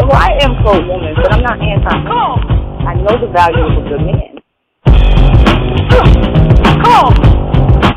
Well, 0.00 0.16
I 0.16 0.32
am 0.42 0.56
pro 0.62 0.72
woman, 0.80 1.14
but 1.14 1.32
I'm 1.32 1.42
not 1.42 1.60
anti 1.60 1.84
man. 1.84 2.06
Cool. 2.08 2.34
I 2.88 2.94
know 2.96 3.14
the 3.20 3.28
value 3.32 3.64
of 3.68 3.76
a 3.78 3.82
good 3.88 4.00
man. 4.00 4.32
Cool. 6.82 7.10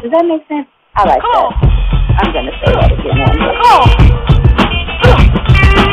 Does 0.04 0.12
that 0.12 0.26
make 0.28 0.44
sense? 0.52 0.68
I 0.96 1.08
like 1.08 1.22
Cool. 1.24 1.50
that. 1.50 2.20
I'm 2.20 2.30
gonna 2.36 2.52
say 2.62 2.72
that 2.76 2.92
again 2.92 3.18
on 3.24 3.34
here. 3.40 3.56
Cool. 3.64 3.86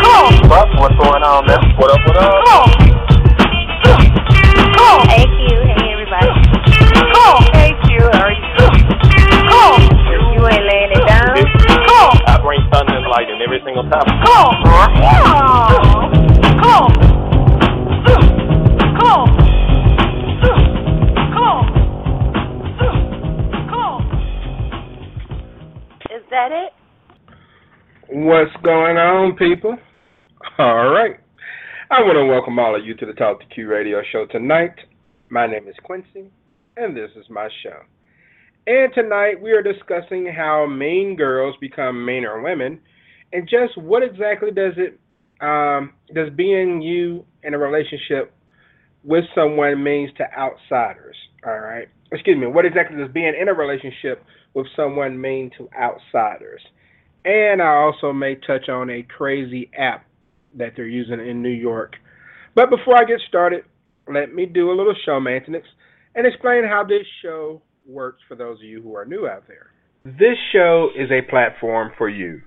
Cool. 0.02 0.28
What? 0.50 0.66
What's 0.82 0.96
going 0.98 1.22
on, 1.22 1.46
man? 1.46 1.60
What 1.78 1.90
up, 1.94 2.00
what 2.04 2.16
up? 2.18 2.32
Cool. 2.44 2.66
Cool. 4.76 4.98
Hey 5.08 5.24
Q, 5.24 5.40
hey 5.62 5.94
everybody. 5.94 6.28
Cool. 7.14 7.38
Hey 7.54 7.70
Q, 7.86 8.02
how 8.12 8.26
are 8.26 8.34
you? 8.34 8.42
Cool. 9.48 9.78
You 10.34 10.42
ain't 10.48 10.64
laying 10.68 10.92
it 10.92 11.06
down. 11.06 11.39
Cool. 12.40 12.50
I 12.50 12.56
bring 12.56 12.60
thunder 12.72 12.96
and 12.96 13.06
lightning 13.06 13.40
every 13.42 13.60
single 13.64 13.82
time. 13.84 14.04
Cool. 14.24 14.50
Oh. 15.06 15.30
Cool. 16.62 16.88
Cool. 19.00 19.26
Cool. 20.42 21.64
Cool. 23.70 23.98
Is 26.10 26.24
that 26.30 26.50
it? 26.52 26.72
What's 28.08 28.56
going 28.62 28.96
on, 28.96 29.36
people? 29.36 29.76
All 30.58 30.88
right. 30.90 31.18
I 31.90 32.00
want 32.02 32.16
to 32.16 32.24
welcome 32.24 32.58
all 32.58 32.74
of 32.76 32.84
you 32.84 32.94
to 32.94 33.06
the 33.06 33.12
Talk 33.12 33.40
to 33.40 33.46
Q 33.46 33.68
radio 33.68 34.02
show 34.12 34.26
tonight. 34.26 34.74
My 35.28 35.46
name 35.46 35.68
is 35.68 35.74
Quincy, 35.82 36.30
and 36.76 36.96
this 36.96 37.10
is 37.16 37.28
my 37.28 37.48
show. 37.62 37.82
And 38.66 38.92
tonight 38.94 39.40
we 39.40 39.52
are 39.52 39.62
discussing 39.62 40.26
how 40.26 40.66
mean 40.66 41.16
girls 41.16 41.56
become 41.60 42.04
meaner 42.04 42.40
women, 42.42 42.80
and 43.32 43.48
just 43.48 43.76
what 43.78 44.02
exactly 44.02 44.50
does 44.50 44.74
it 44.76 45.00
um, 45.40 45.94
does 46.14 46.30
being 46.36 46.82
you 46.82 47.24
in 47.42 47.54
a 47.54 47.58
relationship 47.58 48.32
with 49.02 49.24
someone 49.34 49.82
means 49.82 50.10
to 50.18 50.24
outsiders. 50.38 51.16
All 51.46 51.58
right. 51.58 51.88
Excuse 52.12 52.36
me. 52.36 52.46
What 52.46 52.66
exactly 52.66 52.98
does 52.98 53.10
being 53.12 53.34
in 53.40 53.48
a 53.48 53.54
relationship 53.54 54.24
with 54.52 54.66
someone 54.76 55.18
mean 55.18 55.50
to 55.56 55.68
outsiders? 55.78 56.60
And 57.24 57.62
I 57.62 57.74
also 57.74 58.12
may 58.12 58.34
touch 58.34 58.68
on 58.68 58.90
a 58.90 59.02
crazy 59.02 59.70
app 59.78 60.04
that 60.54 60.72
they're 60.76 60.86
using 60.86 61.20
in 61.20 61.42
New 61.42 61.48
York. 61.48 61.94
But 62.54 62.68
before 62.68 62.96
I 62.96 63.04
get 63.04 63.20
started, 63.28 63.64
let 64.12 64.34
me 64.34 64.44
do 64.44 64.70
a 64.70 64.74
little 64.74 64.94
show 65.06 65.20
maintenance 65.20 65.66
and 66.14 66.26
explain 66.26 66.64
how 66.64 66.84
this 66.84 67.06
show 67.22 67.62
works 67.90 68.20
for 68.28 68.34
those 68.34 68.58
of 68.58 68.64
you 68.64 68.82
who 68.82 68.94
are 68.96 69.04
new 69.04 69.26
out 69.26 69.44
there. 69.48 69.66
This 70.04 70.38
show 70.52 70.88
is 70.96 71.10
a 71.10 71.28
platform 71.28 71.92
for 71.98 72.08
you, 72.08 72.40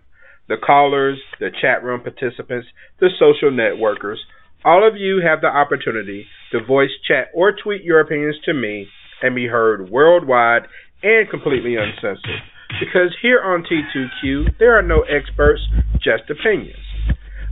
the 0.47 0.57
callers, 0.57 1.19
the 1.39 1.51
chat 1.61 1.83
room 1.83 2.01
participants, 2.01 2.67
the 2.99 3.09
social 3.19 3.51
networkers. 3.51 4.17
All 4.65 4.87
of 4.87 4.95
you 4.95 5.21
have 5.23 5.41
the 5.41 5.47
opportunity 5.47 6.25
to 6.51 6.65
voice, 6.65 6.89
chat, 7.07 7.27
or 7.33 7.51
tweet 7.51 7.83
your 7.83 7.99
opinions 7.99 8.37
to 8.45 8.53
me 8.53 8.87
and 9.21 9.35
be 9.35 9.47
heard 9.47 9.89
worldwide 9.89 10.63
and 11.03 11.29
completely 11.29 11.75
uncensored. 11.75 12.41
Because 12.79 13.15
here 13.21 13.41
on 13.43 13.63
T2Q, 13.63 14.57
there 14.57 14.77
are 14.77 14.81
no 14.81 15.01
experts, 15.01 15.61
just 16.01 16.29
opinions. 16.29 16.79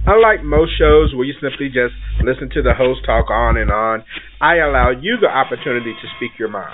Unlike 0.08 0.44
most 0.44 0.72
shows 0.80 1.14
where 1.14 1.26
you 1.26 1.34
simply 1.40 1.68
just 1.68 1.94
listen 2.24 2.50
to 2.54 2.64
the 2.64 2.74
host 2.74 3.06
talk 3.06 3.30
on 3.30 3.56
and 3.56 3.70
on, 3.70 4.04
I 4.42 4.58
allow 4.58 4.90
you 4.90 5.18
the 5.22 5.30
opportunity 5.30 5.94
to 5.94 6.08
speak 6.18 6.40
your 6.40 6.50
mind. 6.50 6.74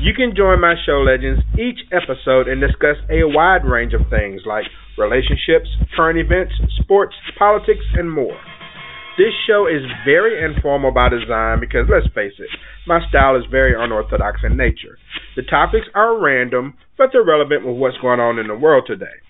You 0.00 0.14
can 0.14 0.34
join 0.36 0.60
my 0.60 0.74
show 0.84 1.02
legends 1.02 1.42
each 1.54 1.78
episode 1.92 2.48
and 2.48 2.60
discuss 2.60 2.96
a 3.10 3.24
wide 3.24 3.64
range 3.64 3.94
of 3.94 4.08
things 4.10 4.42
like 4.46 4.64
relationships, 4.98 5.68
current 5.94 6.18
events, 6.18 6.54
sports, 6.82 7.14
politics, 7.38 7.84
and 7.94 8.10
more. 8.10 8.38
This 9.18 9.34
show 9.46 9.66
is 9.66 9.82
very 10.04 10.42
informal 10.42 10.90
by 10.90 11.10
design 11.10 11.60
because, 11.60 11.84
let's 11.92 12.08
face 12.14 12.32
it, 12.38 12.48
my 12.86 12.98
style 13.08 13.36
is 13.36 13.44
very 13.50 13.74
unorthodox 13.76 14.40
in 14.42 14.56
nature. 14.56 14.96
The 15.36 15.42
topics 15.42 15.86
are 15.94 16.18
random, 16.18 16.74
but 16.96 17.10
they're 17.12 17.24
relevant 17.24 17.66
with 17.66 17.76
what's 17.76 17.98
going 17.98 18.20
on 18.20 18.38
in 18.38 18.48
the 18.48 18.56
world 18.56 18.84
today. 18.86 19.20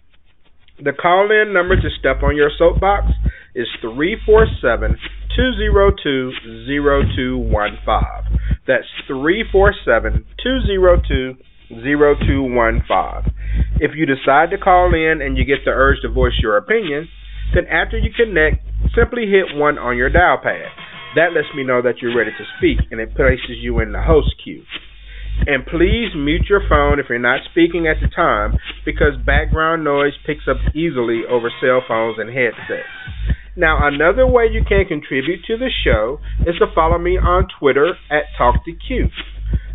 The 0.79 0.93
call 0.93 1.31
in 1.31 1.53
number 1.53 1.77
to 1.77 1.91
step 1.99 2.23
on 2.23 2.37
your 2.37 2.51
soapbox 2.57 3.07
is 3.55 3.69
347 3.81 4.97
202 5.37 6.33
0215. 6.67 8.39
That's 8.67 8.89
347 9.07 10.25
202 10.43 11.35
0215. 11.71 13.35
If 13.81 13.93
you 13.97 14.07
decide 14.07 14.51
to 14.51 14.59
call 14.59 14.95
in 14.95 15.23
and 15.23 15.37
you 15.37 15.45
get 15.45 15.65
the 15.65 15.73
urge 15.73 16.01
to 16.03 16.09
voice 16.09 16.39
your 16.43 16.57
opinion, 16.57 17.09
then 17.55 17.67
after 17.67 17.99
you 17.99 18.11
connect, 18.15 18.65
simply 18.95 19.27
hit 19.27 19.57
1 19.57 19.79
on 19.79 19.97
your 19.97 20.11
dial 20.11 20.39
pad. 20.43 20.69
That 21.15 21.33
lets 21.35 21.49
me 21.55 21.65
know 21.65 21.83
that 21.83 22.01
you're 22.01 22.17
ready 22.17 22.31
to 22.31 22.45
speak 22.57 22.79
and 22.91 23.01
it 23.01 23.15
places 23.15 23.61
you 23.61 23.81
in 23.81 23.93
the 23.93 24.03
host 24.03 24.35
queue. 24.43 24.65
And 25.47 25.67
please 25.67 26.15
mute 26.15 26.47
your 26.49 26.63
phone 26.69 27.01
if 27.01 27.07
you're 27.09 27.19
not 27.19 27.41
speaking 27.51 27.87
at 27.87 27.97
the 28.01 28.09
time 28.09 28.55
because 28.85 29.17
background 29.25 29.83
noise 29.83 30.13
picks 30.27 30.47
up 30.49 30.59
easily 30.75 31.23
over 31.29 31.51
cell 31.61 31.83
phones 31.87 32.19
and 32.19 32.29
headsets. 32.31 32.89
Now, 33.55 33.87
another 33.87 34.27
way 34.27 34.49
you 34.51 34.65
can 34.67 34.87
contribute 34.87 35.45
to 35.47 35.59
the 35.59 35.71
show 35.85 36.21
is 36.47 36.57
to 36.59 36.73
follow 36.75 36.99
me 36.99 37.19
on 37.19 37.49
Twitter 37.59 37.93
at 38.11 38.25
TalkToQ. 38.41 39.11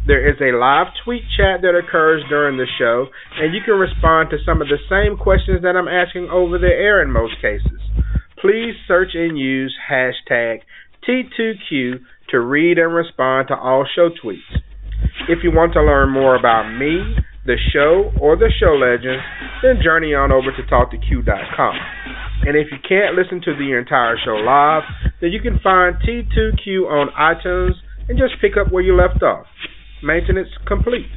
There 0.08 0.28
is 0.28 0.40
a 0.42 0.58
live 0.58 0.88
tweet 1.04 1.24
chat 1.36 1.62
that 1.62 1.76
occurs 1.78 2.24
during 2.30 2.58
the 2.58 2.66
show, 2.80 3.08
and 3.36 3.54
you 3.54 3.62
can 3.64 3.76
respond 3.76 4.30
to 4.32 4.38
some 4.44 4.62
of 4.62 4.68
the 4.70 4.80
same 4.90 5.18
questions 5.18 5.62
that 5.62 5.76
I'm 5.76 5.88
asking 5.88 6.30
over 6.32 6.58
the 6.58 6.68
air 6.68 7.04
in 7.04 7.12
most 7.12 7.36
cases. 7.42 7.80
Please 8.42 8.74
search 8.88 9.12
and 9.14 9.38
use 9.38 9.76
hashtag 9.92 10.62
T2Q 11.08 12.00
to 12.30 12.40
read 12.40 12.80
and 12.80 12.94
respond 12.94 13.50
to 13.50 13.56
all 13.56 13.86
show 13.96 14.10
tweets. 14.10 14.58
If 15.30 15.40
you 15.44 15.52
want 15.52 15.74
to 15.74 15.84
learn 15.84 16.10
more 16.10 16.36
about 16.36 16.72
me, 16.72 17.16
the 17.48 17.56
show, 17.74 18.12
or 18.20 18.36
the 18.36 18.52
show 18.60 18.76
legends, 18.76 19.24
then 19.64 19.80
journey 19.82 20.14
on 20.14 20.32
over 20.32 20.52
to 20.52 20.64
TalkToQ.com. 20.64 21.76
And 22.46 22.56
if 22.56 22.68
you 22.72 22.78
can't 22.88 23.16
listen 23.16 23.42
to 23.42 23.56
the 23.56 23.76
entire 23.76 24.18
show 24.24 24.36
live, 24.36 24.84
then 25.22 25.32
you 25.32 25.42
can 25.42 25.58
find 25.64 25.96
T2Q 25.96 26.86
on 26.86 27.08
iTunes 27.18 27.74
and 28.10 28.18
just 28.18 28.40
pick 28.42 28.58
up 28.58 28.72
where 28.72 28.84
you 28.84 28.96
left 28.96 29.24
off. 29.24 29.46
Maintenance 30.04 30.50
complete. 30.68 31.08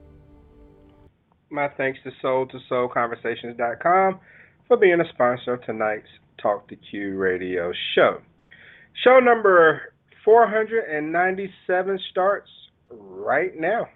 My 1.51 1.67
thanks 1.77 1.99
to 2.05 2.11
soul2soulconversations.com 2.23 4.19
for 4.67 4.77
being 4.77 4.99
a 4.99 5.07
sponsor 5.09 5.53
of 5.53 5.63
tonight's 5.63 6.09
Talk 6.41 6.67
to 6.69 6.75
Q 6.75 7.15
radio 7.15 7.71
show. 7.93 8.19
Show 9.03 9.19
number 9.19 9.93
497 10.25 11.99
starts 12.09 12.49
right 12.89 13.55
now. 13.55 13.87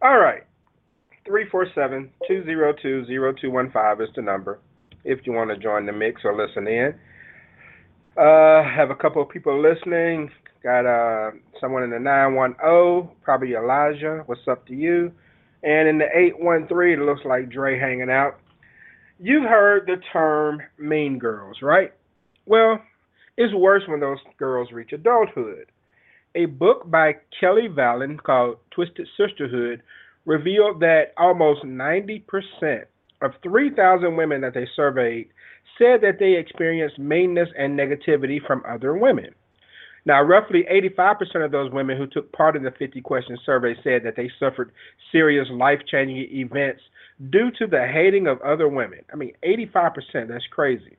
All 0.00 0.20
right. 0.20 0.45
347-202-0215 1.28 4.02
is 4.02 4.08
the 4.14 4.22
number 4.22 4.60
if 5.04 5.18
you 5.24 5.32
want 5.32 5.50
to 5.50 5.56
join 5.56 5.86
the 5.86 5.92
mix 5.92 6.22
or 6.24 6.36
listen 6.36 6.66
in. 6.66 6.94
Uh, 8.16 8.64
have 8.64 8.90
a 8.90 8.94
couple 8.94 9.22
of 9.22 9.28
people 9.28 9.62
listening. 9.62 10.30
Got 10.62 10.86
uh, 10.86 11.32
someone 11.60 11.82
in 11.82 11.90
the 11.90 11.98
910, 11.98 13.10
probably 13.22 13.54
Elijah. 13.54 14.22
What's 14.26 14.46
up 14.50 14.66
to 14.66 14.74
you? 14.74 15.12
And 15.62 15.88
in 15.88 15.98
the 15.98 16.06
813, 16.14 17.00
it 17.00 17.04
looks 17.04 17.22
like 17.24 17.50
Dre 17.50 17.78
hanging 17.78 18.10
out. 18.10 18.38
You've 19.18 19.48
heard 19.48 19.86
the 19.86 19.96
term 20.12 20.60
mean 20.78 21.18
girls, 21.18 21.58
right? 21.62 21.92
Well, 22.46 22.80
it's 23.36 23.54
worse 23.54 23.82
when 23.86 24.00
those 24.00 24.18
girls 24.38 24.72
reach 24.72 24.92
adulthood. 24.92 25.66
A 26.34 26.46
book 26.46 26.90
by 26.90 27.16
Kelly 27.40 27.68
Valen 27.68 28.22
called 28.22 28.58
Twisted 28.70 29.08
Sisterhood 29.16 29.82
revealed 30.26 30.80
that 30.80 31.14
almost 31.16 31.62
90% 31.62 32.84
of 33.22 33.30
3,000 33.42 34.16
women 34.16 34.42
that 34.42 34.52
they 34.52 34.68
surveyed 34.76 35.28
said 35.78 36.00
that 36.02 36.18
they 36.18 36.34
experienced 36.34 36.98
meanness 36.98 37.48
and 37.58 37.78
negativity 37.78 38.38
from 38.46 38.62
other 38.68 38.96
women. 38.96 39.34
Now, 40.04 40.22
roughly 40.22 40.64
85% 40.96 41.44
of 41.44 41.50
those 41.50 41.72
women 41.72 41.96
who 41.96 42.06
took 42.06 42.30
part 42.32 42.54
in 42.54 42.62
the 42.62 42.70
50 42.70 43.00
question 43.00 43.36
survey 43.44 43.74
said 43.82 44.02
that 44.04 44.14
they 44.16 44.30
suffered 44.38 44.72
serious 45.10 45.48
life 45.50 45.80
changing 45.90 46.28
events 46.30 46.82
due 47.30 47.50
to 47.58 47.66
the 47.66 47.86
hating 47.92 48.26
of 48.26 48.40
other 48.42 48.68
women. 48.68 49.00
I 49.12 49.16
mean, 49.16 49.32
85%, 49.44 50.28
that's 50.28 50.46
crazy. 50.52 50.96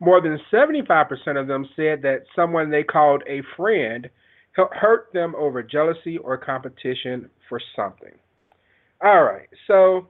More 0.00 0.20
than 0.20 0.38
75% 0.52 1.40
of 1.40 1.46
them 1.46 1.66
said 1.74 2.02
that 2.02 2.24
someone 2.34 2.70
they 2.70 2.82
called 2.82 3.22
a 3.26 3.40
friend 3.56 4.10
hurt 4.52 5.08
them 5.12 5.34
over 5.36 5.62
jealousy 5.62 6.18
or 6.18 6.36
competition 6.36 7.30
for 7.48 7.60
something. 7.74 8.12
All 9.02 9.22
right, 9.22 9.48
so 9.66 10.08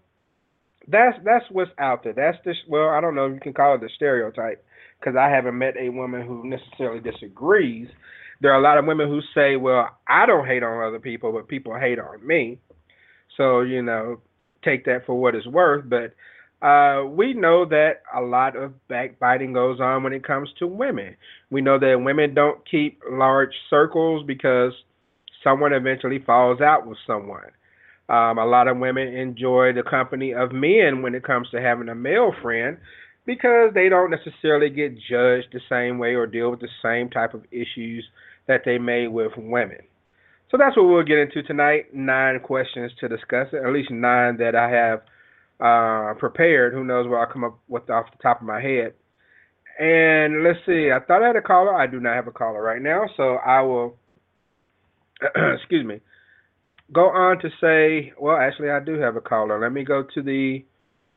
that's 0.88 1.16
that's 1.24 1.44
what's 1.50 1.70
out 1.78 2.04
there. 2.04 2.12
That's 2.12 2.38
this. 2.44 2.56
Well, 2.68 2.88
I 2.88 3.00
don't 3.00 3.14
know 3.14 3.26
you 3.26 3.40
can 3.40 3.52
call 3.52 3.74
it 3.74 3.80
the 3.80 3.90
stereotype 3.96 4.64
because 5.00 5.16
I 5.16 5.28
haven't 5.28 5.58
met 5.58 5.74
a 5.76 5.88
woman 5.88 6.26
who 6.26 6.48
necessarily 6.48 7.00
disagrees. 7.00 7.88
There 8.40 8.52
are 8.52 8.60
a 8.60 8.62
lot 8.62 8.78
of 8.78 8.84
women 8.86 9.08
who 9.08 9.20
say, 9.34 9.56
"Well, 9.56 9.88
I 10.08 10.26
don't 10.26 10.46
hate 10.46 10.62
on 10.62 10.84
other 10.86 11.00
people, 11.00 11.32
but 11.32 11.48
people 11.48 11.78
hate 11.78 11.98
on 11.98 12.24
me." 12.26 12.58
So 13.36 13.60
you 13.60 13.82
know, 13.82 14.20
take 14.64 14.84
that 14.84 15.06
for 15.06 15.20
what 15.20 15.34
it's 15.34 15.46
worth. 15.46 15.84
But 15.88 16.14
uh, 16.66 17.04
we 17.06 17.34
know 17.34 17.64
that 17.66 18.02
a 18.14 18.20
lot 18.20 18.56
of 18.56 18.74
backbiting 18.88 19.52
goes 19.52 19.80
on 19.80 20.02
when 20.02 20.12
it 20.12 20.24
comes 20.24 20.48
to 20.58 20.66
women. 20.66 21.16
We 21.50 21.60
know 21.60 21.78
that 21.78 22.00
women 22.02 22.34
don't 22.34 22.68
keep 22.68 23.00
large 23.10 23.52
circles 23.68 24.24
because 24.26 24.72
someone 25.44 25.72
eventually 25.72 26.22
falls 26.24 26.60
out 26.60 26.86
with 26.86 26.98
someone. 27.06 27.50
Um, 28.08 28.38
a 28.38 28.46
lot 28.46 28.68
of 28.68 28.78
women 28.78 29.08
enjoy 29.08 29.72
the 29.72 29.82
company 29.82 30.32
of 30.32 30.52
men 30.52 31.02
when 31.02 31.14
it 31.14 31.24
comes 31.24 31.50
to 31.50 31.60
having 31.60 31.88
a 31.88 31.94
male 31.94 32.32
friend 32.40 32.78
because 33.26 33.72
they 33.74 33.88
don't 33.88 34.10
necessarily 34.10 34.70
get 34.70 34.94
judged 34.94 35.48
the 35.52 35.60
same 35.68 35.98
way 35.98 36.14
or 36.14 36.26
deal 36.26 36.50
with 36.50 36.60
the 36.60 36.68
same 36.82 37.10
type 37.10 37.34
of 37.34 37.44
issues 37.50 38.04
that 38.46 38.62
they 38.64 38.78
may 38.78 39.08
with 39.08 39.32
women. 39.36 39.80
So 40.50 40.56
that's 40.56 40.76
what 40.76 40.84
we'll 40.84 41.02
get 41.02 41.18
into 41.18 41.42
tonight. 41.42 41.92
Nine 41.92 42.38
questions 42.40 42.92
to 43.00 43.08
discuss, 43.08 43.48
at 43.52 43.72
least 43.72 43.90
nine 43.90 44.36
that 44.36 44.54
I 44.54 44.70
have 44.70 45.00
uh, 45.58 46.14
prepared. 46.18 46.72
Who 46.72 46.84
knows 46.84 47.08
what 47.08 47.16
I'll 47.16 47.32
come 47.32 47.42
up 47.42 47.58
with 47.66 47.90
off 47.90 48.06
the 48.12 48.22
top 48.22 48.40
of 48.40 48.46
my 48.46 48.60
head. 48.60 48.94
And 49.78 50.44
let's 50.44 50.60
see, 50.64 50.90
I 50.94 51.00
thought 51.04 51.22
I 51.22 51.26
had 51.26 51.36
a 51.36 51.42
caller. 51.42 51.74
I 51.74 51.86
do 51.86 52.00
not 52.00 52.14
have 52.14 52.28
a 52.28 52.32
caller 52.32 52.62
right 52.62 52.80
now, 52.80 53.06
so 53.16 53.34
I 53.34 53.60
will, 53.62 53.96
excuse 55.56 55.84
me, 55.84 56.00
go 56.92 57.08
on 57.08 57.38
to 57.40 57.48
say, 57.60 58.12
well, 58.18 58.36
actually, 58.36 58.70
I 58.70 58.80
do 58.80 58.98
have 58.98 59.16
a 59.16 59.20
caller. 59.20 59.60
Let 59.60 59.72
me 59.72 59.84
go 59.84 60.02
to 60.14 60.22
the 60.22 60.64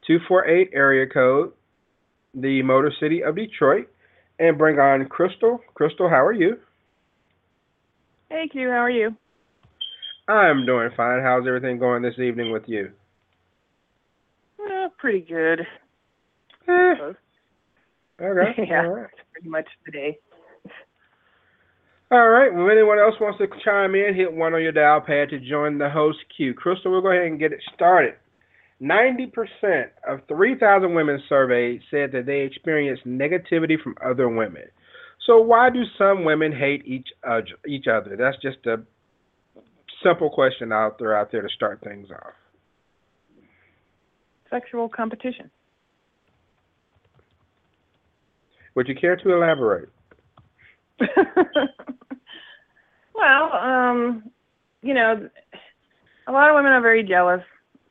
248 0.08 0.72
area 0.74 1.08
code, 1.08 1.52
the 2.34 2.62
Motor 2.64 2.92
City 3.00 3.24
of 3.24 3.36
Detroit, 3.36 3.88
and 4.40 4.58
bring 4.58 4.80
on 4.80 5.06
Crystal. 5.08 5.60
Crystal, 5.74 6.10
how 6.10 6.24
are 6.24 6.34
you? 6.34 6.58
Hey, 8.30 8.48
Q, 8.52 8.70
how 8.70 8.78
are 8.78 8.90
you? 8.90 9.16
I'm 10.28 10.66
doing 10.66 10.90
fine. 10.96 11.24
How's 11.24 11.48
everything 11.48 11.80
going 11.80 12.04
this 12.04 12.20
evening 12.20 12.52
with 12.52 12.64
you? 12.68 12.92
Uh, 14.64 14.90
pretty 15.00 15.22
good. 15.22 15.62
Eh. 16.68 16.94
Okay. 18.22 18.66
yeah, 18.70 18.76
right. 18.82 19.10
pretty 19.32 19.50
much 19.50 19.66
today. 19.86 20.18
All 22.12 22.30
right. 22.30 22.52
Well, 22.52 22.66
if 22.66 22.72
anyone 22.72 22.98
else 22.98 23.16
wants 23.22 23.38
to 23.38 23.48
chime 23.64 23.94
in, 23.94 24.16
hit 24.16 24.34
one 24.34 24.56
on 24.56 24.64
your 24.64 24.72
dial 24.72 25.00
pad 25.00 25.30
to 25.30 25.40
join 25.40 25.78
the 25.78 25.90
host 25.90 26.18
queue. 26.36 26.56
Crystal, 26.56 26.92
we'll 26.92 27.02
go 27.02 27.12
ahead 27.12 27.26
and 27.26 27.40
get 27.40 27.54
it 27.54 27.62
started. 27.76 28.16
90% 28.82 29.32
of 30.08 30.22
3,000 30.28 30.94
women 30.94 31.22
surveyed 31.30 31.82
said 31.92 32.12
that 32.14 32.26
they 32.26 32.40
experienced 32.40 33.06
negativity 33.06 33.80
from 33.82 33.96
other 34.04 34.28
women. 34.28 34.64
So 35.28 35.40
why 35.40 35.70
do 35.70 35.84
some 35.98 36.24
women 36.24 36.52
hate 36.52 36.82
each 36.86 37.10
other? 37.28 37.46
Each 37.68 37.86
other? 37.88 38.16
That's 38.18 38.38
just 38.42 38.66
a 38.66 38.78
simple 40.04 40.30
question 40.30 40.72
I'll 40.72 40.96
throw 40.98 41.20
out 41.20 41.32
there 41.32 41.42
to 41.42 41.50
start 41.50 41.82
things 41.84 42.08
off. 42.10 42.34
Sexual 44.50 44.90
competition. 44.90 45.52
Would 48.74 48.88
you 48.88 48.96
care 48.96 49.18
to 49.18 49.34
elaborate? 49.34 49.90
well, 53.16 53.54
um, 53.54 54.32
you 54.82 54.94
know, 54.94 55.30
a 56.28 56.32
lot 56.32 56.50
of 56.50 56.56
women 56.56 56.72
are 56.72 56.82
very 56.82 57.04
jealous 57.04 57.42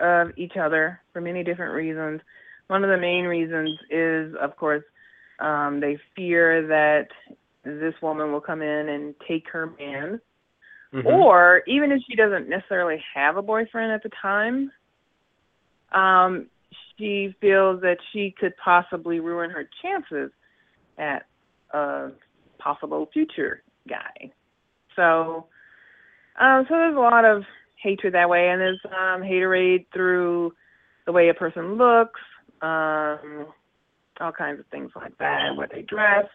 of 0.00 0.28
each 0.36 0.56
other 0.56 1.00
for 1.12 1.20
many 1.20 1.42
different 1.42 1.74
reasons. 1.74 2.20
One 2.68 2.84
of 2.84 2.90
the 2.90 2.98
main 2.98 3.24
reasons 3.24 3.78
is, 3.90 4.34
of 4.40 4.56
course, 4.56 4.84
um, 5.40 5.80
they 5.80 5.98
fear 6.14 6.66
that 6.66 7.08
this 7.64 7.94
woman 8.02 8.32
will 8.32 8.40
come 8.40 8.62
in 8.62 8.88
and 8.88 9.14
take 9.26 9.48
her 9.50 9.66
man. 9.78 10.20
Mm-hmm. 10.92 11.06
Or 11.06 11.62
even 11.66 11.92
if 11.92 12.00
she 12.08 12.16
doesn't 12.16 12.48
necessarily 12.48 13.02
have 13.14 13.36
a 13.36 13.42
boyfriend 13.42 13.92
at 13.92 14.02
the 14.02 14.10
time, 14.22 14.70
um, 15.92 16.46
she 16.96 17.34
feels 17.40 17.80
that 17.82 17.98
she 18.12 18.34
could 18.38 18.54
possibly 18.62 19.20
ruin 19.20 19.50
her 19.50 19.68
chances 19.82 20.30
at 20.98 21.26
a 21.72 22.10
possible 22.58 23.08
future 23.12 23.62
guy. 23.88 24.30
So, 24.96 25.46
um, 26.40 26.64
so 26.68 26.74
there's 26.74 26.96
a 26.96 27.00
lot 27.00 27.24
of 27.24 27.44
hatred 27.82 28.14
that 28.14 28.28
way, 28.28 28.48
and 28.50 28.60
there's 28.60 28.80
um, 28.86 29.22
haterade 29.22 29.86
through 29.92 30.52
the 31.06 31.12
way 31.12 31.28
a 31.28 31.34
person 31.34 31.76
looks, 31.76 32.20
um, 32.60 33.46
all 34.20 34.32
kinds 34.32 34.60
of 34.60 34.66
things 34.66 34.90
like 34.96 35.16
that, 35.18 35.56
what 35.56 35.70
they 35.72 35.82
dress, 35.82 36.26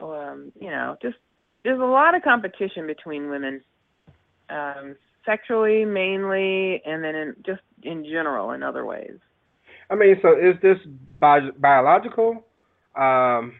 um, 0.00 0.52
you 0.60 0.70
know, 0.70 0.96
just 1.00 1.16
there's 1.62 1.80
a 1.80 1.84
lot 1.84 2.14
of 2.14 2.22
competition 2.22 2.86
between 2.86 3.30
women. 3.30 3.62
Um, 4.50 4.96
sexually 5.24 5.84
mainly, 5.84 6.82
and 6.84 7.02
then 7.02 7.14
in, 7.14 7.36
just 7.44 7.62
in 7.82 8.04
general 8.04 8.50
in 8.52 8.62
other 8.62 8.84
ways. 8.84 9.18
I 9.90 9.94
mean, 9.94 10.16
so 10.22 10.32
is 10.32 10.54
this 10.62 10.78
bi- 11.20 11.50
biological, 11.58 12.44
um, 12.96 13.54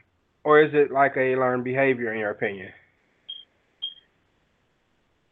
or 0.45 0.63
is 0.63 0.71
it 0.75 0.91
like 0.91 1.17
a 1.17 1.37
learned 1.37 1.65
behavior 1.65 2.13
in 2.13 2.21
your 2.21 2.31
opinion? 2.31 2.69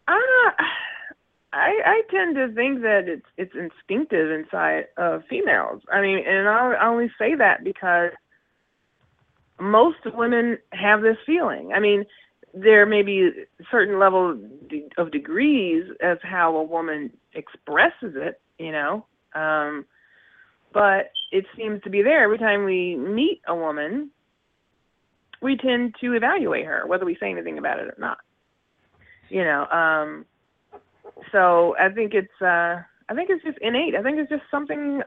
Uh, 0.08 0.50
I 1.52 1.78
I 1.84 2.02
tend 2.10 2.34
to 2.36 2.52
think 2.54 2.82
that 2.82 3.04
it's 3.06 3.26
it's 3.36 3.54
instinctive 3.54 4.30
inside 4.30 4.86
of 4.96 5.22
females. 5.28 5.82
I 5.92 6.00
mean, 6.00 6.24
and 6.26 6.48
I 6.48 6.72
I 6.72 6.86
only 6.88 7.10
say 7.18 7.34
that 7.36 7.62
because 7.62 8.10
most 9.60 9.98
women 10.06 10.58
have 10.72 11.02
this 11.02 11.18
feeling. 11.24 11.72
I 11.74 11.78
mean, 11.78 12.04
there 12.54 12.84
may 12.84 13.02
be 13.02 13.28
a 13.28 13.64
certain 13.70 13.98
level 13.98 14.38
of 14.98 15.12
degrees 15.12 15.84
of 16.02 16.18
how 16.22 16.56
a 16.56 16.62
woman 16.62 17.10
expresses 17.34 18.14
it, 18.16 18.40
you 18.58 18.72
know, 18.72 19.06
um, 19.34 19.86
but 20.72 21.12
it 21.30 21.46
seems 21.56 21.82
to 21.82 21.90
be 21.90 22.02
there 22.02 22.24
every 22.24 22.38
time 22.38 22.64
we 22.64 22.96
meet 22.96 23.40
a 23.46 23.54
woman. 23.54 24.10
We 25.42 25.56
tend 25.56 25.94
to 26.00 26.12
evaluate 26.14 26.66
her, 26.66 26.86
whether 26.86 27.04
we 27.04 27.16
say 27.18 27.30
anything 27.30 27.58
about 27.58 27.80
it 27.80 27.88
or 27.88 27.96
not. 27.98 28.18
You 29.28 29.44
know, 29.44 29.66
um, 29.66 30.26
so 31.32 31.74
I 31.78 31.88
think 31.88 32.12
it's 32.14 32.40
uh, 32.40 32.82
I 33.08 33.14
think 33.14 33.30
it's 33.30 33.42
just 33.44 33.58
innate. 33.60 33.94
I 33.94 34.02
think 34.02 34.18
it's 34.18 34.30
just 34.30 34.44
something 34.50 35.02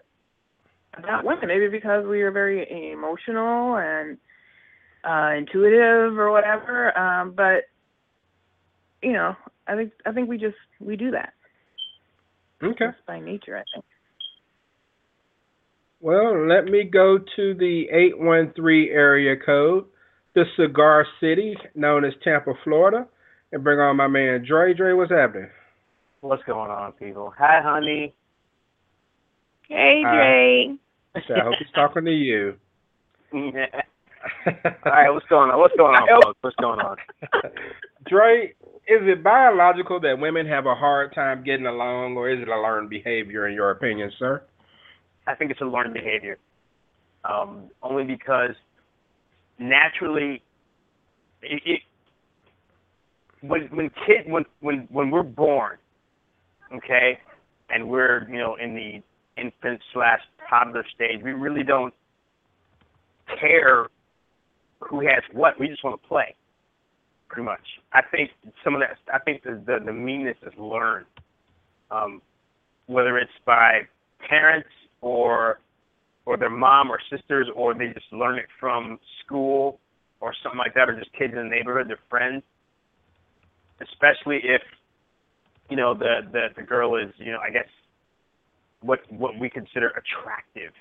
about 0.98 1.24
women. 1.24 1.48
Maybe 1.48 1.70
because 1.70 2.06
we 2.06 2.22
are 2.22 2.32
very 2.32 2.92
emotional 2.92 3.78
and 3.78 4.18
uh, 5.04 5.38
intuitive 5.38 6.18
or 6.18 6.32
whatever. 6.32 6.98
Um, 6.98 7.34
but 7.36 7.66
you 9.02 9.14
know, 9.14 9.36
I 9.68 9.76
think 9.76 9.92
I 10.06 10.12
think 10.12 10.30
we 10.30 10.38
just 10.38 10.58
we 10.80 10.96
do 10.96 11.12
that. 11.12 11.34
Okay. 12.64 12.88
Just 12.88 13.06
by 13.06 13.20
nature, 13.20 13.58
I 13.58 13.64
think. 13.74 13.86
Well, 16.02 16.48
let 16.48 16.66
me 16.66 16.84
go 16.84 17.18
to 17.18 17.54
the 17.56 17.88
813 17.92 18.90
area 18.92 19.36
code, 19.44 19.86
the 20.36 20.44
Cigar 20.58 21.08
City, 21.20 21.58
known 21.74 22.06
as 22.06 22.14
Tampa, 22.24 22.54
Florida, 22.64 23.08
and 23.52 23.64
bring 23.64 23.80
on 23.80 23.96
my 23.96 24.08
man 24.08 24.46
Dre. 24.48 24.74
Dre, 24.74 24.94
what's 24.94 25.12
happening? 25.12 25.50
What's 26.22 26.44
going 26.44 26.70
on, 26.70 26.92
people? 26.94 27.34
Hi, 27.38 27.62
honey. 27.64 28.14
Hey, 29.70 30.02
Hi. 30.06 30.16
Dre. 30.16 31.36
I 31.36 31.44
hope 31.44 31.56
he's 31.58 31.74
talking 31.74 32.06
to 32.06 32.12
you. 32.12 32.56
All 33.34 33.42
right, 34.86 35.10
what's 35.10 35.26
going 35.28 35.52
on? 35.52 35.60
What's 35.60 35.76
going 35.78 35.96
on, 35.96 36.22
folks? 36.24 36.38
What's 36.42 36.56
going 36.58 36.80
on? 36.80 36.98
Dre, 38.08 38.54
is 38.88 39.02
it 39.02 39.24
biological 39.24 40.00
that 40.02 40.20
women 40.20 40.46
have 40.48 40.66
a 40.66 40.76
hard 40.76 41.14
time 41.16 41.44
getting 41.44 41.66
along, 41.66 42.18
or 42.18 42.30
is 42.30 42.42
it 42.42 42.48
a 42.48 42.60
learned 42.60 42.90
behavior, 42.90 43.48
in 43.48 43.54
your 43.54 43.72
opinion, 43.72 44.12
sir? 44.20 44.44
I 45.28 45.36
think 45.36 45.52
it's 45.52 45.62
a 45.62 45.66
learned 45.66 45.94
behavior. 45.94 46.38
Um, 47.24 47.70
only 47.82 48.04
because 48.04 48.56
naturally, 49.60 50.42
it, 51.42 51.62
it 51.66 51.82
when 53.42 53.64
when 53.72 53.90
kid 54.06 54.32
when 54.32 54.46
when 54.62 54.88
when 54.92 55.12
we're 55.12 55.24
born, 55.24 55.78
okay, 56.74 57.20
and 57.70 57.88
we're 57.88 58.28
you 58.30 58.38
know 58.38 58.56
in 58.56 58.74
the 58.74 59.42
infant 59.42 59.82
slash 59.94 60.20
toddler 60.50 60.86
stage, 60.94 61.22
we 61.24 61.32
really 61.32 61.64
don't 61.64 61.94
care 63.40 63.88
who 64.80 65.02
has 65.02 65.24
what. 65.34 65.60
We 65.60 65.68
just 65.68 65.84
want 65.84 66.02
to 66.02 66.08
play, 66.08 66.36
pretty 67.30 67.46
much. 67.46 67.62
I 67.94 68.02
think 68.12 68.32
some 68.64 68.76
of 68.76 68.82
that. 68.82 68.98
I 69.14 69.20
think 69.20 69.44
the 69.44 69.62
the, 69.66 69.86
the 69.86 69.94
meanness 69.94 70.38
is 70.46 70.54
learned, 70.58 71.06
um, 71.92 72.22
whether 72.88 73.18
it's 73.18 73.32
by 73.46 73.82
parents 74.28 74.70
or 75.02 75.60
or 76.26 76.38
their 76.38 76.50
mom 76.50 76.90
or 76.90 77.00
sisters, 77.10 77.48
or 77.56 77.74
they 77.74 77.88
just 77.88 78.12
learn 78.12 78.38
it 78.38 78.48
from 78.60 79.00
school 79.24 79.80
or 80.20 80.34
something 80.42 80.58
like 80.58 80.74
that, 80.74 80.90
or 80.90 80.98
just 80.98 81.12
kids 81.14 81.34
in 81.34 81.50
the 81.50 81.56
neighborhood, 81.56 81.90
their 81.90 82.00
friends. 82.10 82.44
Especially 83.82 84.40
if 84.44 84.62
you 85.70 85.76
know 85.76 85.94
the 85.94 86.22
the 86.32 86.48
the 86.56 86.62
girl 86.62 86.96
is 86.96 87.12
you 87.18 87.32
know 87.32 87.40
I 87.40 87.52
guess 87.52 87.68
what 88.82 89.00
what 89.12 89.38
we 89.38 89.50
consider 89.50 89.90
attractive. 89.90 90.72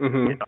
Mm-hmm. 0.00 0.30
You 0.30 0.36
know, 0.36 0.46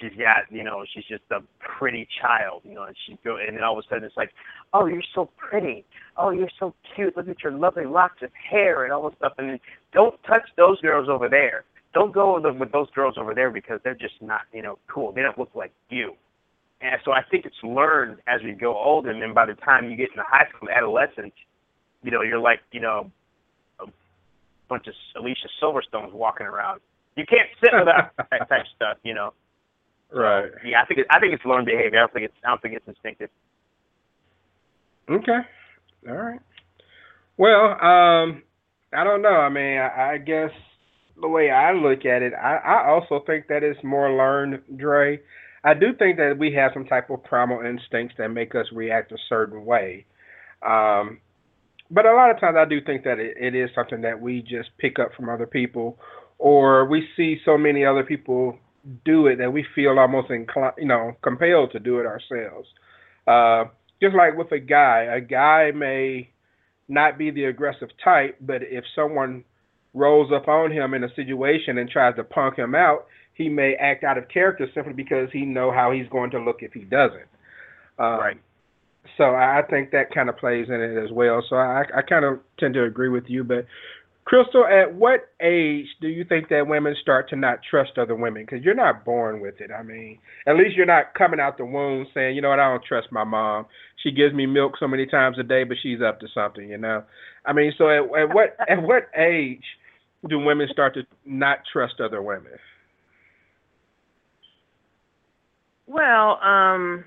she's 0.00 0.12
got 0.18 0.50
you 0.50 0.64
know 0.64 0.84
she's 0.92 1.04
just 1.04 1.22
a 1.30 1.40
pretty 1.58 2.06
child 2.20 2.62
you 2.64 2.74
know 2.74 2.84
and 2.84 2.96
she 3.06 3.18
go 3.24 3.36
and 3.36 3.56
then 3.56 3.64
all 3.64 3.78
of 3.78 3.84
a 3.84 3.88
sudden 3.88 4.04
it's 4.04 4.16
like 4.16 4.30
oh 4.72 4.86
you're 4.86 5.02
so 5.14 5.30
pretty 5.36 5.84
oh 6.16 6.30
you're 6.30 6.50
so 6.58 6.74
cute 6.94 7.16
look 7.16 7.28
at 7.28 7.42
your 7.42 7.52
lovely 7.52 7.84
locks 7.84 8.22
of 8.22 8.30
hair 8.50 8.84
and 8.84 8.92
all 8.92 9.08
this 9.08 9.16
stuff 9.18 9.32
and 9.38 9.50
then 9.50 9.60
don't 9.92 10.14
touch 10.24 10.48
those 10.56 10.80
girls 10.80 11.08
over 11.08 11.28
there 11.28 11.64
don't 11.94 12.12
go 12.12 12.40
with, 12.40 12.56
with 12.56 12.72
those 12.72 12.90
girls 12.94 13.16
over 13.18 13.34
there 13.34 13.50
because 13.50 13.80
they're 13.84 13.94
just 13.94 14.14
not 14.20 14.42
you 14.52 14.62
know 14.62 14.78
cool 14.88 15.12
they 15.12 15.22
don't 15.22 15.38
look 15.38 15.50
like 15.54 15.72
you 15.90 16.14
and 16.80 17.00
so 17.04 17.12
I 17.12 17.22
think 17.30 17.44
it's 17.46 17.56
learned 17.62 18.18
as 18.28 18.40
we 18.42 18.52
go 18.52 18.76
older 18.76 19.10
and 19.10 19.20
then 19.20 19.34
by 19.34 19.46
the 19.46 19.54
time 19.54 19.90
you 19.90 19.96
get 19.96 20.10
into 20.10 20.22
high 20.26 20.46
school 20.54 20.68
adolescence 20.70 21.34
you 22.02 22.10
know 22.10 22.22
you're 22.22 22.38
like 22.40 22.60
you 22.72 22.80
know 22.80 23.10
a 23.80 23.86
bunch 24.68 24.86
of 24.86 24.94
Alicia 25.16 25.48
Silverstones 25.62 26.12
walking 26.12 26.46
around 26.46 26.80
you 27.16 27.24
can't 27.26 27.48
sit 27.62 27.70
without 27.78 28.12
that 28.30 28.48
type 28.48 28.60
of 28.60 28.66
stuff 28.76 28.98
you 29.02 29.14
know 29.14 29.32
Right. 30.10 30.50
yeah, 30.64 30.80
I 30.82 30.86
think 30.86 31.00
it, 31.00 31.06
I 31.10 31.20
think 31.20 31.34
it's 31.34 31.44
learned 31.44 31.66
behavior. 31.66 31.98
I 31.98 32.02
don't 32.02 32.12
think 32.12 32.24
it's 32.24 32.34
I 32.44 32.48
don't 32.48 32.62
think 32.62 32.74
it's 32.74 32.88
instinctive. 32.88 33.28
Okay. 35.10 35.38
All 36.08 36.14
right. 36.14 36.40
Well, 37.36 37.70
um, 37.72 38.42
I 38.92 39.04
don't 39.04 39.22
know. 39.22 39.28
I 39.28 39.48
mean, 39.48 39.78
I, 39.78 40.12
I 40.14 40.18
guess 40.18 40.50
the 41.20 41.28
way 41.28 41.50
I 41.50 41.72
look 41.72 42.04
at 42.04 42.22
it, 42.22 42.32
I, 42.34 42.56
I 42.56 42.88
also 42.88 43.22
think 43.26 43.48
that 43.48 43.62
it's 43.62 43.82
more 43.82 44.10
learned, 44.12 44.62
Dre. 44.76 45.20
I 45.64 45.74
do 45.74 45.92
think 45.98 46.16
that 46.18 46.36
we 46.38 46.52
have 46.54 46.70
some 46.72 46.84
type 46.84 47.10
of 47.10 47.22
primal 47.24 47.60
instincts 47.64 48.14
that 48.18 48.28
make 48.28 48.54
us 48.54 48.66
react 48.72 49.12
a 49.12 49.18
certain 49.28 49.64
way. 49.64 50.06
Um, 50.66 51.20
but 51.90 52.06
a 52.06 52.14
lot 52.14 52.30
of 52.30 52.40
times 52.40 52.56
I 52.58 52.64
do 52.64 52.80
think 52.80 53.04
that 53.04 53.18
it, 53.18 53.36
it 53.38 53.54
is 53.54 53.70
something 53.74 54.02
that 54.02 54.20
we 54.20 54.42
just 54.42 54.70
pick 54.78 54.98
up 54.98 55.14
from 55.14 55.28
other 55.28 55.46
people 55.46 55.98
or 56.38 56.84
we 56.86 57.08
see 57.16 57.38
so 57.44 57.58
many 57.58 57.84
other 57.84 58.04
people 58.04 58.58
do 59.04 59.26
it 59.26 59.36
that 59.36 59.52
we 59.52 59.64
feel 59.74 59.98
almost 59.98 60.30
inclined, 60.30 60.74
you 60.78 60.86
know, 60.86 61.16
compelled 61.22 61.72
to 61.72 61.80
do 61.80 61.98
it 61.98 62.06
ourselves. 62.06 62.68
Uh, 63.26 63.64
just 64.00 64.14
like 64.14 64.36
with 64.36 64.52
a 64.52 64.60
guy, 64.60 65.02
a 65.02 65.20
guy 65.20 65.72
may 65.74 66.30
not 66.88 67.18
be 67.18 67.30
the 67.30 67.44
aggressive 67.44 67.88
type, 68.02 68.36
but 68.40 68.62
if 68.62 68.84
someone 68.94 69.44
rolls 69.94 70.30
up 70.32 70.48
on 70.48 70.70
him 70.70 70.94
in 70.94 71.04
a 71.04 71.14
situation 71.14 71.78
and 71.78 71.88
tries 71.88 72.16
to 72.16 72.24
punk 72.24 72.56
him 72.56 72.74
out, 72.74 73.06
he 73.34 73.48
may 73.48 73.74
act 73.74 74.04
out 74.04 74.18
of 74.18 74.28
character 74.28 74.66
simply 74.74 74.92
because 74.92 75.28
he 75.32 75.42
know 75.42 75.70
how 75.70 75.92
he's 75.92 76.08
going 76.10 76.30
to 76.32 76.40
look 76.40 76.58
if 76.60 76.72
he 76.72 76.80
doesn't. 76.80 77.28
Um, 77.98 78.18
Right. 78.18 78.36
So 79.16 79.24
I 79.24 79.62
think 79.70 79.90
that 79.92 80.12
kind 80.12 80.28
of 80.28 80.36
plays 80.36 80.66
in 80.68 80.74
it 80.74 81.02
as 81.02 81.10
well. 81.10 81.42
So 81.48 81.56
I, 81.56 81.84
I 81.96 82.02
kind 82.02 82.24
of 82.24 82.40
tend 82.58 82.74
to 82.74 82.84
agree 82.84 83.08
with 83.08 83.24
you. 83.26 83.42
But 83.42 83.66
Crystal, 84.24 84.66
at 84.66 84.94
what 84.94 85.30
age 85.40 85.86
do 86.02 86.08
you 86.08 86.24
think 86.24 86.50
that 86.50 86.66
women 86.66 86.94
start 87.00 87.30
to 87.30 87.36
not 87.36 87.60
trust 87.68 87.92
other 87.96 88.14
women? 88.14 88.44
Because 88.44 88.62
you're 88.62 88.74
not 88.74 89.04
born 89.04 89.40
with 89.40 89.54
it. 89.60 89.70
I 89.70 89.82
mean, 89.82 90.18
at 90.46 90.56
least 90.56 90.76
you're 90.76 90.84
not 90.84 91.14
coming 91.14 91.40
out 91.40 91.56
the 91.56 91.64
womb 91.64 92.06
saying, 92.12 92.36
you 92.36 92.42
know 92.42 92.50
what, 92.50 92.60
I 92.60 92.68
don't 92.68 92.84
trust 92.84 93.10
my 93.10 93.24
mom. 93.24 93.64
She 94.02 94.12
gives 94.12 94.34
me 94.34 94.44
milk 94.44 94.74
so 94.78 94.86
many 94.86 95.06
times 95.06 95.38
a 95.38 95.42
day, 95.42 95.64
but 95.64 95.78
she's 95.82 96.02
up 96.02 96.20
to 96.20 96.26
something. 96.34 96.68
You 96.68 96.78
know. 96.78 97.04
I 97.48 97.54
mean, 97.54 97.72
so 97.78 97.88
at, 97.88 98.02
at 98.20 98.34
what 98.34 98.56
at 98.68 98.82
what 98.82 99.08
age 99.16 99.64
do 100.28 100.38
women 100.38 100.68
start 100.70 100.94
to 100.94 101.02
not 101.24 101.60
trust 101.72 101.94
other 101.98 102.22
women? 102.22 102.52
Well, 105.86 106.38
um, 106.42 107.06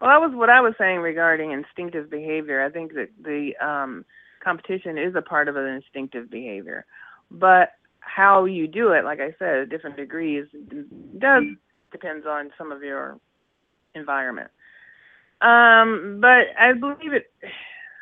well, 0.00 0.10
that 0.10 0.20
was 0.20 0.32
what 0.34 0.50
I 0.50 0.60
was 0.60 0.74
saying 0.78 0.98
regarding 0.98 1.52
instinctive 1.52 2.10
behavior. 2.10 2.62
I 2.62 2.70
think 2.70 2.92
that 2.92 3.08
the 3.22 3.52
um, 3.66 4.04
competition 4.44 4.98
is 4.98 5.14
a 5.16 5.22
part 5.22 5.48
of 5.48 5.56
an 5.56 5.66
instinctive 5.66 6.30
behavior, 6.30 6.84
but 7.30 7.70
how 8.00 8.44
you 8.44 8.68
do 8.68 8.92
it, 8.92 9.04
like 9.04 9.20
I 9.20 9.34
said, 9.38 9.70
different 9.70 9.96
degrees, 9.96 10.44
does 11.18 11.44
depends 11.90 12.26
on 12.26 12.50
some 12.58 12.70
of 12.70 12.82
your 12.82 13.18
environment. 13.94 14.50
Um, 15.40 16.18
but 16.20 16.52
I 16.60 16.72
believe 16.78 17.14
it. 17.14 17.30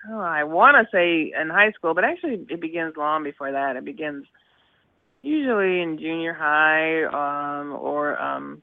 Oh, 0.08 0.18
I 0.20 0.44
want 0.44 0.76
to 0.76 0.96
say 0.96 1.32
in 1.38 1.50
high 1.50 1.72
school, 1.72 1.94
but 1.94 2.04
actually 2.04 2.46
it 2.48 2.60
begins 2.60 2.94
long 2.96 3.22
before 3.22 3.52
that. 3.52 3.76
It 3.76 3.84
begins 3.84 4.24
usually 5.22 5.82
in 5.82 5.98
junior 5.98 6.32
high 6.32 7.04
um, 7.04 7.72
or 7.72 8.20
um, 8.20 8.62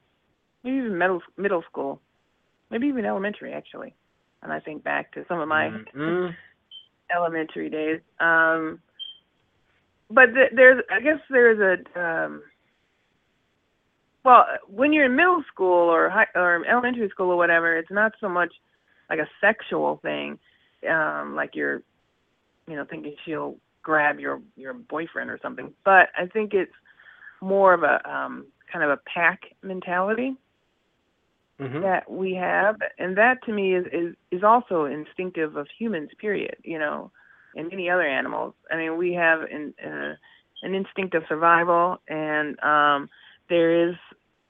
maybe 0.64 0.78
even 0.78 0.98
middle 0.98 1.20
middle 1.36 1.62
school, 1.70 2.00
maybe 2.70 2.88
even 2.88 3.04
elementary 3.04 3.52
actually. 3.52 3.94
And 4.42 4.52
I 4.52 4.60
think 4.60 4.82
back 4.82 5.12
to 5.12 5.24
some 5.28 5.40
of 5.40 5.48
my 5.48 5.68
Mhm. 5.94 6.34
elementary 7.14 7.70
days. 7.70 8.00
Um, 8.20 8.80
but 10.10 10.26
th- 10.34 10.52
there's, 10.54 10.82
I 10.90 11.00
guess 11.00 11.18
there's 11.30 11.58
a, 11.60 12.00
um, 12.00 12.42
well, 14.24 14.44
when 14.68 14.92
you're 14.92 15.06
in 15.06 15.16
middle 15.16 15.42
school 15.52 15.88
or 15.88 16.08
high, 16.10 16.26
or 16.34 16.64
elementary 16.66 17.08
school 17.10 17.30
or 17.30 17.36
whatever, 17.36 17.76
it's 17.76 17.90
not 17.90 18.12
so 18.20 18.28
much 18.28 18.52
like 19.08 19.18
a 19.18 19.28
sexual 19.40 19.98
thing, 20.02 20.38
um, 20.88 21.34
like 21.34 21.54
you're 21.54 21.82
you 22.68 22.76
know, 22.76 22.84
thinking 22.84 23.14
she'll 23.24 23.56
grab 23.82 24.20
your 24.20 24.40
your 24.56 24.74
boyfriend 24.74 25.30
or 25.30 25.38
something. 25.42 25.72
But 25.84 26.10
I 26.16 26.26
think 26.26 26.52
it's 26.54 26.72
more 27.40 27.72
of 27.72 27.82
a 27.82 28.08
um, 28.08 28.46
kind 28.70 28.84
of 28.84 28.90
a 28.90 29.00
pack 29.12 29.40
mentality 29.62 30.36
Mhm. 31.60 31.82
that 31.82 32.08
we 32.10 32.34
have, 32.34 32.76
and 32.98 33.16
that 33.16 33.42
to 33.44 33.52
me 33.52 33.74
is 33.74 33.86
is 33.92 34.14
is 34.30 34.44
also 34.44 34.84
instinctive 34.84 35.56
of 35.56 35.66
humans. 35.76 36.10
Period. 36.18 36.56
You 36.62 36.78
know, 36.78 37.10
and 37.56 37.68
many 37.68 37.90
other 37.90 38.06
animals. 38.06 38.54
I 38.70 38.76
mean, 38.76 38.96
we 38.96 39.14
have 39.14 39.42
an 39.42 39.74
uh, 39.84 40.14
an 40.62 40.74
instinct 40.74 41.14
of 41.14 41.24
survival, 41.28 42.00
and 42.08 42.60
um, 42.62 43.08
there 43.48 43.88
is 43.88 43.94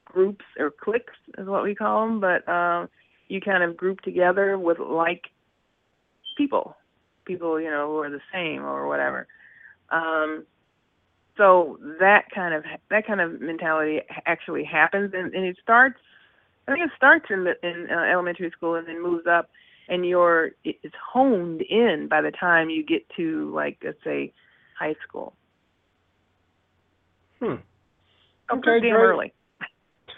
groups 0.04 0.44
or 0.58 0.70
cliques 0.70 1.14
is 1.36 1.46
what 1.46 1.62
we 1.62 1.74
call 1.74 2.06
them, 2.06 2.20
but 2.20 2.46
um, 2.48 2.88
you 3.28 3.40
kind 3.40 3.62
of 3.62 3.76
group 3.76 4.00
together 4.00 4.58
with 4.58 4.78
like 4.78 5.22
people, 6.38 6.76
people 7.26 7.60
you 7.60 7.68
know 7.68 7.88
who 7.88 7.98
are 7.98 8.10
the 8.10 8.20
same 8.32 8.64
or 8.64 8.88
whatever. 8.88 9.26
Um, 9.90 10.46
so 11.36 11.78
that 12.00 12.24
kind 12.34 12.54
of 12.54 12.64
that 12.90 13.06
kind 13.06 13.20
of 13.20 13.40
mentality 13.40 14.00
actually 14.26 14.64
happens, 14.64 15.12
and, 15.14 15.34
and 15.34 15.44
it 15.44 15.56
starts. 15.62 15.98
I 16.66 16.72
think 16.72 16.84
it 16.84 16.90
starts 16.96 17.26
in 17.30 17.44
the, 17.44 17.54
in 17.66 17.88
uh, 17.90 18.02
elementary 18.02 18.50
school 18.50 18.74
and 18.74 18.86
then 18.86 19.02
moves 19.02 19.26
up, 19.26 19.48
and 19.88 20.04
you're 20.06 20.50
it's 20.64 20.94
honed 21.12 21.62
in 21.62 22.08
by 22.08 22.20
the 22.20 22.32
time 22.32 22.70
you 22.70 22.84
get 22.84 23.08
to 23.16 23.52
like 23.54 23.78
let's 23.84 24.02
say 24.04 24.32
high 24.78 24.96
school. 25.06 25.34
Hmm. 27.40 27.56
So 28.50 28.56
Okay, 28.56 28.62
pretty 28.62 28.88
damn 28.88 28.96
early. 28.96 29.32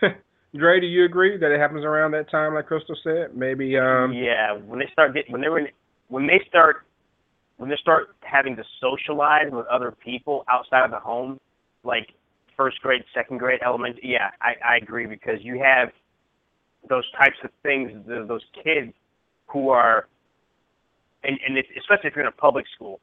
Dre, 0.56 0.80
do 0.80 0.86
you 0.86 1.04
agree 1.04 1.36
that 1.36 1.52
it 1.52 1.60
happens 1.60 1.84
around 1.84 2.12
that 2.12 2.30
time, 2.30 2.54
like 2.54 2.66
Crystal 2.66 2.96
said? 3.04 3.36
Maybe. 3.36 3.76
Um, 3.78 4.12
yeah, 4.12 4.52
when 4.52 4.78
they 4.78 4.88
start 4.92 5.14
getting 5.14 5.32
when 5.32 5.40
they're 5.40 5.58
in 5.58 5.68
when 6.10 6.26
they 6.26 6.40
start 6.48 6.84
when 7.56 7.70
they 7.70 7.76
start 7.76 8.16
having 8.22 8.56
to 8.56 8.64
socialize 8.80 9.50
with 9.52 9.66
other 9.66 9.92
people 9.92 10.44
outside 10.50 10.84
of 10.84 10.90
the 10.90 10.98
home, 10.98 11.38
like 11.84 12.08
first 12.56 12.80
grade, 12.80 13.02
second 13.14 13.38
grade, 13.38 13.60
elementary. 13.64 14.00
Yeah, 14.04 14.30
I, 14.40 14.54
I 14.64 14.76
agree 14.78 15.06
because 15.06 15.38
you 15.42 15.60
have 15.62 15.90
those 16.88 17.04
types 17.18 17.36
of 17.44 17.50
things. 17.62 17.90
th- 18.06 18.28
Those 18.28 18.44
kids 18.64 18.92
who 19.48 19.70
are, 19.70 20.08
and 21.24 21.38
and 21.46 21.58
especially 21.58 22.08
if 22.08 22.16
you're 22.16 22.24
in 22.24 22.32
a 22.32 22.32
public 22.32 22.66
school, 22.74 23.00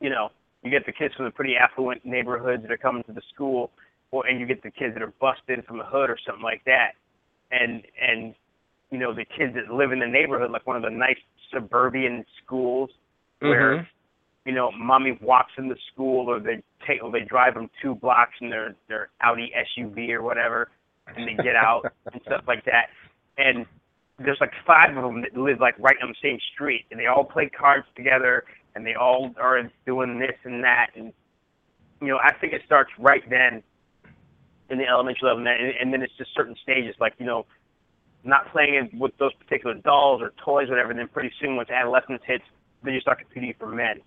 you 0.00 0.10
know, 0.10 0.30
you 0.62 0.70
get 0.70 0.86
the 0.86 0.92
kids 0.92 1.14
from 1.14 1.24
the 1.24 1.30
pretty 1.30 1.56
affluent 1.56 2.04
neighborhoods 2.04 2.62
that 2.62 2.70
are 2.70 2.76
coming 2.76 3.02
to 3.04 3.12
the 3.12 3.22
school, 3.34 3.70
or 4.10 4.26
and 4.26 4.38
you 4.38 4.46
get 4.46 4.62
the 4.62 4.70
kids 4.70 4.94
that 4.94 5.02
are 5.02 5.12
busted 5.20 5.64
from 5.66 5.78
the 5.78 5.84
hood 5.84 6.10
or 6.10 6.18
something 6.26 6.44
like 6.44 6.62
that, 6.66 6.92
and 7.50 7.82
and 8.00 8.34
you 8.90 8.98
know 8.98 9.14
the 9.14 9.24
kids 9.24 9.54
that 9.54 9.72
live 9.74 9.92
in 9.92 9.98
the 9.98 10.06
neighborhood, 10.06 10.50
like 10.50 10.66
one 10.66 10.76
of 10.76 10.82
the 10.82 10.90
nice 10.90 11.18
suburban 11.52 12.24
schools 12.42 12.90
where 13.40 13.78
mhm. 13.78 13.86
you 14.44 14.52
know 14.52 14.70
mommy 14.72 15.18
walks 15.20 15.52
in 15.58 15.68
the 15.68 15.76
school, 15.92 16.28
or 16.28 16.40
they 16.40 16.62
take 16.86 17.02
or 17.02 17.10
they 17.10 17.20
drive 17.20 17.54
them 17.54 17.70
two 17.82 17.94
blocks 17.94 18.34
in 18.40 18.50
their 18.50 18.74
their 18.88 19.08
Audi 19.20 19.52
SUV 19.78 20.10
or 20.10 20.22
whatever, 20.22 20.70
and 21.16 21.28
they 21.28 21.42
get 21.42 21.56
out 21.56 21.92
and 22.12 22.20
stuff 22.22 22.44
like 22.46 22.64
that, 22.64 22.86
and 23.38 23.66
there's 24.18 24.38
like 24.40 24.52
five 24.66 24.96
of 24.96 25.02
them 25.02 25.22
that 25.22 25.36
live 25.36 25.60
like 25.60 25.74
right 25.78 25.96
on 26.02 26.08
the 26.08 26.16
same 26.22 26.38
street, 26.54 26.84
and 26.90 27.00
they 27.00 27.06
all 27.06 27.24
play 27.24 27.48
cards 27.48 27.86
together, 27.96 28.44
and 28.74 28.86
they 28.86 28.94
all 28.94 29.34
are 29.40 29.60
doing 29.86 30.18
this 30.18 30.36
and 30.44 30.62
that, 30.62 30.90
and 30.94 31.12
you 32.00 32.08
know 32.08 32.18
I 32.22 32.32
think 32.34 32.52
it 32.52 32.62
starts 32.66 32.90
right 32.98 33.22
then 33.28 33.62
in 34.70 34.78
the 34.78 34.86
elementary 34.86 35.28
level, 35.28 35.38
and 35.38 35.46
then, 35.46 35.72
and 35.80 35.92
then 35.92 36.02
it's 36.02 36.16
just 36.16 36.30
certain 36.34 36.56
stages, 36.62 36.94
like 37.00 37.14
you 37.18 37.26
know 37.26 37.44
not 38.24 38.50
playing 38.52 38.90
with 38.98 39.12
those 39.18 39.32
particular 39.34 39.74
dolls 39.74 40.22
or 40.22 40.32
toys, 40.44 40.68
or 40.68 40.72
whatever. 40.72 40.90
And 40.90 40.98
then 40.98 41.08
pretty 41.08 41.32
soon, 41.40 41.56
once 41.56 41.70
adolescence 41.70 42.22
hits, 42.26 42.44
then 42.82 42.94
you 42.94 43.00
start 43.00 43.18
competing 43.18 43.54
for 43.58 43.68
men, 43.68 44.00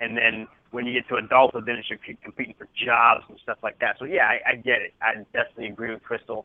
and 0.00 0.16
then 0.16 0.46
when 0.70 0.84
you 0.84 0.92
get 0.92 1.08
to 1.08 1.16
adulthood, 1.16 1.64
then 1.66 1.76
it's 1.76 1.88
you're 1.88 1.98
competing 2.22 2.54
for 2.58 2.68
jobs 2.84 3.24
and 3.28 3.38
stuff 3.42 3.58
like 3.62 3.78
that. 3.78 3.96
So 3.98 4.04
yeah, 4.04 4.24
I, 4.24 4.50
I 4.50 4.54
get 4.56 4.82
it. 4.82 4.92
I 5.00 5.14
definitely 5.32 5.68
agree 5.68 5.90
with 5.92 6.02
Crystal. 6.02 6.44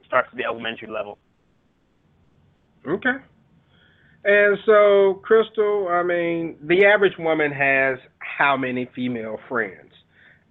It 0.00 0.06
starts 0.06 0.28
at 0.30 0.36
the 0.36 0.44
elementary 0.44 0.88
level. 0.88 1.18
Okay. 2.86 3.16
And 4.24 4.58
so, 4.66 5.20
Crystal, 5.24 5.88
I 5.90 6.02
mean, 6.02 6.56
the 6.62 6.84
average 6.84 7.14
woman 7.18 7.50
has 7.52 7.98
how 8.18 8.56
many 8.56 8.88
female 8.94 9.38
friends? 9.48 9.92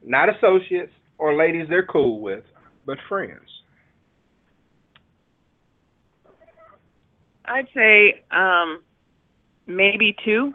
Not 0.04 0.30
associates 0.30 0.92
or 1.18 1.36
ladies 1.36 1.68
they're 1.70 1.86
cool 1.86 2.20
with, 2.20 2.44
but 2.86 2.98
friends. 3.08 3.48
I'd 7.50 7.68
say 7.74 8.24
um, 8.32 8.82
maybe 9.66 10.16
two. 10.24 10.54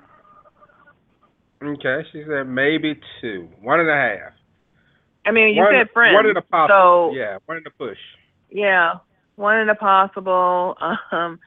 Okay, 1.62 2.02
she 2.12 2.22
said 2.28 2.44
maybe 2.44 3.00
two, 3.20 3.48
one 3.60 3.80
and 3.80 3.88
a 3.88 3.94
half. 3.94 4.32
I 5.26 5.30
mean, 5.30 5.54
you 5.54 5.62
one, 5.62 5.72
said 5.72 5.90
friends. 5.92 6.14
One 6.14 6.26
in 6.26 6.36
a 6.36 6.42
possible. 6.42 7.10
So 7.10 7.16
yeah, 7.16 7.38
one 7.46 7.58
in 7.58 7.64
a 7.66 7.70
push. 7.70 7.98
yeah, 8.50 8.94
one 9.36 9.58
in 9.58 9.68
a 9.68 9.74
possible. 9.74 10.76
Um, 11.10 11.40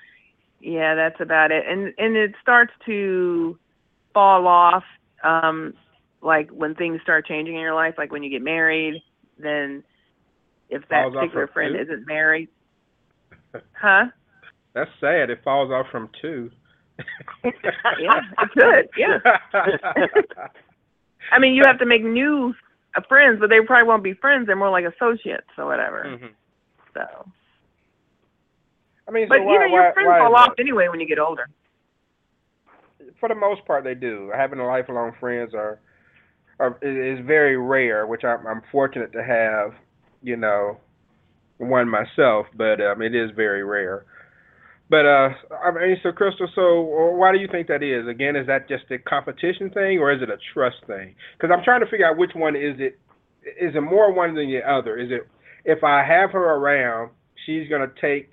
yeah, 0.60 0.96
that's 0.96 1.22
about 1.22 1.52
it. 1.52 1.64
And 1.68 1.94
and 1.98 2.16
it 2.16 2.34
starts 2.42 2.74
to 2.86 3.58
fall 4.14 4.48
off. 4.48 4.84
Um, 5.24 5.74
like 6.22 6.50
when 6.50 6.74
things 6.74 7.00
start 7.04 7.28
changing 7.28 7.56
in 7.56 7.62
your 7.62 7.76
life, 7.76 7.96
like 7.98 8.12
when 8.12 8.24
you 8.24 8.30
get 8.30 8.42
married, 8.42 9.02
then 9.38 9.84
if 10.70 10.82
that 10.90 11.04
Falls 11.04 11.14
particular 11.14 11.48
friend 11.48 11.76
isn't 11.76 12.08
married, 12.08 12.50
huh? 13.74 14.06
That's 14.78 14.92
sad. 15.02 15.32
It 15.32 15.40
falls 15.44 15.72
off 15.72 15.88
from 15.92 16.08
two. 16.22 16.52
Yeah, 18.00 18.22
it 18.40 18.50
could, 18.54 18.90
yeah. 18.98 19.18
I 21.32 21.40
mean, 21.40 21.56
you 21.56 21.64
have 21.66 21.80
to 21.80 21.86
make 21.86 22.04
new 22.04 22.54
uh, 22.96 23.02
friends, 23.10 23.40
but 23.40 23.50
they 23.50 23.60
probably 23.62 23.88
won't 23.88 24.04
be 24.04 24.14
friends. 24.14 24.46
They're 24.46 24.56
more 24.56 24.70
like 24.70 24.86
associates 24.86 25.48
or 25.58 25.66
whatever. 25.66 26.04
Mhm. 26.06 26.30
So, 26.94 27.32
I 29.08 29.12
mean, 29.12 29.28
but 29.30 29.38
so 29.40 29.44
why, 29.44 29.54
you 29.54 29.60
know, 29.60 29.66
your 29.66 29.84
why, 29.88 29.94
friends 29.94 30.08
why 30.08 30.18
is 30.18 30.22
fall 30.22 30.32
that? 30.34 30.50
off 30.52 30.54
anyway 30.60 30.88
when 30.90 31.00
you 31.00 31.08
get 31.08 31.18
older. 31.20 31.48
for 33.20 33.30
the 33.30 33.36
most 33.36 33.66
part, 33.66 33.84
they 33.84 33.96
do. 33.96 34.32
Having 34.36 34.60
lifelong 34.60 35.14
friends 35.20 35.54
are, 35.56 35.80
are 36.60 36.78
is 36.84 37.20
very 37.26 37.58
rare, 37.58 38.06
which 38.06 38.24
I'm, 38.24 38.46
I'm 38.46 38.62
fortunate 38.72 39.12
to 39.14 39.24
have. 39.24 39.74
You 40.22 40.36
know, 40.36 40.78
one 41.58 41.90
myself, 41.90 42.48
but 42.56 42.80
um, 42.82 43.02
it 43.02 43.16
is 43.16 43.32
very 43.36 43.64
rare. 43.64 44.06
But 44.90 45.06
uh, 45.06 45.30
I 45.64 45.72
mean, 45.72 45.98
so 46.02 46.12
Crystal, 46.12 46.48
so 46.56 46.82
why 47.16 47.34
do 47.34 47.40
you 47.40 47.48
think 47.52 47.68
that 47.68 47.84
is? 47.84 48.08
Again, 48.08 48.36
is 48.36 48.48
that 48.48 48.70
just 48.70 48.86
a 48.90 48.98
competition 48.98 49.70
thing, 49.70 50.00
or 50.00 50.14
is 50.14 50.22
it 50.22 50.30
a 50.30 50.38
trust 50.54 50.78
thing? 50.88 51.14
Because 51.38 51.54
I'm 51.54 51.64
trying 51.64 51.82
to 51.82 51.88
figure 51.88 52.08
out 52.08 52.18
which 52.18 52.32
one 52.34 52.56
is 52.56 52.76
it. 52.80 52.98
Is 53.60 53.76
it 53.76 53.82
more 53.82 54.14
one 54.14 54.36
than 54.36 54.48
the 54.48 54.62
other? 54.68 54.98
Is 54.98 55.10
it 55.12 55.28
if 55.66 55.84
I 55.84 56.04
have 56.04 56.32
her 56.32 56.56
around, 56.56 57.12
she's 57.46 57.70
gonna 57.70 57.92
take, 58.00 58.30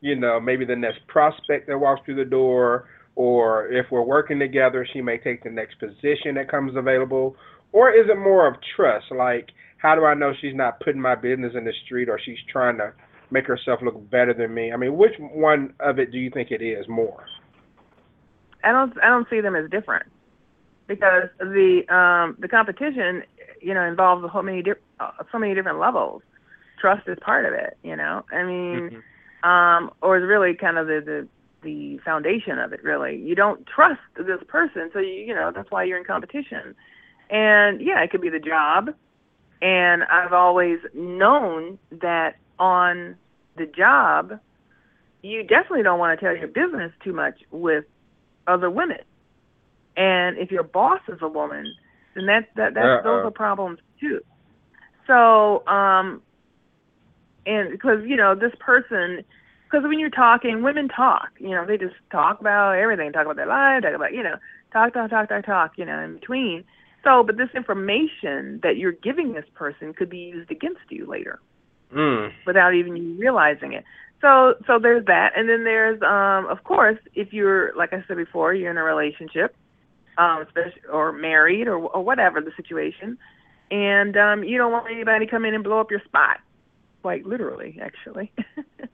you 0.00 0.14
know, 0.14 0.38
maybe 0.38 0.64
the 0.64 0.76
next 0.76 1.00
prospect 1.08 1.66
that 1.66 1.78
walks 1.78 2.02
through 2.04 2.16
the 2.16 2.30
door, 2.30 2.88
or 3.16 3.66
if 3.72 3.86
we're 3.90 4.02
working 4.02 4.38
together, 4.38 4.86
she 4.92 5.00
may 5.00 5.18
take 5.18 5.42
the 5.42 5.50
next 5.50 5.80
position 5.80 6.36
that 6.36 6.48
comes 6.48 6.76
available, 6.76 7.34
or 7.72 7.90
is 7.90 8.06
it 8.08 8.16
more 8.16 8.46
of 8.46 8.54
trust? 8.76 9.06
Like, 9.10 9.48
how 9.78 9.96
do 9.96 10.04
I 10.04 10.14
know 10.14 10.32
she's 10.40 10.54
not 10.54 10.78
putting 10.80 11.00
my 11.00 11.16
business 11.16 11.54
in 11.56 11.64
the 11.64 11.72
street, 11.84 12.08
or 12.08 12.20
she's 12.24 12.38
trying 12.50 12.78
to 12.78 12.92
make 13.30 13.46
herself 13.46 13.80
look 13.82 14.10
better 14.10 14.32
than 14.32 14.54
me? 14.54 14.72
I 14.72 14.76
mean, 14.76 14.96
which 14.96 15.14
one 15.18 15.74
of 15.80 15.98
it 15.98 16.12
do 16.12 16.18
you 16.18 16.30
think 16.30 16.50
it 16.50 16.62
is 16.62 16.86
more? 16.88 17.24
I 18.64 18.72
don't 18.72 18.92
I 19.02 19.08
don't 19.08 19.28
see 19.30 19.40
them 19.40 19.54
as 19.54 19.70
different 19.70 20.06
because 20.88 21.28
the 21.38 21.82
um 21.88 22.36
the 22.40 22.48
competition 22.48 23.22
you 23.60 23.74
know 23.74 23.82
involves 23.84 24.26
so 24.32 24.42
many 24.42 24.62
di- 24.62 24.72
uh, 25.00 25.10
so 25.30 25.38
many 25.38 25.54
different 25.54 25.78
levels. 25.78 26.22
Trust 26.80 27.08
is 27.08 27.18
part 27.20 27.46
of 27.46 27.52
it, 27.54 27.78
you 27.82 27.96
know. 27.96 28.24
I 28.32 28.42
mean, 28.42 29.02
um 29.42 29.90
or 30.02 30.18
is 30.18 30.24
really 30.24 30.54
kind 30.54 30.78
of 30.78 30.86
the 30.86 31.00
the 31.04 31.28
the 31.62 31.98
foundation 32.04 32.58
of 32.58 32.72
it 32.72 32.82
really. 32.82 33.16
You 33.16 33.34
don't 33.34 33.66
trust 33.66 34.00
this 34.16 34.40
person, 34.48 34.90
so 34.92 34.98
you 34.98 35.12
you 35.12 35.34
know, 35.34 35.52
that's 35.54 35.70
why 35.70 35.84
you're 35.84 35.98
in 35.98 36.04
competition. 36.04 36.74
And 37.30 37.80
yeah, 37.80 38.02
it 38.02 38.10
could 38.10 38.20
be 38.20 38.30
the 38.30 38.38
job. 38.38 38.90
And 39.62 40.04
I've 40.04 40.32
always 40.32 40.78
known 40.94 41.78
that 41.90 42.36
on 42.58 43.16
the 43.56 43.66
job 43.66 44.40
you 45.26 45.42
definitely 45.42 45.82
don't 45.82 45.98
want 45.98 46.18
to 46.18 46.24
tell 46.24 46.36
your 46.36 46.48
business 46.48 46.92
too 47.02 47.12
much 47.12 47.38
with 47.50 47.84
other 48.46 48.70
women. 48.70 49.00
And 49.96 50.38
if 50.38 50.50
your 50.50 50.62
boss 50.62 51.00
is 51.08 51.18
a 51.20 51.28
woman, 51.28 51.74
then 52.14 52.26
that 52.26 52.48
that, 52.56 52.74
that 52.74 52.84
Uh-oh. 52.84 53.02
those 53.02 53.26
are 53.26 53.30
problems 53.30 53.78
too. 53.98 54.20
So, 55.06 55.66
um, 55.66 56.22
and 57.44 57.70
because 57.70 58.04
you 58.04 58.16
know 58.16 58.34
this 58.34 58.52
person, 58.60 59.24
because 59.64 59.82
when 59.84 59.98
you're 59.98 60.10
talking, 60.10 60.62
women 60.62 60.88
talk. 60.88 61.30
You 61.38 61.50
know, 61.50 61.66
they 61.66 61.78
just 61.78 61.94
talk 62.10 62.40
about 62.40 62.72
everything, 62.72 63.12
talk 63.12 63.24
about 63.24 63.36
their 63.36 63.46
life, 63.46 63.82
talk 63.82 63.94
about 63.94 64.12
you 64.12 64.22
know, 64.22 64.36
talk, 64.72 64.92
talk, 64.92 65.10
talk, 65.10 65.28
talk, 65.28 65.46
talk. 65.46 65.72
You 65.76 65.86
know, 65.86 65.98
in 66.00 66.14
between. 66.14 66.64
So, 67.04 67.22
but 67.22 67.36
this 67.36 67.50
information 67.54 68.60
that 68.62 68.76
you're 68.76 68.92
giving 68.92 69.32
this 69.32 69.44
person 69.54 69.94
could 69.94 70.10
be 70.10 70.18
used 70.18 70.50
against 70.50 70.80
you 70.90 71.06
later 71.06 71.40
Mm. 71.94 72.32
without 72.46 72.74
even 72.74 72.96
you 72.96 73.14
realizing 73.18 73.72
it. 73.72 73.84
So 74.20 74.54
so 74.66 74.78
there's 74.80 75.04
that, 75.06 75.32
and 75.36 75.48
then 75.48 75.64
there's 75.64 76.00
um 76.02 76.50
of 76.50 76.64
course 76.64 76.98
if 77.14 77.32
you're 77.32 77.74
like 77.76 77.92
I 77.92 78.02
said 78.08 78.16
before 78.16 78.54
you're 78.54 78.70
in 78.70 78.76
a 78.78 78.82
relationship, 78.82 79.54
um, 80.18 80.42
especially 80.42 80.80
or 80.92 81.12
married 81.12 81.68
or 81.68 81.76
or 81.78 82.02
whatever 82.02 82.40
the 82.40 82.50
situation, 82.56 83.18
and 83.70 84.16
um, 84.16 84.42
you 84.42 84.58
don't 84.58 84.72
want 84.72 84.86
anybody 84.90 85.26
to 85.26 85.30
come 85.30 85.44
in 85.44 85.54
and 85.54 85.62
blow 85.62 85.78
up 85.80 85.90
your 85.90 86.00
spot, 86.06 86.38
quite 87.02 87.26
literally, 87.26 87.78
actually. 87.80 88.32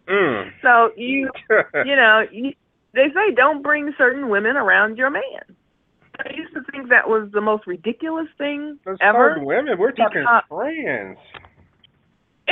Mm. 0.09 0.50
so 0.61 0.90
you 0.96 1.31
you 1.87 1.96
know 1.96 2.24
you, 2.31 2.52
they 2.92 3.07
say 3.14 3.33
don't 3.35 3.62
bring 3.62 3.94
certain 3.96 4.28
women 4.28 4.57
around 4.57 4.98
your 4.98 5.11
man. 5.11 5.22
I 6.18 6.35
used 6.35 6.52
to 6.55 6.61
think 6.70 6.90
that 6.90 7.09
was 7.09 7.31
the 7.33 7.40
most 7.40 7.66
ridiculous 7.66 8.26
thing 8.37 8.78
Those 8.85 8.98
ever. 9.00 9.31
certain 9.31 9.44
women, 9.46 9.78
we're 9.78 9.92
talking 9.92 10.22
because- 10.22 10.42
friends. 10.48 11.18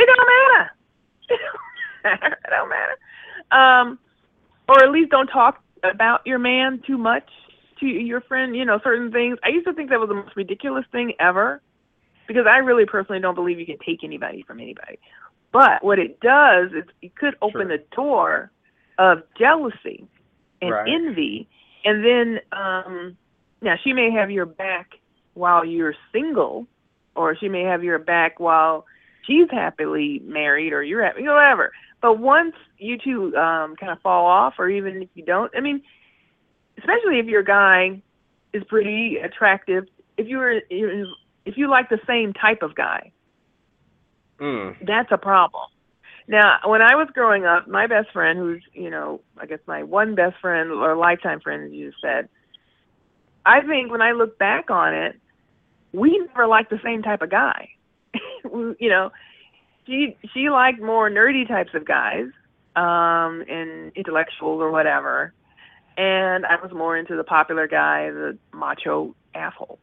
It 0.01 0.09
don't 0.09 0.29
matter. 0.35 0.71
It 1.29 1.41
don't 1.45 2.21
matter. 2.21 2.39
It 2.45 2.51
don't 2.51 2.71
matter. 2.71 2.97
Um, 3.53 3.99
or 4.69 4.83
at 4.83 4.91
least 4.91 5.11
don't 5.11 5.27
talk 5.27 5.63
about 5.83 6.21
your 6.25 6.39
man 6.39 6.83
too 6.87 6.97
much 6.97 7.29
to 7.81 7.87
your 7.87 8.23
friend. 8.23 8.57
You 8.57 8.65
know, 8.65 8.81
certain 8.83 9.13
things. 9.13 9.39
I 9.45 9.49
used 9.49 9.67
to 9.67 9.75
think 9.75 9.91
that 9.91 10.01
was 10.01 10.09
the 10.09 10.15
most 10.15 10.37
ridiculous 10.37 10.87
thing 10.91 11.13
ever, 11.21 11.61
because 12.27 12.47
I 12.49 12.59
really 12.59 12.87
personally 12.87 13.21
don't 13.21 13.35
believe 13.35 13.59
you 13.61 13.67
can 13.67 13.79
take 13.85 14.05
anybody 14.05 14.43
from 14.47 14.61
anybody. 14.61 14.99
But 15.53 15.83
what 15.85 15.99
it 15.99 16.21
does 16.21 16.71
is 16.73 16.85
it 17.03 17.15
could 17.17 17.35
open 17.43 17.69
Sure. 17.69 17.77
the 17.77 17.85
door 17.95 18.53
of 18.99 19.23
jealousy 19.37 20.07
and 20.63 20.71
Right. 20.71 20.89
envy, 20.89 21.49
and 21.85 22.05
then 22.05 22.41
um, 22.53 23.17
now 23.61 23.77
she 23.83 23.93
may 23.93 24.11
have 24.11 24.31
your 24.31 24.47
back 24.47 24.93
while 25.35 25.65
you're 25.65 25.95
single, 26.13 26.67
or 27.17 27.35
she 27.37 27.49
may 27.49 27.63
have 27.63 27.83
your 27.83 27.99
back 27.99 28.39
while 28.39 28.87
she's 29.27 29.49
happily 29.51 30.21
married 30.25 30.73
or 30.73 30.83
you're 30.83 31.05
happy, 31.05 31.23
whatever. 31.23 31.73
But 32.01 32.19
once 32.19 32.55
you 32.79 32.99
two 32.99 33.37
um, 33.37 33.77
kind 33.77 33.93
of 33.93 34.01
fall 34.01 34.27
off, 34.27 34.55
or 34.59 34.69
even 34.69 35.03
if 35.03 35.09
you 35.15 35.25
don't, 35.25 35.53
I 35.57 35.61
mean, 35.61 35.83
especially 36.79 37.19
if 37.19 37.27
your 37.27 37.43
guy 37.43 38.03
is 38.53 38.65
pretty 38.65 39.19
attractive, 39.19 39.85
if 40.17 40.27
you're 40.27 40.61
if 40.71 41.57
you 41.57 41.69
like 41.69 41.89
the 41.89 42.01
same 42.07 42.33
type 42.33 42.63
of 42.63 42.75
guy, 42.75 43.13
Mm. 44.41 44.87
that's 44.87 45.13
a 45.13 45.19
problem. 45.19 45.65
Now, 46.27 46.61
when 46.65 46.81
I 46.81 46.95
was 46.95 47.09
growing 47.13 47.45
up, 47.45 47.69
my 47.69 47.87
best 47.87 48.11
friend, 48.13 48.39
who's 48.39 48.63
you 48.73 48.89
know, 48.89 49.21
I 49.37 49.47
guess 49.47 49.59
my 49.67 49.83
one 49.83 50.15
best 50.15 50.37
friend 50.41 50.71
or 50.71 50.97
lifetime 50.97 51.41
friend, 51.41 51.65
as 51.65 51.73
you 51.73 51.93
said, 52.01 52.29
I 53.45 53.61
think 53.61 53.91
when 53.91 54.01
I 54.01 54.13
look 54.13 54.39
back 54.39 54.71
on 54.71 54.95
it, 54.95 55.21
we 55.93 56.19
never 56.19 56.47
liked 56.47 56.71
the 56.71 56.81
same 56.83 57.03
type 57.03 57.21
of 57.21 57.31
guy. 57.31 57.71
you 58.45 58.89
know, 58.89 59.11
she 59.87 60.17
she 60.33 60.51
liked 60.51 60.81
more 60.81 61.11
nerdy 61.11 61.47
types 61.47 61.71
of 61.75 61.87
guys, 61.87 62.27
um, 62.77 63.45
and 63.49 63.93
intellectuals 63.97 64.61
or 64.61 64.71
whatever, 64.71 65.33
and 65.97 66.45
I 66.47 66.57
was 66.63 66.73
more 66.73 66.97
into 66.97 67.17
the 67.17 67.25
popular 67.25 67.67
guy, 67.67 68.11
the 68.11 68.39
macho 68.53 69.15
asshole. 69.35 69.79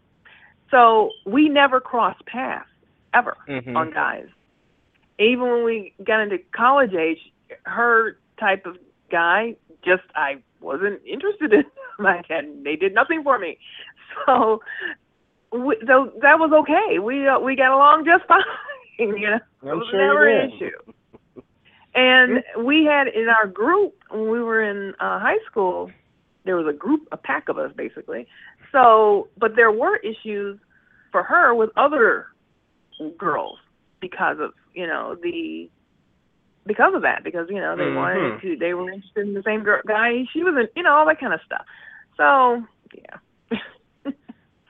So 0.71 1.11
we 1.25 1.49
never 1.49 1.79
crossed 1.79 2.25
paths 2.25 2.67
ever 3.13 3.37
Mhm. 3.47 3.75
on 3.75 3.91
guys. 3.91 4.27
Even 5.19 5.49
when 5.49 5.63
we 5.63 5.93
got 6.03 6.21
into 6.21 6.37
college 6.55 6.93
age, 6.93 7.19
her 7.65 8.17
type 8.39 8.65
of 8.65 8.77
guy 9.11 9.55
just 9.83 10.03
I 10.15 10.37
wasn't 10.59 11.01
interested 11.05 11.53
in. 11.53 11.63
Like, 11.99 12.25
and 12.29 12.63
they 12.63 12.75
did 12.75 12.93
nothing 12.93 13.23
for 13.23 13.39
me. 13.39 13.57
So, 14.25 14.61
we, 15.51 15.77
so 15.87 16.11
that 16.21 16.39
was 16.39 16.51
okay. 16.53 16.99
We 16.99 17.27
uh, 17.27 17.39
we 17.39 17.55
got 17.55 17.71
along 17.71 18.05
just 18.05 18.25
fine. 18.27 18.41
You 18.99 19.19
know, 19.19 19.35
it 19.35 19.41
I'm 19.69 19.79
was 19.79 19.87
sure 19.91 19.99
never 19.99 20.27
an 20.27 20.51
issue. 20.51 20.71
And 21.95 22.43
we 22.65 22.85
had 22.85 23.07
in 23.07 23.27
our 23.29 23.47
group 23.47 23.93
when 24.09 24.29
we 24.29 24.41
were 24.41 24.61
in 24.61 24.93
uh, 24.99 25.19
high 25.19 25.39
school, 25.49 25.89
there 26.45 26.55
was 26.55 26.67
a 26.67 26.77
group, 26.77 27.07
a 27.11 27.17
pack 27.17 27.49
of 27.49 27.57
us 27.57 27.71
basically. 27.75 28.27
So, 28.71 29.29
but 29.37 29.55
there 29.55 29.71
were 29.71 29.97
issues 29.97 30.59
for 31.11 31.23
her 31.23 31.53
with 31.55 31.71
other 31.75 32.27
girls 33.17 33.57
because 34.01 34.37
of 34.39 34.51
you 34.73 34.87
know 34.87 35.15
the 35.21 35.69
because 36.65 36.93
of 36.93 37.01
that 37.03 37.23
because 37.23 37.47
you 37.49 37.59
know 37.59 37.75
they 37.75 37.85
Mhm. 37.85 37.95
wanted 37.95 38.41
to 38.41 38.57
they 38.57 38.73
were 38.73 38.89
interested 38.91 39.27
in 39.27 39.33
the 39.33 39.43
same 39.43 39.63
girl, 39.63 39.81
guy 39.87 40.25
she 40.33 40.43
was 40.43 40.55
in 40.55 40.67
you 40.75 40.83
know 40.83 40.93
all 40.93 41.05
that 41.05 41.19
kind 41.19 41.33
of 41.33 41.41
stuff. 41.45 41.65
So 42.17 42.63
yeah. 42.93 43.17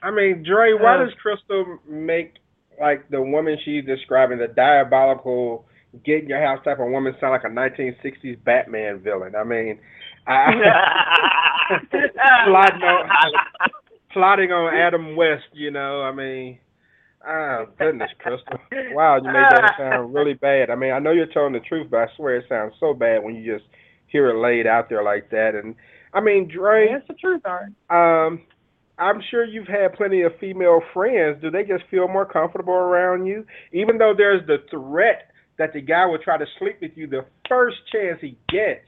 I 0.02 0.12
mean, 0.12 0.44
Dre, 0.44 0.74
why 0.74 0.98
does 0.98 1.14
Crystal 1.22 1.80
make 1.88 2.36
like 2.80 3.10
the 3.10 3.22
woman 3.22 3.58
she's 3.64 3.86
describing, 3.86 4.38
the 4.38 4.48
diabolical 4.48 5.66
get 6.06 6.24
in 6.24 6.30
your 6.30 6.42
house 6.42 6.64
type 6.64 6.80
of 6.80 6.90
woman, 6.90 7.16
sound 7.20 7.32
like 7.32 7.44
a 7.44 7.48
1960s 7.48 8.44
Batman 8.44 9.00
villain? 9.00 9.36
I 9.36 9.44
mean, 9.44 9.80
I, 10.28 10.52
plotting 12.46 12.82
on 12.82 13.10
plotting 14.14 14.52
on 14.52 14.74
Adam 14.74 15.16
West, 15.16 15.46
you 15.54 15.72
know. 15.72 16.02
I 16.02 16.12
mean, 16.12 16.60
oh 17.28 17.66
goodness, 17.80 18.12
Crystal, 18.20 18.60
wow, 18.92 19.18
you 19.18 19.24
made 19.24 19.34
that 19.34 19.74
sound 19.78 20.14
really 20.14 20.36
bad. 20.36 20.70
I 20.70 20.76
mean, 20.76 20.92
I 20.92 21.00
know 21.00 21.12
you're 21.12 21.26
telling 21.28 21.54
the 21.54 21.60
truth, 21.60 21.88
but 21.90 21.98
I 21.98 22.08
swear 22.16 22.38
it 22.38 22.46
sounds 22.48 22.74
so 22.80 22.94
bad 22.94 23.24
when 23.24 23.36
you 23.36 23.58
just 23.58 23.66
hear 24.08 24.30
it 24.30 24.40
laid 24.40 24.68
out 24.68 24.90
there 24.90 25.04
like 25.04 25.30
that. 25.32 25.56
And 25.56 25.76
I 26.14 26.22
mean, 26.22 26.48
Dre, 26.48 26.90
That's 26.92 27.08
the 27.08 27.14
truth, 27.16 27.42
Art. 27.46 27.72
um, 27.90 28.42
I'm 29.00 29.22
sure 29.30 29.46
you've 29.46 29.68
had 29.68 29.94
plenty 29.94 30.24
of 30.24 30.32
female 30.40 30.82
friends. 30.94 31.42
Do 31.42 31.52
they 31.52 31.64
just 31.64 31.84
feel 31.92 32.08
more 32.08 32.26
comfortable 32.26 32.74
around 32.74 33.26
you, 33.28 33.46
even 33.72 33.98
though 33.98 34.14
there's 34.18 34.46
the 34.48 34.58
threat 34.72 35.32
that 35.58 35.74
the 35.74 35.82
guy 35.82 36.06
will 36.06 36.18
try 36.18 36.38
to 36.38 36.46
sleep 36.58 36.78
with 36.82 36.92
you 36.96 37.08
the 37.08 37.26
first 37.48 37.78
chance 37.92 38.18
he 38.22 38.38
gets? 38.50 38.86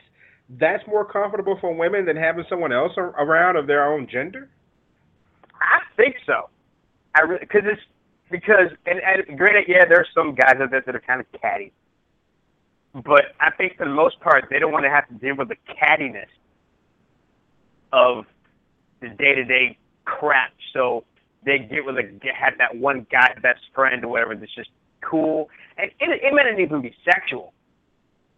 That's 0.50 0.86
more 0.88 1.06
comfortable 1.06 1.58
for 1.62 1.74
women 1.76 2.06
than 2.06 2.16
having 2.16 2.44
someone 2.50 2.74
else 2.74 2.94
around 2.98 3.56
of 3.56 3.68
their 3.68 3.94
own 3.94 4.08
gender. 4.12 4.50
I 5.54 5.82
think 5.96 6.16
so. 6.26 6.50
I 7.16 7.22
really, 7.22 7.42
because 7.42 7.62
it's 7.66 7.82
because 8.32 8.72
and, 8.88 9.00
and 9.00 9.38
granted, 9.38 9.66
yeah, 9.68 9.86
there 9.88 10.00
are 10.00 10.08
some 10.16 10.34
guys 10.34 10.56
out 10.60 10.72
there 10.72 10.82
that 10.84 10.96
are 10.96 11.02
kind 11.02 11.20
of 11.20 11.28
catty, 11.40 11.72
but 12.94 13.26
I 13.40 13.52
think 13.52 13.78
for 13.78 13.86
the 13.86 13.94
most 13.94 14.20
part, 14.22 14.46
they 14.50 14.58
don't 14.58 14.72
want 14.72 14.86
to 14.86 14.90
have 14.90 15.08
to 15.10 15.14
deal 15.16 15.36
with 15.36 15.50
the 15.50 15.58
cattiness 15.70 16.30
of 17.92 18.26
the 19.02 19.10
day 19.10 19.36
to 19.36 19.44
day 19.44 19.78
crap. 20.18 20.52
So 20.74 21.04
they 21.46 21.60
get 21.60 21.86
with 21.86 21.98
a 21.98 22.04
get, 22.04 22.36
have 22.36 22.58
that 22.58 22.76
one 22.76 23.06
guy 23.12 23.34
best 23.42 23.62
friend 23.76 24.04
or 24.04 24.10
whatever 24.10 24.36
that's 24.36 24.54
just 24.56 24.70
cool, 25.02 25.50
and 25.78 25.92
it, 26.00 26.20
it 26.24 26.34
may 26.34 26.44
not 26.44 26.60
even 26.60 26.82
be 26.82 26.94
sexual. 27.06 27.54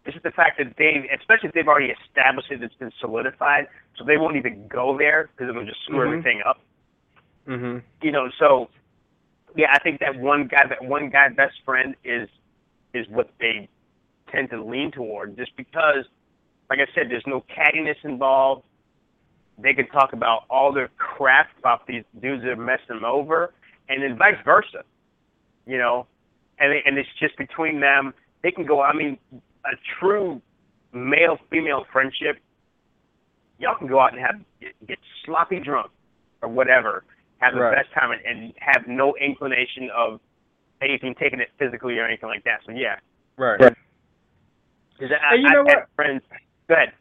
It's 0.05 0.13
just 0.13 0.23
the 0.23 0.31
fact 0.31 0.57
that 0.57 0.75
they, 0.77 1.09
especially 1.15 1.49
if 1.49 1.53
they've 1.53 1.67
already 1.67 1.93
established 2.07 2.51
it, 2.51 2.63
it's 2.63 2.75
been 2.75 2.91
solidified, 2.99 3.67
so 3.97 4.03
they 4.03 4.17
won't 4.17 4.35
even 4.35 4.67
go 4.67 4.97
there 4.97 5.29
because 5.35 5.49
it'll 5.49 5.65
just 5.65 5.81
screw 5.83 5.99
Mhm. 5.99 6.07
everything 6.07 6.41
up 6.45 6.59
Mm-hmm. 7.47 7.79
you 8.01 8.11
know, 8.11 8.29
so 8.39 8.69
yeah, 9.55 9.67
I 9.73 9.79
think 9.79 9.99
that 9.99 10.17
one 10.17 10.47
guy, 10.47 10.65
that 10.69 10.83
one 10.83 11.09
guy 11.09 11.29
best 11.29 11.55
friend 11.65 11.95
is 12.03 12.29
is 12.93 13.07
what 13.09 13.31
they 13.39 13.67
tend 14.31 14.49
to 14.51 14.63
lean 14.63 14.91
toward, 14.91 15.35
just 15.37 15.55
because, 15.57 16.05
like 16.69 16.79
I 16.79 16.85
said, 16.93 17.09
there's 17.09 17.25
no 17.25 17.43
cattiness 17.49 17.95
involved. 18.03 18.63
They 19.61 19.73
can 19.73 19.87
talk 19.87 20.13
about 20.13 20.43
all 20.49 20.73
their 20.73 20.89
crap 20.97 21.49
about 21.59 21.85
these 21.87 22.03
dudes 22.21 22.43
that 22.43 22.55
mess 22.57 22.79
them 22.87 23.03
over, 23.05 23.53
and 23.89 24.01
then 24.01 24.17
vice 24.17 24.35
versa, 24.43 24.83
you 25.65 25.77
know, 25.77 26.07
and 26.59 26.73
and 26.85 26.97
it's 26.97 27.09
just 27.19 27.37
between 27.37 27.79
them. 27.79 28.13
They 28.43 28.51
can 28.51 28.65
go. 28.65 28.81
I 28.81 28.93
mean, 28.93 29.17
a 29.65 29.75
true 29.99 30.41
male 30.93 31.37
female 31.49 31.85
friendship. 31.91 32.37
Y'all 33.59 33.77
can 33.77 33.87
go 33.87 33.99
out 33.99 34.13
and 34.13 34.21
have 34.21 34.35
get, 34.59 34.87
get 34.87 34.99
sloppy 35.25 35.59
drunk 35.59 35.91
or 36.41 36.49
whatever, 36.49 37.03
have 37.37 37.53
the 37.53 37.59
Right. 37.61 37.75
best 37.75 37.93
time, 37.93 38.09
and, 38.11 38.21
and 38.25 38.53
have 38.57 38.87
no 38.87 39.13
inclination 39.17 39.89
of 39.95 40.19
anything 40.81 41.13
taking 41.19 41.39
it 41.39 41.49
physically 41.59 41.99
or 41.99 42.05
anything 42.05 42.29
like 42.29 42.43
that. 42.45 42.61
So 42.65 42.71
yeah, 42.71 42.95
Right. 43.37 43.59
Right. 43.59 43.75
'Cause 44.99 45.09
I, 45.11 45.35
And 45.35 45.43
you 45.43 45.49
I've 45.49 45.53
know 45.53 45.63
had 45.67 45.75
what? 45.77 45.89
friends. 45.95 46.21
Go 46.67 46.73
ahead. 46.75 46.93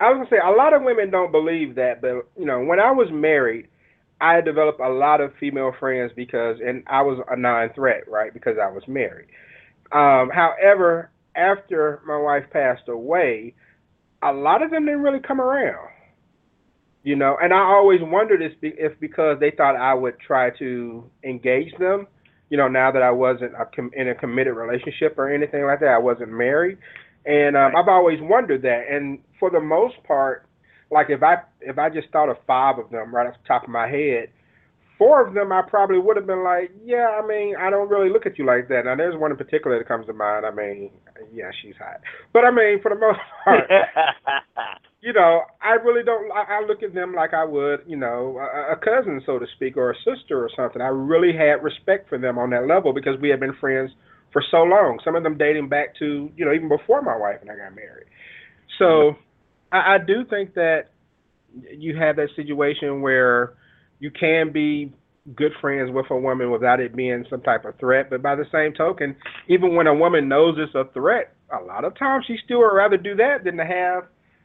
I 0.00 0.08
was 0.08 0.16
gonna 0.16 0.30
say 0.30 0.44
a 0.44 0.50
lot 0.50 0.72
of 0.72 0.82
women 0.82 1.10
don't 1.10 1.30
believe 1.30 1.74
that, 1.76 2.00
but 2.00 2.26
you 2.38 2.46
know, 2.46 2.64
when 2.64 2.80
I 2.80 2.90
was 2.90 3.08
married, 3.12 3.68
I 4.20 4.40
developed 4.40 4.80
a 4.80 4.88
lot 4.88 5.20
of 5.20 5.32
female 5.38 5.72
friends 5.78 6.12
because, 6.16 6.56
and 6.64 6.82
I 6.86 7.02
was 7.02 7.22
a 7.28 7.36
non-threat, 7.36 8.08
right? 8.08 8.32
Because 8.32 8.56
I 8.62 8.70
was 8.70 8.82
married. 8.88 9.28
Um, 9.92 10.30
however, 10.32 11.10
after 11.36 12.00
my 12.06 12.18
wife 12.18 12.44
passed 12.52 12.88
away, 12.88 13.54
a 14.22 14.32
lot 14.32 14.62
of 14.62 14.70
them 14.70 14.84
didn't 14.86 15.02
really 15.02 15.20
come 15.20 15.40
around. 15.40 15.88
You 17.02 17.16
know, 17.16 17.38
and 17.42 17.54
I 17.54 17.60
always 17.60 18.00
wondered 18.02 18.42
if, 18.42 19.00
because 19.00 19.38
they 19.40 19.50
thought 19.50 19.74
I 19.74 19.94
would 19.94 20.18
try 20.20 20.50
to 20.58 21.10
engage 21.24 21.72
them. 21.78 22.06
You 22.50 22.58
know, 22.58 22.68
now 22.68 22.90
that 22.92 23.02
I 23.02 23.10
wasn't 23.10 23.52
a 23.54 23.66
in 23.98 24.08
a 24.08 24.14
committed 24.14 24.54
relationship 24.54 25.18
or 25.18 25.32
anything 25.32 25.64
like 25.64 25.80
that, 25.80 25.88
I 25.88 25.98
wasn't 25.98 26.30
married, 26.30 26.76
and 27.26 27.56
um, 27.56 27.72
I've 27.76 27.88
always 27.88 28.18
wondered 28.20 28.62
that. 28.62 28.84
And 28.90 29.18
for 29.38 29.50
the 29.50 29.60
most 29.60 29.96
part, 30.06 30.46
like 30.90 31.06
if 31.10 31.22
I 31.22 31.36
if 31.60 31.78
I 31.78 31.88
just 31.88 32.08
thought 32.10 32.28
of 32.28 32.36
five 32.46 32.78
of 32.78 32.90
them 32.90 33.14
right 33.14 33.26
off 33.26 33.34
the 33.40 33.48
top 33.48 33.64
of 33.64 33.70
my 33.70 33.88
head, 33.88 34.28
four 34.98 35.26
of 35.26 35.34
them 35.34 35.52
I 35.52 35.62
probably 35.62 35.98
would 35.98 36.16
have 36.16 36.26
been 36.26 36.42
like, 36.42 36.70
yeah, 36.84 37.20
I 37.22 37.26
mean, 37.26 37.54
I 37.58 37.70
don't 37.70 37.88
really 37.88 38.10
look 38.10 38.26
at 38.26 38.38
you 38.38 38.46
like 38.46 38.68
that. 38.68 38.82
Now 38.84 38.96
there's 38.96 39.18
one 39.18 39.30
in 39.30 39.36
particular 39.36 39.78
that 39.78 39.88
comes 39.88 40.06
to 40.06 40.12
mind. 40.12 40.44
I 40.46 40.50
mean, 40.50 40.90
yeah, 41.32 41.50
she's 41.62 41.74
hot, 41.78 42.00
but 42.32 42.44
I 42.44 42.50
mean, 42.50 42.80
for 42.82 42.90
the 42.90 43.00
most 43.00 43.20
part, 43.44 43.64
you 45.00 45.12
know, 45.12 45.42
I 45.62 45.72
really 45.82 46.04
don't. 46.04 46.30
I, 46.32 46.58
I 46.58 46.66
look 46.66 46.82
at 46.82 46.94
them 46.94 47.14
like 47.14 47.34
I 47.34 47.44
would, 47.44 47.80
you 47.86 47.96
know, 47.96 48.38
a, 48.38 48.72
a 48.72 48.76
cousin, 48.76 49.22
so 49.24 49.38
to 49.38 49.46
speak, 49.56 49.76
or 49.76 49.90
a 49.90 49.94
sister 49.98 50.42
or 50.42 50.50
something. 50.56 50.82
I 50.82 50.88
really 50.88 51.32
had 51.32 51.62
respect 51.62 52.08
for 52.08 52.18
them 52.18 52.38
on 52.38 52.50
that 52.50 52.66
level 52.66 52.92
because 52.92 53.14
we 53.20 53.28
had 53.28 53.40
been 53.40 53.54
friends 53.60 53.90
for 54.32 54.42
so 54.50 54.58
long. 54.58 54.98
Some 55.04 55.16
of 55.16 55.22
them 55.22 55.36
dating 55.36 55.68
back 55.68 55.96
to, 55.98 56.30
you 56.36 56.44
know, 56.44 56.52
even 56.52 56.68
before 56.68 57.02
my 57.02 57.16
wife 57.16 57.38
and 57.40 57.50
I 57.50 57.56
got 57.56 57.74
married. 57.74 58.06
So 58.78 59.16
I, 59.72 59.94
I 59.94 59.98
do 59.98 60.24
think 60.28 60.54
that 60.54 60.90
you 61.70 61.96
have 61.96 62.16
that 62.16 62.28
situation 62.36 63.02
where 63.02 63.54
you 63.98 64.10
can 64.10 64.52
be 64.52 64.92
good 65.34 65.52
friends 65.60 65.90
with 65.92 66.06
a 66.10 66.16
woman 66.16 66.50
without 66.50 66.80
it 66.80 66.96
being 66.96 67.24
some 67.28 67.42
type 67.42 67.64
of 67.64 67.78
threat. 67.78 68.08
But 68.10 68.22
by 68.22 68.34
the 68.34 68.46
same 68.52 68.72
token, 68.72 69.16
even 69.48 69.74
when 69.74 69.86
a 69.86 69.94
woman 69.94 70.28
knows 70.28 70.56
it's 70.58 70.74
a 70.74 70.90
threat, 70.92 71.34
a 71.52 71.62
lot 71.62 71.84
of 71.84 71.98
times 71.98 72.24
she 72.26 72.36
still 72.44 72.58
would 72.58 72.74
rather 72.74 72.96
do 72.96 73.14
that 73.16 73.44
than 73.44 73.56
to 73.56 73.64
have, 73.64 74.04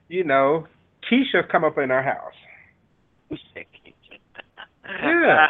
you 0.10 0.24
know, 0.24 0.68
Keisha 1.10 1.50
come 1.50 1.64
up 1.64 1.78
in 1.78 1.90
her 1.90 2.04
house. 2.04 2.34
Yeah. 4.88 5.48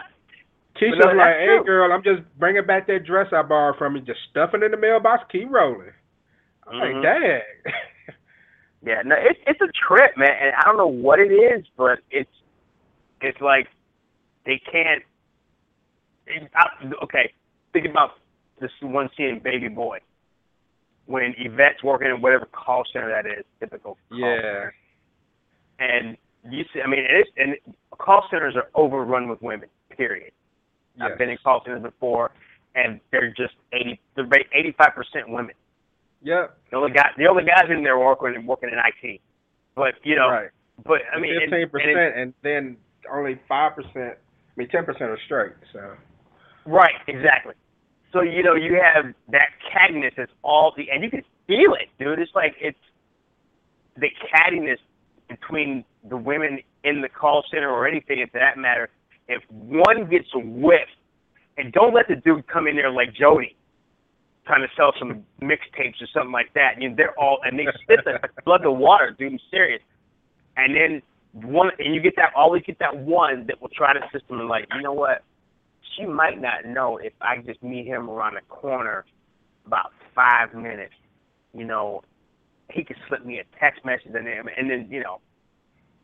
Keisha's 0.76 1.00
no, 1.00 1.12
like, 1.14 1.36
hey, 1.38 1.46
true. 1.58 1.64
girl, 1.64 1.92
I'm 1.94 2.04
just 2.04 2.22
bringing 2.38 2.66
back 2.66 2.88
that 2.88 3.06
dress 3.06 3.28
I 3.32 3.42
borrowed 3.44 3.78
from 3.78 3.96
you. 3.96 4.02
Just 4.02 4.20
stuff 4.30 4.52
it 4.54 4.62
in 4.64 4.72
the 4.72 4.78
mailbox, 4.78 5.24
keep 5.32 5.50
rolling. 5.50 5.92
I'm 6.68 6.76
Mhm. 6.76 6.94
like, 6.96 7.04
dang. 7.04 7.42
Yeah, 8.86 9.02
no, 9.04 9.16
it's 9.18 9.40
it's 9.48 9.60
a 9.62 9.72
trip, 9.88 10.16
man, 10.16 10.30
and 10.40 10.54
I 10.56 10.62
don't 10.64 10.78
know 10.78 10.86
what 10.86 11.18
it 11.20 11.32
is, 11.32 11.66
but 11.76 12.00
it's 12.12 12.30
it's 13.20 13.42
like 13.42 13.68
they 14.46 14.60
can't. 14.72 15.02
It, 16.28 16.52
I, 16.54 16.68
okay, 17.04 17.34
think 17.74 17.88
about 17.88 18.12
this 18.60 18.70
one 18.82 19.10
scene 19.18 19.28
in 19.30 19.40
Baby 19.40 19.70
Boy 19.70 20.00
when 21.08 21.34
Yvette's 21.38 21.82
working 21.84 22.10
in 22.10 22.22
whatever 22.22 22.46
call 22.46 22.84
center 22.94 23.10
that 23.10 23.26
is, 23.26 23.44
typical. 23.60 23.98
Call 24.10 24.20
yeah. 24.20 24.38
center. 24.38 24.76
and 25.80 26.18
you 26.52 26.64
see, 26.72 26.82
I 26.82 26.88
mean, 26.88 27.06
it's 27.10 27.30
and 27.38 27.56
call 27.98 28.28
centers 28.30 28.56
are 28.56 28.70
overrun 28.76 29.28
with 29.30 29.42
women. 29.42 29.68
Period. 29.98 30.32
Yes. 30.98 31.10
I've 31.12 31.18
been 31.18 31.30
in 31.30 31.38
call 31.44 31.62
centers 31.64 31.82
before, 31.82 32.32
and 32.76 33.00
they're 33.12 33.30
just 33.30 33.54
eighty, 33.74 34.00
they're 34.16 34.28
eighty-five 34.54 34.96
percent 34.96 35.30
women. 35.30 35.56
Yep. 36.22 36.58
The 36.72 36.78
only 36.78 36.92
guy, 36.92 37.10
the 37.18 37.28
only 37.28 37.44
guys 37.44 37.66
in 37.70 37.84
there 37.84 38.00
working 38.00 38.46
working 38.46 38.70
in 38.70 38.80
IT. 38.80 39.22
But 39.76 39.96
you 40.04 40.16
know, 40.16 40.30
right. 40.30 40.50
but 40.86 41.02
I 41.14 41.20
mean, 41.20 41.40
fifteen 41.40 41.62
and 41.64 41.72
percent, 41.72 42.18
and 42.18 42.34
then 42.44 42.78
only 43.12 43.40
five 43.48 43.76
percent. 43.76 44.18
I 44.18 44.54
mean, 44.56 44.70
ten 44.70 44.86
percent 44.86 45.10
are 45.10 45.20
straight. 45.26 45.54
So 45.74 45.94
right, 46.66 46.96
exactly. 47.08 47.54
So 48.14 48.22
you 48.22 48.44
know, 48.44 48.56
you 48.56 48.80
have 48.82 49.14
that 49.30 49.50
cattiness 49.74 50.14
that's 50.16 50.32
all 50.42 50.74
the, 50.78 50.90
and 50.90 51.04
you 51.04 51.10
can 51.10 51.24
feel 51.48 51.74
it, 51.74 51.90
dude. 52.00 52.20
It's 52.20 52.32
like 52.34 52.56
it's 52.60 52.78
the 53.98 54.08
cattiness 54.34 54.78
between 55.28 55.84
the 56.10 56.18
women 56.18 56.60
in 56.84 57.02
the 57.02 57.10
call 57.10 57.44
center 57.52 57.70
or 57.70 57.88
anything, 57.88 58.26
for 58.32 58.40
that 58.40 58.58
matter. 58.58 58.90
If 59.28 59.44
one 59.50 60.10
gets 60.10 60.28
a 60.36 60.40
whiff, 60.40 60.88
and 61.58 61.72
don't 61.72 61.94
let 61.94 62.08
the 62.08 62.16
dude 62.16 62.48
come 62.48 62.68
in 62.68 62.76
there 62.76 62.92
like 62.92 63.14
Jody, 63.14 63.56
trying 64.46 64.62
to 64.62 64.68
sell 64.76 64.94
some 65.00 65.24
mixtapes 65.42 66.02
or 66.02 66.08
something 66.14 66.32
like 66.32 66.54
that. 66.54 66.80
You 66.82 66.90
know, 66.90 66.96
they're 66.96 67.20
all 67.20 67.40
and 67.44 67.58
they 67.58 67.66
spit 67.84 68.00
the 68.06 68.20
blood 68.46 68.62
the 68.64 68.72
water, 68.72 69.16
dude. 69.18 69.34
I'm 69.34 69.40
serious. 69.50 69.82
And 70.58 70.76
then 70.76 71.02
one, 71.34 71.72
and 71.80 71.94
you 71.94 72.02
get 72.02 72.16
that 72.16 72.32
always 72.36 72.64
get 72.64 72.80
that 72.80 72.96
one 72.96 73.46
that 73.48 73.62
will 73.62 73.70
try 73.70 73.94
to 73.94 74.00
system 74.14 74.40
and 74.40 74.50
like, 74.50 74.68
you 74.76 74.82
know 74.82 74.94
what? 74.94 75.24
She 75.96 76.06
might 76.06 76.42
not 76.42 76.66
know 76.66 76.98
if 76.98 77.14
I 77.22 77.38
just 77.38 77.62
meet 77.62 77.86
him 77.86 78.10
around 78.10 78.36
the 78.36 78.42
corner 78.48 79.06
about 79.66 79.92
five 80.14 80.54
minutes. 80.54 80.94
You 81.54 81.66
know, 81.66 82.02
he 82.72 82.84
could 82.84 82.98
slip 83.08 83.26
me 83.26 83.40
a 83.40 83.44
text 83.60 83.86
message 83.86 84.12
and 84.14 84.28
then 84.28 84.44
and 84.58 84.70
then 84.70 84.88
you 84.90 85.02
know, 85.02 85.20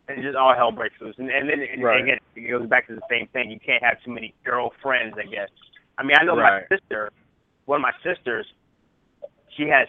and 0.07 0.21
just 0.23 0.35
all 0.35 0.53
hell 0.55 0.71
breaks 0.71 0.95
loose. 0.99 1.15
And, 1.17 1.29
and 1.29 1.49
then 1.49 1.61
and 1.61 1.83
Right. 1.83 2.03
again, 2.03 2.17
it 2.35 2.49
goes 2.49 2.67
back 2.67 2.87
to 2.87 2.95
the 2.95 3.01
same 3.09 3.27
thing. 3.27 3.49
You 3.49 3.59
can't 3.59 3.83
have 3.83 4.01
too 4.03 4.11
many 4.11 4.33
girlfriends, 4.43 5.17
I 5.17 5.23
guess. 5.23 5.49
I 5.97 6.03
mean, 6.03 6.17
I 6.19 6.23
know 6.23 6.35
Right. 6.35 6.63
my 6.69 6.77
sister, 6.77 7.11
one 7.65 7.77
of 7.77 7.81
my 7.81 7.93
sisters, 8.03 8.45
she 9.55 9.67
has 9.67 9.87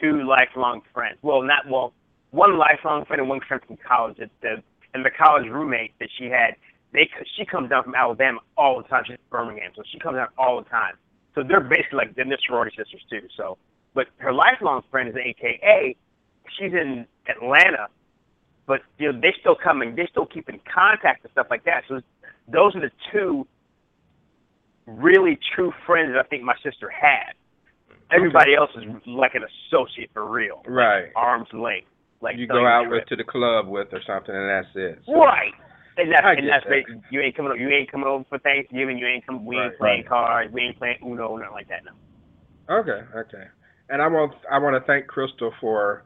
two 0.00 0.22
lifelong 0.24 0.82
friends. 0.92 1.18
Well, 1.22 1.42
not 1.42 1.68
well, 1.68 1.92
one 2.30 2.58
lifelong 2.58 3.04
friend 3.04 3.20
and 3.20 3.28
one 3.28 3.40
friend 3.40 3.62
from 3.66 3.76
college. 3.76 4.16
That 4.18 4.30
the 4.40 4.62
and 4.94 5.04
the 5.04 5.10
college 5.10 5.48
roommate 5.48 5.92
that 6.00 6.08
she 6.18 6.26
had, 6.26 6.56
they 6.92 7.08
she 7.36 7.44
comes 7.44 7.70
down 7.70 7.84
from 7.84 7.94
Alabama 7.94 8.40
all 8.56 8.82
the 8.82 8.88
time. 8.88 9.04
She's 9.06 9.16
from 9.30 9.46
Birmingham, 9.46 9.72
so 9.76 9.82
she 9.90 9.98
comes 9.98 10.16
down 10.16 10.28
all 10.38 10.62
the 10.62 10.68
time. 10.68 10.94
So 11.34 11.42
they're 11.42 11.60
basically 11.60 11.98
like 11.98 12.14
they're 12.14 12.26
sorority 12.46 12.76
sisters 12.76 13.02
too. 13.08 13.26
So, 13.36 13.56
but 13.94 14.08
her 14.18 14.32
lifelong 14.32 14.82
friend 14.90 15.08
is 15.08 15.16
AKA. 15.16 15.96
She's 16.58 16.72
in 16.72 17.06
Atlanta, 17.28 17.88
but 18.66 18.80
you 18.98 19.12
know 19.12 19.18
they're 19.20 19.34
still 19.40 19.56
coming. 19.56 19.94
They 19.96 20.06
still 20.10 20.26
keep 20.26 20.48
in 20.48 20.60
contact 20.72 21.24
and 21.24 21.32
stuff 21.32 21.46
like 21.50 21.64
that. 21.64 21.82
So 21.88 22.00
those 22.48 22.74
are 22.76 22.80
the 22.80 22.90
two 23.12 23.46
really 24.86 25.38
true 25.54 25.72
friends 25.86 26.12
that 26.12 26.18
I 26.24 26.28
think 26.28 26.42
my 26.42 26.54
sister 26.62 26.88
had. 26.90 27.34
Everybody 28.10 28.54
else 28.54 28.70
is 28.76 28.84
like 29.06 29.34
an 29.34 29.42
associate 29.70 30.10
for 30.12 30.26
real, 30.28 30.62
right. 30.66 31.06
arm's 31.16 31.48
length. 31.52 31.88
Like 32.20 32.36
you 32.36 32.46
go 32.46 32.66
out 32.66 32.90
with 32.90 33.06
to 33.06 33.16
the 33.16 33.24
club 33.24 33.66
with 33.68 33.88
or 33.92 34.00
something, 34.06 34.34
and 34.34 34.48
that's 34.48 34.68
it. 34.74 34.98
So- 35.06 35.14
Right. 35.14 35.52
And 35.98 36.10
that's, 36.10 36.24
and 36.24 36.48
that's 36.48 36.64
that. 36.64 37.02
you 37.10 37.20
ain't 37.20 37.36
coming. 37.36 37.52
o- 37.52 37.54
You 37.54 37.68
ain't 37.68 37.90
coming 37.90 38.06
over 38.06 38.24
for 38.26 38.38
Thanksgiving. 38.38 38.96
You 38.96 39.06
ain't 39.06 39.26
coming. 39.26 39.44
We 39.44 39.58
ain't 39.58 39.76
playing 39.76 40.00
right. 40.00 40.08
cards. 40.08 40.50
We 40.50 40.62
ain't 40.62 40.78
playing 40.78 40.96
Uno, 41.04 41.36
nothing 41.36 41.52
like 41.52 41.68
that. 41.68 41.82
No. 41.84 42.78
Okay, 42.78 43.02
okay. 43.14 43.44
And 43.90 44.00
I 44.00 44.08
want 44.08 44.32
I 44.50 44.58
want 44.58 44.74
to 44.74 44.86
thank 44.86 45.06
Crystal 45.06 45.52
for 45.60 46.04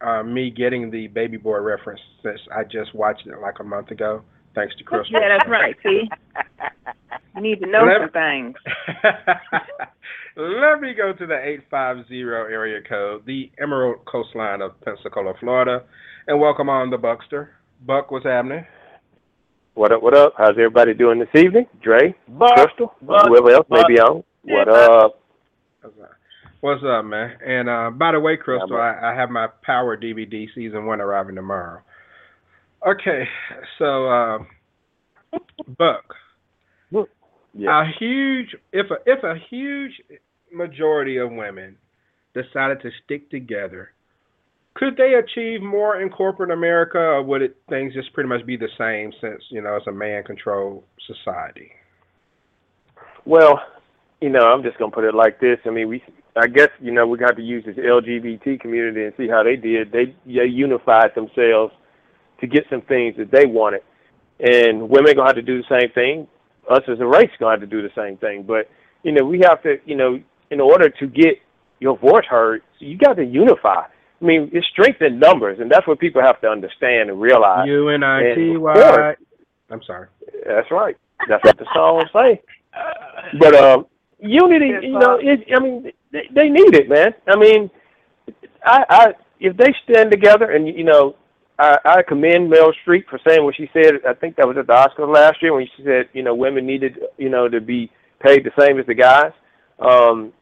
uh, 0.00 0.22
me 0.22 0.50
getting 0.50 0.90
the 0.90 1.06
baby 1.08 1.36
boy 1.36 1.58
reference 1.58 2.00
since 2.22 2.40
I 2.54 2.64
just 2.64 2.94
watched 2.94 3.26
it 3.26 3.38
like 3.40 3.60
a 3.60 3.64
month 3.64 3.90
ago. 3.90 4.22
Thanks 4.54 4.74
to 4.76 4.84
Crystal. 4.84 5.20
Yeah, 5.20 5.36
that's 5.38 5.48
right. 5.48 5.76
See, 5.82 6.08
you 7.36 7.42
need 7.42 7.60
to 7.60 7.66
know 7.66 7.84
Let- 7.84 8.00
some 8.00 8.10
things. 8.10 8.56
Let 10.36 10.80
me 10.80 10.94
go 10.94 11.12
to 11.12 11.26
the 11.26 11.34
850 11.36 12.20
area 12.20 12.80
code, 12.88 13.26
the 13.26 13.50
Emerald 13.60 14.04
Coastline 14.04 14.62
of 14.62 14.80
Pensacola, 14.82 15.34
Florida, 15.40 15.82
and 16.28 16.40
welcome 16.40 16.68
on 16.68 16.90
the 16.90 16.98
Buckster. 16.98 17.50
Buck, 17.84 18.10
what's 18.12 18.24
happening? 18.24 18.64
What 19.74 19.92
up, 19.92 20.02
what 20.02 20.16
up? 20.16 20.34
How's 20.38 20.50
everybody 20.50 20.94
doing 20.94 21.18
this 21.18 21.28
evening? 21.34 21.66
Dre, 21.82 22.14
Buck, 22.28 22.54
Crystal, 22.54 22.94
Buck, 23.02 23.26
whoever 23.28 23.50
else 23.50 23.66
Buck. 23.68 23.88
may 23.88 23.94
be 23.94 24.00
on. 24.00 24.22
What 24.42 24.66
Buck. 24.68 24.90
up? 25.04 25.20
What's 26.60 26.82
up, 26.84 27.04
man? 27.04 27.36
And 27.44 27.68
uh, 27.68 27.90
by 27.90 28.12
the 28.12 28.20
way, 28.20 28.36
Crystal, 28.36 28.68
Yeah, 28.70 28.76
I, 28.76 29.12
I 29.12 29.14
have 29.14 29.30
my 29.30 29.46
Power 29.62 29.96
DVD 29.96 30.46
season 30.54 30.86
one 30.86 31.00
arriving 31.00 31.36
tomorrow. 31.36 31.82
Okay, 32.86 33.24
so 33.78 34.06
uh, 34.08 34.38
Buck, 35.78 36.14
Yeah. 37.54 37.82
a 37.82 37.92
huge 37.98 38.54
if 38.72 38.86
a 38.90 38.96
if 39.06 39.22
a 39.24 39.34
huge 39.50 39.92
majority 40.52 41.18
of 41.18 41.30
women 41.30 41.76
decided 42.34 42.80
to 42.82 42.90
stick 43.04 43.30
together, 43.30 43.90
could 44.74 44.96
they 44.96 45.14
achieve 45.14 45.60
more 45.60 46.00
in 46.00 46.08
corporate 46.08 46.50
America, 46.50 46.98
or 46.98 47.22
would 47.22 47.42
it 47.42 47.56
things 47.68 47.94
just 47.94 48.12
pretty 48.14 48.28
much 48.28 48.44
be 48.46 48.56
the 48.56 48.68
same 48.78 49.12
since 49.20 49.42
you 49.50 49.60
know 49.60 49.76
it's 49.76 49.86
a 49.86 49.92
man-controlled 49.92 50.84
society? 51.06 51.70
Well, 53.24 53.60
you 54.20 54.30
know, 54.30 54.46
I'm 54.46 54.62
just 54.62 54.78
gonna 54.78 54.92
put 54.92 55.04
it 55.04 55.14
like 55.14 55.40
this. 55.40 55.58
I 55.66 55.70
mean, 55.70 55.88
we, 55.88 56.02
I 56.38 56.46
guess, 56.46 56.68
you 56.80 56.92
know, 56.92 57.06
we 57.06 57.18
got 57.18 57.36
to 57.36 57.42
use 57.42 57.64
this 57.64 57.76
LGBT 57.76 58.60
community 58.60 59.04
and 59.04 59.14
see 59.16 59.28
how 59.28 59.42
they 59.42 59.56
did. 59.56 59.92
They, 59.92 60.14
they 60.26 60.46
unified 60.46 61.14
themselves 61.14 61.72
to 62.40 62.46
get 62.46 62.64
some 62.70 62.82
things 62.82 63.16
that 63.16 63.30
they 63.30 63.46
wanted, 63.46 63.80
and 64.40 64.88
women 64.88 65.14
gonna 65.16 65.28
have 65.28 65.36
to 65.36 65.42
do 65.42 65.60
the 65.60 65.80
same 65.80 65.90
thing. 65.92 66.28
Us 66.70 66.82
as 66.88 67.00
a 67.00 67.06
race 67.06 67.30
gonna 67.40 67.52
have 67.52 67.60
to 67.60 67.66
do 67.66 67.82
the 67.82 67.90
same 67.96 68.16
thing. 68.18 68.44
But 68.44 68.70
you 69.02 69.12
know, 69.12 69.24
we 69.24 69.40
have 69.40 69.62
to, 69.62 69.76
you 69.84 69.96
know, 69.96 70.20
in 70.50 70.60
order 70.60 70.88
to 70.88 71.06
get 71.06 71.40
your 71.80 71.98
voice 71.98 72.24
heard, 72.28 72.62
you 72.78 72.96
got 72.96 73.14
to 73.14 73.24
unify. 73.24 73.82
I 74.20 74.24
mean, 74.24 74.50
it's 74.52 74.66
strength 74.68 75.00
in 75.00 75.18
numbers, 75.18 75.58
and 75.60 75.70
that's 75.70 75.86
what 75.86 75.98
people 75.98 76.22
have 76.22 76.40
to 76.40 76.48
understand 76.48 77.10
and 77.10 77.20
realize. 77.20 77.66
U 77.68 77.88
N 77.88 78.02
I 78.02 78.34
T 78.34 78.56
Y. 78.56 79.14
I'm 79.70 79.82
sorry. 79.86 80.08
That's 80.46 80.70
right. 80.70 80.96
That's 81.28 81.44
what 81.44 81.58
the 81.58 81.66
song 81.74 82.04
say. 82.12 82.40
But 83.38 83.54
um, 83.54 83.86
unity, 84.20 84.72
you 84.82 84.98
know, 84.98 85.18
it, 85.20 85.46
I 85.54 85.60
mean, 85.60 85.92
they, 86.12 86.28
they 86.34 86.48
need 86.48 86.74
it, 86.74 86.88
man. 86.88 87.14
I 87.26 87.36
mean, 87.36 87.70
I, 88.64 88.84
I 88.88 89.06
if 89.40 89.56
they 89.56 89.74
stand 89.88 90.10
together, 90.10 90.50
and 90.50 90.66
you 90.66 90.84
know, 90.84 91.16
I, 91.58 91.78
I 91.84 92.02
commend 92.02 92.52
Meryl 92.52 92.72
Streep 92.86 93.06
for 93.08 93.20
saying 93.26 93.44
what 93.44 93.56
she 93.56 93.68
said. 93.72 93.94
I 94.08 94.14
think 94.14 94.36
that 94.36 94.46
was 94.46 94.56
at 94.56 94.66
the 94.66 94.72
Oscars 94.72 95.12
last 95.12 95.42
year 95.42 95.54
when 95.54 95.66
she 95.76 95.82
said, 95.84 96.08
you 96.12 96.22
know, 96.22 96.34
women 96.34 96.66
needed, 96.66 96.98
you 97.16 97.28
know, 97.28 97.48
to 97.48 97.60
be 97.60 97.90
paid 98.20 98.44
the 98.44 98.52
same 98.60 98.78
as 98.78 98.86
the 98.86 98.94
guys, 98.94 99.32
um, 99.78 100.32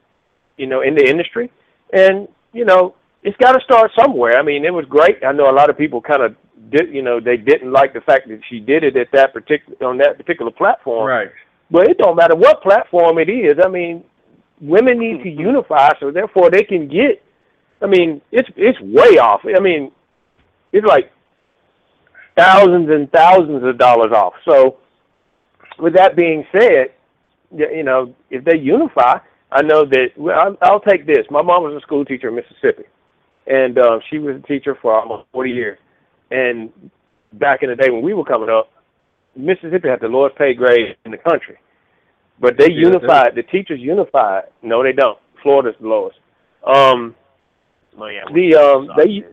you 0.57 0.67
know, 0.67 0.81
in 0.81 0.95
the 0.95 1.07
industry, 1.09 1.51
and 1.93 2.29
you 2.53 2.65
know, 2.65 2.95
it's 3.23 3.37
got 3.39 3.53
to 3.53 3.61
start 3.65 3.91
somewhere. 3.99 4.39
I 4.39 4.43
mean, 4.43 4.65
it 4.65 4.73
was 4.73 4.85
great. 4.89 5.23
I 5.25 5.33
know 5.33 5.51
a 5.51 5.53
lot 5.53 5.71
of 5.71 5.77
people 5.77 6.01
kind 6.01 6.23
of 6.23 6.37
did, 6.71 6.93
you 6.93 7.03
know, 7.03 7.21
they 7.21 7.37
didn't 7.37 7.73
like 7.73 7.93
the 7.93 8.01
fact 8.01 8.29
that 8.29 8.41
she 8.49 8.61
did 8.61 8.85
it 8.85 8.97
at 8.97 9.09
that 9.13 9.33
particular 9.33 9.77
on 9.89 9.99
that 9.99 10.17
particular 10.17 10.51
platform. 10.51 11.07
Right. 11.09 11.31
But 11.71 11.89
it 11.89 11.99
don't 11.99 12.17
matter 12.17 12.37
what 12.37 12.63
platform 12.63 13.19
it 13.19 13.29
is. 13.29 13.57
I 13.65 13.69
mean, 13.69 14.05
women 14.61 14.99
need 14.99 15.23
to 15.23 15.31
unify 15.31 15.91
so 16.01 16.11
therefore 16.11 16.51
they 16.51 16.63
can 16.63 16.89
get. 16.89 17.23
I 17.83 17.87
mean, 17.87 18.23
it's 18.33 18.49
it's 18.57 18.81
way 18.81 19.19
off. 19.19 19.41
I 19.45 19.61
mean, 19.61 19.93
it's 20.73 20.87
like 20.87 21.13
thousands 22.37 22.91
and 22.91 23.11
thousands 23.11 23.65
of 23.65 23.79
dollars 23.79 24.13
off. 24.13 24.35
So, 24.49 24.79
with 25.79 25.95
that 25.95 26.17
being 26.17 26.47
said, 26.53 26.93
you 27.55 27.83
know, 27.83 28.15
if 28.31 28.45
they 28.45 28.57
unify, 28.57 29.19
I 29.51 29.63
know 29.63 29.85
that 29.85 30.09
well, 30.17 30.57
I'll 30.63 30.81
take 30.81 31.07
this. 31.07 31.27
My 31.31 31.43
mom 31.43 31.65
was 31.65 31.75
a 31.75 31.81
school 31.81 32.05
teacher 32.05 32.29
in 32.29 32.37
Mississippi, 32.37 32.85
and 33.47 33.79
um, 33.79 34.01
she 34.11 34.19
was 34.19 34.37
a 34.37 34.47
teacher 34.47 34.77
for 34.81 34.99
almost 34.99 35.27
40 35.33 35.51
years. 35.51 35.79
And 36.31 36.71
back 37.35 37.63
in 37.63 37.71
the 37.71 37.77
day 37.77 37.91
when 37.91 38.03
we 38.03 38.15
were 38.15 38.25
coming 38.25 38.49
up, 38.49 38.71
Mississippi 39.37 39.89
had 39.89 40.01
the 40.01 40.09
lowest 40.09 40.37
pay 40.37 40.55
grade 40.55 40.97
in 41.05 41.11
the 41.11 41.19
country, 41.19 41.57
but 42.41 42.57
they 42.59 42.71
Yeah, 42.71 42.89
unified. 42.89 43.35
The 43.35 43.43
teachers 43.45 43.81
unified. 43.81 44.45
No, 44.63 44.83
they 44.83 44.93
don't. 44.93 45.19
Florida's 45.43 45.75
the 45.81 45.89
lowest. 45.89 46.19
Um, 46.67 47.15
Well, 47.97 48.11
yeah, 48.11 48.25
the 48.33 48.55
um, 48.57 48.91
they 48.97 49.25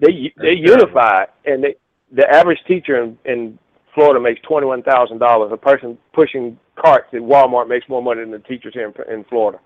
they 0.00 0.12
they 0.12 0.32
That's 0.36 0.36
terrible. 0.36 0.70
unified, 0.70 1.28
and 1.46 1.64
they, 1.64 1.74
the 2.12 2.28
average 2.28 2.58
teacher 2.66 3.02
in, 3.02 3.18
in 3.24 3.58
Florida 3.94 4.20
makes 4.20 4.40
twenty 4.42 4.66
one 4.66 4.82
thousand 4.82 5.18
dollars. 5.18 5.52
A 5.52 5.56
person 5.56 5.96
pushing 6.12 6.58
carts 6.76 7.06
at 7.12 7.20
Walmart 7.20 7.68
makes 7.68 7.88
more 7.88 8.02
money 8.02 8.20
than 8.20 8.30
the 8.30 8.40
teachers 8.40 8.74
here 8.74 8.92
in, 9.08 9.14
in 9.14 9.24
Florida. 9.24 9.60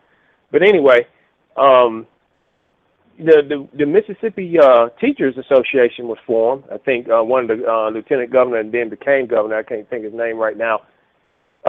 But 0.52 0.62
anyway, 0.62 1.06
um, 1.56 2.06
the 3.18 3.42
the, 3.48 3.68
the 3.78 3.86
Mississippi 3.86 4.58
uh, 4.58 4.88
Teachers 5.00 5.36
Association 5.36 6.08
was 6.08 6.18
formed. 6.26 6.64
I 6.72 6.78
think 6.78 7.08
uh, 7.08 7.22
one 7.22 7.50
of 7.50 7.58
the 7.58 7.66
uh, 7.66 7.90
lieutenant 7.90 8.32
governor 8.32 8.58
and 8.58 8.72
then 8.72 8.88
became 8.88 9.26
governor. 9.26 9.58
I 9.58 9.62
can't 9.62 9.88
think 9.90 10.04
his 10.04 10.14
name 10.14 10.38
right 10.38 10.56
now. 10.56 10.80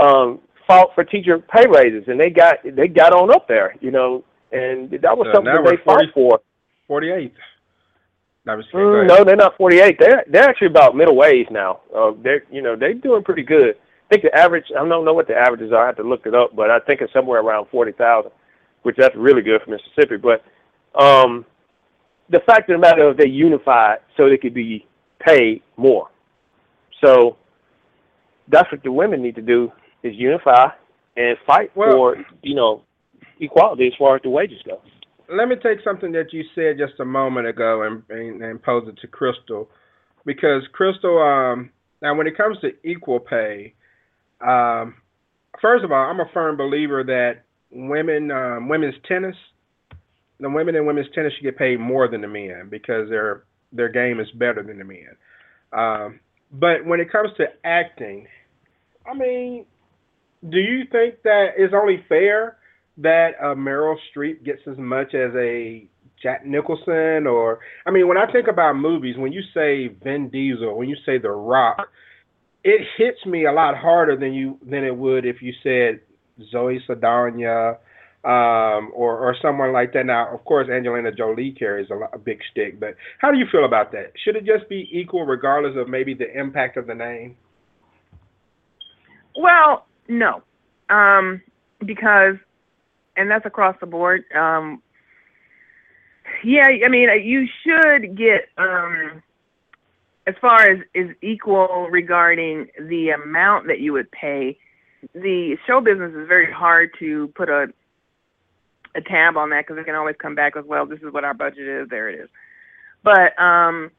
Um, 0.01 0.39
fought 0.67 0.89
for 0.95 1.03
teacher 1.03 1.39
pay 1.39 1.65
raises, 1.67 2.07
and 2.07 2.19
they 2.19 2.29
got 2.29 2.57
they 2.63 2.87
got 2.87 3.13
on 3.13 3.31
up 3.31 3.47
there. 3.47 3.75
You 3.81 3.91
know, 3.91 4.23
and 4.51 4.91
that 4.91 5.17
was 5.17 5.27
So 5.27 5.37
something 5.37 5.53
that 5.53 5.63
they 5.63 5.77
40 5.83 6.05
fought 6.13 6.13
for. 6.13 6.41
48th. 6.89 7.31
That 8.45 8.57
Mm, 8.73 9.07
no, 9.07 9.23
they're 9.23 9.35
not 9.35 9.57
48. 9.57 9.97
They're 9.99 10.23
they're 10.27 10.49
actually 10.49 10.67
about 10.67 10.95
middle 10.95 11.15
ways 11.15 11.45
now. 11.51 11.81
Uh, 11.95 12.11
they're 12.23 12.43
you 12.49 12.61
know 12.61 12.75
they're 12.75 12.93
doing 12.95 13.23
pretty 13.23 13.43
good. 13.43 13.75
I 13.77 14.15
think 14.15 14.23
the 14.23 14.35
average. 14.35 14.65
I 14.75 14.83
don't 14.87 15.05
know 15.05 15.13
what 15.13 15.27
the 15.27 15.35
averages 15.35 15.71
are. 15.71 15.83
I 15.83 15.87
have 15.87 15.97
to 15.97 16.03
look 16.03 16.25
it 16.25 16.33
up, 16.33 16.55
but 16.55 16.71
I 16.71 16.79
think 16.79 17.01
it's 17.01 17.13
somewhere 17.13 17.41
around 17.41 17.67
40,000, 17.69 18.31
which 18.81 18.95
that's 18.97 19.15
really 19.15 19.43
good 19.43 19.61
for 19.61 19.69
Mississippi. 19.69 20.17
But 20.17 20.43
um, 20.95 21.45
the 22.29 22.39
fact 22.45 22.69
of 22.69 22.75
the 22.75 22.79
matter 22.79 23.09
is 23.11 23.17
they 23.17 23.27
unified 23.27 23.99
so 24.15 24.29
they 24.29 24.37
could 24.37 24.53
be 24.53 24.85
paid 25.19 25.61
more. 25.77 26.09
So 27.03 27.37
that's 28.47 28.71
what 28.71 28.83
the 28.83 28.91
women 28.91 29.21
need 29.21 29.35
to 29.35 29.41
do 29.41 29.71
is 30.03 30.13
unify 30.15 30.67
and 31.17 31.37
fight 31.45 31.71
Well- 31.75 31.91
for 31.91 32.25
you 32.43 32.55
know 32.55 32.83
equality 33.39 33.87
as 33.87 33.93
far 33.97 34.15
as 34.17 34.21
the 34.21 34.29
wages 34.29 34.59
go. 34.65 34.81
let 35.29 35.47
me 35.47 35.55
take 35.55 35.79
something 35.83 36.11
that 36.11 36.33
you 36.33 36.43
said 36.55 36.77
just 36.77 36.99
a 36.99 37.05
moment 37.05 37.47
ago 37.47 37.83
and, 37.83 38.03
and, 38.09 38.41
and 38.41 38.61
pose 38.61 38.87
it 38.87 38.97
to 38.99 39.07
Crystal, 39.07 39.69
because 40.25 40.63
Crystal, 40.73 41.21
um, 41.21 41.69
now 42.01 42.15
when 42.15 42.25
it 42.27 42.35
comes 42.35 42.57
to 42.61 42.71
equal 42.83 43.19
pay, 43.19 43.73
um, 44.41 44.95
first 45.61 45.83
of 45.85 45.91
all, 45.91 46.09
I'm 46.09 46.19
a 46.19 46.25
firm 46.33 46.57
believer 46.57 47.03
that 47.03 47.43
women, 47.71 48.31
um, 48.31 48.67
women's 48.67 48.95
tennis, 49.07 49.35
the 50.39 50.49
women 50.49 50.75
in 50.75 50.85
women's 50.85 51.07
tennis 51.13 51.33
should 51.33 51.43
get 51.43 51.57
paid 51.57 51.79
more 51.79 52.07
than 52.07 52.21
the 52.21 52.27
men 52.27 52.67
because 52.69 53.09
their 53.09 53.43
their 53.71 53.89
game 53.89 54.19
is 54.19 54.27
better 54.31 54.63
than 54.63 54.79
the 54.79 54.83
men. 54.83 55.15
Um, 55.71 56.19
but 56.51 56.85
when 56.85 56.99
it 56.99 57.11
comes 57.11 57.29
to 57.37 57.45
acting, 57.63 58.27
I 59.05 59.13
mean, 59.13 59.65
do 60.47 60.57
you 60.57 60.83
think 60.91 61.21
that 61.23 61.49
it's 61.57 61.73
only 61.73 62.03
fair 62.09 62.57
that 62.97 63.31
uh, 63.41 63.55
Meryl 63.55 63.95
Streep 64.15 64.43
gets 64.43 64.61
as 64.67 64.77
much 64.77 65.13
as 65.13 65.31
a 65.35 65.87
Jack 66.21 66.45
Nicholson 66.45 67.27
or 67.27 67.59
I 67.85 67.91
mean 67.91 68.07
when 68.07 68.17
I 68.17 68.29
think 68.31 68.47
about 68.47 68.75
movies 68.75 69.15
when 69.17 69.31
you 69.31 69.41
say 69.53 69.87
Vin 70.03 70.29
Diesel 70.29 70.77
when 70.77 70.89
you 70.89 70.97
say 71.05 71.17
The 71.17 71.29
Rock 71.29 71.89
it 72.63 72.81
hits 72.97 73.25
me 73.25 73.45
a 73.45 73.53
lot 73.53 73.77
harder 73.77 74.17
than 74.17 74.33
you 74.33 74.57
than 74.69 74.83
it 74.83 74.95
would 74.95 75.25
if 75.25 75.41
you 75.41 75.53
said 75.63 76.01
Zoe 76.51 76.81
Saldana 76.85 77.77
um 78.25 78.91
or 78.93 79.17
or 79.17 79.35
someone 79.41 79.71
like 79.71 79.93
that 79.93 80.05
now 80.05 80.33
of 80.33 80.43
course 80.43 80.67
Angelina 80.69 81.11
Jolie 81.11 81.51
carries 81.51 81.89
a, 81.89 81.95
lot, 81.95 82.09
a 82.13 82.17
big 82.17 82.39
stick 82.51 82.79
but 82.79 82.95
how 83.19 83.31
do 83.31 83.37
you 83.37 83.45
feel 83.51 83.63
about 83.63 83.91
that 83.93 84.11
should 84.23 84.35
it 84.35 84.45
just 84.45 84.67
be 84.67 84.89
equal 84.91 85.25
regardless 85.25 85.77
of 85.77 85.87
maybe 85.87 86.13
the 86.13 86.29
impact 86.37 86.75
of 86.75 86.85
the 86.85 86.95
name 86.95 87.37
Well, 89.35 89.85
no, 90.07 90.43
um, 90.89 91.41
because, 91.85 92.35
and 93.15 93.29
that's 93.29 93.45
across 93.45 93.75
the 93.79 93.85
board. 93.85 94.23
Um, 94.35 94.81
yeah, 96.43 96.67
I 96.85 96.89
mean, 96.89 97.09
you 97.23 97.47
should 97.63 98.17
get 98.17 98.49
um, 98.57 99.23
as 100.27 100.35
far 100.41 100.63
as 100.69 100.79
is 100.93 101.15
equal 101.21 101.87
regarding 101.89 102.67
the 102.79 103.09
amount 103.09 103.67
that 103.67 103.79
you 103.79 103.93
would 103.93 104.11
pay. 104.11 104.57
The 105.13 105.57
show 105.65 105.79
business 105.79 106.11
is 106.11 106.27
very 106.27 106.51
hard 106.51 106.91
to 106.99 107.29
put 107.35 107.49
a 107.49 107.67
a 108.95 109.01
tab 109.01 109.37
on 109.37 109.49
that 109.51 109.65
because 109.65 109.77
they 109.77 109.83
can 109.83 109.95
always 109.95 110.15
come 110.19 110.35
back 110.35 110.55
as 110.57 110.65
well, 110.65 110.85
this 110.85 110.99
is 110.99 111.13
what 111.13 111.23
our 111.23 111.33
budget 111.33 111.67
is. 111.67 111.89
There 111.89 112.09
it 112.09 112.19
is. 112.19 112.29
But 113.03 113.39
um, 113.41 113.91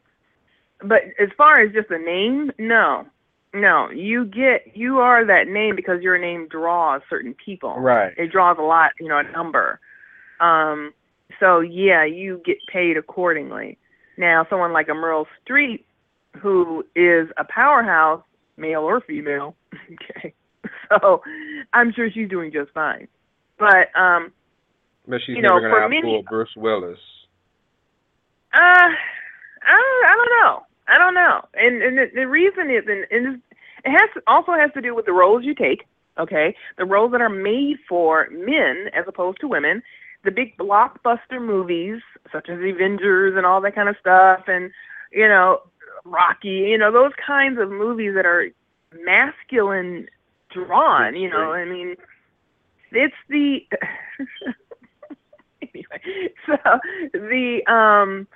but 0.83 1.03
as 1.21 1.29
far 1.37 1.61
as 1.61 1.73
just 1.73 1.89
the 1.89 1.99
name, 1.99 2.51
no, 2.59 3.07
no, 3.55 3.91
you 3.91 4.25
get 4.27 4.77
you 4.77 4.99
are 4.99 5.25
that 5.25 5.49
name 5.49 5.77
because 5.77 6.03
your 6.03 6.19
name 6.19 6.49
draws 6.49 7.03
certain 7.09 7.35
people. 7.45 7.75
right 7.79 8.13
It 8.17 8.33
draws 8.33 8.57
a 8.59 8.63
lot, 8.63 8.93
you 9.01 9.09
know, 9.09 9.19
a 9.19 9.33
number. 9.33 9.81
Um, 10.41 10.93
so 11.39 11.61
yeah, 11.61 12.05
you 12.05 12.41
get 12.45 12.57
paid 12.73 12.97
accordingly. 12.97 13.79
Now, 14.17 14.47
someone 14.51 14.73
like 14.73 14.89
a 14.89 14.93
Meryl 14.93 15.27
Streep, 15.47 15.85
who 16.39 16.85
is 16.95 17.29
a 17.39 17.45
powerhouse, 17.45 18.23
male 18.57 18.83
or 18.83 19.01
female, 19.01 19.55
okay. 19.93 20.35
So 20.91 21.23
I'm 21.73 21.93
sure 21.93 22.11
she's 22.11 22.29
doing 22.29 22.51
just 22.53 22.73
fine. 22.73 23.07
But 23.59 23.97
um, 23.97 24.33
but 25.11 25.21
she's 25.27 25.37
You 25.37 25.43
know, 25.43 25.59
never 25.59 25.71
for 25.71 25.81
going 25.81 25.91
to 25.91 25.97
many- 26.01 26.23
outpull 26.23 26.27
Bruce 26.31 26.55
Willis 26.57 26.99
Uh, 28.53 28.91
I, 29.63 30.05
I 30.07 30.15
don't 30.17 30.31
know. 30.43 30.63
I 30.89 30.99
don't 30.99 31.15
know. 31.15 31.43
And 31.55 31.83
and 31.83 31.99
the, 31.99 32.07
the 32.15 32.27
reason 32.27 32.71
is, 32.71 32.85
and, 32.89 33.07
and 33.11 33.43
it 33.85 33.91
has 33.91 34.11
also 34.27 34.53
has 34.53 34.73
to 34.75 34.81
do 34.81 34.95
with 34.95 35.07
the 35.07 35.13
roles 35.13 35.45
you 35.45 35.55
take. 35.55 35.85
Okay, 36.19 36.55
the 36.77 36.85
roles 36.85 37.13
that 37.13 37.21
are 37.21 37.29
made 37.29 37.77
for 37.89 38.27
men 38.31 38.87
as 38.95 39.05
opposed 39.07 39.39
to 39.41 39.49
women. 39.49 39.83
The 40.25 40.31
big 40.31 40.57
blockbuster 40.59 41.41
movies, 41.41 42.03
such 42.33 42.49
as 42.51 42.59
Avengers 42.59 43.35
and 43.37 43.47
all 43.47 43.61
that 43.63 43.75
kind 43.75 43.89
of 43.89 43.97
stuff, 44.01 44.41
and 44.49 44.71
you 45.13 45.29
know, 45.29 45.61
Rocky. 46.05 46.49
You 46.71 46.77
know, 46.79 46.93
those 46.93 47.13
kinds 47.25 47.59
of 47.61 47.71
movies 47.71 48.13
that 48.17 48.27
are 48.27 48.49
masculine 49.05 50.09
drawn. 50.53 51.15
You 51.15 51.31
know, 51.31 51.53
I 51.53 51.65
mean, 51.65 51.95
it's 52.91 53.15
the 53.29 53.61
anyway. 55.75 56.33
So 56.47 56.57
the 57.13 57.61
um, 57.73 58.27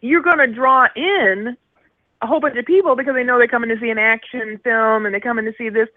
you're 0.00 0.22
going 0.22 0.38
to 0.38 0.46
draw 0.46 0.86
in 0.96 1.56
a 2.22 2.26
whole 2.26 2.40
bunch 2.40 2.56
of 2.58 2.64
people 2.66 2.96
because 2.96 3.14
they 3.14 3.22
know 3.24 3.38
they're 3.38 3.48
coming 3.48 3.70
to 3.70 3.78
see 3.80 3.90
an 3.90 3.98
action 3.98 4.58
film 4.64 5.04
and 5.06 5.12
they're 5.14 5.20
coming 5.20 5.44
to 5.44 5.52
see 5.56 5.68
this, 5.68 5.88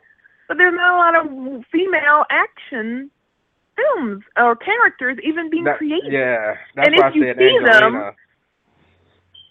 but 0.47 0.57
there's 0.57 0.73
not 0.75 0.93
a 0.93 0.97
lot 0.97 1.15
of 1.60 1.63
female 1.71 2.25
action 2.29 3.10
films 3.75 4.23
or 4.38 4.55
characters 4.55 5.17
even 5.23 5.49
being 5.49 5.63
That- 5.63 5.77
created. 5.77 6.12
yeah 6.12 6.55
that's 6.75 6.88
And 6.88 6.97
why 6.97 7.07
if 7.07 7.13
I 7.13 7.15
you 7.15 7.23
said 7.23 7.38
see 7.38 7.60
them- 7.63 8.12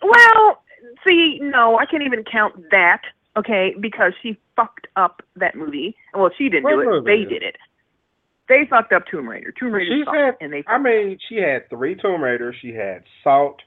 Well, 0.03 0.63
see, 1.07 1.39
no, 1.43 1.79
I 1.79 1.87
can't 1.87 2.03
even 2.03 2.25
count 2.25 2.71
that. 2.71 3.03
Okay, 3.37 3.75
because 3.79 4.13
she 4.23 4.37
fucked 4.57 4.89
up 4.97 5.23
that 5.37 5.55
movie. 5.55 5.97
Well, 6.15 6.31
she 6.37 6.49
didn't 6.49 6.65
What 6.65 6.73
do 6.73 6.81
it. 6.81 6.87
movie? 6.87 7.07
They 7.25 7.25
did 7.29 7.43
it. 7.45 7.57
They 8.51 8.67
fucked 8.69 8.93
up 8.93 9.05
Tomb 9.11 9.29
Raider. 9.29 9.55
Tomb 9.59 9.73
Raider 9.73 9.91
She's 9.97 10.07
had- 10.13 10.35
and 10.41 10.53
they. 10.53 10.65
I 10.67 10.77
mean, 10.77 11.17
she 11.29 11.37
had 11.37 11.71
three 11.71 11.95
Tomb 11.95 12.21
Raiders. 12.21 12.57
She 12.61 12.75
had 12.75 13.05
Salt. 13.23 13.63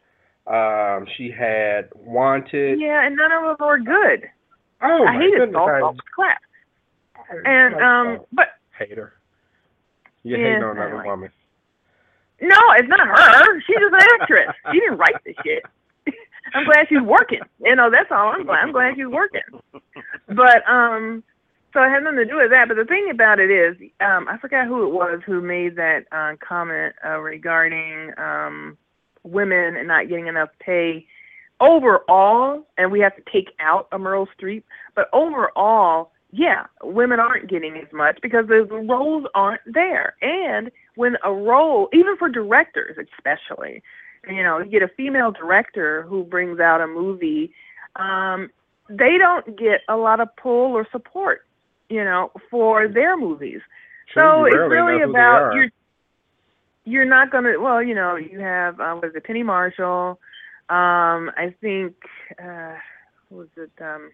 Um, 0.45 1.07
she 1.17 1.31
had 1.31 1.87
Wanted. 1.95 2.81
yeah, 2.81 3.05
and 3.07 3.15
none 3.15 3.31
of 3.31 3.57
them 3.57 3.65
were 3.65 3.79
good. 3.79 4.27
Oh 4.81 5.05
I 5.07 5.13
my 5.15 5.21
hated 5.23 5.39
goodness! 5.39 5.55
Salt. 5.55 5.69
I- 5.69 5.79
Salt 5.79 5.95
was 5.95 6.01
crap. 6.13 6.41
And 7.45 7.75
um, 7.75 8.15
Salt. 8.17 8.27
but 8.33 8.47
hater. 8.77 9.13
You 10.23 10.35
Yeah, 10.35 10.43
hating 10.43 10.63
on 10.63 10.77
another 10.77 10.97
like- 10.97 11.05
woman. 11.05 11.29
no, 12.41 12.57
it's 12.77 12.89
not 12.89 12.99
her. 13.07 13.61
She's 13.61 13.77
just 13.79 13.93
an 13.93 14.07
actress. 14.19 14.53
She 14.73 14.79
didn't 14.81 14.97
write 14.97 15.15
the 15.25 15.33
shit. 15.45 15.63
I'm 16.53 16.65
glad 16.65 16.87
she's 16.89 17.01
working. 17.01 17.39
You 17.63 17.75
know, 17.77 17.89
that's 17.89 18.11
all 18.11 18.33
I'm 18.35 18.43
glad. 18.45 18.59
I'm 18.63 18.73
glad 18.73 18.95
she's 18.97 19.07
working. 19.07 19.41
But 20.27 20.67
um, 20.69 21.23
so 21.73 21.83
it 21.83 21.89
has 21.89 22.03
nothing 22.03 22.17
to 22.17 22.25
do 22.25 22.37
with 22.37 22.51
that. 22.51 22.67
But 22.67 22.77
the 22.77 22.85
thing 22.85 23.09
about 23.09 23.39
it 23.39 23.49
is, 23.49 23.75
um, 23.99 24.27
I 24.29 24.37
forgot 24.37 24.67
who 24.67 24.85
it 24.85 24.93
was 24.93 25.21
who 25.25 25.41
made 25.41 25.75
that 25.75 26.05
uh, 26.11 26.33
comment 26.39 26.93
uh, 27.05 27.17
regarding 27.19 28.11
um, 28.17 28.77
women 29.23 29.75
and 29.75 29.87
not 29.87 30.07
getting 30.07 30.27
enough 30.27 30.49
pay 30.59 31.07
overall, 31.59 32.65
and 32.77 32.91
we 32.91 32.99
have 32.99 33.15
to 33.15 33.23
take 33.31 33.49
out 33.59 33.87
a 33.91 33.97
Meryl 33.97 34.27
Streep. 34.39 34.63
But 34.95 35.09
overall, 35.13 36.11
yeah, 36.31 36.65
women 36.83 37.19
aren't 37.19 37.49
getting 37.49 37.75
as 37.77 37.91
much 37.93 38.19
because 38.21 38.47
the 38.47 38.63
roles 38.63 39.25
aren't 39.33 39.61
there. 39.65 40.15
And 40.21 40.71
when 40.95 41.17
a 41.23 41.31
role, 41.31 41.89
even 41.93 42.17
for 42.17 42.29
directors 42.29 42.97
especially, 42.97 43.81
you 44.27 44.43
know, 44.43 44.59
you 44.59 44.69
get 44.69 44.83
a 44.83 44.87
female 44.87 45.31
director 45.31 46.03
who 46.03 46.23
brings 46.23 46.59
out 46.59 46.81
a 46.81 46.87
movie, 46.87 47.53
um, 47.95 48.49
they 48.89 49.17
don't 49.17 49.57
get 49.57 49.81
a 49.87 49.95
lot 49.95 50.19
of 50.19 50.35
pull 50.35 50.73
or 50.73 50.87
support, 50.91 51.45
you 51.93 52.03
know, 52.03 52.31
for 52.49 52.87
their 52.87 53.15
movies. 53.17 53.61
Sure, 54.13 54.23
so 54.23 54.45
it's 54.45 54.55
really 54.71 54.97
know 54.97 55.07
who 55.07 55.13
they 55.13 55.19
about 55.19 55.53
you're 55.55 55.69
you're 56.85 57.05
not 57.05 57.31
gonna 57.31 57.59
well, 57.59 57.81
you 57.81 57.95
know, 57.95 58.15
you 58.15 58.39
have 58.39 58.79
uh, 58.79 58.93
what 58.95 59.05
is 59.09 59.15
it, 59.15 59.23
Penny 59.23 59.43
Marshall, 59.43 60.19
um, 60.69 61.31
I 61.37 61.53
think 61.61 61.95
uh 62.43 62.75
who 63.29 63.35
was 63.37 63.47
it, 63.57 63.71
um 63.81 64.11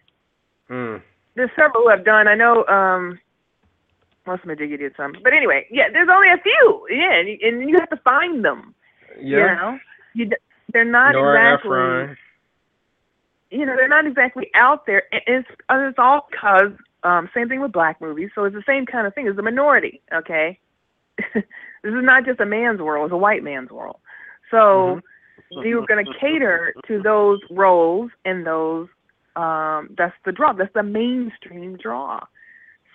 Hmm. 0.68 0.98
there's 1.36 1.50
several 1.56 1.84
who 1.84 1.90
have 1.90 2.06
done. 2.06 2.28
I 2.28 2.36
know 2.36 2.66
um 2.68 3.20
most 4.28 4.44
Majiggy 4.46 4.78
did 4.78 4.94
some. 4.96 5.14
But 5.24 5.34
anyway, 5.34 5.66
yeah, 5.72 5.86
there's 5.92 6.10
only 6.12 6.30
a 6.30 6.38
few. 6.44 6.88
Yeah, 6.92 7.14
and 7.20 7.28
you, 7.30 7.38
and 7.42 7.70
you 7.70 7.78
have 7.80 7.90
to 7.90 7.98
find 8.04 8.44
them. 8.46 8.76
You 9.20 9.38
Yeah. 9.38 9.56
know? 9.56 9.80
You 10.14 10.26
d- 10.26 10.36
they're 10.74 10.86
not 10.86 11.16
Nora 11.16 11.56
exactly 11.56 11.60
Ephron. 11.60 12.18
you 13.52 13.66
know, 13.66 13.76
they're 13.76 13.88
not 13.88 14.06
exactly 14.06 14.50
out 14.54 14.86
there. 14.86 15.04
And 15.12 15.22
It's 15.28 15.48
and 15.70 15.90
it's 15.90 16.00
all 16.00 16.28
because 16.30 16.72
um, 17.04 17.30
same 17.34 17.50
thing 17.50 17.62
with 17.62 17.72
black 17.72 18.02
movies. 18.02 18.30
So 18.36 18.44
it's 18.44 18.56
the 18.56 18.64
same 18.68 18.86
kind 18.86 19.08
of 19.08 19.14
thing. 19.14 19.28
It's 19.28 19.40
a 19.40 19.42
minority. 19.42 20.02
Okay, 20.14 20.60
this 21.34 21.44
is 21.84 22.04
not 22.04 22.26
just 22.26 22.40
a 22.40 22.46
man's 22.46 22.80
world; 22.80 23.08
it's 23.08 23.14
a 23.14 23.18
white 23.18 23.44
man's 23.44 23.72
world. 23.72 24.00
So 24.52 25.00
you're 25.52 25.86
going 25.86 26.06
to 26.06 26.12
cater 26.20 26.74
to 26.88 27.02
those 27.02 27.40
roles 27.50 28.12
and 28.26 28.46
those. 28.46 28.88
Um, 29.36 29.96
that's 29.98 30.16
the 30.26 30.32
draw. 30.32 30.54
That's 30.54 30.74
the 30.74 30.84
mainstream 30.84 31.78
draw. 31.78 32.26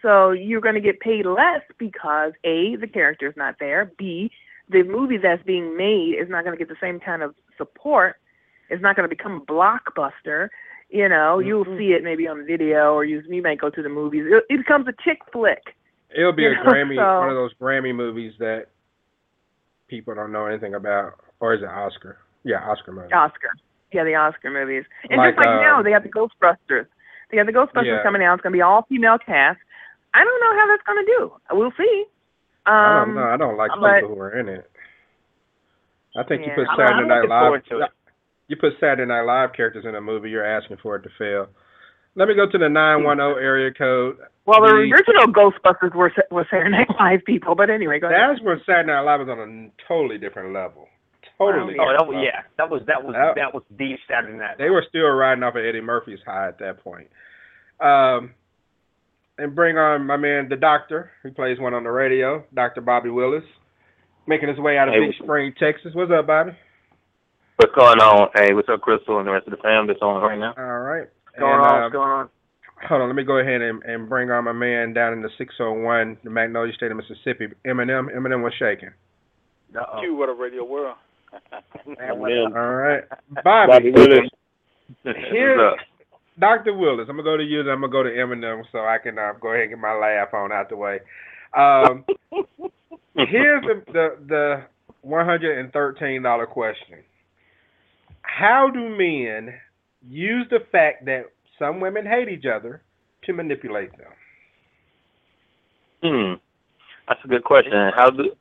So 0.02 0.32
you're 0.32 0.60
going 0.60 0.74
to 0.74 0.80
get 0.80 1.00
paid 1.00 1.24
less 1.24 1.62
because 1.78 2.32
a 2.44 2.76
the 2.76 2.86
character's 2.86 3.34
not 3.36 3.56
there. 3.58 3.92
B 3.96 4.30
the 4.68 4.82
movie 4.82 5.18
that's 5.18 5.42
being 5.42 5.76
made 5.76 6.16
is 6.20 6.28
not 6.28 6.44
going 6.44 6.56
to 6.56 6.58
get 6.58 6.68
the 6.68 6.80
same 6.80 7.00
kind 7.00 7.22
of 7.22 7.34
support. 7.58 8.16
It's 8.70 8.82
not 8.82 8.96
going 8.96 9.08
to 9.08 9.14
become 9.14 9.42
a 9.42 9.52
blockbuster. 9.52 10.48
You 10.94 11.08
know, 11.08 11.40
you'll 11.40 11.64
see 11.76 11.90
it 11.90 12.04
maybe 12.04 12.28
on 12.28 12.46
video, 12.46 12.94
or 12.94 13.04
you 13.04 13.20
you 13.28 13.42
might 13.42 13.60
go 13.60 13.68
to 13.68 13.82
the 13.82 13.88
movies. 13.88 14.22
It, 14.30 14.44
it 14.48 14.58
becomes 14.58 14.86
a 14.86 14.92
chick 15.02 15.18
flick. 15.32 15.74
It'll 16.16 16.30
be 16.32 16.46
a 16.46 16.50
know, 16.54 16.62
Grammy, 16.70 16.94
so- 16.94 17.18
one 17.18 17.30
of 17.30 17.34
those 17.34 17.50
Grammy 17.60 17.92
movies 17.92 18.32
that 18.38 18.66
people 19.88 20.14
don't 20.14 20.30
know 20.30 20.46
anything 20.46 20.74
about, 20.74 21.14
or 21.40 21.52
is 21.54 21.62
it 21.62 21.68
Oscar? 21.68 22.18
Yeah, 22.44 22.62
Oscar 22.62 22.92
movie. 22.92 23.12
Oscar. 23.12 23.50
Yeah, 23.90 24.04
the 24.04 24.14
Oscar 24.14 24.50
movies. 24.52 24.84
And 25.10 25.18
Like, 25.18 25.34
just 25.34 25.38
like 25.44 25.48
uh, 25.58 25.60
now, 25.62 25.82
they 25.82 25.90
have 25.90 26.04
the 26.04 26.10
Ghostbusters. 26.10 26.86
They 27.32 27.38
have 27.38 27.46
the 27.46 27.52
Ghostbusters 27.52 27.86
Yeah. 27.98 28.02
coming 28.04 28.22
out. 28.22 28.34
It's 28.34 28.42
going 28.42 28.52
to 28.52 28.56
be 28.56 28.62
all 28.62 28.86
female 28.88 29.18
cast. 29.18 29.58
I 30.14 30.22
don't 30.22 30.40
know 30.40 30.54
how 30.60 30.66
that's 30.68 30.82
going 30.86 31.04
to 31.04 31.10
do. 31.18 31.32
We'll 31.58 31.72
see. 31.76 32.04
Um, 32.66 32.74
I 32.74 33.04
don't 33.04 33.14
know. 33.16 33.22
I 33.24 33.36
don't 33.36 33.56
like 33.56 33.70
but- 33.80 34.00
people 34.02 34.14
who 34.14 34.20
are 34.20 34.38
in 34.38 34.48
it. 34.48 34.70
I 36.16 36.22
think 36.22 36.42
you 36.42 36.48
Yeah. 36.54 36.54
put 36.54 36.68
I'm- 36.68 36.78
Saturday 36.78 37.08
Night 37.08 37.26
Live. 37.28 37.90
Forward 38.48 38.58
to 38.58 38.64
it. 38.70 38.70
You 38.70 38.70
put 38.70 38.80
Saturday 38.80 39.06
Night 39.06 39.22
Live 39.22 39.52
characters 39.54 39.84
in 39.86 39.94
a 39.94 40.00
movie, 40.00 40.30
you're 40.30 40.44
asking 40.44 40.78
for 40.82 40.96
it 40.96 41.02
to 41.02 41.10
fail. 41.18 41.48
Let 42.16 42.28
me 42.28 42.34
go 42.34 42.48
to 42.48 42.58
the 42.58 42.68
910 42.68 43.42
area 43.42 43.72
code. 43.72 44.18
Well, 44.46 44.60
the 44.60 44.68
The- 44.68 44.92
original 44.94 45.26
Ghostbusters 45.34 45.94
were 45.94 46.12
were 46.30 46.46
Saturday 46.50 46.70
Night 46.70 46.88
Live 47.00 47.24
people, 47.24 47.54
but 47.54 47.70
anyway, 47.70 47.98
go 47.98 48.06
ahead. 48.08 48.20
That's 48.20 48.40
when 48.42 48.60
Saturday 48.66 48.88
Night 48.92 49.00
Live 49.00 49.20
was 49.26 49.28
on 49.28 49.38
a 49.40 49.82
totally 49.88 50.18
different 50.18 50.52
level. 50.52 50.88
Totally. 51.38 51.74
Oh, 51.80 51.90
that 51.90 52.06
was, 52.06 52.22
yeah, 52.22 52.42
that 52.58 52.70
was 52.70 52.82
that 52.86 53.02
was 53.02 53.14
That- 53.14 53.34
that 53.34 53.52
was 53.54 53.64
deep 53.76 53.98
Saturday 54.06 54.38
Night. 54.38 54.58
They 54.58 54.70
were 54.70 54.84
still 54.88 55.08
riding 55.08 55.42
off 55.42 55.56
of 55.56 55.64
Eddie 55.64 55.80
Murphy's 55.80 56.20
high 56.24 56.46
at 56.46 56.58
that 56.58 56.84
point. 56.84 57.08
Um, 57.80 58.34
and 59.36 59.52
bring 59.52 59.76
on 59.76 60.06
my 60.06 60.16
man, 60.16 60.48
the 60.48 60.54
doctor, 60.56 61.10
who 61.24 61.32
plays 61.32 61.58
one 61.58 61.74
on 61.74 61.82
the 61.82 61.90
radio, 61.90 62.44
Dr. 62.54 62.82
Bobby 62.82 63.10
Willis, 63.10 63.42
making 64.28 64.48
his 64.48 64.58
way 64.58 64.78
out 64.78 64.86
of 64.86 64.94
Hey, 64.94 65.06
Big 65.06 65.16
Spring, 65.16 65.52
Texas. 65.58 65.92
What's 65.94 66.12
up, 66.12 66.28
Bobby? 66.28 66.52
What's 67.56 67.74
going 67.74 68.00
on? 68.00 68.28
Hey, 68.34 68.52
what's 68.52 68.68
up, 68.68 68.80
Crystal 68.80 69.18
and 69.18 69.26
the 69.28 69.32
rest 69.32 69.46
of 69.46 69.52
the 69.52 69.62
fam 69.62 69.86
that's 69.86 70.02
on 70.02 70.22
right 70.22 70.38
now? 70.38 70.54
All 70.58 70.80
right. 70.80 71.08
What's 71.26 71.38
going 71.38 71.52
And, 71.52 71.62
on? 71.62 71.74
uh, 71.78 71.82
What's 71.84 71.92
going 71.92 72.10
on? 72.10 72.28
Hold 72.88 73.02
on, 73.02 73.08
let 73.08 73.14
me 73.16 73.22
go 73.22 73.38
ahead 73.38 73.62
and, 73.62 73.82
and 73.84 74.08
bring 74.08 74.30
on 74.30 74.44
my 74.44 74.52
man 74.52 74.92
down 74.92 75.12
in 75.12 75.22
the 75.22 75.30
601, 75.38 76.18
the 76.24 76.30
Magnolia 76.30 76.72
State 76.74 76.90
of 76.90 76.96
Mississippi, 76.96 77.46
Eminem. 77.64 78.14
Eminem 78.14 78.42
was 78.42 78.52
shaking. 78.58 78.90
Uh-oh. 79.74 80.00
Q, 80.00 80.16
what 80.16 80.28
a 80.28 80.34
radio 80.34 80.64
world. 80.64 80.96
Eminem. 81.88 82.54
All 82.56 82.74
right. 82.74 83.04
Bobby 83.44 83.90
Bobby, 83.90 83.90
Willis. 83.92 84.28
Here- 85.30 85.76
Dr. 86.36 86.74
Willis, 86.76 87.06
I'm 87.08 87.14
going 87.14 87.24
to 87.24 87.30
go 87.30 87.36
to 87.36 87.44
you, 87.44 87.62
then 87.62 87.74
I'm 87.74 87.80
going 87.80 87.92
to 87.92 87.96
go 87.96 88.02
to 88.02 88.10
Eminem 88.10 88.64
so 88.72 88.80
I 88.80 88.98
can 89.00 89.16
uh, 89.20 89.34
go 89.40 89.50
ahead 89.50 89.62
and 89.62 89.70
get 89.70 89.78
my 89.78 89.94
laugh 89.94 90.34
on 90.34 90.50
out 90.50 90.68
the 90.68 90.74
way. 90.76 90.98
Um, 91.56 92.04
here's 93.14 93.62
the, 93.62 93.82
the, 93.92 94.16
the 94.26 95.08
$113 95.08 96.48
question 96.48 96.98
How 98.24 98.68
do 98.72 98.88
men 98.88 99.54
use 100.02 100.46
the 100.50 100.60
fact 100.72 101.04
that 101.06 101.26
some 101.58 101.80
women 101.80 102.04
hate 102.04 102.28
each 102.28 102.46
other 102.46 102.82
to 103.24 103.32
manipulate 103.32 103.90
them? 103.96 104.10
Hmm. 106.02 106.32
That's 107.08 107.20
a 107.24 107.28
good 107.28 107.44
question. 107.44 107.72
How 107.94 108.10
do 108.10 108.32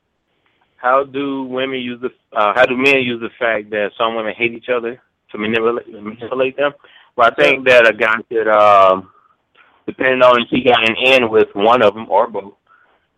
how 0.76 1.04
do 1.04 1.44
women 1.44 1.80
use 1.80 2.00
the 2.00 2.10
uh, 2.36 2.52
how 2.54 2.66
do 2.66 2.76
men 2.76 3.02
use 3.02 3.20
the 3.20 3.30
fact 3.38 3.70
that 3.70 3.90
some 3.96 4.16
women 4.16 4.34
hate 4.36 4.52
each 4.52 4.68
other 4.74 5.00
to 5.32 5.38
manipulate 5.38 5.88
manipulate 5.88 6.56
them? 6.56 6.72
Well, 7.16 7.30
I 7.30 7.34
think 7.34 7.66
that 7.66 7.88
a 7.88 7.92
guy 7.92 8.16
could, 8.28 8.48
um, 8.48 9.10
depending 9.86 10.22
on 10.22 10.42
if 10.42 10.48
he 10.50 10.64
got 10.64 10.88
an 10.88 10.96
in 10.96 11.30
with 11.30 11.48
one 11.54 11.82
of 11.82 11.94
them 11.94 12.10
or 12.10 12.26
both, 12.26 12.54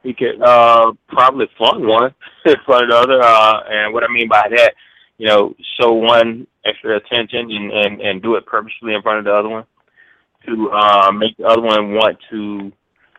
he 0.03 0.13
could 0.13 0.41
uh, 0.43 0.93
probably 1.09 1.47
flaunt 1.57 1.81
one 1.81 2.15
in 2.45 2.55
front 2.67 2.85
of 2.85 2.91
the 2.91 2.97
other. 2.97 3.23
Uh, 3.23 3.61
and 3.69 3.95
what 3.95 4.05
I 4.05 4.13
mean 4.13 4.29
by 4.29 4.49
that, 4.55 4.75
you 5.19 5.27
know, 5.27 5.55
show 5.81 5.93
one 5.93 6.47
extra 6.65 6.97
attention 6.97 7.51
and, 7.51 7.73
and, 7.73 8.01
and 8.01 8.23
do 8.23 8.35
it 8.37 8.47
purposely 8.47 8.95
in 8.95 9.03
front 9.03 9.19
of 9.19 9.25
the 9.25 9.33
other 9.33 9.49
one 9.49 9.65
to 10.47 10.71
uh, 10.71 11.11
make 11.13 11.37
the 11.37 11.45
other 11.45 11.63
one 11.63 11.93
want 11.95 12.19
to, 12.31 12.73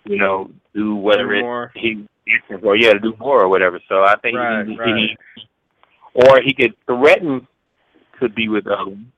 you 0.06 0.18
know, 0.18 0.50
do 0.74 0.96
whatever 0.96 1.72
Do 1.74 1.80
it 1.80 1.80
he 1.82 2.06
or 2.62 2.76
yeah 2.76 2.94
to 2.94 3.00
do 3.00 3.16
more 3.20 3.42
or 3.42 3.50
whatever. 3.50 3.80
So 3.88 4.04
I 4.04 4.16
think 4.22 4.38
Right, 4.38 4.68
he, 4.68 4.78
right. 4.78 4.96
he 4.96 5.18
or 6.14 6.42
he 6.42 6.54
could 6.54 6.76
threaten 6.86 7.48
could 8.20 8.34
be 8.36 8.50
with 8.50 8.66
the 8.66 8.72
other 8.72 8.92
one 8.92 9.12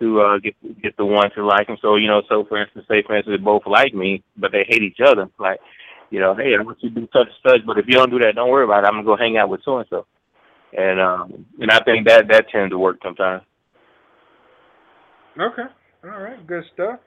to 0.00 0.20
uh 0.20 0.38
get 0.38 0.54
get 0.82 0.96
the 0.96 1.04
one 1.04 1.30
to 1.32 1.44
like 1.44 1.68
him. 1.68 1.76
So 1.82 1.96
you 1.96 2.08
know, 2.08 2.22
so 2.28 2.44
for 2.44 2.60
instance, 2.60 2.86
say 2.88 3.02
for 3.02 3.16
instance, 3.16 3.38
they 3.38 3.44
both 3.44 3.62
like 3.66 3.94
me, 3.94 4.22
but 4.36 4.52
they 4.52 4.64
hate 4.68 4.82
each 4.82 5.00
other. 5.04 5.28
Like, 5.38 5.60
you 6.10 6.20
know, 6.20 6.34
hey, 6.34 6.54
I 6.58 6.62
want 6.62 6.78
you 6.82 6.90
to 6.90 7.00
do 7.00 7.08
such 7.12 7.28
and 7.28 7.52
such, 7.52 7.66
but 7.66 7.78
if 7.78 7.86
you 7.86 7.94
don't 7.94 8.10
do 8.10 8.18
that, 8.20 8.34
don't 8.34 8.50
worry 8.50 8.64
about 8.64 8.84
it. 8.84 8.86
I'm 8.86 8.94
gonna 8.94 9.04
go 9.04 9.16
hang 9.16 9.36
out 9.36 9.48
with 9.48 9.62
so 9.64 9.78
and 9.78 9.86
so. 9.90 10.06
And 10.76 11.00
um 11.00 11.46
and 11.58 11.70
I 11.70 11.80
think 11.80 12.06
that 12.06 12.28
that 12.28 12.48
tends 12.48 12.70
to 12.70 12.78
work 12.78 12.98
sometimes. 13.02 13.42
Okay. 15.38 15.68
All 16.04 16.20
right. 16.20 16.46
Good 16.46 16.64
stuff. 16.74 17.00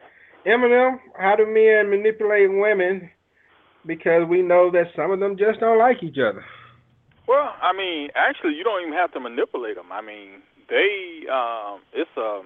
Eminem, 0.46 1.00
how 1.18 1.36
do 1.36 1.46
men 1.46 1.90
manipulate 1.90 2.52
women? 2.52 3.10
Because 3.86 4.28
we 4.30 4.42
know 4.42 4.72
that 4.72 4.88
some 4.96 5.12
of 5.12 5.20
them 5.20 5.38
just 5.38 5.60
don't 5.60 5.78
like 5.80 6.04
each 6.04 6.18
other. 6.18 6.44
Well, 7.28 7.56
I 7.62 7.72
mean, 7.76 8.10
actually, 8.16 8.56
you 8.56 8.64
don't 8.64 8.82
even 8.82 8.94
have 8.94 9.12
to 9.14 9.20
manipulate 9.20 9.76
them. 9.76 9.92
I 9.92 10.02
mean, 10.02 10.44
they, 10.70 11.24
um, 11.32 11.82
it's 11.94 12.12
a, 12.18 12.42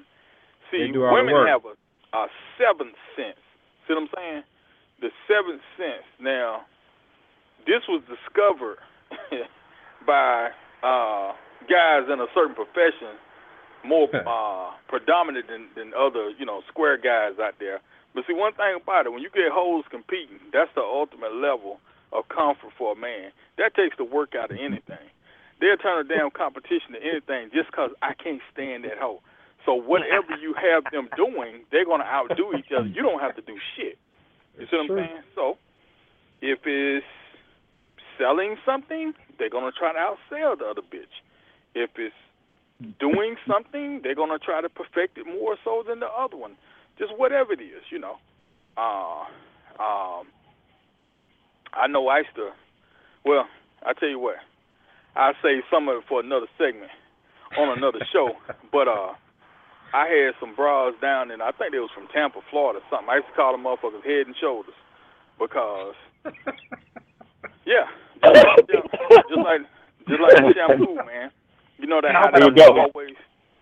see, 0.70 0.86
They 0.86 0.94
do 0.94 1.04
all 1.04 1.16
the 1.16 1.24
women 1.24 1.48
have 1.48 1.66
a, 1.66 1.74
a 2.18 2.28
seventh 2.58 2.98
sense. 3.16 3.42
See 3.88 3.94
what 3.94 4.04
I'm 4.04 4.10
saying? 4.16 4.44
The 5.02 5.10
seventh 5.26 5.62
sense. 5.78 6.06
Now, 6.22 6.62
this 7.66 7.82
was 7.90 8.02
discovered 8.06 8.78
by 10.08 10.50
uh, 10.84 11.34
guys 11.70 12.08
in 12.12 12.20
a 12.20 12.28
certain 12.34 12.56
profession, 12.56 13.18
more 13.86 14.10
uh, 14.14 14.72
predominant 14.88 15.48
than, 15.48 15.68
than 15.76 15.94
other, 15.94 16.30
you 16.38 16.46
know, 16.46 16.62
square 16.68 16.98
guys 16.98 17.40
out 17.42 17.56
there. 17.60 17.80
But 18.14 18.26
see, 18.28 18.34
one 18.34 18.54
thing 18.54 18.78
about 18.82 19.06
it, 19.06 19.12
when 19.14 19.22
you 19.22 19.30
get 19.30 19.52
hoes 19.52 19.84
competing, 19.90 20.40
that's 20.52 20.72
the 20.76 20.82
ultimate 20.82 21.34
level 21.34 21.80
of 22.12 22.28
comfort 22.30 22.72
for 22.78 22.94
a 22.94 22.96
man. 22.96 23.32
That 23.58 23.76
takes 23.76 23.98
the 23.98 24.04
work 24.06 24.34
out 24.36 24.52
of 24.52 24.58
anything. 24.58 25.06
They'll 25.60 25.78
turn 25.78 26.06
a 26.06 26.08
damn 26.08 26.32
competition 26.32 26.94
to 26.94 27.02
anything 27.02 27.50
just 27.54 27.72
'cause 27.72 27.92
I 28.02 28.14
can't 28.14 28.42
stand 28.54 28.84
that 28.86 28.98
hoe. 28.98 29.22
So 29.66 29.74
whatever 29.74 30.36
you 30.40 30.54
have 30.54 30.84
them 30.92 31.10
doing, 31.18 31.66
they're 31.72 31.86
gonna 31.86 32.06
outdo 32.06 32.54
each 32.58 32.72
other. 32.72 32.88
You 32.88 33.02
don't 33.02 33.20
have 33.20 33.36
to 33.36 33.42
do 33.42 33.58
shit. 33.76 33.98
You 34.58 34.66
see 34.68 34.76
what 34.78 34.82
I'm 34.82 34.88
true. 34.88 34.98
saying? 34.98 35.24
So 35.36 35.58
if 36.42 36.60
it's 36.66 37.06
selling 38.18 38.58
something, 38.66 39.14
they're 39.38 39.50
gonna 39.50 39.72
try 39.72 39.94
to 39.94 40.00
outsell 40.00 40.58
the 40.58 40.66
other 40.66 40.82
bitch. 40.82 41.22
If 41.76 41.92
it's 41.98 42.16
doing 43.00 43.36
something, 43.48 44.02
they're 44.04 44.16
gonna 44.16 44.40
try 44.40 44.62
to 44.62 44.70
perfect 44.70 45.18
it 45.18 45.26
more 45.26 45.58
so 45.64 45.84
than 45.88 46.00
the 46.00 46.08
other 46.08 46.38
one. 46.38 46.56
Just 46.98 47.18
whatever 47.18 47.54
it 47.54 47.62
is, 47.62 47.84
you 47.92 48.00
know. 48.00 48.18
Uh, 48.78 49.26
um, 49.82 50.28
I 51.74 51.88
know 51.88 52.08
I 52.08 52.20
used 52.20 52.36
to. 52.36 52.50
Well, 53.26 53.46
I 53.86 53.94
tell 53.94 54.10
you 54.10 54.20
what, 54.20 54.38
I'll 55.16 55.34
say 55.44 55.62
some 55.72 55.90
of 55.90 55.98
it 55.98 56.04
for 56.08 56.20
another 56.20 56.48
segment 56.58 56.92
on 57.58 57.78
another 57.78 58.00
show. 58.14 58.32
But 58.72 58.88
uh, 58.88 59.14
I 59.94 60.08
had 60.08 60.34
some 60.40 60.56
bras 60.56 60.94
down 61.02 61.32
in 61.32 61.42
I 61.42 61.52
think 61.52 61.72
they 61.72 61.80
was 61.80 61.92
from 61.94 62.08
Tampa, 62.14 62.40
Florida, 62.50 62.80
something. 62.90 63.10
I 63.10 63.18
used 63.18 63.28
to 63.28 63.34
call 63.34 63.52
them 63.52 63.64
motherfuckers 63.64 64.04
head 64.04 64.28
and 64.28 64.36
shoulders 64.40 64.76
because 65.40 65.96
yeah, 67.66 67.88
just 68.24 69.38
like 69.38 69.62
just 70.08 70.22
like 70.22 70.56
shampoo, 70.56 70.96
man. 71.06 71.32
You 71.78 71.88
know 71.88 72.02
that 72.02 72.12
how 72.14 72.32
There 72.32 72.42
that 72.50 72.58
you 72.58 72.74
go. 72.74 72.82
always 72.94 73.16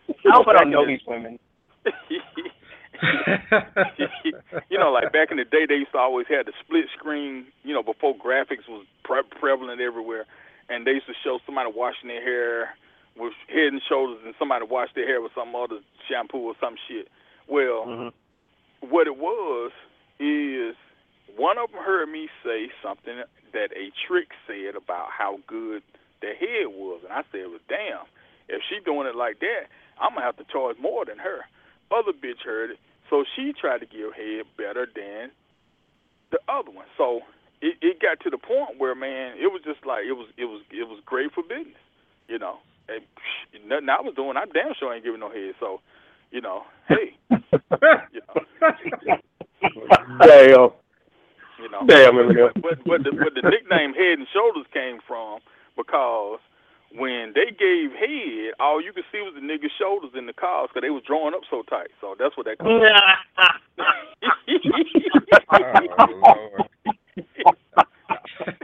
I 0.09 0.35
hope 0.35 0.47
I 0.47 0.53
don't 0.53 0.69
know 0.71 0.85
these 0.85 1.01
women. 1.07 1.39
you 4.69 4.77
know, 4.79 4.91
like 4.91 5.11
back 5.11 5.31
in 5.31 5.37
the 5.37 5.43
day, 5.45 5.65
they 5.67 5.75
used 5.75 5.91
to 5.91 5.97
always 5.97 6.27
have 6.29 6.45
the 6.45 6.53
split 6.63 6.85
screen. 6.97 7.45
You 7.63 7.73
know, 7.73 7.83
before 7.83 8.15
graphics 8.15 8.67
was 8.69 8.85
pre- 9.03 9.23
prevalent 9.39 9.81
everywhere, 9.81 10.25
and 10.69 10.85
they 10.85 10.91
used 10.91 11.07
to 11.07 11.13
show 11.23 11.39
somebody 11.45 11.71
washing 11.75 12.07
their 12.09 12.21
hair 12.23 12.75
with 13.17 13.33
Head 13.47 13.73
and 13.73 13.81
Shoulders, 13.87 14.19
and 14.25 14.33
somebody 14.37 14.65
washed 14.69 14.95
their 14.95 15.07
hair 15.07 15.21
with 15.21 15.31
some 15.35 15.55
other 15.55 15.79
shampoo 16.09 16.37
or 16.39 16.53
some 16.59 16.75
shit. 16.87 17.07
Well, 17.47 17.85
Mm-hmm. 17.87 18.89
what 18.89 19.07
it 19.07 19.17
was 19.17 19.71
is 20.19 20.75
one 21.37 21.57
of 21.57 21.71
them 21.71 21.81
heard 21.83 22.09
me 22.09 22.29
say 22.43 22.69
something 22.83 23.23
that 23.53 23.69
a 23.73 23.91
trick 24.07 24.29
said 24.47 24.75
about 24.75 25.09
how 25.11 25.39
good 25.47 25.83
the 26.21 26.33
head 26.39 26.67
was, 26.69 27.01
and 27.03 27.13
I 27.13 27.23
said, 27.31 27.47
"Well, 27.49 27.63
damn, 27.69 28.07
if 28.49 28.61
she 28.69 28.79
doing 28.85 29.07
it 29.07 29.15
like 29.15 29.39
that, 29.39 29.67
I'm 29.99 30.13
gonna 30.15 30.25
have 30.25 30.37
to 30.37 30.45
charge 30.45 30.77
more 30.79 31.05
than 31.05 31.19
her." 31.19 31.45
Other 31.91 32.13
bitch 32.13 32.41
heard 32.45 32.71
it, 32.71 32.79
so 33.09 33.25
she 33.35 33.53
tried 33.53 33.79
to 33.81 33.85
give 33.87 34.13
head 34.13 34.45
better 34.57 34.87
than 34.93 35.31
the 36.31 36.39
other 36.49 36.71
one. 36.71 36.87
So 36.97 37.21
it, 37.61 37.77
it 37.81 38.01
got 38.01 38.19
to 38.23 38.29
the 38.29 38.37
point 38.39 38.79
where, 38.79 38.95
man, 38.95 39.37
it 39.37 39.47
was 39.51 39.61
just 39.65 39.85
like 39.85 40.05
it 40.05 40.13
was, 40.13 40.27
it 40.37 40.45
was, 40.45 40.61
it 40.71 40.87
was 40.87 41.01
great 41.05 41.33
for 41.33 41.43
business, 41.43 41.79
you 42.27 42.39
know. 42.39 42.57
And 42.89 43.01
psh, 43.03 43.67
nothing 43.67 43.89
I 43.89 44.01
was 44.01 44.15
doing, 44.15 44.37
I 44.37 44.45
damn 44.45 44.73
sure 44.79 44.93
ain't 44.93 45.03
giving 45.05 45.21
no 45.21 45.31
head. 45.31 45.55
So, 45.59 45.81
you 46.31 46.41
know, 46.41 46.63
hey, 46.89 47.17
you 48.11 48.21
know. 48.27 48.43
Damn. 50.23 50.71
You 51.61 51.69
know, 51.69 51.85
Damn, 51.87 52.13
Eminem. 52.15 52.53
but 52.61 52.83
but 52.85 53.03
the 53.03 53.11
but 53.15 53.33
the 53.33 53.47
nickname 53.49 53.93
Head 53.93 54.19
and 54.19 54.27
Shoulders 54.33 54.65
came 54.73 54.99
from 55.07 55.39
because 55.77 56.39
when 56.93 57.31
they 57.33 57.51
gave 57.57 57.91
head, 57.91 58.53
all 58.59 58.81
you 58.81 58.93
could 58.93 59.03
see 59.11 59.19
was 59.21 59.33
the 59.35 59.41
nigga's 59.41 59.71
shoulders 59.79 60.11
in 60.17 60.25
the 60.25 60.33
cars 60.33 60.69
because 60.69 60.81
they 60.85 60.89
was 60.91 61.03
drawing 61.07 61.33
up 61.33 61.41
so 61.49 61.63
tight. 61.69 61.89
So 62.01 62.15
that's 62.19 62.35
what 62.37 62.45
that 62.45 62.57
comes. 62.59 62.83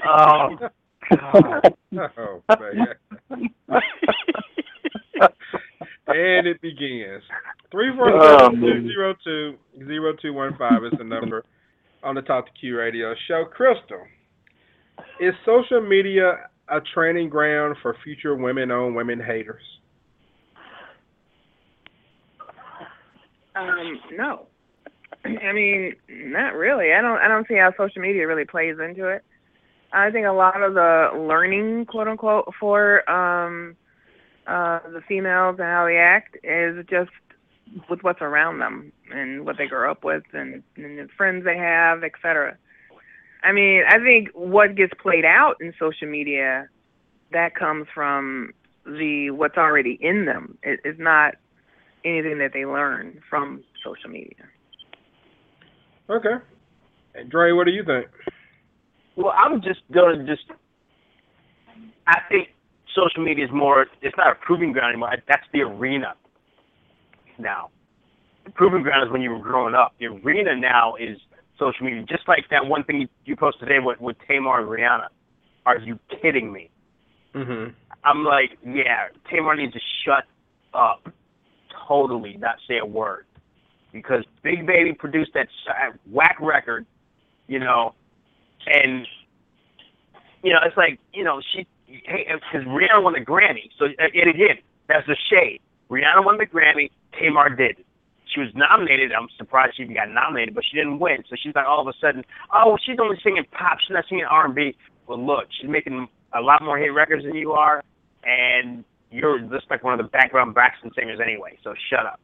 oh, 0.05 0.55
God. 0.59 0.71
oh 2.17 2.41
and 6.07 6.47
it 6.47 6.61
begins. 6.61 7.23
Three 7.71 7.91
four 7.95 8.11
Oh, 8.13 8.37
seven 8.49 8.61
two 8.61 8.67
man. 8.67 8.87
zero 8.87 9.15
two 9.23 9.55
zero 9.85 10.13
two 10.21 10.33
one 10.33 10.55
five 10.57 10.83
is 10.85 10.93
the 10.97 11.03
number 11.03 11.43
on 12.03 12.15
the 12.15 12.21
Talk 12.21 12.45
to 12.45 12.51
Q 12.59 12.77
radio 12.77 13.13
show. 13.27 13.45
Crystal, 13.45 14.03
is 15.19 15.33
social 15.45 15.81
media 15.81 16.49
a 16.69 16.79
training 16.93 17.29
ground 17.29 17.75
for 17.81 17.95
future 18.03 18.35
women 18.35 18.71
on 18.71 18.95
women 18.95 19.19
haters? 19.19 19.63
Um, 23.55 23.99
no. 24.13 24.47
I 25.25 25.53
mean, 25.53 25.95
not 26.09 26.53
really. 26.53 26.93
I 26.93 27.01
don't. 27.01 27.19
I 27.19 27.27
don't 27.27 27.47
see 27.47 27.55
how 27.55 27.71
social 27.77 28.01
media 28.01 28.27
really 28.27 28.45
plays 28.45 28.77
into 28.83 29.07
it. 29.07 29.23
I 29.93 30.09
think 30.09 30.25
a 30.25 30.31
lot 30.31 30.61
of 30.61 30.73
the 30.73 31.09
learning, 31.15 31.85
quote 31.85 32.07
unquote, 32.07 32.53
for 32.59 33.09
um, 33.09 33.75
uh, 34.47 34.79
the 34.91 35.01
females 35.07 35.57
and 35.59 35.67
how 35.67 35.85
they 35.85 35.97
act 35.97 36.37
is 36.43 36.85
just 36.89 37.11
with 37.89 38.03
what's 38.03 38.21
around 38.21 38.59
them 38.59 38.91
and 39.13 39.45
what 39.45 39.57
they 39.57 39.67
grow 39.67 39.91
up 39.91 40.03
with 40.03 40.23
and, 40.33 40.63
and 40.75 40.97
the 40.97 41.07
friends 41.17 41.45
they 41.45 41.57
have, 41.57 42.03
et 42.03 42.11
cetera. 42.21 42.57
I 43.43 43.51
mean, 43.51 43.83
I 43.87 43.97
think 43.99 44.29
what 44.33 44.75
gets 44.75 44.93
played 45.01 45.25
out 45.25 45.55
in 45.61 45.73
social 45.79 46.07
media 46.07 46.67
that 47.31 47.55
comes 47.55 47.87
from 47.93 48.53
the 48.85 49.31
what's 49.31 49.57
already 49.57 49.97
in 50.01 50.25
them. 50.25 50.57
It, 50.63 50.79
it's 50.83 50.99
not 50.99 51.35
anything 52.03 52.39
that 52.39 52.51
they 52.53 52.65
learn 52.65 53.21
from 53.29 53.63
social 53.83 54.09
media. 54.09 54.45
Okay. 56.09 56.35
And 57.15 57.29
Dre, 57.29 57.51
what 57.51 57.65
do 57.65 57.71
you 57.71 57.83
think? 57.83 58.07
Well, 59.15 59.33
I'm 59.37 59.61
just 59.61 59.81
gonna 59.91 60.25
just. 60.25 60.43
I 62.07 62.19
think 62.29 62.49
social 62.95 63.23
media 63.23 63.45
is 63.45 63.51
more. 63.51 63.85
It's 64.01 64.17
not 64.17 64.31
a 64.31 64.35
proving 64.35 64.71
ground 64.71 64.93
anymore. 64.93 65.15
That's 65.27 65.45
the 65.53 65.61
arena. 65.61 66.15
Now, 67.41 67.69
the 68.45 68.51
proving 68.51 68.83
ground 68.83 69.07
is 69.07 69.11
when 69.11 69.21
you 69.21 69.31
were 69.31 69.39
growing 69.39 69.75
up. 69.75 69.93
The 69.99 70.07
arena 70.07 70.55
now 70.55 70.95
is 70.95 71.17
social 71.59 71.85
media. 71.85 72.03
Just 72.03 72.27
like 72.27 72.45
that 72.49 72.65
one 72.65 72.83
thing 72.83 73.07
you, 73.25 73.35
posted 73.35 73.67
today 73.67 73.79
with, 73.79 73.99
with 73.99 74.17
Tamar 74.27 74.59
and 74.61 74.69
Rihanna. 74.69 75.07
Are 75.65 75.77
you 75.77 75.99
kidding 76.21 76.51
me? 76.51 76.69
Mm-hmm. 77.35 77.71
I'm 78.03 78.23
like, 78.23 78.57
yeah, 78.65 79.09
Tamar 79.29 79.55
needs 79.55 79.73
to 79.73 79.79
shut 80.03 80.25
up, 80.73 81.07
totally, 81.87 82.35
not 82.37 82.55
say 82.67 82.77
a 82.79 82.85
word, 82.85 83.25
because 83.91 84.23
Big 84.41 84.65
Baby 84.65 84.93
produced 84.93 85.31
that 85.35 85.47
whack 86.09 86.37
record, 86.39 86.85
you 87.47 87.59
know, 87.59 87.93
and 88.65 89.07
you 90.43 90.51
know 90.51 90.59
it's 90.65 90.77
like 90.77 90.99
you 91.13 91.23
know 91.23 91.41
she, 91.53 91.67
hey, 91.87 92.27
because 92.33 92.67
Rihanna 92.67 93.03
won 93.03 93.13
the 93.13 93.19
Grammy, 93.19 93.69
so 93.77 93.85
and 93.85 94.29
again 94.29 94.57
that's 94.87 95.05
the 95.07 95.15
shade. 95.29 95.61
Rihanna 95.89 96.25
won 96.25 96.37
the 96.37 96.45
Grammy, 96.45 96.89
Tamar 97.19 97.49
did. 97.49 97.77
She 98.33 98.39
was 98.39 98.49
nominated. 98.55 99.11
I'm 99.11 99.27
surprised 99.37 99.75
she 99.75 99.83
even 99.83 99.95
got 99.95 100.09
nominated, 100.09 100.55
but 100.55 100.63
she 100.69 100.77
didn't 100.77 100.99
win. 100.99 101.23
So 101.29 101.35
she's 101.41 101.53
like 101.53 101.65
all 101.67 101.81
of 101.81 101.87
a 101.87 101.93
sudden, 101.99 102.23
oh, 102.53 102.77
she's 102.85 102.97
only 103.01 103.17
singing 103.23 103.43
pop. 103.51 103.77
She's 103.81 103.93
not 103.93 104.05
singing 104.07 104.25
R&B. 104.25 104.75
Well, 105.07 105.19
look, 105.19 105.47
she's 105.59 105.69
making 105.69 106.07
a 106.33 106.39
lot 106.39 106.63
more 106.63 106.77
hit 106.77 106.93
records 106.93 107.25
than 107.25 107.35
you 107.35 107.51
are, 107.51 107.83
and 108.23 108.85
you're 109.11 109.39
just 109.51 109.69
like 109.69 109.83
one 109.83 109.99
of 109.99 110.03
the 110.03 110.09
background 110.09 110.53
Braxton 110.53 110.91
singers 110.95 111.19
anyway. 111.21 111.57
So 111.63 111.73
shut 111.89 112.05
up. 112.05 112.19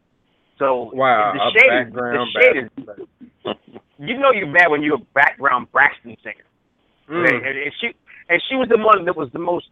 So 0.58 0.90
Wow, 0.94 1.34
the 1.34 1.60
shade, 1.60 1.94
the 1.94 2.26
shade 2.34 2.64
is, 2.64 3.56
you 4.00 4.18
know 4.18 4.32
you're 4.32 4.52
bad 4.52 4.72
when 4.72 4.82
you're 4.82 4.96
a 4.96 5.06
background 5.14 5.72
Braxton 5.72 6.16
singer. 6.24 6.46
Mm. 7.10 7.28
and, 7.28 7.46
and 7.46 7.72
she 7.80 7.88
and 8.30 8.42
she 8.50 8.56
was 8.56 8.68
the 8.70 8.78
one 8.78 9.06
that 9.06 9.16
was 9.16 9.30
the 9.34 9.40
most 9.40 9.68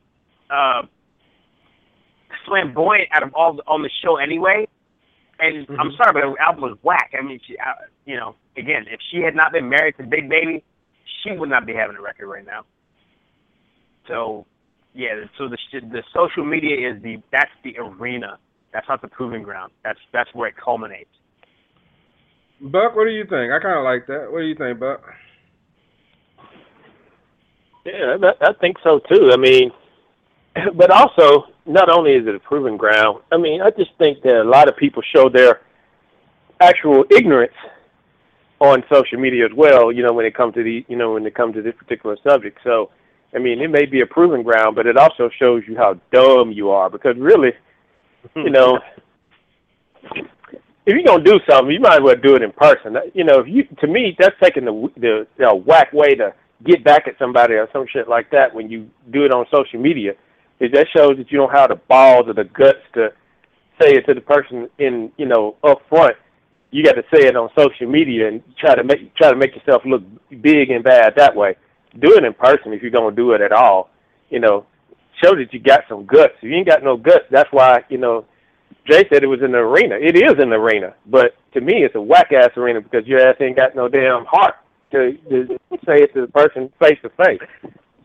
uh, 0.50 0.84
flamboyant 2.46 3.10
out 3.12 3.24
of 3.24 3.34
all 3.34 3.54
the, 3.54 3.64
on 3.64 3.82
the 3.82 3.90
show 4.04 4.18
anyway. 4.18 4.68
And 5.40 5.68
I'm 5.80 5.92
Mhm. 5.92 5.98
sorry, 5.98 6.14
but 6.14 6.24
her 6.24 6.40
album 6.40 6.62
was 6.70 6.78
whack. 6.84 7.14
I 7.18 7.22
mean, 7.22 7.40
she, 7.46 7.58
uh, 7.58 7.74
you 8.06 8.16
know, 8.16 8.36
again, 8.56 8.88
if 8.88 9.02
she 9.12 9.22
had 9.22 9.36
not 9.36 9.52
been 9.52 9.68
married 9.68 9.98
to 9.98 10.04
Big 10.04 10.30
Baby, 10.30 10.64
she 11.22 11.32
would 11.32 11.50
not 11.50 11.66
be 11.66 11.74
having 11.74 11.98
a 11.98 12.02
record 12.02 12.28
right 12.28 12.46
now. 12.46 12.64
So, 14.08 14.46
yeah, 14.94 15.26
so 15.38 15.50
the 15.50 15.58
the 15.74 16.04
social 16.14 16.46
media 16.46 16.90
is 16.90 17.02
the 17.02 17.22
that's 17.32 17.52
the 17.64 17.78
arena. 17.78 18.38
That's 18.72 18.88
not 18.88 19.02
the 19.02 19.08
proving 19.08 19.44
ground. 19.44 19.74
That's 19.84 20.00
that's 20.14 20.34
where 20.34 20.48
it 20.48 20.56
culminates. 20.56 21.10
Buck, 22.62 22.96
what 22.96 23.06
do 23.06 23.12
you 23.12 23.26
think? 23.26 23.52
I 23.52 23.60
kind 23.60 23.78
of 23.78 23.84
like 23.84 24.08
that. 24.08 24.32
What 24.32 24.40
do 24.40 24.46
you 24.46 24.56
think, 24.56 24.80
Buck? 24.80 25.02
Yeah, 27.86 28.18
I, 28.24 28.48
I 28.50 28.54
think 28.54 28.78
so 28.84 29.00
too. 29.00 29.32
I 29.32 29.38
mean, 29.38 29.72
but 30.76 30.92
also, 30.92 31.48
not 31.66 31.90
only 31.90 32.14
is 32.14 32.28
it 32.28 32.36
a 32.36 32.40
proven 32.40 32.78
ground, 32.78 33.22
I 33.32 33.38
mean, 33.38 33.62
I 33.62 33.72
just 33.72 33.92
think 33.98 34.22
that 34.24 34.42
a 34.42 34.44
lot 34.44 34.68
of 34.70 34.78
people 34.78 35.02
show 35.16 35.30
their 35.30 35.62
actual 36.62 37.04
ignorance 37.12 37.54
on 38.60 38.84
social 38.92 39.20
media 39.20 39.46
as 39.46 39.52
well. 39.56 39.92
You 39.92 40.04
know, 40.04 40.14
when 40.14 40.26
it 40.26 40.36
comes 40.36 40.54
to 40.56 40.64
the, 40.64 40.86
you 40.88 40.96
know, 40.96 41.14
when 41.14 41.26
it 41.26 41.36
comes 41.36 41.56
to 41.56 41.62
this 41.62 41.76
particular 41.76 42.18
subject. 42.24 42.60
So, 42.64 42.92
I 43.36 43.40
mean, 43.40 43.62
it 43.62 43.70
may 43.70 43.86
be 43.86 44.02
a 44.02 44.06
proven 44.06 44.44
ground, 44.44 44.76
but 44.76 44.88
it 44.88 44.98
also 44.98 45.30
shows 45.38 45.64
you 45.68 45.76
how 45.76 46.00
dumb 46.12 46.52
you 46.52 46.70
are 46.70 46.90
because 46.90 47.18
really, 47.18 47.52
you 48.36 48.50
know, 48.50 48.80
if 50.14 50.94
you're 50.94 51.04
gonna 51.04 51.24
do 51.24 51.40
something, 51.50 51.74
you 51.74 51.82
might 51.82 51.96
as 51.96 52.02
well 52.02 52.16
do 52.16 52.36
it 52.36 52.44
in 52.44 52.52
person. 52.54 52.96
You 53.14 53.26
know, 53.26 53.40
if 53.40 53.48
you 53.48 53.64
to 53.82 53.88
me, 53.88 54.16
that's 54.18 54.36
taking 54.42 54.66
the 54.66 54.92
the, 54.96 55.28
the 55.38 55.54
whack 55.54 55.92
way 55.92 56.16
to 56.16 56.34
get 56.64 56.84
back 56.84 57.08
at 57.08 57.18
somebody 57.20 57.56
or 57.56 57.68
some 57.74 57.86
shit 57.92 58.08
like 58.08 58.30
that 58.32 58.54
when 58.54 58.70
you 58.70 58.90
do 59.12 59.26
it 59.26 59.34
on 59.34 59.46
social 59.52 59.82
media. 59.82 60.14
Is 60.60 60.72
that 60.72 60.88
shows 60.96 61.18
that 61.18 61.32
you 61.32 61.38
don't 61.38 61.52
have 61.52 61.70
the 61.70 61.76
balls 61.76 62.28
or 62.28 62.34
the 62.34 62.46
guts 62.46 62.80
to 62.94 63.12
say 63.82 63.92
it 63.96 64.06
to 64.08 64.14
the 64.14 64.22
person 64.22 64.70
in 64.80 65.12
you 65.18 65.26
know 65.26 65.56
up 65.64 65.82
front. 65.90 66.16
You 66.72 66.84
got 66.84 66.94
to 66.94 67.04
say 67.14 67.28
it 67.28 67.36
on 67.38 67.50
social 67.58 67.88
media 67.88 68.28
and 68.28 68.42
try 68.58 68.76
to 68.76 68.84
make 68.84 69.14
try 69.16 69.30
to 69.32 69.36
make 69.36 69.56
yourself 69.56 69.84
look 69.86 70.04
big 70.42 70.70
and 70.72 70.84
bad 70.84 71.14
that 71.18 71.36
way. 71.36 71.56
Do 72.00 72.14
it 72.16 72.24
in 72.24 72.34
person 72.34 72.74
if 72.74 72.82
you're 72.82 72.92
gonna 72.92 73.16
do 73.16 73.32
it 73.32 73.42
at 73.42 73.52
all. 73.52 73.90
You 74.30 74.40
know, 74.40 74.66
show 75.24 75.36
that 75.36 75.54
you 75.54 75.60
got 75.60 75.82
some 75.90 76.06
guts. 76.06 76.34
If 76.38 76.44
you 76.44 76.56
ain't 76.56 76.68
got 76.68 76.84
no 76.84 76.98
guts, 76.98 77.26
that's 77.30 77.52
why 77.52 77.84
you 77.90 77.98
know 77.98 78.26
Jay 78.90 79.04
said 79.12 79.24
it 79.24 79.28
was 79.28 79.42
in 79.42 79.52
the 79.52 79.58
arena. 79.60 79.96
It 79.96 80.16
is 80.18 80.34
in 80.42 80.50
the 80.50 80.56
arena, 80.58 80.94
but 81.06 81.36
to 81.54 81.62
me, 81.62 81.84
it's 81.84 81.96
a 81.96 82.02
whack 82.02 82.32
ass 82.34 82.52
arena 82.58 82.82
because 82.82 83.06
your 83.08 83.20
ass 83.20 83.36
ain't 83.40 83.56
got 83.56 83.76
no 83.76 83.88
damn 83.88 84.26
heart 84.26 84.56
to, 84.92 85.14
to 85.30 85.48
say 85.86 86.04
it 86.04 86.14
to 86.14 86.22
the 86.22 86.28
person 86.28 86.72
face 86.82 86.98
to 87.02 87.10
face. 87.10 87.40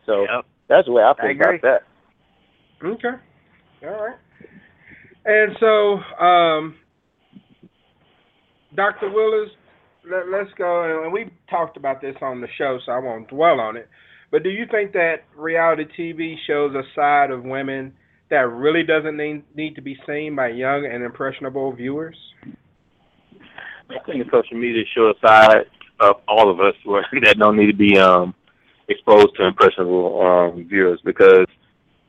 So 0.05 0.23
Yep. 0.23 0.45
that's 0.67 0.85
the 0.87 0.91
way 0.93 1.03
I 1.03 1.11
I 1.11 1.15
feel 1.15 1.29
agree. 1.31 1.57
about 1.57 1.61
that. 1.61 1.83
Okay. 2.83 3.09
All 3.83 3.89
right. 3.89 4.17
And 5.25 5.55
so, 5.59 6.23
um, 6.23 6.75
Dr. 8.75 9.11
Willis, 9.11 9.49
let, 10.09 10.29
let's 10.29 10.49
go. 10.57 11.03
And 11.03 11.13
we 11.13 11.31
talked 11.49 11.77
about 11.77 12.01
this 12.01 12.15
on 12.21 12.41
the 12.41 12.47
show, 12.57 12.79
so 12.85 12.91
I 12.91 12.99
won't 12.99 13.27
dwell 13.27 13.59
on 13.59 13.77
it. 13.77 13.87
But 14.31 14.43
do 14.43 14.49
you 14.49 14.65
think 14.71 14.93
that 14.93 15.23
reality 15.35 15.83
TV 15.97 16.35
shows 16.47 16.73
a 16.73 16.83
side 16.95 17.31
of 17.31 17.43
women 17.43 17.93
that 18.29 18.49
really 18.49 18.83
doesn't 18.83 19.17
need, 19.17 19.43
need 19.55 19.75
to 19.75 19.81
be 19.81 19.97
seen 20.07 20.35
by 20.35 20.47
young 20.49 20.89
and 20.91 21.03
impressionable 21.03 21.73
viewers? 21.73 22.15
I 23.89 23.99
think 24.05 24.25
social 24.31 24.57
media 24.57 24.83
shows 24.95 25.15
a 25.21 25.27
side 25.27 25.65
of 25.99 26.15
all 26.27 26.49
of 26.49 26.59
us 26.59 26.73
that 27.23 27.37
don't 27.37 27.57
need 27.57 27.67
to 27.67 27.77
be 27.77 27.99
um 27.99 28.33
exposed 28.87 29.35
to 29.37 29.45
impressionable 29.45 30.21
um 30.21 30.67
viewers 30.67 30.99
because 31.05 31.45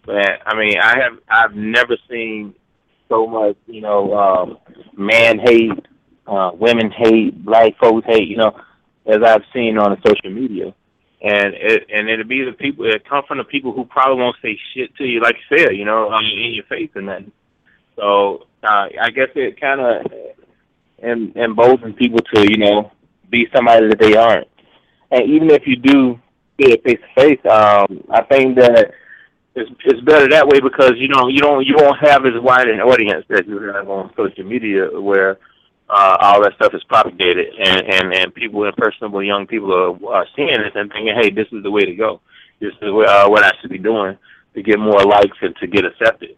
man, 0.07 0.39
I 0.47 0.57
mean 0.57 0.79
I 0.79 0.99
have 0.99 1.19
I've 1.29 1.55
never 1.55 1.97
seen 2.11 2.55
so 3.09 3.27
much, 3.27 3.57
you 3.67 3.81
know, 3.81 4.15
um 4.15 4.59
man 4.97 5.39
hate, 5.39 5.87
uh 6.27 6.51
women 6.55 6.91
hate, 6.91 7.45
black 7.45 7.77
folks 7.79 8.07
hate, 8.07 8.29
you 8.29 8.37
know, 8.37 8.59
as 9.07 9.23
I've 9.25 9.45
seen 9.55 9.79
on 9.79 9.91
the 9.91 10.09
social 10.09 10.31
media. 10.31 10.75
And 11.23 11.55
it 11.55 11.87
and 11.93 12.09
it'll 12.09 12.27
be 12.27 12.45
the 12.45 12.53
people 12.53 12.87
it 12.87 13.09
come 13.09 13.25
from 13.29 13.39
the 13.39 13.45
people 13.45 13.73
who 13.73 13.85
probably 13.85 14.23
won't 14.23 14.37
say 14.43 14.59
shit 14.75 14.95
to 14.97 15.05
you 15.05 15.21
like 15.21 15.37
you 15.51 15.59
said, 15.59 15.77
you 15.77 15.85
know, 15.85 16.11
um, 16.11 16.25
in 16.25 16.55
your 16.55 16.65
face 16.65 16.91
and 16.95 17.09
then. 17.09 17.33
So 17.97 18.47
uh 18.65 18.89
I 19.01 19.11
guess 19.11 19.29
it 19.35 19.61
kinda 19.61 20.03
em- 21.03 21.33
emboldens 21.37 21.97
people 21.97 22.21
to, 22.35 22.41
you 22.51 22.59
know, 22.59 22.91
be 23.31 23.47
somebody 23.55 23.89
that 23.89 23.99
they 23.99 24.17
aren't. 24.17 24.49
And 25.11 25.29
even 25.31 25.51
if 25.51 25.67
you 25.67 25.77
do 25.77 26.19
see 26.59 26.73
it 26.73 26.83
face 26.85 26.99
to 27.01 27.21
face, 27.21 27.41
um, 27.51 28.03
I 28.11 28.23
think 28.23 28.57
that 28.57 28.93
it's 29.55 29.71
it's 29.85 30.01
better 30.01 30.29
that 30.29 30.49
way 30.49 30.61
because 30.61 30.93
you 30.97 31.09
know 31.09 31.29
you 31.29 31.41
don't 31.41 31.67
you 31.67 31.75
won't 31.77 31.99
have 32.01 32.25
as 32.25 32.33
wide 32.41 32.69
an 32.69 32.81
audience 32.81 33.25
that 33.29 33.47
you 33.47 33.61
have 33.61 33.89
on 33.89 34.13
social 34.17 34.45
media 34.45 34.89
where 34.99 35.39
uh, 35.91 36.17
all 36.21 36.43
that 36.43 36.55
stuff 36.55 36.73
is 36.75 36.83
propagated 36.85 37.49
and 37.59 37.83
and 37.93 38.15
and 38.15 38.35
people 38.35 38.65
impersonable 38.65 39.23
young 39.23 39.47
people 39.47 39.73
are, 39.73 40.15
are 40.15 40.27
seeing 40.35 40.49
it 40.49 40.75
and 40.75 40.91
thinking, 40.91 41.15
hey, 41.21 41.31
this 41.31 41.49
is 41.53 41.63
the 41.63 41.71
way 41.71 41.85
to 41.85 41.95
go. 41.95 42.21
This 42.61 42.73
is 42.81 42.93
what, 42.93 43.09
uh, 43.09 43.29
what 43.29 43.45
I 43.45 43.51
should 43.61 43.71
be 43.71 43.79
doing 43.79 44.17
to 44.55 44.63
get 44.63 44.79
more 44.79 45.03
likes 45.03 45.37
and 45.43 45.55
to 45.57 45.67
get 45.67 45.85
accepted. 45.85 46.37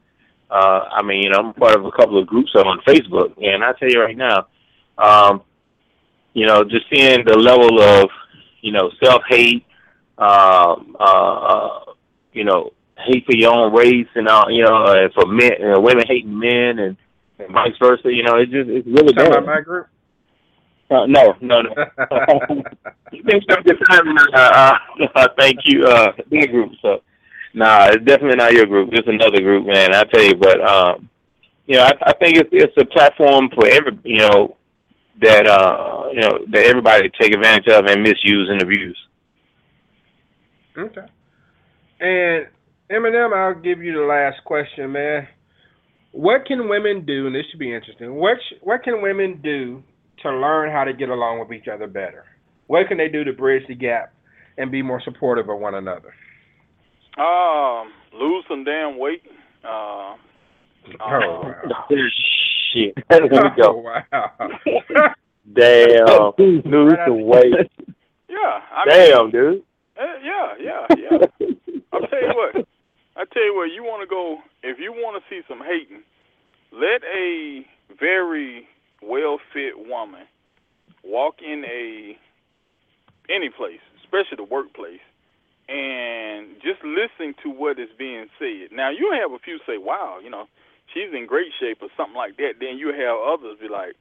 Uh, 0.50 0.88
I 0.92 1.02
mean, 1.02 1.22
you 1.22 1.30
know, 1.30 1.38
I'm 1.38 1.54
part 1.54 1.76
of 1.76 1.84
a 1.84 1.92
couple 1.92 2.18
of 2.18 2.26
groups 2.26 2.52
on 2.54 2.80
Facebook, 2.86 3.34
and 3.42 3.62
I 3.62 3.72
tell 3.72 3.90
you 3.90 4.00
right 4.00 4.16
now, 4.16 4.46
um, 4.98 5.42
you 6.32 6.46
know, 6.46 6.64
just 6.64 6.86
seeing 6.92 7.24
the 7.24 7.36
level 7.36 7.80
of, 7.80 8.08
you 8.60 8.72
know, 8.72 8.90
self 9.02 9.22
hate, 9.28 9.64
um, 10.18 10.96
uh, 10.98 11.02
uh, 11.02 11.80
you 12.32 12.44
know, 12.44 12.72
hate 12.98 13.24
for 13.26 13.34
your 13.34 13.52
own 13.52 13.72
race 13.72 14.08
and 14.14 14.28
all, 14.28 14.50
you 14.50 14.64
know, 14.64 14.84
uh, 14.84 15.08
for 15.14 15.26
men, 15.26 15.52
you 15.58 15.70
know, 15.70 15.80
women 15.80 16.04
hating 16.06 16.38
men 16.38 16.78
and, 16.78 16.96
and 17.38 17.52
vice 17.52 17.74
versa. 17.78 18.12
You 18.12 18.22
know, 18.22 18.36
it's 18.36 18.52
just 18.52 18.68
it's 18.68 18.86
really 18.86 19.12
bad. 19.12 19.28
about 19.28 19.46
my 19.46 19.60
group? 19.60 19.88
Uh, 20.90 21.06
no, 21.06 21.34
no, 21.40 21.62
no. 21.62 21.70
Your 23.12 23.78
time. 23.88 24.16
Uh, 24.34 24.76
uh, 25.14 25.28
thank 25.38 25.60
you. 25.64 25.86
Uh, 25.86 26.12
their 26.30 26.46
group. 26.46 26.72
So, 26.82 27.02
nah, 27.54 27.86
it's 27.86 28.04
definitely 28.04 28.36
not 28.36 28.52
your 28.52 28.66
group. 28.66 28.90
It's 28.92 29.08
another 29.08 29.40
group, 29.40 29.66
man. 29.66 29.94
I 29.94 30.04
tell 30.04 30.22
you, 30.22 30.34
but 30.34 30.60
um, 30.60 31.08
you 31.66 31.76
know, 31.76 31.84
I, 31.84 31.92
I 32.02 32.12
think 32.14 32.36
it's 32.36 32.50
it's 32.52 32.76
a 32.76 32.84
platform 32.84 33.48
for 33.54 33.66
every, 33.66 33.98
you 34.04 34.18
know, 34.18 34.56
that 35.20 35.46
uh, 35.46 36.08
you 36.12 36.20
know, 36.20 36.38
that 36.50 36.66
everybody 36.66 37.10
take 37.20 37.34
advantage 37.34 37.68
of 37.68 37.86
and 37.86 38.02
misuse 38.02 38.48
and 38.50 38.62
abuse. 38.62 38.98
Okay. 40.76 41.06
And 42.00 42.46
Eminem, 42.94 43.32
I'll 43.34 43.60
give 43.60 43.82
you 43.82 43.92
the 43.92 44.04
last 44.06 44.44
question, 44.44 44.92
man. 44.92 45.26
What 46.12 46.46
can 46.46 46.68
women 46.68 47.04
do? 47.04 47.26
And 47.26 47.34
this 47.34 47.44
should 47.50 47.58
be 47.58 47.74
interesting. 47.74 48.14
What 48.14 48.36
sh- 48.48 48.54
what 48.62 48.82
can 48.84 49.02
women 49.02 49.40
do 49.42 49.82
to 50.22 50.30
learn 50.30 50.70
how 50.70 50.84
to 50.84 50.92
get 50.92 51.08
along 51.08 51.40
with 51.40 51.52
each 51.52 51.66
other 51.68 51.86
better? 51.88 52.24
What 52.68 52.86
can 52.88 52.96
they 52.98 53.08
do 53.08 53.24
to 53.24 53.32
bridge 53.32 53.64
the 53.68 53.74
gap 53.74 54.12
and 54.58 54.70
be 54.70 54.80
more 54.82 55.00
supportive 55.04 55.48
of 55.48 55.58
one 55.58 55.74
another? 55.74 56.14
Um, 57.18 57.92
lose 58.12 58.44
some 58.48 58.64
damn 58.64 58.98
weight. 58.98 59.22
Uh, 59.64 60.14
Oh, 61.00 61.04
uh, 61.06 61.52
wow. 61.66 61.86
Shit. 62.74 62.94
There 63.08 63.22
we 63.26 63.38
Oh, 63.38 63.48
go. 63.56 63.76
wow. 63.78 64.04
Damn. 65.54 66.32
Lose 66.38 66.62
the 67.06 67.12
weight. 67.12 67.54
yeah, 68.28 68.60
I 68.70 68.84
mean, 68.86 69.10
Damn, 69.10 69.30
dude. 69.30 69.62
Uh, 69.98 70.04
yeah, 70.22 70.54
yeah, 70.60 70.86
yeah. 70.98 71.46
I'll 71.92 72.00
tell 72.06 72.20
you 72.20 72.34
what. 72.34 72.68
I 73.16 73.24
tell 73.24 73.44
you 73.44 73.54
what. 73.54 73.70
You 73.70 73.84
want 73.84 74.02
to 74.02 74.06
go 74.06 74.38
if 74.62 74.78
you 74.78 74.92
want 74.92 75.22
to 75.22 75.28
see 75.30 75.42
some 75.48 75.60
hating. 75.60 76.02
Let 76.72 77.02
a 77.04 77.64
very 77.98 78.66
well 79.02 79.38
fit 79.52 79.74
woman 79.78 80.26
walk 81.04 81.36
in 81.42 81.64
a 81.64 82.18
any 83.30 83.48
place, 83.48 83.80
especially 84.02 84.36
the 84.36 84.44
workplace, 84.44 85.04
and 85.68 86.56
just 86.62 86.82
listen 86.84 87.34
to 87.42 87.50
what 87.50 87.78
is 87.78 87.88
being 87.96 88.26
said. 88.38 88.72
Now 88.72 88.90
you 88.90 89.12
have 89.12 89.32
a 89.32 89.38
few 89.38 89.58
say, 89.66 89.78
"Wow, 89.78 90.18
you 90.22 90.30
know, 90.30 90.48
she's 90.92 91.12
in 91.12 91.26
great 91.26 91.52
shape" 91.58 91.78
or 91.82 91.88
something 91.96 92.16
like 92.16 92.36
that. 92.38 92.58
Then 92.60 92.78
you 92.78 92.88
have 92.88 93.16
others 93.18 93.58
be 93.60 93.68
like, 93.68 93.94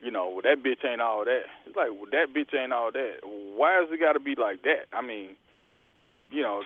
you 0.00 0.10
know, 0.10 0.28
well, 0.28 0.42
that 0.42 0.62
bitch 0.62 0.84
ain't 0.84 1.00
all 1.00 1.24
that. 1.24 1.44
It's 1.66 1.76
like, 1.76 1.90
well, 1.90 2.10
that 2.10 2.34
bitch 2.34 2.54
ain't 2.58 2.72
all 2.72 2.90
that. 2.92 3.18
Why 3.22 3.74
has 3.74 3.88
it 3.90 4.00
got 4.00 4.14
to 4.14 4.20
be 4.20 4.34
like 4.34 4.62
that? 4.62 4.86
I 4.92 5.00
mean, 5.00 5.36
you 6.30 6.42
know, 6.42 6.62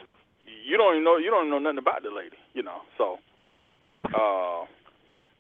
you 0.67 0.77
don't 0.77 0.95
even 0.95 1.05
know 1.05 1.17
you 1.17 1.31
don't 1.31 1.47
even 1.47 1.51
know 1.51 1.59
nothing 1.59 1.79
about 1.79 2.03
the 2.03 2.11
lady, 2.11 2.37
you 2.55 2.63
know. 2.63 2.81
So, 2.99 3.19
uh, 4.15 4.67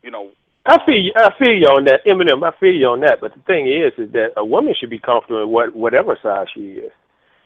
you 0.02 0.10
know, 0.10 0.30
I 0.66 0.84
feel 0.84 0.96
you, 1.00 1.12
I 1.16 1.30
feel 1.38 1.52
you 1.52 1.66
on 1.68 1.84
that, 1.84 2.04
Eminem. 2.06 2.42
I 2.46 2.56
feel 2.58 2.74
you 2.74 2.86
on 2.88 3.00
that. 3.00 3.20
But 3.20 3.34
the 3.34 3.40
thing 3.42 3.66
is, 3.68 3.92
is 3.98 4.12
that 4.12 4.32
a 4.36 4.44
woman 4.44 4.74
should 4.78 4.90
be 4.90 4.98
comfortable 4.98 5.42
in 5.42 5.48
what 5.50 5.74
whatever 5.74 6.18
size 6.22 6.46
she 6.54 6.72
is. 6.82 6.92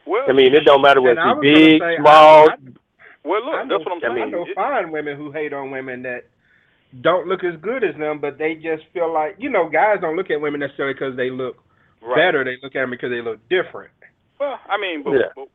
well, 0.07 0.25
I 0.29 0.33
mean, 0.33 0.55
it 0.55 0.65
don't 0.65 0.83
matter 0.83 1.01
whether 1.03 1.21
she's 1.23 1.41
big, 1.55 1.81
say, 1.81 1.97
small. 1.99 2.49
I, 2.51 2.55
well, 3.25 3.45
look, 3.45 3.55
I 3.55 3.65
know, 3.65 3.79
that's 3.79 3.85
what 3.87 3.95
I'm 3.95 4.01
saying. 4.01 4.13
I 4.13 4.17
saying. 4.23 4.31
know 4.33 4.47
It- 4.47 4.55
fine 4.55 4.91
women 4.91 5.17
who 5.17 5.31
hate 5.31 5.53
on 5.53 5.71
women 5.71 6.03
that 6.03 6.25
don't 7.03 7.29
look 7.29 7.45
as 7.45 7.55
good 7.61 7.85
as 7.85 7.95
them, 7.97 8.19
but 8.19 8.39
they 8.39 8.55
just 8.55 8.83
feel 8.93 9.13
like 9.13 9.37
you 9.39 9.51
know, 9.51 9.69
guys 9.69 9.99
don't 10.01 10.17
look 10.17 10.31
at 10.31 10.41
women 10.41 10.61
necessarily 10.61 10.95
because 10.95 11.17
they 11.17 11.31
look 11.31 11.57
right. 12.03 12.17
better. 12.17 12.43
They 12.45 12.57
look 12.63 12.75
at 12.75 12.81
them 12.81 12.91
because 12.91 13.11
they 13.11 13.21
look 13.23 13.39
different. 13.49 13.91
Well, 14.41 14.59
I 14.69 14.79
mean, 14.81 15.03
but, 15.05 15.13
Yeah. 15.13 15.29
but 15.37 15.49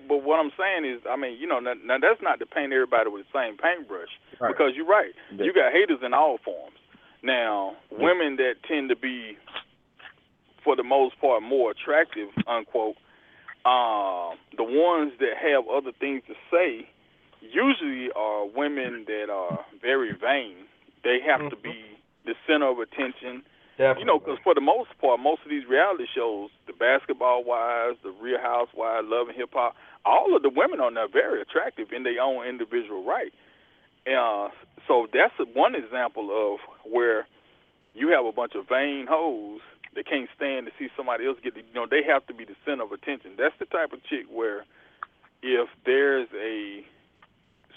but 0.00 0.08
but 0.08 0.22
what 0.24 0.38
I'm 0.40 0.50
saying 0.58 0.84
is, 0.90 1.00
I 1.08 1.16
mean, 1.16 1.38
you 1.40 1.46
know, 1.46 1.58
now, 1.60 1.74
now 1.84 1.98
that's 2.00 2.22
not 2.22 2.38
to 2.40 2.46
paint 2.46 2.72
everybody 2.72 3.10
with 3.10 3.24
the 3.26 3.32
same 3.38 3.56
paintbrush 3.56 4.08
Right. 4.40 4.48
because 4.48 4.72
you're 4.76 4.86
right. 4.86 5.12
Yeah. 5.34 5.44
You 5.44 5.52
got 5.52 5.72
haters 5.72 6.00
in 6.04 6.14
all 6.14 6.38
forms. 6.44 6.76
Now, 7.22 7.76
women 7.90 8.36
that 8.36 8.54
tend 8.66 8.88
to 8.88 8.96
be, 8.96 9.36
for 10.64 10.74
the 10.76 10.82
most 10.82 11.20
part, 11.20 11.42
more 11.42 11.70
attractive, 11.70 12.28
unquote, 12.48 12.96
um, 13.64 14.34
the 14.56 14.64
ones 14.64 15.12
that 15.20 15.34
have 15.40 15.68
other 15.68 15.92
things 16.00 16.22
to 16.26 16.34
say, 16.50 16.88
usually 17.40 18.10
are 18.16 18.46
women 18.46 19.04
that 19.06 19.30
are 19.30 19.64
very 19.80 20.12
vain. 20.12 20.56
They 21.04 21.18
have 21.26 21.48
to 21.50 21.56
be 21.56 21.78
the 22.24 22.34
center 22.46 22.68
of 22.70 22.78
attention. 22.78 23.42
Definitely. 23.78 24.00
You 24.00 24.06
know, 24.06 24.18
because 24.18 24.38
for 24.44 24.54
the 24.54 24.60
most 24.60 24.90
part, 25.00 25.18
most 25.20 25.42
of 25.44 25.50
these 25.50 25.66
reality 25.66 26.04
shows, 26.14 26.50
the 26.66 26.72
Basketball 26.72 27.42
Wives, 27.44 27.96
the 28.02 28.12
Real 28.20 28.38
Housewives, 28.38 29.08
Love 29.08 29.28
and 29.28 29.36
Hip 29.36 29.50
Hop, 29.54 29.74
all 30.04 30.36
of 30.36 30.42
the 30.42 30.50
women 30.50 30.80
on 30.80 30.94
there 30.94 31.04
are 31.04 31.08
very 31.08 31.40
attractive 31.40 31.88
in 31.92 32.02
their 32.02 32.20
own 32.20 32.46
individual 32.46 33.04
right. 33.04 33.32
Uh, 34.06 34.50
so 34.86 35.06
that's 35.12 35.32
one 35.54 35.74
example 35.74 36.28
of 36.30 36.60
where 36.90 37.26
you 37.94 38.08
have 38.08 38.24
a 38.26 38.32
bunch 38.32 38.52
of 38.54 38.68
vain 38.68 39.06
hoes 39.08 39.60
that 39.94 40.06
can't 40.06 40.28
stand 40.36 40.66
to 40.66 40.72
see 40.78 40.88
somebody 40.96 41.26
else 41.26 41.38
get, 41.42 41.54
the, 41.54 41.60
you 41.60 41.74
know, 41.74 41.86
they 41.88 42.02
have 42.02 42.26
to 42.26 42.34
be 42.34 42.44
the 42.44 42.56
center 42.64 42.84
of 42.84 42.92
attention. 42.92 43.32
That's 43.38 43.54
the 43.58 43.66
type 43.66 43.92
of 43.92 44.02
chick 44.04 44.26
where 44.30 44.64
if 45.42 45.68
there's 45.84 46.28
a 46.34 46.84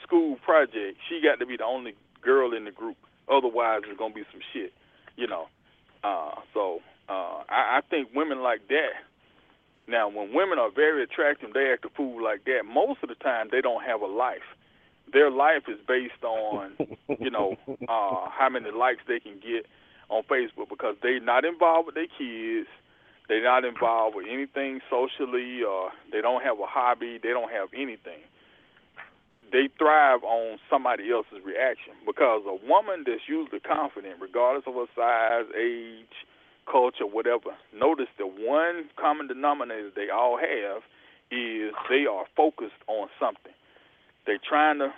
school 0.04 0.38
project, 0.44 0.98
she 1.08 1.22
got 1.22 1.40
to 1.40 1.46
be 1.46 1.58
the 1.58 1.66
only 1.66 1.96
girl 2.22 2.54
in 2.54 2.66
the 2.66 2.72
group. 2.72 2.98
Otherwise, 3.30 3.82
there's 3.84 3.98
gonna 3.98 4.14
be 4.14 4.24
some 4.32 4.42
shit, 4.54 4.74
you 5.16 5.28
know. 5.28 5.48
Uh, 6.04 6.32
so 6.54 6.82
uh, 7.10 7.44
I, 7.50 7.78
I 7.78 7.82
think 7.90 8.10
women 8.14 8.42
like 8.42 8.68
that. 8.70 8.94
Now, 9.88 10.10
when 10.10 10.34
women 10.34 10.58
are 10.58 10.72
very 10.72 11.04
attractive, 11.04 11.54
they 11.54 11.72
act 11.72 11.86
a 11.86 11.90
fool 11.90 12.24
like 12.24 12.46
that. 12.46 12.64
Most 12.66 13.04
of 13.04 13.10
the 13.10 13.16
time, 13.16 13.50
they 13.52 13.62
don't 13.62 13.84
have 13.84 14.02
a 14.02 14.08
life. 14.08 14.48
Their 15.14 15.30
life 15.30 15.64
is 15.68 15.78
based 15.88 16.24
on, 16.24 16.76
you 17.20 17.30
know, 17.30 17.56
uh, 17.88 18.30
how 18.30 18.50
many 18.52 18.72
likes 18.72 19.02
they 19.08 19.20
can 19.20 19.36
get 19.36 19.68
on 20.10 20.24
Facebook 20.24 20.70
because 20.70 20.96
they're 21.04 21.20
not 21.20 21.46
involved 21.46 21.86
with 21.86 21.96
their 21.96 22.08
kids. 22.08 22.68
They're 23.28 23.44
not 23.44 23.64
involved 23.66 24.16
with 24.16 24.26
anything 24.30 24.82
socially, 24.90 25.64
or 25.64 25.92
they 26.12 26.22
don't 26.22 26.44
have 26.44 26.60
a 26.60 26.66
hobby. 26.66 27.20
They 27.22 27.30
don't 27.30 27.52
have 27.52 27.70
anything 27.74 28.22
they 29.52 29.70
thrive 29.78 30.24
on 30.24 30.58
somebody 30.70 31.12
else's 31.12 31.44
reaction 31.46 31.94
because 32.06 32.42
a 32.48 32.58
woman 32.68 33.04
that's 33.06 33.28
usually 33.28 33.60
confident, 33.60 34.16
regardless 34.22 34.66
of 34.68 34.76
her 34.76 34.90
size, 34.96 35.46
age, 35.56 36.16
culture, 36.70 37.06
whatever, 37.06 37.54
notice 37.74 38.10
the 38.18 38.26
one 38.26 38.90
common 38.98 39.28
denominator 39.28 39.92
they 39.96 40.10
all 40.10 40.38
have 40.38 40.82
is 41.32 41.74
they 41.90 42.06
are 42.06 42.26
focused 42.36 42.82
on 42.88 43.08
something. 43.20 43.54
They're 44.26 44.42
trying 44.42 44.80
to, 44.80 44.94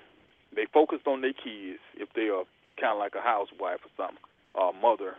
they 0.56 0.66
focused 0.74 1.08
on 1.08 1.22
their 1.22 1.34
kids 1.34 1.80
if 1.96 2.10
they 2.16 2.30
are 2.30 2.44
kind 2.80 2.94
of 2.94 3.00
like 3.00 3.14
a 3.16 3.22
housewife 3.22 3.84
or 3.84 3.92
something, 3.98 4.24
or 4.56 4.72
a 4.72 4.74
mother. 4.74 5.16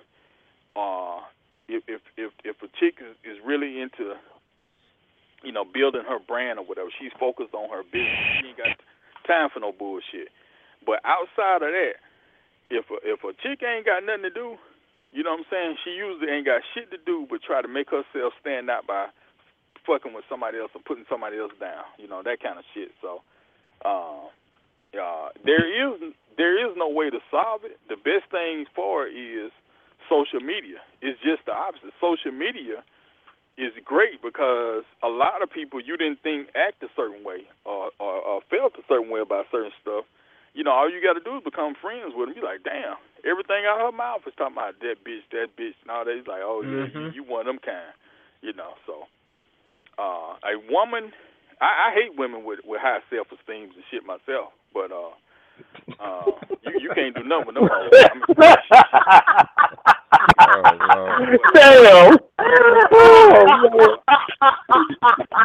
Uh, 0.77 1.21
if 1.69 1.83
if 1.87 2.01
if 2.17 2.33
if 2.45 2.57
a 2.63 2.69
chick 2.81 2.97
is, 3.01 3.15
is 3.25 3.37
really 3.45 3.81
into, 3.81 4.15
you 5.43 5.53
know, 5.53 5.65
building 5.65 6.03
her 6.09 6.19
brand 6.19 6.59
or 6.59 6.65
whatever, 6.65 6.89
she's 6.99 7.13
focused 7.21 7.53
on 7.53 7.69
her 7.69 7.83
business. 7.85 8.41
She 8.41 8.49
ain't 8.49 8.57
got 8.57 8.77
time 9.29 9.51
for 9.55 9.61
no 9.61 9.73
bullshit. 9.73 10.33
But 10.87 11.01
outside 11.05 11.63
of 11.63 11.73
that, 11.77 12.01
if 12.71 12.87
a, 12.91 12.97
if 13.05 13.21
a 13.25 13.33
chick 13.45 13.63
ain't 13.63 13.87
got 13.87 14.05
nothing 14.05 14.25
to 14.25 14.31
do, 14.35 14.57
You 15.13 15.25
know 15.25 15.33
what 15.33 15.49
I'm 15.49 15.53
saying? 15.53 15.77
She 15.85 15.93
usually 15.97 16.31
ain't 16.33 16.47
got 16.47 16.63
shit 16.75 16.91
to 16.93 16.99
do 17.07 17.27
but 17.31 17.43
try 17.43 17.63
to 17.63 17.69
make 17.69 17.91
herself 17.91 18.35
stand 18.41 18.71
out 18.71 18.87
by 18.87 19.09
fucking 19.87 20.15
with 20.15 20.25
somebody 20.29 20.59
else 20.59 20.73
and 20.75 20.85
putting 20.85 21.07
somebody 21.09 21.39
else 21.39 21.53
down. 21.61 21.85
You 21.99 22.09
know 22.09 22.23
that 22.25 22.43
kind 22.43 22.59
of 22.59 22.65
shit. 22.75 22.93
So, 23.03 23.23
uh, 23.85 24.29
uh, 24.97 25.29
there 25.45 25.65
is 25.69 26.15
there 26.37 26.57
is 26.61 26.77
no 26.77 26.89
way 26.91 27.11
to 27.11 27.21
solve 27.31 27.65
it. 27.65 27.79
The 27.89 27.97
best 27.97 28.31
thing 28.31 28.67
for 28.77 29.07
it 29.09 29.13
is 29.17 29.53
social 30.11 30.41
media. 30.41 30.81
It's 31.03 31.21
just 31.25 31.47
the 31.47 31.53
opposite. 31.53 31.95
Social 32.01 32.33
media 32.33 32.85
is 33.59 33.75
great 33.85 34.23
because 34.23 34.85
a 35.03 35.09
lot 35.11 35.43
of 35.43 35.51
people 35.51 35.81
you 35.83 35.97
didn't 35.99 36.23
think 36.23 36.47
act 36.55 36.81
a 36.83 36.89
certain 36.95 37.25
way 37.27 37.43
or, 37.67 37.91
or, 37.99 38.15
or 38.23 38.41
felt 38.49 38.79
a 38.79 38.83
certain 38.89 39.11
way 39.11 39.19
about 39.21 39.47
certain 39.51 39.73
stuff. 39.83 40.05
You 40.55 40.63
know, 40.65 40.71
all 40.71 40.89
you 40.91 41.03
got 41.03 41.15
to 41.19 41.25
do 41.27 41.37
is 41.39 41.45
become 41.45 41.75
friends 41.75 42.15
with 42.17 42.29
them. 42.31 42.37
You're 42.39 42.47
like, 42.47 42.63
damn, 42.63 42.97
everything 43.27 43.67
out 43.67 43.83
of 43.83 43.91
her 43.93 43.97
mouth 43.97 44.23
is 44.27 44.35
talking 44.39 44.55
about 44.57 44.79
that 44.81 45.03
bitch, 45.05 45.27
that 45.35 45.53
bitch, 45.59 45.75
and 45.83 45.91
all 45.91 46.05
that. 46.07 46.15
He's 46.17 46.27
like, 46.31 46.43
oh 46.43 46.63
yeah, 46.63 46.87
Mhm. 46.87 47.15
you, 47.15 47.23
you 47.23 47.23
one 47.27 47.41
of 47.43 47.47
them 47.47 47.59
kind. 47.59 47.93
You 48.41 48.53
know, 48.55 48.75
so 48.87 49.07
uh, 49.99 50.39
a 50.47 50.55
woman. 50.71 51.13
I, 51.61 51.91
I 51.91 51.95
hate 51.95 52.15
women 52.17 52.45
with 52.45 52.61
with 52.65 52.81
high 52.81 53.03
self 53.11 53.27
esteem 53.35 53.75
and 53.75 53.85
shit 53.91 54.07
myself, 54.07 54.55
but 54.73 54.93
uh, 54.95 55.11
uh, 55.99 56.39
you 56.63 56.79
you 56.87 56.91
can't 56.95 57.15
do 57.15 57.25
nothing 57.27 57.47
with 57.51 57.57
them. 57.59 57.67
hoes. 57.67 57.91
I 57.99 58.15
mean, 58.15 58.25
Damn. 61.55 62.19
Oh, 63.31 63.69
Lord. 63.73 63.99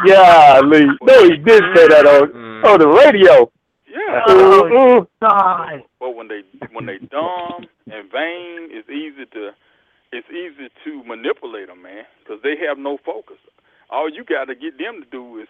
Golly. 0.07 0.85
No, 1.01 1.23
he 1.23 1.37
did 1.37 1.63
say 1.75 1.87
that 1.87 2.05
on, 2.05 2.29
Mm. 2.29 2.65
on 2.65 2.79
the 2.79 2.87
radio. 2.87 3.51
Yeah. 3.87 4.23
Mm-mm. 4.27 5.07
God. 5.21 5.83
But 5.99 6.15
when 6.15 6.27
they 6.27 6.41
when 6.71 6.85
they 6.85 6.97
dumb 6.97 7.65
and 7.91 8.11
vain, 8.11 8.69
it's 8.71 8.89
easy 8.89 9.25
to 9.33 9.51
it's 10.11 10.27
easy 10.29 10.69
to 10.83 11.03
manipulate 11.03 11.67
them, 11.67 11.81
man, 11.81 12.05
because 12.19 12.41
they 12.43 12.55
have 12.67 12.77
no 12.77 12.97
focus. 13.05 13.37
All 13.89 14.09
you 14.09 14.23
got 14.23 14.45
to 14.45 14.55
get 14.55 14.77
them 14.77 15.01
to 15.03 15.09
do 15.09 15.39
is 15.39 15.47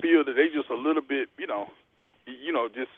feel 0.00 0.24
that 0.24 0.34
they 0.34 0.48
just 0.54 0.70
a 0.70 0.74
little 0.74 1.02
bit, 1.02 1.28
you 1.38 1.46
know, 1.46 1.68
you 2.26 2.52
know, 2.52 2.68
just 2.68 2.90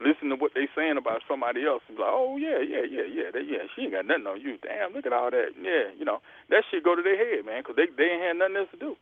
listen 0.00 0.32
to 0.32 0.36
what 0.36 0.52
they 0.56 0.66
saying 0.74 0.96
about 0.96 1.22
somebody 1.28 1.64
else 1.64 1.84
and 1.86 1.96
be 1.96 2.02
like, 2.02 2.12
oh 2.12 2.36
yeah, 2.40 2.58
yeah, 2.64 2.84
yeah, 2.88 3.06
yeah, 3.06 3.28
they, 3.32 3.44
yeah, 3.44 3.68
she 3.76 3.86
ain't 3.86 3.92
got 3.92 4.08
nothing 4.08 4.26
on 4.26 4.40
you. 4.40 4.56
Damn, 4.64 4.92
look 4.92 5.06
at 5.06 5.12
all 5.12 5.30
that. 5.30 5.52
Yeah, 5.60 5.92
you 5.96 6.04
know, 6.04 6.24
that 6.48 6.64
shit 6.70 6.84
go 6.84 6.96
to 6.96 7.02
their 7.02 7.16
head, 7.16 7.44
man, 7.44 7.62
because 7.62 7.76
they 7.76 7.86
they 7.92 8.16
ain't 8.16 8.24
had 8.24 8.36
nothing 8.40 8.56
else 8.56 8.72
to 8.72 8.80
do. 8.80 8.96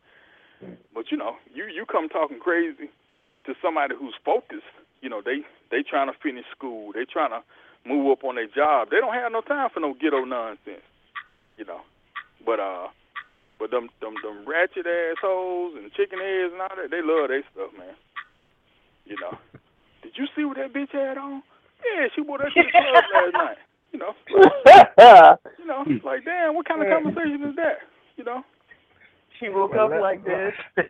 But 0.93 1.11
you 1.11 1.17
know, 1.17 1.39
you 1.53 1.65
you 1.65 1.85
come 1.87 2.09
talking 2.09 2.39
crazy 2.39 2.91
to 3.47 3.55
somebody 3.63 3.95
who's 3.97 4.15
focused. 4.23 4.67
You 5.01 5.09
know, 5.09 5.21
they 5.23 5.47
they 5.71 5.83
trying 5.83 6.11
to 6.11 6.17
finish 6.19 6.45
school. 6.51 6.91
They 6.91 7.05
trying 7.07 7.31
to 7.31 7.41
move 7.87 8.11
up 8.11 8.23
on 8.23 8.35
their 8.35 8.51
job. 8.51 8.89
They 8.91 8.99
don't 8.99 9.15
have 9.15 9.31
no 9.31 9.41
time 9.41 9.69
for 9.73 9.79
no 9.79 9.95
ghetto 9.95 10.25
nonsense. 10.25 10.83
You 11.57 11.65
know, 11.65 11.81
but 12.45 12.59
uh, 12.59 12.87
but 13.59 13.71
them 13.71 13.89
them 14.01 14.15
them 14.23 14.43
ratchet 14.47 14.87
assholes 14.87 15.75
and 15.75 15.91
chicken 15.93 16.19
heads 16.19 16.51
and 16.51 16.61
all 16.61 16.75
that, 16.75 16.91
they 16.91 17.01
love 17.01 17.29
their 17.29 17.43
stuff, 17.51 17.71
man. 17.77 17.95
You 19.05 19.15
know, 19.19 19.37
did 20.01 20.13
you 20.15 20.25
see 20.35 20.45
what 20.45 20.57
that 20.57 20.73
bitch 20.73 20.91
had 20.91 21.17
on? 21.17 21.43
Yeah, 21.83 22.07
she 22.15 22.21
wore 22.21 22.37
that 22.39 22.51
shit 22.53 22.65
to 22.65 22.71
the 22.71 22.83
club 22.91 23.03
last 23.13 23.33
night. 23.33 23.57
You 23.91 23.99
know, 23.99 24.13
you 25.57 25.65
know, 25.65 25.83
hmm. 25.83 26.05
like 26.05 26.23
damn, 26.25 26.55
what 26.55 26.67
kind 26.67 26.81
of 26.81 26.87
conversation 26.89 27.43
is 27.49 27.55
that? 27.55 27.79
You 28.17 28.23
know, 28.23 28.43
She 29.39 29.49
woke 29.49 29.75
up 29.75 29.89
like 29.99 30.23
this. 30.23 30.53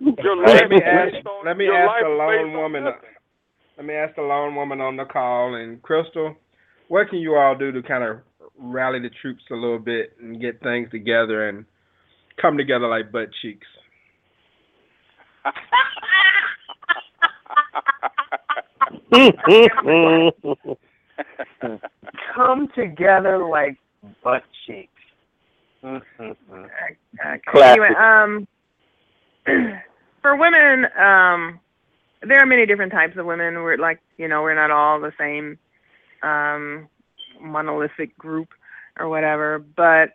your 0.00 0.36
let 0.36 0.68
me 0.70 0.80
ask. 0.82 1.14
on- 1.26 1.44
Let 1.46 1.56
me 1.56 1.68
ask 1.68 2.02
the 2.02 2.08
lone 2.08 2.52
woman. 2.52 2.82
Uh, 2.86 2.90
nothing. 2.90 3.08
Let 3.76 3.86
me 3.86 3.94
ask 3.94 4.14
the 4.16 4.22
lone 4.22 4.54
woman 4.56 4.80
on 4.80 4.96
the 4.96 5.04
call. 5.04 5.54
And 5.54 5.80
Crystal, 5.82 6.34
what 6.88 7.08
can 7.08 7.18
you 7.18 7.36
all 7.36 7.56
do 7.56 7.72
to 7.72 7.82
kind 7.82 8.04
of 8.04 8.18
rally 8.58 9.00
the 9.00 9.10
troops 9.20 9.42
a 9.50 9.54
little 9.54 9.78
bit 9.78 10.16
and 10.20 10.40
get 10.40 10.62
things 10.62 10.90
together 10.90 11.48
and 11.48 11.64
come 12.40 12.56
together 12.56 12.88
like 12.88 13.12
butt 13.12 13.28
cheeks? 13.40 13.66
Come 22.34 22.68
together 22.74 23.38
like 23.38 23.76
butt 24.22 24.42
cheeks. 24.66 24.88
Okay. 25.84 26.36
Classic. 27.46 27.80
Anyway, 27.80 27.88
um, 27.98 28.46
for 30.22 30.36
women, 30.36 30.86
um, 30.98 31.60
there 32.22 32.38
are 32.38 32.46
many 32.46 32.66
different 32.66 32.92
types 32.92 33.16
of 33.16 33.26
women. 33.26 33.54
We're 33.54 33.78
like, 33.78 34.00
you 34.16 34.28
know, 34.28 34.42
we're 34.42 34.54
not 34.54 34.70
all 34.70 35.00
the 35.00 35.12
same 35.18 35.58
um, 36.22 36.88
monolithic 37.40 38.16
group 38.16 38.48
or 38.98 39.08
whatever. 39.08 39.58
But 39.58 40.10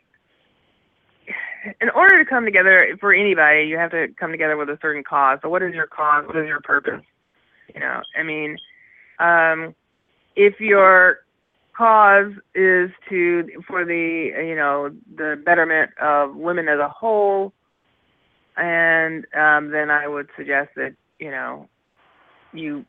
in 1.82 1.90
order 1.90 2.24
to 2.24 2.30
come 2.30 2.46
together 2.46 2.98
for 3.00 3.14
anybody, 3.14 3.64
you 3.64 3.78
have 3.78 3.92
to 3.92 4.08
come 4.20 4.32
together 4.32 4.56
with 4.56 4.70
a 4.70 4.78
certain 4.82 5.04
cause. 5.04 5.40
So, 5.42 5.50
what 5.50 5.62
is 5.62 5.74
your 5.74 5.88
cause? 5.88 6.26
What 6.26 6.38
is 6.38 6.48
your 6.48 6.62
purpose? 6.62 7.04
You 7.74 7.82
know, 7.82 8.02
I 8.18 8.24
mean, 8.24 8.58
um, 9.20 9.76
if 10.36 10.60
your 10.60 11.20
cause 11.76 12.32
is 12.56 12.90
to 13.08 13.48
for 13.68 13.86
the 13.86 14.32
you 14.48 14.56
know 14.56 14.90
the 15.16 15.40
betterment 15.46 15.92
of 16.02 16.36
women 16.36 16.68
as 16.68 16.80
a 16.80 16.90
whole 16.90 17.54
and 18.56 19.26
um 19.40 19.70
then 19.70 19.92
i 19.92 20.08
would 20.08 20.28
suggest 20.36 20.70
that 20.76 20.96
you 21.20 21.30
know 21.30 21.70
you 22.52 22.84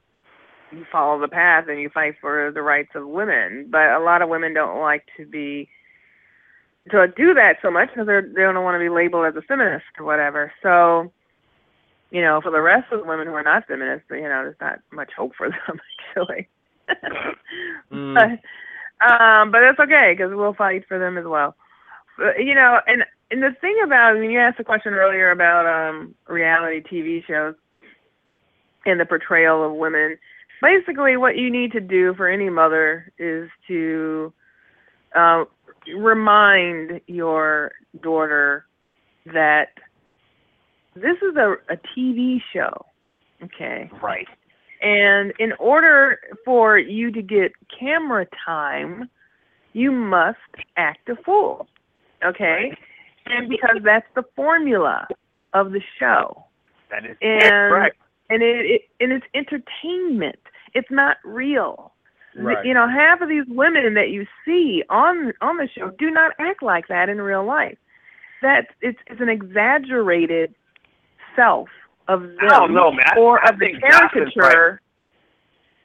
you 0.72 0.84
follow 0.90 1.20
the 1.20 1.28
path 1.28 1.66
and 1.68 1.80
you 1.80 1.88
fight 1.90 2.14
for 2.20 2.50
the 2.52 2.62
rights 2.62 2.90
of 2.94 3.06
women. 3.06 3.68
But 3.70 3.90
a 3.90 4.00
lot 4.00 4.22
of 4.22 4.28
women 4.28 4.54
don't 4.54 4.80
like 4.80 5.04
to 5.16 5.26
be 5.26 5.68
to 6.90 7.06
do 7.16 7.34
that 7.34 7.56
so 7.62 7.70
much 7.70 7.88
because 7.88 8.06
they 8.06 8.40
don't 8.42 8.62
want 8.62 8.74
to 8.74 8.78
be 8.78 8.88
labeled 8.88 9.26
as 9.26 9.36
a 9.36 9.42
feminist 9.42 9.84
or 9.98 10.06
whatever. 10.06 10.52
So 10.62 11.12
you 12.10 12.22
know 12.22 12.40
for 12.40 12.50
the 12.50 12.60
rest 12.60 12.90
of 12.92 13.00
the 13.00 13.06
women 13.06 13.26
who 13.26 13.34
are 13.34 13.42
not 13.42 13.66
feminists 13.66 14.06
you 14.10 14.22
know 14.22 14.42
there's 14.42 14.56
not 14.60 14.80
much 14.92 15.10
hope 15.16 15.32
for 15.36 15.48
them 15.66 15.80
actually 16.16 16.48
Mm. 17.92 18.14
but 18.14 19.06
um, 19.06 19.50
but 19.50 19.60
that's 19.60 19.78
okay 19.78 20.14
because 20.16 20.32
we'll 20.34 20.54
fight 20.54 20.84
for 20.88 20.98
them 20.98 21.16
as 21.16 21.24
well. 21.24 21.54
But, 22.16 22.42
you 22.44 22.54
know, 22.54 22.80
and 22.86 23.04
and 23.30 23.42
the 23.42 23.54
thing 23.60 23.76
about 23.84 24.16
I 24.16 24.20
mean, 24.20 24.30
you 24.30 24.40
asked 24.40 24.60
a 24.60 24.64
question 24.64 24.94
earlier 24.94 25.30
about 25.30 25.66
um, 25.66 26.14
reality 26.26 26.82
TV 26.82 27.24
shows 27.26 27.54
and 28.84 28.98
the 28.98 29.06
portrayal 29.06 29.64
of 29.64 29.74
women. 29.74 30.18
Basically, 30.60 31.16
what 31.16 31.36
you 31.36 31.50
need 31.50 31.72
to 31.72 31.80
do 31.80 32.14
for 32.14 32.28
any 32.28 32.50
mother 32.50 33.12
is 33.18 33.48
to 33.68 34.32
uh, 35.14 35.44
remind 35.96 37.00
your 37.06 37.72
daughter 38.02 38.66
that 39.26 39.68
this 41.00 41.16
is 41.22 41.36
a, 41.36 41.56
a 41.72 41.76
TV 41.96 42.38
show. 42.52 42.84
Okay. 43.42 43.90
Right. 44.02 44.26
And 44.80 45.32
in 45.38 45.52
order 45.58 46.18
for 46.44 46.78
you 46.78 47.10
to 47.12 47.22
get 47.22 47.52
camera 47.78 48.26
time, 48.44 49.08
you 49.72 49.90
must 49.90 50.38
act 50.76 51.08
a 51.08 51.16
fool. 51.24 51.66
Okay? 52.24 52.76
And 53.26 53.48
because 53.48 53.78
that's 53.84 54.06
the 54.14 54.24
formula 54.36 55.06
of 55.54 55.72
the 55.72 55.80
show. 55.98 56.44
That 56.90 57.04
is 57.04 57.16
And 57.20 57.70
correct. 57.70 57.96
and 58.30 58.42
it, 58.42 58.66
it 58.66 58.82
and 59.00 59.12
it's 59.12 59.26
entertainment. 59.34 60.38
It's 60.74 60.90
not 60.90 61.16
real. 61.24 61.92
Right. 62.36 62.64
You 62.64 62.72
know, 62.74 62.88
half 62.88 63.20
of 63.20 63.28
these 63.28 63.44
women 63.48 63.94
that 63.94 64.10
you 64.10 64.26
see 64.44 64.84
on 64.88 65.32
on 65.40 65.56
the 65.56 65.68
show 65.76 65.90
do 65.98 66.10
not 66.10 66.32
act 66.38 66.62
like 66.62 66.88
that 66.88 67.08
in 67.08 67.20
real 67.20 67.44
life. 67.44 67.78
That 68.42 68.68
it's 68.80 68.98
it's 69.08 69.20
an 69.20 69.28
exaggerated 69.28 70.54
self 71.38 71.68
of 72.08 72.22
them 72.22 72.36
I 72.40 72.48
don't 72.48 72.74
know, 72.74 72.90
man. 72.90 73.04
I- 73.06 73.18
or 73.18 73.44
I 73.44 73.50
of 73.50 73.58
the 73.58 73.66
think 73.66 73.84
Joseline's 73.84 74.12
caricature. 74.12 74.80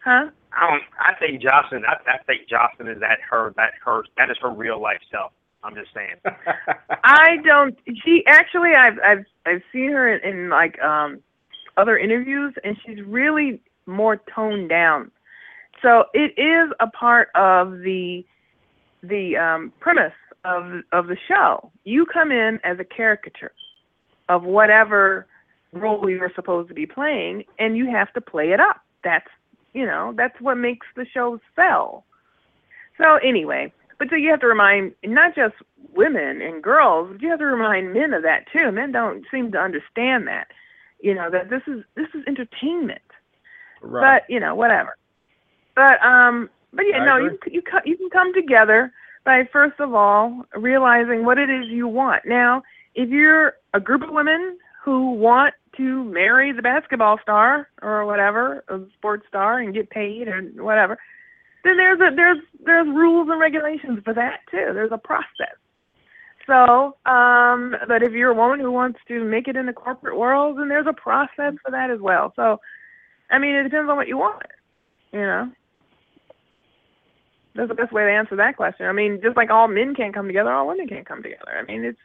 Huh? 0.03 0.29
I 0.53 0.69
don't. 0.69 0.83
I 0.99 1.13
think 1.19 1.41
Joseline. 1.41 1.85
I, 1.87 1.95
I 2.11 2.17
think 2.25 2.47
Joseline 2.49 2.93
is 2.93 2.99
that 2.99 3.19
her. 3.29 3.53
That 3.55 3.71
her. 3.85 4.03
That 4.17 4.29
is 4.29 4.37
her 4.41 4.49
real 4.49 4.81
life 4.81 4.99
self. 5.11 5.31
I'm 5.63 5.75
just 5.75 5.93
saying. 5.93 6.15
I 7.03 7.37
don't. 7.45 7.77
She 8.03 8.23
actually, 8.27 8.71
I've 8.75 8.99
I've 9.03 9.25
I've 9.45 9.61
seen 9.71 9.91
her 9.91 10.13
in, 10.13 10.29
in 10.29 10.49
like 10.49 10.79
um 10.81 11.19
other 11.77 11.97
interviews, 11.97 12.53
and 12.63 12.77
she's 12.85 13.01
really 13.05 13.61
more 13.85 14.21
toned 14.35 14.69
down. 14.69 15.11
So 15.81 16.05
it 16.13 16.33
is 16.37 16.71
a 16.79 16.87
part 16.87 17.29
of 17.35 17.79
the 17.79 18.25
the 19.01 19.37
um, 19.37 19.73
premise 19.79 20.13
of 20.45 20.81
of 20.91 21.07
the 21.07 21.17
show. 21.27 21.71
You 21.83 22.05
come 22.05 22.31
in 22.31 22.59
as 22.63 22.79
a 22.79 22.85
caricature 22.85 23.53
of 24.29 24.43
whatever 24.43 25.27
role 25.73 26.09
you're 26.09 26.31
supposed 26.35 26.69
to 26.69 26.73
be 26.73 26.85
playing, 26.85 27.43
and 27.59 27.77
you 27.77 27.89
have 27.91 28.13
to 28.13 28.21
play 28.21 28.51
it 28.51 28.59
up. 28.59 28.81
That's 29.03 29.27
you 29.73 29.85
know 29.85 30.13
that's 30.15 30.39
what 30.39 30.55
makes 30.55 30.87
the 30.95 31.05
show 31.13 31.39
sell. 31.55 32.05
So 32.97 33.15
anyway, 33.17 33.73
but 33.99 34.09
so 34.09 34.15
you 34.15 34.29
have 34.31 34.41
to 34.41 34.47
remind 34.47 34.93
not 35.03 35.35
just 35.35 35.55
women 35.93 36.41
and 36.41 36.63
girls, 36.63 37.09
but 37.11 37.21
you 37.21 37.29
have 37.29 37.39
to 37.39 37.45
remind 37.45 37.93
men 37.93 38.13
of 38.13 38.23
that 38.23 38.45
too. 38.51 38.71
Men 38.71 38.91
don't 38.91 39.25
seem 39.31 39.51
to 39.51 39.57
understand 39.57 40.27
that. 40.27 40.47
You 41.01 41.13
know 41.15 41.29
that 41.31 41.49
this 41.49 41.61
is 41.67 41.83
this 41.95 42.07
is 42.13 42.23
entertainment. 42.27 43.01
right. 43.81 44.21
But 44.21 44.33
you 44.33 44.39
know 44.39 44.55
whatever. 44.55 44.95
But 45.75 46.03
um, 46.05 46.49
but 46.71 46.85
yeah, 46.89 46.99
I 46.99 47.05
no, 47.05 47.25
agree. 47.25 47.37
you 47.51 47.61
you 47.61 47.79
you 47.85 47.97
can 47.97 48.09
come 48.09 48.33
together 48.33 48.91
by 49.25 49.47
first 49.51 49.79
of 49.79 49.93
all 49.93 50.45
realizing 50.55 51.25
what 51.25 51.37
it 51.37 51.49
is 51.49 51.67
you 51.67 51.87
want. 51.87 52.23
Now, 52.25 52.61
if 52.95 53.09
you're 53.09 53.53
a 53.73 53.79
group 53.79 54.03
of 54.03 54.09
women 54.11 54.57
who 54.83 55.11
want 55.11 55.53
to 55.77 56.03
marry 56.03 56.51
the 56.51 56.61
basketball 56.61 57.17
star 57.21 57.69
or 57.81 58.05
whatever, 58.05 58.63
a 58.67 58.79
sports 58.97 59.25
star, 59.27 59.59
and 59.59 59.73
get 59.73 59.89
paid 59.89 60.27
or 60.27 60.41
whatever, 60.57 60.97
then 61.63 61.77
there's 61.77 61.99
a 61.99 62.13
there's 62.15 62.37
there's 62.65 62.87
rules 62.87 63.29
and 63.29 63.39
regulations 63.39 63.99
for 64.03 64.13
that 64.13 64.41
too. 64.51 64.71
There's 64.73 64.91
a 64.91 64.97
process. 64.97 65.55
So, 66.45 66.97
um, 67.09 67.75
but 67.87 68.03
if 68.03 68.11
you're 68.11 68.31
a 68.31 68.35
woman 68.35 68.59
who 68.59 68.71
wants 68.71 68.99
to 69.07 69.23
make 69.23 69.47
it 69.47 69.55
in 69.55 69.65
the 69.65 69.73
corporate 69.73 70.17
world, 70.17 70.57
then 70.59 70.67
there's 70.67 70.87
a 70.87 70.93
process 70.93 71.53
for 71.63 71.71
that 71.71 71.89
as 71.89 72.01
well. 72.01 72.33
So, 72.35 72.59
I 73.31 73.39
mean, 73.39 73.55
it 73.55 73.63
depends 73.63 73.89
on 73.89 73.95
what 73.95 74.09
you 74.09 74.17
want. 74.17 74.43
You 75.13 75.21
know, 75.21 75.51
that's 77.55 77.69
the 77.69 77.75
best 77.75 77.93
way 77.93 78.03
to 78.03 78.11
answer 78.11 78.35
that 78.35 78.57
question. 78.57 78.87
I 78.87 78.91
mean, 78.91 79.21
just 79.23 79.37
like 79.37 79.49
all 79.49 79.69
men 79.69 79.95
can't 79.95 80.13
come 80.13 80.27
together, 80.27 80.51
all 80.51 80.67
women 80.67 80.87
can't 80.87 81.07
come 81.07 81.23
together. 81.23 81.57
I 81.57 81.63
mean, 81.63 81.85
it's 81.85 81.99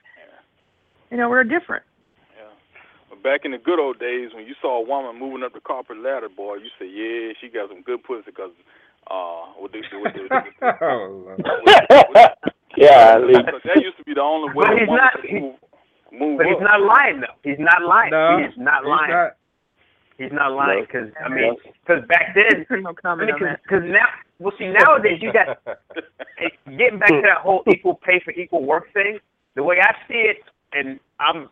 you 1.11 1.17
know 1.17 1.29
we're 1.29 1.43
different. 1.43 1.83
But 3.19 3.23
back 3.31 3.41
in 3.45 3.51
the 3.53 3.59
good 3.59 3.81
old 3.81 3.99
days, 3.99 4.31
when 4.35 4.45
you 4.47 4.55
saw 4.63 4.79
a 4.79 4.87
woman 4.87 5.19
moving 5.19 5.43
up 5.45 5.53
the 5.53 5.61
corporate 5.61 5.99
ladder, 6.03 6.29
boy, 6.29 6.57
you 6.57 6.71
say, 6.79 6.87
yeah, 6.87 7.33
she 7.41 7.49
got 7.49 7.69
some 7.69 7.83
good 7.83 8.03
pussy 8.05 8.23
because 8.27 8.51
uh, 9.11 9.47
what 9.59 9.73
they 9.73 9.81
do 9.91 10.01
with 10.03 10.13
the, 10.15 10.29
oh, 10.83 11.35
yeah, 12.77 13.19
that 13.19 13.81
used 13.83 13.97
to 13.99 14.05
be 14.05 14.15
the 14.15 14.21
only 14.21 14.53
way 14.55 14.67
But 14.69 14.79
he's 14.79 14.89
not- 14.89 15.13
could 15.15 15.25
he- 15.31 15.41
move, 15.41 15.55
move 16.13 16.39
But 16.39 16.47
he's 16.47 16.57
up. 16.57 16.63
not 16.63 16.81
lying 16.83 17.21
though. 17.21 17.35
He's 17.43 17.59
not 17.59 17.83
lying. 17.83 18.11
No, 18.11 18.39
he 18.39 18.45
is 18.45 18.55
not 18.57 18.83
he's 18.85 18.89
lying. 18.91 19.11
not. 19.11 19.31
He's 20.19 20.33
not 20.33 20.53
lying 20.53 20.85
because 20.87 21.09
I 21.25 21.29
mean, 21.29 21.55
because 21.87 22.03
back 22.09 22.35
then, 22.35 22.67
no 22.83 22.91
I 22.91 22.95
comment 23.01 23.31
mean, 23.41 23.49
on 23.49 23.57
because 23.63 23.83
now, 23.87 24.07
well, 24.39 24.53
see, 24.59 24.67
nowadays 24.69 25.19
you 25.23 25.33
got 25.33 25.59
getting 26.67 26.99
back 26.99 27.09
to 27.11 27.23
that 27.23 27.39
whole 27.43 27.63
equal 27.73 27.95
pay 28.05 28.21
for 28.25 28.31
equal 28.33 28.65
work 28.65 28.93
thing. 28.93 29.19
The 29.57 29.63
way 29.63 29.77
I 29.83 29.93
see 30.07 30.23
it, 30.31 30.39
and 30.73 31.01
I'm, 31.19 31.49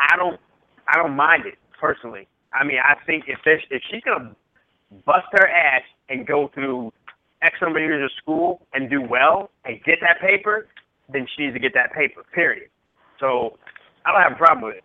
I 0.00 0.16
don't, 0.16 0.40
I 0.88 0.96
don't 0.96 1.16
mind 1.16 1.46
it 1.46 1.58
personally. 1.78 2.26
I 2.52 2.64
mean, 2.64 2.78
I 2.82 2.94
think 3.06 3.24
if 3.28 3.38
if 3.44 3.82
she's 3.90 4.02
gonna 4.02 4.34
bust 5.04 5.26
her 5.32 5.48
ass 5.48 5.82
and 6.08 6.26
go 6.26 6.50
through 6.54 6.92
X 7.42 7.54
number 7.60 7.78
of 7.78 7.84
years 7.84 8.04
of 8.04 8.16
school 8.22 8.66
and 8.72 8.90
do 8.90 9.02
well 9.02 9.50
and 9.64 9.82
get 9.84 9.98
that 10.00 10.20
paper, 10.20 10.68
then 11.12 11.26
she 11.36 11.44
needs 11.44 11.54
to 11.54 11.60
get 11.60 11.74
that 11.74 11.92
paper. 11.92 12.22
Period. 12.34 12.70
So 13.20 13.58
I 14.04 14.12
don't 14.12 14.22
have 14.22 14.32
a 14.32 14.36
problem 14.36 14.64
with 14.64 14.76
it. 14.76 14.84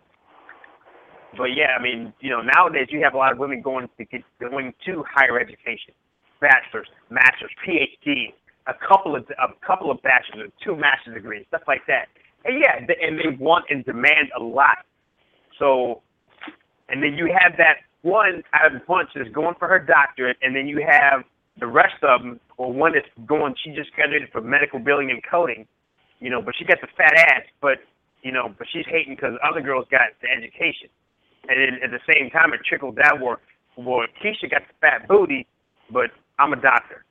But 1.36 1.56
yeah, 1.56 1.74
I 1.78 1.82
mean, 1.82 2.12
you 2.20 2.30
know, 2.30 2.42
nowadays 2.42 2.88
you 2.90 3.02
have 3.02 3.14
a 3.14 3.16
lot 3.16 3.32
of 3.32 3.38
women 3.38 3.60
going 3.60 3.88
to 3.98 4.04
get 4.04 4.22
going 4.40 4.72
to 4.86 5.04
higher 5.10 5.38
education, 5.40 5.94
bachelor's, 6.40 6.86
master's, 7.10 7.50
PhD, 7.66 8.32
a 8.66 8.74
couple 8.86 9.16
of 9.16 9.24
a 9.30 9.66
couple 9.66 9.90
of 9.90 10.00
bachelor's, 10.02 10.50
two 10.62 10.76
master's 10.76 11.14
degrees, 11.14 11.44
stuff 11.48 11.62
like 11.66 11.82
that. 11.88 12.06
And 12.44 12.60
yeah, 12.60 12.78
and 13.02 13.18
they 13.18 13.36
want 13.38 13.64
and 13.70 13.84
demand 13.84 14.28
a 14.38 14.42
lot. 14.42 14.78
So, 15.58 16.02
and 16.88 17.02
then 17.02 17.14
you 17.14 17.26
have 17.26 17.56
that 17.58 17.78
one 18.02 18.42
out 18.52 18.66
of 18.66 18.72
the 18.74 18.84
bunch 18.86 19.10
that's 19.14 19.30
going 19.30 19.54
for 19.58 19.68
her 19.68 19.78
doctorate, 19.78 20.36
and 20.42 20.54
then 20.54 20.66
you 20.66 20.84
have 20.86 21.24
the 21.58 21.66
rest 21.66 22.02
of 22.02 22.22
them, 22.22 22.40
or 22.56 22.72
one 22.72 22.92
that's 22.92 23.06
going. 23.26 23.54
She 23.62 23.70
just 23.70 23.92
graduated 23.92 24.30
for 24.32 24.40
medical 24.40 24.78
billing 24.78 25.10
and 25.10 25.22
coding, 25.28 25.66
you 26.20 26.30
know, 26.30 26.42
but 26.42 26.54
she 26.58 26.64
got 26.64 26.80
the 26.80 26.88
fat 26.96 27.14
ass, 27.16 27.42
but 27.60 27.78
you 28.22 28.32
know, 28.32 28.54
but 28.56 28.66
she's 28.72 28.86
hating 28.88 29.14
because 29.14 29.34
other 29.46 29.60
girls 29.60 29.86
got 29.90 30.08
the 30.22 30.28
education 30.28 30.88
and 31.48 31.60
then 31.60 31.80
at 31.82 31.90
the 31.90 32.00
same 32.12 32.30
time 32.30 32.52
it 32.52 32.60
trickled 32.66 32.96
down 32.96 33.20
where 33.20 33.38
where 33.76 34.06
Keisha 34.22 34.50
got 34.50 34.62
the 34.68 34.74
fat 34.80 35.08
booty, 35.08 35.46
but 35.90 36.10
I'm 36.38 36.52
a 36.52 36.56
doctor. 36.56 37.04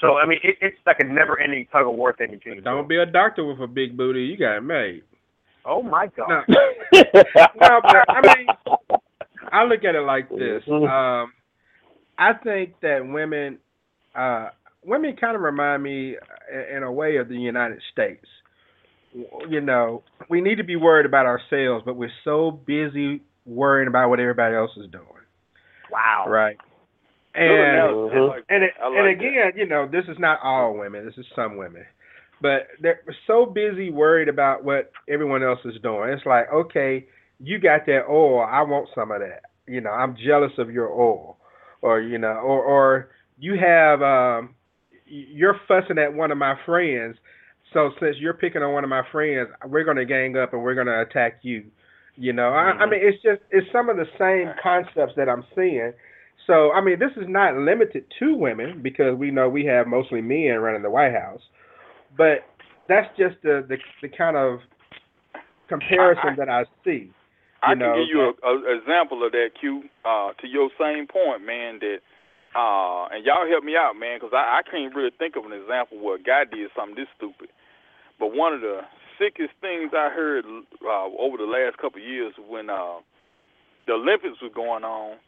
So 0.00 0.18
I 0.18 0.26
mean, 0.26 0.38
it, 0.42 0.56
it's 0.60 0.76
like 0.86 1.00
a 1.00 1.04
never-ending 1.04 1.68
tug 1.72 1.86
of 1.86 1.94
war 1.94 2.12
thing 2.12 2.40
Don't 2.64 2.88
be 2.88 2.96
a 2.96 3.06
doctor 3.06 3.44
with 3.44 3.60
a 3.60 3.66
big 3.66 3.96
booty. 3.96 4.22
You 4.22 4.36
got 4.36 4.56
it 4.56 4.62
made. 4.62 5.02
Oh 5.68 5.82
my 5.82 6.06
God. 6.16 6.28
No, 6.28 6.42
no, 6.92 7.80
but 7.82 8.08
I 8.08 8.20
mean, 8.22 8.46
I 9.52 9.64
look 9.64 9.84
at 9.84 9.94
it 9.94 10.00
like 10.00 10.30
this. 10.30 10.62
Um, 10.68 11.32
I 12.18 12.32
think 12.42 12.74
that 12.80 13.00
women, 13.02 13.58
uh, 14.14 14.48
women 14.82 15.14
kind 15.20 15.36
of 15.36 15.42
remind 15.42 15.82
me, 15.82 16.16
uh, 16.16 16.76
in 16.76 16.82
a 16.82 16.90
way, 16.90 17.16
of 17.16 17.28
the 17.28 17.36
United 17.36 17.80
States. 17.92 18.24
You 19.48 19.60
know, 19.60 20.02
we 20.30 20.40
need 20.40 20.56
to 20.56 20.64
be 20.64 20.76
worried 20.76 21.06
about 21.06 21.26
ourselves, 21.26 21.82
but 21.84 21.96
we're 21.96 22.10
so 22.24 22.50
busy 22.50 23.22
worrying 23.44 23.88
about 23.88 24.08
what 24.10 24.20
everybody 24.20 24.54
else 24.54 24.70
is 24.76 24.90
doing. 24.90 25.04
Wow. 25.90 26.26
Right. 26.28 26.56
And 27.34 27.52
analysis. 27.52 28.16
I 28.16 28.20
like 28.20 28.44
and 28.48 28.62
like 28.62 28.72
and 28.82 28.96
that. 28.96 29.26
again, 29.26 29.52
you 29.56 29.66
know, 29.66 29.88
this 29.90 30.04
is 30.08 30.18
not 30.18 30.40
all 30.42 30.76
women. 30.76 31.04
This 31.04 31.16
is 31.18 31.26
some 31.36 31.56
women, 31.56 31.84
but 32.40 32.68
they're 32.80 33.00
so 33.26 33.46
busy 33.46 33.90
worried 33.90 34.28
about 34.28 34.64
what 34.64 34.90
everyone 35.08 35.42
else 35.42 35.60
is 35.64 35.80
doing. 35.82 36.10
It's 36.10 36.26
like, 36.26 36.46
okay, 36.52 37.06
you 37.40 37.58
got 37.58 37.86
that 37.86 38.06
oil. 38.08 38.40
I 38.40 38.62
want 38.62 38.88
some 38.94 39.10
of 39.10 39.20
that. 39.20 39.42
You 39.66 39.80
know, 39.80 39.90
I'm 39.90 40.16
jealous 40.16 40.52
of 40.58 40.70
your 40.70 40.88
oil, 40.90 41.36
or 41.82 42.00
you 42.00 42.18
know, 42.18 42.28
or 42.28 42.62
or 42.62 43.08
you 43.38 43.56
have 43.58 44.02
um, 44.02 44.54
you're 45.06 45.56
fussing 45.66 45.98
at 45.98 46.12
one 46.12 46.30
of 46.30 46.38
my 46.38 46.54
friends. 46.66 47.16
So 47.72 47.90
since 48.00 48.16
you're 48.18 48.34
picking 48.34 48.62
on 48.62 48.72
one 48.72 48.84
of 48.84 48.90
my 48.90 49.02
friends, 49.12 49.48
we're 49.66 49.84
going 49.84 49.98
to 49.98 50.06
gang 50.06 50.36
up 50.36 50.52
and 50.54 50.62
we're 50.62 50.74
going 50.74 50.86
to 50.86 51.00
attack 51.02 51.40
you. 51.42 51.64
You 52.16 52.32
know, 52.32 52.48
I, 52.48 52.70
I 52.70 52.86
Mhm. 52.86 52.90
mean, 52.90 53.00
it's 53.02 53.22
just 53.22 53.42
it's 53.50 53.70
some 53.72 53.88
of 53.88 53.96
the 53.96 54.06
same 54.18 54.52
concepts 54.62 55.14
that 55.16 55.28
I'm 55.28 55.44
seeing. 55.54 55.92
So 56.46 56.72
I 56.72 56.80
mean, 56.80 56.98
this 56.98 57.12
is 57.16 57.28
not 57.28 57.56
limited 57.56 58.04
to 58.18 58.34
women 58.34 58.80
because 58.82 59.16
we 59.16 59.30
know 59.30 59.48
we 59.48 59.64
have 59.66 59.86
mostly 59.86 60.20
men 60.22 60.58
running 60.60 60.82
the 60.82 60.90
White 60.90 61.12
House, 61.12 61.42
but 62.16 62.44
that's 62.88 63.08
just 63.16 63.36
the 63.42 63.64
the, 63.68 63.76
the 64.02 64.08
kind 64.08 64.36
of 64.36 64.60
comparison 65.68 66.36
that 66.36 66.48
I 66.48 66.64
see. 66.84 67.10
I 67.62 67.74
know, 67.74 67.92
can 67.92 68.02
give 68.02 68.08
you 68.08 68.20
a, 68.22 68.48
a 68.48 68.78
example 68.78 69.24
of 69.26 69.32
that, 69.32 69.50
Q. 69.58 69.82
Uh, 70.04 70.32
to 70.40 70.46
your 70.46 70.70
same 70.78 71.06
point, 71.06 71.44
man. 71.44 71.80
That 71.80 71.98
uh, 72.56 73.06
and 73.12 73.24
y'all 73.26 73.48
help 73.48 73.64
me 73.64 73.76
out, 73.76 73.94
man, 73.98 74.18
because 74.18 74.32
I, 74.32 74.60
I 74.60 74.62
can't 74.64 74.94
really 74.94 75.12
think 75.18 75.36
of 75.36 75.44
an 75.44 75.52
example 75.52 76.00
where 76.00 76.16
a 76.16 76.22
guy 76.22 76.44
did 76.44 76.70
something 76.74 76.96
this 76.96 77.10
stupid. 77.16 77.50
But 78.18 78.34
one 78.34 78.54
of 78.54 78.60
the 78.60 78.80
sickest 79.18 79.52
things 79.60 79.92
I 79.92 80.08
heard 80.10 80.44
uh, 80.46 81.08
over 81.18 81.36
the 81.36 81.50
last 81.50 81.76
couple 81.78 82.00
of 82.00 82.06
years 82.08 82.32
when 82.48 82.70
uh, 82.70 83.02
the 83.86 83.94
Olympics 83.94 84.40
was 84.40 84.52
going 84.54 84.84
on, 84.84 85.18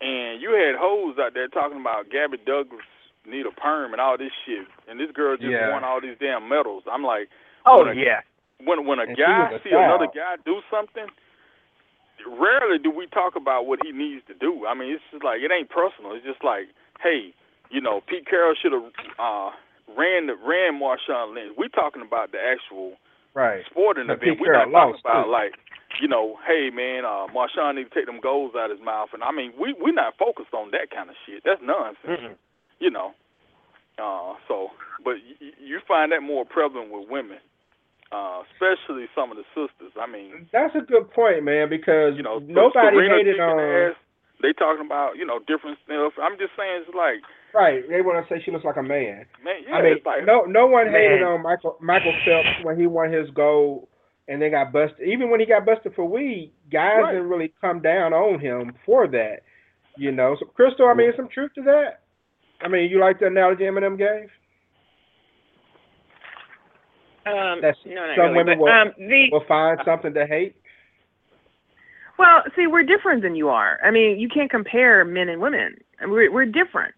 and 0.00 0.40
you 0.40 0.54
had 0.54 0.78
hoes 0.78 1.16
out 1.20 1.34
there 1.34 1.48
talking 1.48 1.80
about 1.80 2.10
Gabby 2.10 2.38
Douglas 2.38 2.86
need 3.28 3.46
a 3.46 3.50
perm 3.52 3.92
and 3.92 4.00
all 4.00 4.16
this 4.18 4.32
shit, 4.44 4.66
and 4.88 4.98
this 5.00 5.10
girl 5.12 5.36
just 5.36 5.50
Yeah. 5.50 5.72
won 5.72 5.84
all 5.84 6.00
these 6.00 6.16
damn 6.18 6.48
medals. 6.48 6.84
I'm 6.90 7.02
like, 7.04 7.28
Oh 7.66 7.84
when 7.84 7.98
a- 7.98 8.00
yeah. 8.00 8.20
when 8.64 8.86
when 8.86 8.98
a 8.98 9.02
And 9.02 9.16
guy 9.16 9.52
a 9.52 9.62
see 9.62 9.70
another 9.70 10.06
guy 10.14 10.36
do 10.44 10.60
something, 10.70 11.06
rarely 12.38 12.78
do 12.78 12.90
we 12.90 13.06
talk 13.06 13.36
about 13.36 13.66
what 13.66 13.80
he 13.84 13.92
needs 13.92 14.24
to 14.26 14.34
do. 14.34 14.66
I 14.66 14.74
mean, 14.74 14.92
it's 14.92 15.02
just 15.12 15.24
like 15.24 15.40
it 15.42 15.50
ain't 15.52 15.68
personal. 15.70 16.12
It's 16.12 16.24
just 16.24 16.42
like, 16.44 16.68
hey, 17.02 17.32
you 17.70 17.80
know, 17.80 18.00
Pete 18.06 18.26
Carroll 18.26 18.54
should 18.54 18.72
have 18.72 18.86
uh, 19.18 19.50
ran 19.96 20.26
the 20.26 20.34
ran 20.36 20.80
Marshawn 20.80 21.34
Lynch. 21.34 21.54
We 21.58 21.68
talking 21.68 22.02
about 22.02 22.32
the 22.32 22.38
actual 22.40 22.94
right. 23.34 23.62
sporting 23.70 24.06
But 24.06 24.22
event. 24.22 24.38
Pete 24.38 24.40
We're 24.40 24.52
not 24.52 24.70
talking 24.70 25.00
about 25.04 25.24
too. 25.24 25.30
like, 25.30 25.54
you 26.00 26.08
know, 26.08 26.38
hey 26.46 26.70
man, 26.70 27.04
uh, 27.04 27.26
Marshawn 27.34 27.74
need 27.76 27.90
to 27.90 27.94
take 27.94 28.06
them 28.06 28.20
goals 28.20 28.52
out 28.56 28.70
of 28.70 28.78
his 28.78 28.84
mouth. 28.84 29.10
And 29.12 29.22
I 29.22 29.32
mean, 29.32 29.52
we 29.58 29.74
we're 29.78 29.92
not 29.94 30.16
focused 30.18 30.54
on 30.54 30.70
that 30.72 30.90
kind 30.94 31.10
of 31.10 31.16
shit. 31.26 31.42
That's 31.44 31.60
nonsense. 31.62 32.06
Mm-mm. 32.06 32.34
You 32.78 32.90
know. 32.90 33.12
Uh, 33.98 34.34
so, 34.48 34.68
but 35.04 35.14
y- 35.40 35.56
you 35.58 35.80
find 35.88 36.12
that 36.12 36.20
more 36.20 36.44
prevalent 36.44 36.90
with 36.92 37.08
women, 37.08 37.38
uh, 38.12 38.42
especially 38.52 39.06
some 39.14 39.30
of 39.32 39.38
the 39.38 39.44
sisters. 39.56 39.92
I 39.98 40.04
mean, 40.10 40.48
That's 40.52 40.74
a 40.76 40.84
good 40.84 41.10
point, 41.12 41.44
man, 41.44 41.70
because 41.70 42.12
you 42.16 42.22
know, 42.22 42.38
nobody 42.44 42.96
Serena 42.96 43.16
hated 43.16 43.40
on. 43.40 43.58
ass, 43.58 43.96
they 44.42 44.52
talking 44.52 44.84
about 44.84 45.16
you 45.16 45.24
know 45.24 45.38
different 45.48 45.78
stuff. 45.84 46.12
I'm 46.20 46.36
just 46.36 46.52
saying 46.58 46.84
it's 46.84 46.94
like, 46.94 47.24
Right, 47.54 47.88
they 47.88 48.02
want 48.02 48.20
to 48.20 48.28
say 48.28 48.42
she 48.44 48.50
looks 48.50 48.66
like 48.66 48.76
a 48.76 48.82
man. 48.82 49.24
man, 49.42 49.64
yeah, 49.66 49.76
I 49.76 49.82
mean, 49.82 49.96
like 50.04 50.26
no, 50.26 50.44
no 50.44 50.66
one 50.66 50.88
hated 50.92 51.22
Man. 51.24 51.40
on 51.40 51.42
Michael 51.42 51.78
Michael 51.80 52.12
Phelps 52.26 52.60
when 52.68 52.78
he 52.78 52.86
won 52.86 53.10
his 53.10 53.30
gold, 53.32 53.88
and 54.28 54.42
they 54.42 54.50
got 54.50 54.72
busted. 54.76 55.08
Even 55.08 55.30
when 55.30 55.40
he 55.40 55.46
got 55.46 55.64
busted 55.64 55.94
for 55.96 56.04
weed, 56.04 56.52
guys 56.70 57.00
Right. 57.00 57.12
didn't 57.16 57.30
really 57.32 57.54
come 57.62 57.80
down 57.80 58.12
on 58.12 58.40
him 58.40 58.74
for 58.84 59.08
that. 59.08 59.40
You 59.96 60.12
know, 60.12 60.36
so 60.38 60.44
Crystal, 60.44 60.86
I 60.88 60.92
mean, 60.92 61.12
some 61.16 61.28
truth 61.32 61.52
to 61.54 61.62
that. 61.62 62.00
I 62.62 62.68
mean, 62.68 62.90
you 62.90 63.00
like 63.00 63.18
the 63.20 63.26
analogy 63.26 63.64
Eminem 63.64 63.98
gave? 63.98 64.30
Um, 67.26 67.60
That's- 67.60 67.76
no, 67.84 67.94
not 68.06 68.16
some 68.16 68.24
really, 68.26 68.36
women 68.36 68.58
but, 68.58 68.64
will- 68.64 68.72
um, 68.72 68.92
the 68.98 69.28
Will 69.32 69.44
find 69.48 69.80
something 69.84 70.14
to 70.14 70.26
hate. 70.26 70.54
Well, 72.18 72.44
see, 72.54 72.66
we're 72.66 72.84
different 72.84 73.22
than 73.22 73.34
you 73.34 73.48
are. 73.48 73.78
I 73.84 73.90
mean, 73.90 74.18
you 74.18 74.28
can't 74.28 74.50
compare 74.50 75.04
men 75.04 75.28
and 75.28 75.40
women. 75.42 75.76
We're 76.02 76.30
we're 76.30 76.46
different. 76.46 76.94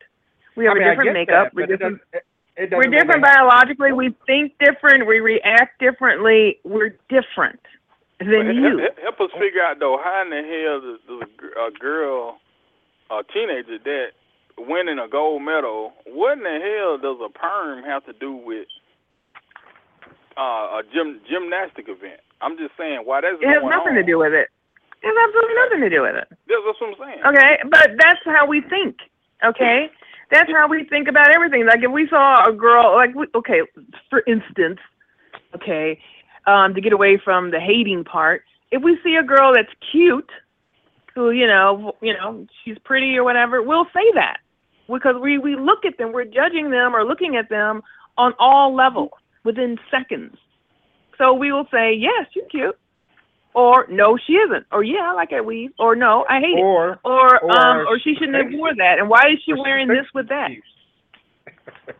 We 0.54 0.64
have 0.66 0.72
I 0.72 0.78
mean, 0.78 0.82
a 0.82 0.86
I 0.86 0.90
different 0.90 1.12
makeup. 1.14 1.44
that, 1.46 1.54
we're 1.54 1.62
but 1.66 1.70
it 1.72 1.76
different. 1.78 2.00
it- 2.12 2.24
it 2.56 2.70
We're 2.72 2.90
different 2.90 3.22
biologically. 3.22 3.92
We 3.92 4.12
think 4.26 4.52
different. 4.58 5.06
We 5.06 5.20
react 5.20 5.78
differently. 5.78 6.58
We're 6.64 6.96
different 7.08 7.60
than 8.18 8.46
But 8.48 8.54
you. 8.56 8.78
help, 8.78 8.98
help 8.98 9.20
us 9.20 9.30
figure 9.38 9.62
out 9.62 9.78
though 9.78 9.96
how 10.02 10.22
in 10.22 10.30
the 10.30 10.42
hell 10.42 10.80
does, 10.80 11.00
does 11.06 11.28
a 11.56 11.66
a 11.66 11.70
girl, 11.70 12.40
a 13.10 13.22
teenager 13.32 13.78
that 13.78 14.08
winning 14.58 14.98
a 14.98 15.08
gold 15.08 15.42
medal, 15.42 15.92
what 16.06 16.38
in 16.38 16.44
the 16.44 16.58
hell 16.58 16.98
does 16.98 17.18
a 17.24 17.30
perm 17.30 17.84
have 17.84 18.04
to 18.06 18.12
do 18.12 18.32
with 18.34 18.66
uh, 20.38 20.78
a 20.78 20.82
gym 20.94 21.20
gymnastic 21.28 21.88
event. 21.88 22.20
I'm 22.40 22.56
just 22.56 22.70
saying 22.78 23.02
why 23.04 23.20
that's 23.20 23.36
It 23.42 23.48
has 23.48 23.62
nothing 23.62 23.98
on. 23.98 24.00
to 24.00 24.02
do 24.02 24.18
with 24.18 24.32
it. 24.32 24.48
It 25.02 25.06
has 25.06 25.16
absolutely 25.26 25.56
nothing 25.66 25.80
to 25.82 25.90
do 25.90 26.02
with 26.02 26.14
it. 26.14 26.28
That's 26.46 26.62
what 26.62 26.76
I'm 26.82 26.94
saying. 26.98 27.20
Okay, 27.26 27.58
but 27.70 27.90
that's 27.98 28.20
how 28.24 28.46
we 28.46 28.62
think. 28.62 28.96
Okay, 29.44 29.90
that's 30.30 30.50
how 30.50 30.68
we 30.68 30.84
think 30.84 31.08
about 31.08 31.34
everything. 31.34 31.66
Like 31.66 31.82
if 31.82 31.90
we 31.90 32.08
saw 32.08 32.48
a 32.48 32.52
girl, 32.52 32.94
like 32.94 33.14
we, 33.14 33.26
okay, 33.34 33.62
for 34.10 34.22
instance, 34.26 34.78
okay, 35.54 35.98
um, 36.46 36.74
to 36.74 36.80
get 36.80 36.92
away 36.92 37.18
from 37.22 37.50
the 37.50 37.60
hating 37.60 38.04
part, 38.04 38.42
if 38.70 38.82
we 38.82 38.98
see 39.02 39.16
a 39.16 39.22
girl 39.22 39.52
that's 39.54 39.72
cute, 39.90 40.30
who 41.14 41.30
you 41.30 41.46
know, 41.46 41.94
you 42.00 42.14
know, 42.14 42.46
she's 42.64 42.78
pretty 42.84 43.16
or 43.16 43.24
whatever, 43.24 43.62
we'll 43.62 43.86
say 43.86 44.06
that 44.14 44.38
because 44.88 45.16
we 45.20 45.38
we 45.38 45.56
look 45.56 45.84
at 45.84 45.98
them, 45.98 46.12
we're 46.12 46.24
judging 46.24 46.70
them 46.70 46.94
or 46.94 47.04
looking 47.04 47.36
at 47.36 47.48
them 47.48 47.82
on 48.16 48.34
all 48.38 48.74
levels 48.74 49.10
within 49.44 49.78
seconds. 49.90 50.36
So 51.16 51.32
we 51.32 51.52
will 51.52 51.66
say, 51.70 51.94
yes, 51.94 52.26
she's 52.32 52.44
cute. 52.50 52.78
Or 53.54 53.86
no, 53.90 54.16
she 54.24 54.34
isn't. 54.34 54.66
Or 54.70 54.84
yeah, 54.84 55.10
I 55.10 55.12
like 55.14 55.30
that 55.30 55.44
weave. 55.44 55.70
Or 55.78 55.96
no, 55.96 56.24
I 56.28 56.38
hate 56.40 56.58
Or 56.58 56.92
it. 56.92 56.98
Or 57.04 57.42
or 57.42 57.58
um, 57.58 57.86
or 57.88 57.98
she 57.98 58.14
shouldn't 58.14 58.36
have 58.36 58.52
wore 58.52 58.74
that. 58.76 58.98
And 58.98 59.08
why 59.08 59.30
is 59.32 59.38
she 59.44 59.52
wearing 59.52 59.88
this 59.88 60.06
with 60.14 60.28
that? 60.28 60.50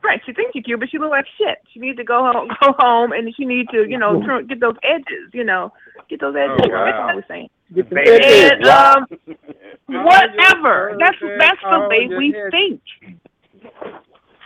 Right, 0.04 0.20
she 0.26 0.34
thinks 0.34 0.52
she's 0.52 0.64
cute, 0.64 0.78
but 0.78 0.90
she 0.90 0.98
look 0.98 1.10
like 1.10 1.24
shit. 1.38 1.58
She 1.72 1.80
needs 1.80 1.96
to 1.96 2.04
go 2.04 2.20
home, 2.20 2.48
go 2.60 2.74
home, 2.78 3.12
and 3.12 3.34
she 3.34 3.46
needs 3.46 3.70
to, 3.70 3.88
you 3.88 3.98
know, 3.98 4.20
get 4.46 4.60
those 4.60 4.76
edges. 4.82 5.32
You 5.32 5.44
know, 5.44 5.72
get 6.10 6.20
those 6.20 6.36
edges. 6.36 6.60
Oh, 6.62 6.68
girl. 6.68 6.84
That's 6.84 6.98
what 6.98 7.16
we're 7.16 7.24
saying. 7.26 7.48
Get 7.74 7.88
the 7.90 7.94
Baby. 7.94 8.50
And 8.52 8.66
um, 8.66 9.06
whatever. 10.04 10.96
That's 10.98 11.16
that's 11.38 11.60
the 11.62 11.86
way 11.88 12.08
we 12.08 12.34
think. 12.50 12.80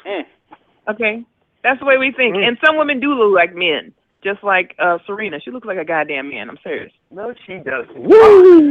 Mm. 0.06 0.24
Okay, 0.90 1.24
that's 1.62 1.78
the 1.78 1.86
way 1.86 1.98
we 1.98 2.12
think. 2.12 2.34
Mm. 2.34 2.48
And 2.48 2.58
some 2.64 2.76
women 2.76 2.98
do 2.98 3.14
look 3.14 3.34
like 3.34 3.54
men, 3.54 3.92
just 4.24 4.42
like 4.44 4.74
uh 4.78 4.98
Serena. 5.06 5.38
She 5.44 5.50
looks 5.50 5.66
like 5.66 5.78
a 5.78 5.84
goddamn 5.84 6.28
man. 6.30 6.48
I'm 6.50 6.58
serious. 6.62 6.92
No, 7.10 7.34
she 7.46 7.58
doesn't. 7.58 7.94
Woo! 7.98 8.70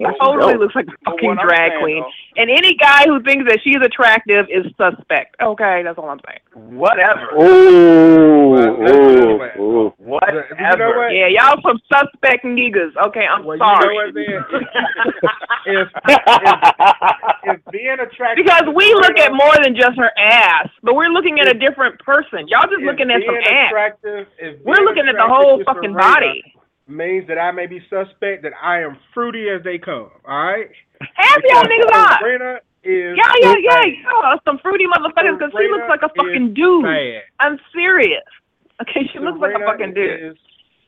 Yeah, 0.00 0.12
Totally 0.20 0.54
looks 0.56 0.74
like 0.74 0.86
a 0.86 1.10
fucking 1.10 1.36
drag 1.42 1.72
saying, 1.72 1.82
queen. 1.82 2.02
though, 2.02 2.40
And 2.42 2.50
any 2.50 2.74
guy 2.76 3.04
who 3.04 3.20
thinks 3.22 3.44
that 3.50 3.58
she's 3.62 3.76
attractive 3.84 4.46
is 4.48 4.64
suspect. 4.80 5.36
Okay, 5.42 5.82
that's 5.84 5.98
all 5.98 6.08
I'm 6.08 6.20
saying. 6.26 6.40
Whatever. 6.78 7.28
Ooh, 7.38 8.48
Well, 8.48 8.78
let's 8.80 8.96
put 8.96 9.10
it 9.10 9.16
this 9.16 9.38
way. 9.38 9.52
ooh, 9.58 9.62
ooh. 9.62 9.94
Whatever. 9.98 10.46
You 10.58 10.76
know 10.78 10.88
what? 10.96 11.08
Yeah, 11.12 11.26
y'all 11.28 11.60
some 11.62 11.78
suspect 11.92 12.44
niggas. 12.46 12.96
Okay, 13.08 13.26
I'm 13.26 13.44
Well, 13.44 13.58
sorry. 13.58 13.94
you 13.94 14.12
know 14.22 14.40
what, 14.40 14.60
then? 14.60 14.68
If, 15.64 15.88
if, 16.08 16.28
if 17.44 17.61
attracted 18.00 18.44
because 18.44 18.64
we 18.74 18.92
look 18.94 19.18
at 19.18 19.32
more 19.32 19.54
than 19.62 19.74
just 19.74 19.96
her 19.98 20.10
ass, 20.18 20.68
but 20.82 20.94
we're 20.94 21.08
looking 21.08 21.40
at 21.40 21.48
a 21.48 21.54
different 21.54 21.98
person. 22.00 22.46
Y'all 22.48 22.68
just 22.70 22.82
looking 22.82 23.10
at 23.10 23.20
some 23.26 23.36
ass. 23.36 23.72
We're 24.64 24.84
looking 24.84 25.08
at 25.08 25.16
the 25.16 25.26
whole 25.26 25.62
fucking 25.64 25.94
body. 25.94 26.42
Means 26.88 27.26
that 27.28 27.38
I 27.38 27.52
may 27.52 27.66
be 27.66 27.80
suspect 27.88 28.42
that 28.42 28.52
I 28.60 28.82
am 28.82 28.98
fruity 29.14 29.48
as 29.48 29.62
they 29.62 29.78
come. 29.78 30.10
All 30.26 30.44
right. 30.44 30.68
Half 31.14 31.38
y'all 31.48 31.62
niggas 31.62 31.92
are. 31.94 32.18
Serena 32.20 32.58
is 32.84 33.16
Yeah, 33.16 33.32
yeah, 33.40 33.54
yeah. 33.60 33.84
Y'all 34.04 34.38
some 34.44 34.58
fruity 34.58 34.84
motherfuckers 34.86 35.38
because 35.38 35.52
she 35.56 35.68
looks 35.68 35.86
like 35.88 36.02
a 36.02 36.10
fucking 36.16 36.54
dude. 36.54 36.84
Bad. 36.84 37.22
I'm 37.40 37.58
serious. 37.72 38.24
Okay, 38.82 39.08
she 39.12 39.18
looks 39.20 39.38
like 39.38 39.54
a 39.54 39.64
fucking 39.64 39.94
dude. 39.94 40.32
Is 40.32 40.38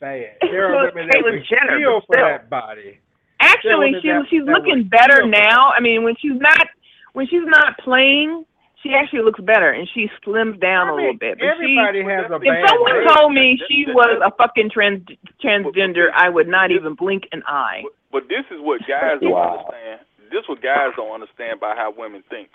bad. 0.00 0.36
There 0.42 0.74
are 0.74 0.86
women 0.86 1.09
that 1.09 1.22
Jenner, 1.48 1.78
but 1.78 2.07
for 2.07 2.14
still. 2.14 2.26
that 2.26 2.50
body. 2.50 3.00
Actually, 3.40 3.94
she 4.02 4.09
that- 4.09 4.26
she's 4.30 4.44
that 4.46 4.52
looking 4.52 4.88
better 4.88 5.26
now. 5.26 5.70
I 5.70 5.80
mean, 5.80 6.02
when 6.02 6.14
she's 6.20 6.38
not 6.38 6.66
when 7.14 7.26
she's 7.26 7.46
not 7.46 7.78
playing, 7.78 8.44
she 8.82 8.92
actually 8.92 9.22
looks 9.22 9.40
better 9.40 9.70
and 9.70 9.88
she 9.94 10.10
slims 10.24 10.60
down 10.60 10.88
I 10.88 10.92
a 10.92 10.96
mean, 10.96 11.00
little 11.06 11.18
bit. 11.18 11.38
But 11.40 11.46
she, 11.58 11.78
everybody 11.78 12.04
has 12.04 12.30
a 12.30 12.36
if 12.36 12.42
bad 12.42 12.68
someone 12.68 13.00
day. 13.00 13.06
told 13.16 13.32
me 13.32 13.58
she 13.66 13.86
was 13.88 14.20
a 14.22 14.30
fucking 14.36 14.70
trans 14.70 15.02
transgender, 15.42 16.10
I 16.14 16.28
would 16.28 16.48
not 16.48 16.70
even 16.70 16.94
blink 16.94 17.24
an 17.32 17.42
eye. 17.48 17.80
But, 17.82 17.94
but 18.12 18.28
this 18.28 18.44
is 18.50 18.60
what 18.60 18.82
guys 18.86 19.18
don't 19.22 19.32
Wow. 19.32 19.56
understand. 19.64 20.00
This 20.30 20.42
is 20.42 20.48
what 20.48 20.60
guys 20.62 20.90
don't 20.96 21.14
understand 21.14 21.58
about 21.58 21.78
how 21.78 21.94
women 21.96 22.22
think. 22.28 22.50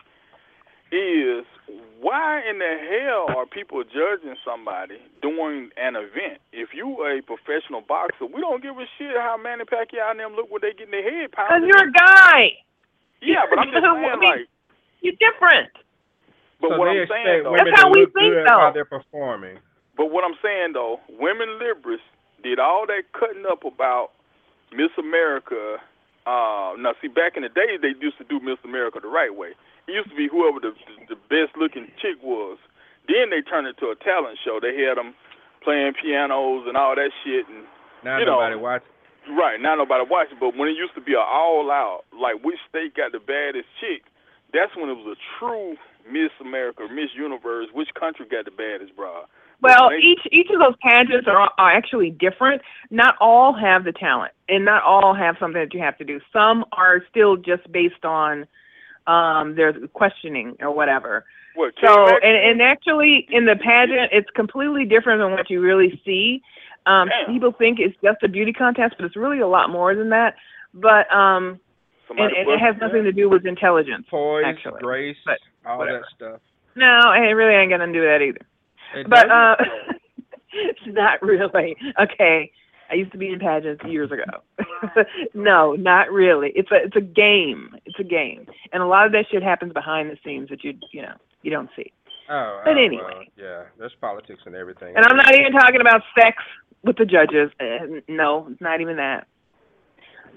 Is 0.91 1.45
why 2.01 2.41
in 2.49 2.57
the 2.57 2.74
hell 2.89 3.38
are 3.38 3.45
people 3.45 3.84
judging 3.84 4.36
somebody 4.43 4.97
during 5.22 5.70
an 5.78 5.95
event? 5.95 6.41
If 6.51 6.70
you 6.74 6.97
are 7.01 7.18
a 7.18 7.22
professional 7.22 7.82
boxer, 7.82 8.26
we 8.26 8.41
don't 8.41 8.62
give 8.62 8.76
a 8.78 8.86
shit 8.97 9.14
how 9.16 9.38
Manny 9.38 9.66
Pacquiao 9.66 10.10
and 10.12 10.20
them 10.20 10.34
look 10.36 10.49
when 10.49 10.62
they 10.62 10.74
get 10.74 10.89
in 10.89 10.91
their 10.91 11.03
head 11.05 11.30
Because 11.30 11.62
you're 11.66 11.88
a 11.88 11.91
guy. 11.91 12.57
Yeah, 13.22 13.46
but 13.50 13.60
I'm 13.60 13.72
just 13.74 13.84
I 13.84 13.94
saying, 13.96 14.20
mean, 14.20 14.30
like, 14.30 14.48
You're 15.02 15.20
different. 15.20 15.70
but 16.62 16.72
so 16.72 16.78
what 16.78 16.86
they 16.92 17.02
I'm 17.02 17.08
saying 17.08 17.44
though, 17.44 17.52
women 17.52 17.72
That's 17.72 17.82
how 17.82 17.90
we 17.92 18.06
think, 18.14 18.34
though. 18.48 18.58
while 18.60 18.74
they're 18.74 18.86
performing. 18.86 19.58
But 19.98 20.12
what 20.12 20.24
I'm 20.24 20.36
saying 20.44 20.74
though, 20.74 21.00
women 21.10 21.60
liberals 21.60 22.02
did 22.44 22.60
all 22.60 22.86
that 22.88 23.04
cutting 23.18 23.46
up 23.50 23.66
about 23.66 24.12
Miss 24.72 24.92
America. 24.98 25.78
Uh, 26.28 26.76
now 26.78 26.94
see, 27.02 27.08
back 27.08 27.36
in 27.36 27.44
the 27.44 27.50
days, 27.50 27.82
they 27.82 27.96
used 28.00 28.18
to 28.20 28.24
do 28.26 28.40
Miss 28.40 28.58
America 28.64 29.00
the 29.02 29.08
right 29.10 29.34
way. 29.34 29.52
It 29.88 29.92
used 29.92 30.10
to 30.10 30.16
be 30.16 30.28
whoever 30.30 30.60
the 30.60 30.72
the 31.10 31.16
best 31.30 31.58
looking 31.58 31.92
chick 32.02 32.22
was. 32.24 32.58
Then 33.08 33.32
they 33.32 33.42
turned 33.42 33.66
it 33.68 33.78
to 33.80 33.88
a 33.90 33.96
talent 33.96 34.38
show. 34.46 34.60
They 34.62 34.78
had 34.84 34.98
them 34.98 35.16
playing 35.64 35.94
pianos 36.02 36.66
and 36.68 36.78
all 36.78 36.96
that 36.96 37.10
shit. 37.24 37.48
And 37.50 37.66
Now 38.04 38.20
You 38.20 38.26
know, 38.26 38.40
nobody 38.40 38.56
watch. 38.56 38.84
Right 39.38 39.60
now 39.62 39.76
nobody 39.76 40.06
watching. 40.10 40.38
But 40.40 40.56
when 40.58 40.70
it 40.70 40.78
used 40.78 40.96
to 40.96 41.02
be 41.02 41.14
an 41.14 41.24
all 41.26 41.70
out, 41.72 42.04
like 42.14 42.44
which 42.44 42.58
state 42.70 42.96
got 42.96 43.12
the 43.12 43.20
baddest 43.20 43.68
chick, 43.80 44.04
that's 44.54 44.76
when 44.76 44.90
it 44.90 44.94
was 44.98 45.18
a 45.18 45.20
true 45.40 45.76
Miss 46.12 46.32
America, 46.42 46.88
Miss 46.94 47.10
Universe. 47.16 47.68
Which 47.74 47.90
country 48.00 48.26
got 48.30 48.46
the 48.46 48.52
baddest 48.52 48.96
bra? 48.96 49.26
Well, 49.62 49.90
they- 49.90 49.98
each 49.98 50.22
each 50.32 50.50
of 50.50 50.60
those 50.60 50.76
pageants 50.82 51.28
are, 51.28 51.50
are 51.58 51.72
actually 51.72 52.12
different. 52.12 52.62
Not 52.90 53.16
all 53.20 53.54
have 53.54 53.84
the 53.84 53.92
talent, 53.92 54.34
and 54.48 54.66
not 54.66 54.84
all 54.84 55.14
have 55.14 55.36
something 55.40 55.62
that 55.62 55.74
you 55.74 55.82
have 55.82 55.98
to 55.98 56.04
do. 56.06 56.20
Some 56.32 56.66
are 56.72 57.04
still 57.10 57.36
just 57.36 57.70
based 57.72 58.06
on 58.06 58.48
um, 59.08 59.56
their 59.56 59.74
questioning 59.90 60.56
or 60.62 60.72
whatever. 60.72 61.26
what? 61.56 61.74
So, 61.84 62.08
and, 62.08 62.38
and 62.38 62.62
actually, 62.62 63.28
in 63.32 63.46
the 63.46 63.56
pageant, 63.56 64.10
it's 64.12 64.30
completely 64.36 64.86
different 64.86 65.20
than 65.20 65.32
what 65.32 65.50
you 65.50 65.62
really 65.62 66.00
see. 66.06 66.42
Um, 66.90 67.08
Damn. 67.08 67.34
people 67.34 67.52
think 67.52 67.78
it's 67.80 67.96
just 68.04 68.24
a 68.24 68.28
beauty 68.28 68.52
contest, 68.52 68.96
but 68.98 69.06
it's 69.06 69.16
really 69.16 69.40
a 69.40 69.48
lot 69.48 69.70
more 69.70 69.94
than 69.94 70.10
that. 70.10 70.36
But 70.74 71.12
um, 71.14 71.60
and, 72.10 72.20
and 72.20 72.50
it 72.50 72.60
has 72.60 72.76
nothing 72.82 73.04
to 73.04 73.12
do 73.12 73.30
with 73.30 73.46
intelligence. 73.46 74.08
Poise, 74.10 74.44
Actually, 74.46 74.82
grace, 74.82 75.18
but 75.26 75.38
all 75.66 75.78
whatever. 75.78 76.00
that 76.00 76.06
stuff. 76.16 76.42
No, 76.76 77.12
it 77.12 77.34
really 77.34 77.56
ain't 77.56 77.70
gonna 77.70 77.92
do 77.92 78.02
that 78.02 78.22
either. 78.22 78.46
It 78.96 79.10
But 79.10 79.30
uh, 79.30 79.56
it's 80.54 80.80
not 80.88 81.22
really 81.22 81.76
okay. 82.02 82.52
I 82.92 82.96
used 82.96 83.12
to 83.12 83.20
be 83.20 83.30
in 83.30 83.40
pageants 83.40 83.84
years 83.86 84.10
ago. 84.12 85.04
no, 85.36 85.74
not 85.74 86.12
really. 86.12 86.52
It's 86.56 86.72
a 86.72 86.86
it's 86.86 86.96
a 86.96 87.02
game. 87.02 87.76
It's 87.86 88.00
a 88.00 88.04
game, 88.04 88.48
and 88.74 88.82
a 88.82 88.88
lot 88.88 89.06
of 89.06 89.12
that 89.12 89.26
shit 89.30 89.44
happens 89.44 89.74
behind 89.74 90.10
the 90.10 90.18
scenes 90.26 90.50
that 90.50 90.64
you 90.64 90.74
you 90.92 91.04
know 91.04 91.14
you 91.44 91.52
don't 91.52 91.70
see. 91.76 91.92
Oh, 92.30 92.62
but 92.66 92.78
oh, 92.78 92.82
anyway. 92.82 93.02
well, 93.04 93.24
yeah, 93.38 93.64
there's 93.78 93.94
politics 94.02 94.42
and 94.46 94.56
everything. 94.56 94.96
And 94.96 95.06
I'm 95.06 95.18
not 95.18 95.34
even 95.36 95.52
talking 95.52 95.82
about 95.82 96.02
sex 96.18 96.38
with 96.84 96.98
the 96.98 97.06
judges. 97.06 97.52
Uh, 97.60 98.00
no, 98.08 98.48
it's 98.52 98.62
not 98.62 98.82
even 98.82 98.98
that. 98.98 99.28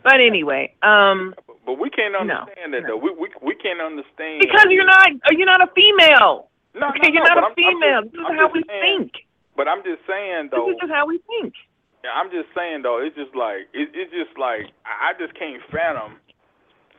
But 0.02 0.14
anyway, 0.20 0.74
um, 0.82 1.34
But 1.64 1.78
we 1.78 1.88
can't 1.90 2.12
No, 2.12 2.20
understand 2.26 2.74
that 2.74 2.82
no. 2.82 2.88
though. 2.88 2.96
We 2.96 3.10
we 3.14 3.28
we 3.40 3.54
can't 3.54 3.80
understand 3.80 4.40
because 4.40 4.66
you're 4.68 4.84
not 4.84 5.08
you're 5.30 5.46
not 5.46 5.62
a 5.62 5.70
female. 5.74 6.48
No, 6.74 6.88
Okay, 6.88 6.98
no, 7.04 7.08
you're 7.12 7.22
not 7.22 7.36
but 7.36 7.44
a 7.44 7.46
I'm- 7.46 7.52
I'm 7.52 7.54
female. 7.54 8.02
just- 8.02 8.12
this 8.12 8.20
is 8.20 8.26
I'm 8.28 8.36
how 8.36 8.48
we 8.48 8.62
saying- 8.66 8.82
think. 8.82 9.12
But 9.54 9.68
I'm 9.68 9.82
just 9.84 10.00
saying 10.08 10.48
though. 10.50 10.66
This 10.66 10.74
is 10.74 10.80
just 10.80 10.92
how 10.92 11.06
we 11.06 11.18
think. 11.28 11.54
Yeah, 12.02 12.10
I'm 12.18 12.30
just 12.32 12.48
saying 12.56 12.82
though. 12.82 12.98
It's 12.98 13.14
just 13.14 13.36
like 13.36 13.68
it, 13.72 13.90
it's 13.94 14.10
just 14.10 14.36
like 14.38 14.72
I 14.84 15.10
I 15.10 15.12
just 15.20 15.34
can't 15.38 15.62
fathom 15.70 16.16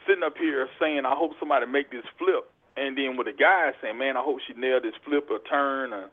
sitting 0.07 0.23
up 0.23 0.37
here 0.37 0.69
saying 0.79 1.03
I 1.05 1.15
hope 1.15 1.31
somebody 1.39 1.65
make 1.65 1.89
this 1.91 2.05
flip, 2.17 2.47
and 2.77 2.97
then 2.97 3.17
with 3.17 3.27
the 3.27 3.33
guy 3.33 3.71
saying, 3.81 3.97
man, 3.97 4.17
I 4.17 4.21
hope 4.21 4.39
she 4.47 4.53
nailed 4.59 4.83
this 4.83 4.93
flip 5.05 5.27
or 5.29 5.39
turn 5.49 5.93
or 5.93 6.09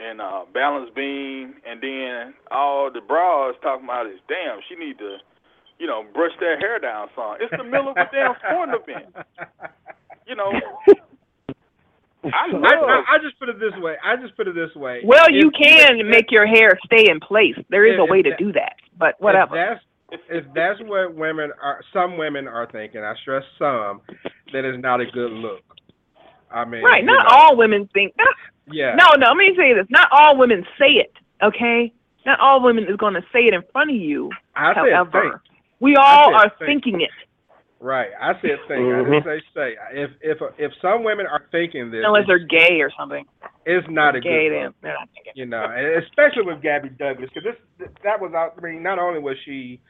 and 0.00 0.20
uh 0.20 0.44
balance 0.54 0.90
beam, 0.96 1.54
and 1.68 1.82
then 1.82 2.34
all 2.50 2.90
the 2.92 3.00
bras 3.02 3.54
talking 3.62 3.84
about 3.84 4.06
is 4.06 4.18
damn, 4.28 4.58
she 4.68 4.74
need 4.74 4.96
to, 4.98 5.18
you 5.78 5.86
know, 5.86 6.04
brush 6.14 6.32
that 6.40 6.56
hair 6.58 6.78
down 6.78 7.08
some. 7.14 7.36
It's 7.40 7.52
the 7.56 7.64
middle 7.64 7.90
of 7.90 7.96
a 7.98 8.08
damn 8.12 8.34
sporting 8.40 8.74
event. 8.80 9.14
You 10.26 10.36
know, 10.36 10.52
I. 12.24 12.28
I, 12.28 12.52
I, 12.52 13.02
I 13.14 13.18
just 13.22 13.38
put 13.38 13.48
it 13.48 13.58
this 13.58 13.72
way. 13.80 13.96
I 14.04 14.16
just 14.16 14.36
put 14.36 14.46
it 14.46 14.54
this 14.54 14.74
way. 14.76 15.00
Well, 15.04 15.26
If- 15.28 15.42
you 15.42 15.50
can 15.50 16.00
if- 16.00 16.06
make 16.06 16.30
your 16.30 16.46
hair 16.46 16.78
stay 16.86 17.10
in 17.10 17.18
place. 17.20 17.56
There 17.70 17.86
is 17.86 17.94
If- 17.94 18.00
a 18.00 18.04
way 18.04 18.22
to 18.22 18.30
that- 18.30 18.38
do 18.38 18.52
that, 18.52 18.76
but 18.98 19.14
whatever. 19.20 19.56
If 19.56 19.78
that's 20.10 20.22
if 20.28 20.44
that's 20.54 20.80
what 20.82 21.14
women 21.14 21.50
are, 21.62 21.80
some 21.92 22.16
women 22.18 22.48
are 22.48 22.66
thinking. 22.70 23.02
I 23.02 23.14
stress 23.22 23.44
some. 23.58 24.00
That 24.52 24.64
is 24.64 24.80
not 24.80 25.00
a 25.00 25.06
good 25.06 25.30
look. 25.30 25.62
I 26.50 26.64
mean, 26.64 26.82
Right? 26.82 27.04
Not 27.04 27.24
know, 27.24 27.36
all 27.36 27.56
women 27.56 27.88
think. 27.92 28.14
Not, 28.18 28.34
Yeah. 28.70 28.94
No, 28.94 29.12
no. 29.16 29.28
Let 29.28 29.36
me 29.36 29.54
say 29.56 29.72
this. 29.74 29.86
Not 29.90 30.08
all 30.12 30.36
women 30.36 30.66
say 30.78 30.92
it. 30.92 31.12
Okay. 31.42 31.92
Not 32.26 32.38
all 32.40 32.60
women 32.62 32.84
is 32.84 32.96
going 32.96 33.14
to 33.14 33.22
say 33.32 33.46
it 33.46 33.54
in 33.54 33.62
front 33.72 33.90
of 33.90 33.96
you. 33.96 34.30
I 34.54 34.74
However, 34.74 35.42
we 35.80 35.96
all 35.96 36.34
are 36.34 36.50
think. 36.58 36.68
thinking 36.84 37.00
it, 37.00 37.10
Right. 37.80 38.10
I 38.20 38.32
said 38.42 38.60
think. 38.68 38.84
I 38.92 39.02
didn't 39.04 39.24
say 39.24 39.40
say. 39.54 39.74
If 39.92 40.10
if 40.20 40.38
if 40.58 40.72
some 40.82 41.02
women 41.02 41.26
are 41.26 41.40
thinking 41.50 41.90
this, 41.90 42.02
unless 42.04 42.26
they're 42.26 42.38
gay 42.38 42.80
or 42.80 42.90
something. 42.98 43.24
it's 43.64 43.86
not 43.88 44.14
a 44.16 44.20
Gay 44.20 44.48
good 44.50 44.66
them. 44.66 44.74
They're 44.82 44.92
not 44.92 45.08
thinking. 45.14 45.32
you 45.34 45.46
know, 45.46 45.64
and 45.64 46.04
especially 46.04 46.44
with 46.44 46.62
Gabby 46.62 46.90
Douglas, 46.90 47.30
because 47.32 47.56
this 47.78 47.88
that 48.04 48.20
was 48.20 48.32
out. 48.34 48.52
I 48.58 48.60
mean, 48.60 48.82
not 48.82 48.98
only 48.98 49.18
was 49.18 49.36
she 49.46 49.80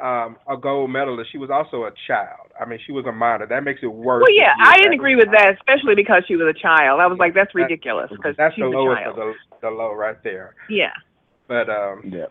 um, 0.00 0.36
a 0.48 0.56
gold 0.56 0.90
medalist, 0.90 1.32
she 1.32 1.38
was 1.38 1.50
also 1.50 1.84
a 1.84 1.90
child. 2.06 2.54
I 2.60 2.66
mean, 2.66 2.78
she 2.86 2.92
was 2.92 3.04
a 3.06 3.12
minor. 3.12 3.46
That 3.48 3.64
makes 3.64 3.80
it 3.82 3.88
worse. 3.92 4.22
Well, 4.22 4.36
yeah, 4.36 4.52
I 4.62 4.76
didn't 4.76 4.94
agree 4.94 5.16
with 5.16 5.30
that, 5.32 5.54
especially 5.54 5.96
because 5.96 6.22
she 6.28 6.36
was 6.36 6.46
a 6.54 6.58
child. 6.58 7.00
I 7.00 7.06
was 7.08 7.18
like, 7.18 7.34
that's 7.34 7.54
ridiculous 7.54 8.10
because 8.10 8.36
That's 8.38 8.54
she's 8.54 8.62
the 8.62 8.68
a 8.68 8.78
lowest 8.78 9.02
child. 9.02 9.18
of 9.18 9.34
the, 9.60 9.68
the 9.68 9.70
low 9.70 9.92
right 9.92 10.22
there. 10.22 10.54
Yeah. 10.68 10.92
But 11.48 11.68
um, 11.68 12.02
Yeah. 12.06 12.26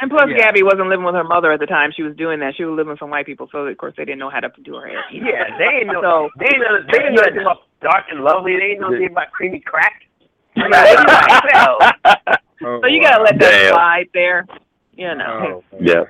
And 0.00 0.10
plus, 0.10 0.26
Yeah. 0.30 0.36
Gabby 0.36 0.62
wasn't 0.62 0.88
living 0.88 1.04
with 1.04 1.14
her 1.16 1.24
mother 1.24 1.50
at 1.52 1.60
the 1.60 1.66
time 1.66 1.90
she 1.94 2.02
was 2.02 2.14
doing 2.16 2.38
that. 2.40 2.54
She 2.56 2.64
was 2.64 2.76
living 2.76 2.90
with 2.90 2.98
some 3.00 3.10
white 3.10 3.26
people, 3.26 3.48
so 3.50 3.58
of 3.66 3.76
course 3.78 3.94
they 3.96 4.04
didn't 4.04 4.18
know 4.20 4.30
how 4.30 4.40
to 4.40 4.48
do 4.62 4.74
her 4.76 4.86
hair. 4.86 5.02
either. 5.12 5.26
Yeah, 5.30 5.58
they 5.58 5.64
ain't 5.64 5.86
know. 5.88 6.00
So- 6.02 6.28
they 6.38 6.46
ain't 6.46 6.58
know. 6.58 6.78
They 6.92 7.04
ain't 7.04 7.14
know 7.14 7.22
anything 7.22 7.42
about 7.42 7.62
dark 7.82 8.04
and 8.10 8.20
lovely. 8.22 8.56
They 8.56 8.66
ain't 8.72 8.80
know 8.80 8.88
anything 8.88 9.10
about 9.12 9.30
creamy 9.32 9.60
crack. 9.60 10.02
so, 10.56 10.62
oh, 12.64 12.80
so 12.82 12.86
you 12.88 13.00
gotta 13.02 13.22
let 13.22 13.38
that 13.38 13.50
Damn. 13.50 13.72
slide 13.72 14.08
there. 14.14 14.46
You 14.94 15.14
know. 15.14 15.62
Oh, 15.72 15.76
Yeah. 15.80 16.04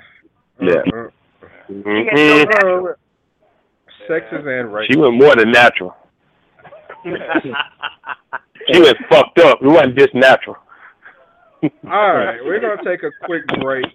Yeah. 0.61 0.83
mm, 0.87 1.11
Mhm. 1.71 2.09
mm. 2.11 2.95
Sexist 4.09 4.33
and 4.33 4.71
racist. 4.71 4.93
She 4.93 4.99
went 4.99 5.15
more 5.19 5.37
than 5.37 5.51
natural. 5.51 5.95
She 8.71 8.81
went 8.83 8.99
fucked 9.09 9.39
up. 9.39 9.59
It 9.63 9.67
wasn't 9.67 9.97
just 9.99 10.15
natural. 10.15 10.57
All 11.63 12.15
right, 12.15 12.39
we're 12.45 12.61
gonna 12.61 12.83
take 12.85 13.03
a 13.03 13.11
quick 13.27 13.43
break. 13.61 13.87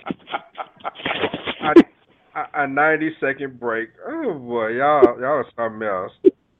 A, 2.55 2.67
ninety 2.67 3.11
second 3.21 3.59
break. 3.59 3.89
Oh 4.05 4.33
boy, 4.33 4.69
y'all 4.69 5.19
y'all 5.19 5.41
are 5.41 5.45
something 5.55 5.87
else. 5.87 6.11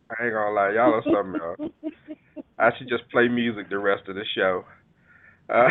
I 0.10 0.26
ain't 0.26 0.34
gonna 0.34 0.56
lie, 0.56 0.72
y'all 0.76 0.94
are 0.94 1.04
something 1.04 1.42
else. 1.42 1.94
I 2.60 2.70
should 2.78 2.88
just 2.88 3.10
play 3.12 3.28
music 3.28 3.70
the 3.70 3.80
rest 3.80 4.08
of 4.08 4.16
the 4.16 4.24
show. 4.36 4.64
Uh, 5.50 5.68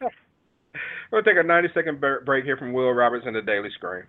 we'll 1.12 1.22
take 1.22 1.36
a 1.36 1.42
ninety 1.42 1.68
second 1.74 2.00
break 2.00 2.44
here 2.44 2.56
from 2.56 2.72
Will 2.72 2.92
Roberts 2.92 3.26
and 3.26 3.36
the 3.36 3.42
Daily 3.42 3.70
Scream. 3.74 4.04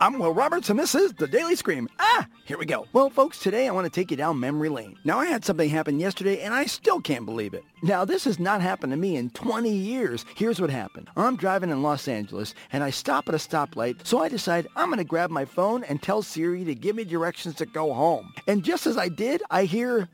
I'm 0.00 0.20
Will 0.20 0.32
Roberts, 0.32 0.70
and 0.70 0.78
this 0.78 0.94
is 0.94 1.12
The 1.14 1.26
Daily 1.26 1.56
Scream. 1.56 1.88
Ah, 1.98 2.28
here 2.44 2.56
we 2.56 2.66
go. 2.66 2.86
Well, 2.92 3.10
folks, 3.10 3.40
today 3.40 3.66
I 3.66 3.72
want 3.72 3.84
to 3.84 3.90
take 3.90 4.12
you 4.12 4.16
down 4.16 4.38
memory 4.38 4.68
lane. 4.68 4.96
Now, 5.02 5.18
I 5.18 5.26
had 5.26 5.44
something 5.44 5.68
happen 5.68 5.98
yesterday, 5.98 6.40
and 6.42 6.54
I 6.54 6.66
still 6.66 7.00
can't 7.00 7.26
believe 7.26 7.52
it. 7.52 7.64
Now, 7.82 8.04
this 8.04 8.22
has 8.22 8.38
not 8.38 8.60
happened 8.60 8.92
to 8.92 8.96
me 8.96 9.16
in 9.16 9.30
20 9.30 9.68
years. 9.68 10.24
Here's 10.36 10.60
what 10.60 10.70
happened. 10.70 11.08
I'm 11.16 11.34
driving 11.34 11.70
in 11.70 11.82
Los 11.82 12.06
Angeles, 12.06 12.54
and 12.70 12.84
I 12.84 12.90
stop 12.90 13.28
at 13.28 13.34
a 13.34 13.38
stoplight, 13.38 14.06
so 14.06 14.22
I 14.22 14.28
decide 14.28 14.68
I'm 14.76 14.86
going 14.86 14.98
to 14.98 15.04
grab 15.04 15.30
my 15.30 15.44
phone 15.44 15.82
and 15.82 16.00
tell 16.00 16.22
Siri 16.22 16.64
to 16.64 16.76
give 16.76 16.94
me 16.94 17.02
directions 17.02 17.56
to 17.56 17.66
go 17.66 17.92
home. 17.92 18.32
And 18.46 18.62
just 18.62 18.86
as 18.86 18.96
I 18.96 19.08
did, 19.08 19.42
I 19.50 19.64
hear 19.64 20.08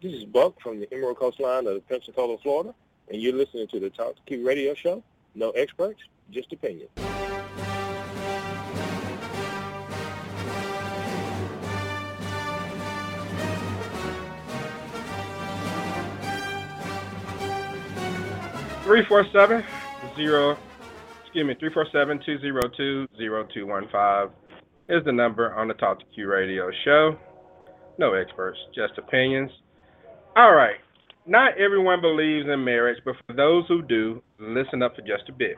This 0.00 0.12
is 0.12 0.24
Buck 0.24 0.60
from 0.60 0.78
the 0.78 0.86
Emerald 0.94 1.18
Coast 1.18 1.40
line 1.40 1.66
of 1.66 1.86
Pensacola, 1.88 2.38
Florida, 2.38 2.72
and 3.10 3.20
you're 3.20 3.34
listening 3.34 3.66
to 3.68 3.80
the 3.80 3.90
Talk 3.90 4.14
to 4.14 4.22
Q 4.26 4.46
radio 4.46 4.74
show. 4.74 5.02
No 5.34 5.50
experts, 5.50 6.00
just 6.30 6.52
opinions. 6.52 6.90
Three 18.88 19.04
four 19.06 19.22
seven 19.34 19.62
zero. 20.16 20.56
Excuse 21.22 21.46
me, 21.46 21.54
three 21.60 21.68
four 21.74 21.86
seven 21.92 22.18
two 22.24 22.40
zero 22.40 22.62
two 22.74 23.06
zero 23.18 23.46
two 23.52 23.66
one 23.66 23.86
five 23.92 24.30
is 24.88 25.04
the 25.04 25.12
number 25.12 25.54
on 25.54 25.68
the 25.68 25.74
Talk 25.74 25.98
to 25.98 26.06
Q 26.14 26.26
Radio 26.26 26.70
show. 26.86 27.18
No 27.98 28.14
experts, 28.14 28.56
just 28.74 28.96
opinions. 28.96 29.50
All 30.36 30.54
right. 30.54 30.76
Not 31.26 31.58
everyone 31.58 32.00
believes 32.00 32.48
in 32.48 32.64
marriage, 32.64 32.96
but 33.04 33.16
for 33.26 33.34
those 33.34 33.64
who 33.68 33.82
do, 33.82 34.22
listen 34.38 34.82
up 34.82 34.96
for 34.96 35.02
just 35.02 35.28
a 35.28 35.32
bit. 35.32 35.56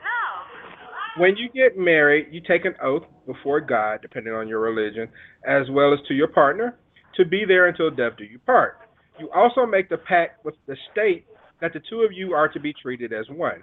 When 1.16 1.36
you 1.36 1.48
get 1.50 1.78
married, 1.78 2.30
you 2.32 2.40
take 2.40 2.64
an 2.64 2.74
oath 2.82 3.04
before 3.26 3.60
God, 3.60 4.00
depending 4.02 4.32
on 4.32 4.48
your 4.48 4.58
religion, 4.58 5.08
as 5.46 5.70
well 5.70 5.94
as 5.94 6.00
to 6.08 6.14
your 6.14 6.26
partner, 6.26 6.76
to 7.14 7.24
be 7.24 7.44
there 7.46 7.68
until 7.68 7.92
death 7.92 8.14
do 8.18 8.24
you 8.24 8.40
part. 8.40 8.78
You 9.20 9.30
also 9.32 9.66
make 9.66 9.88
the 9.88 9.98
pact 9.98 10.44
with 10.44 10.56
the 10.66 10.74
state 10.90 11.26
that 11.60 11.72
the 11.72 11.80
two 11.88 12.00
of 12.00 12.12
you 12.12 12.32
are 12.32 12.48
to 12.48 12.60
be 12.60 12.72
treated 12.72 13.12
as 13.12 13.26
one. 13.30 13.62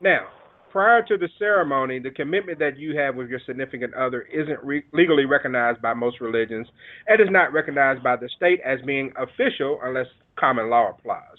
Now, 0.00 0.28
prior 0.70 1.02
to 1.04 1.16
the 1.16 1.28
ceremony, 1.38 2.00
the 2.00 2.10
commitment 2.10 2.58
that 2.58 2.78
you 2.78 2.96
have 2.96 3.14
with 3.14 3.28
your 3.28 3.40
significant 3.46 3.94
other 3.94 4.22
isn't 4.22 4.62
re- 4.62 4.84
legally 4.92 5.24
recognized 5.24 5.80
by 5.80 5.94
most 5.94 6.20
religions 6.20 6.66
and 7.06 7.20
is 7.20 7.28
not 7.30 7.52
recognized 7.52 8.02
by 8.02 8.16
the 8.16 8.28
state 8.36 8.60
as 8.64 8.80
being 8.84 9.12
official 9.16 9.78
unless 9.84 10.06
common 10.36 10.68
law 10.68 10.90
applies. 10.90 11.38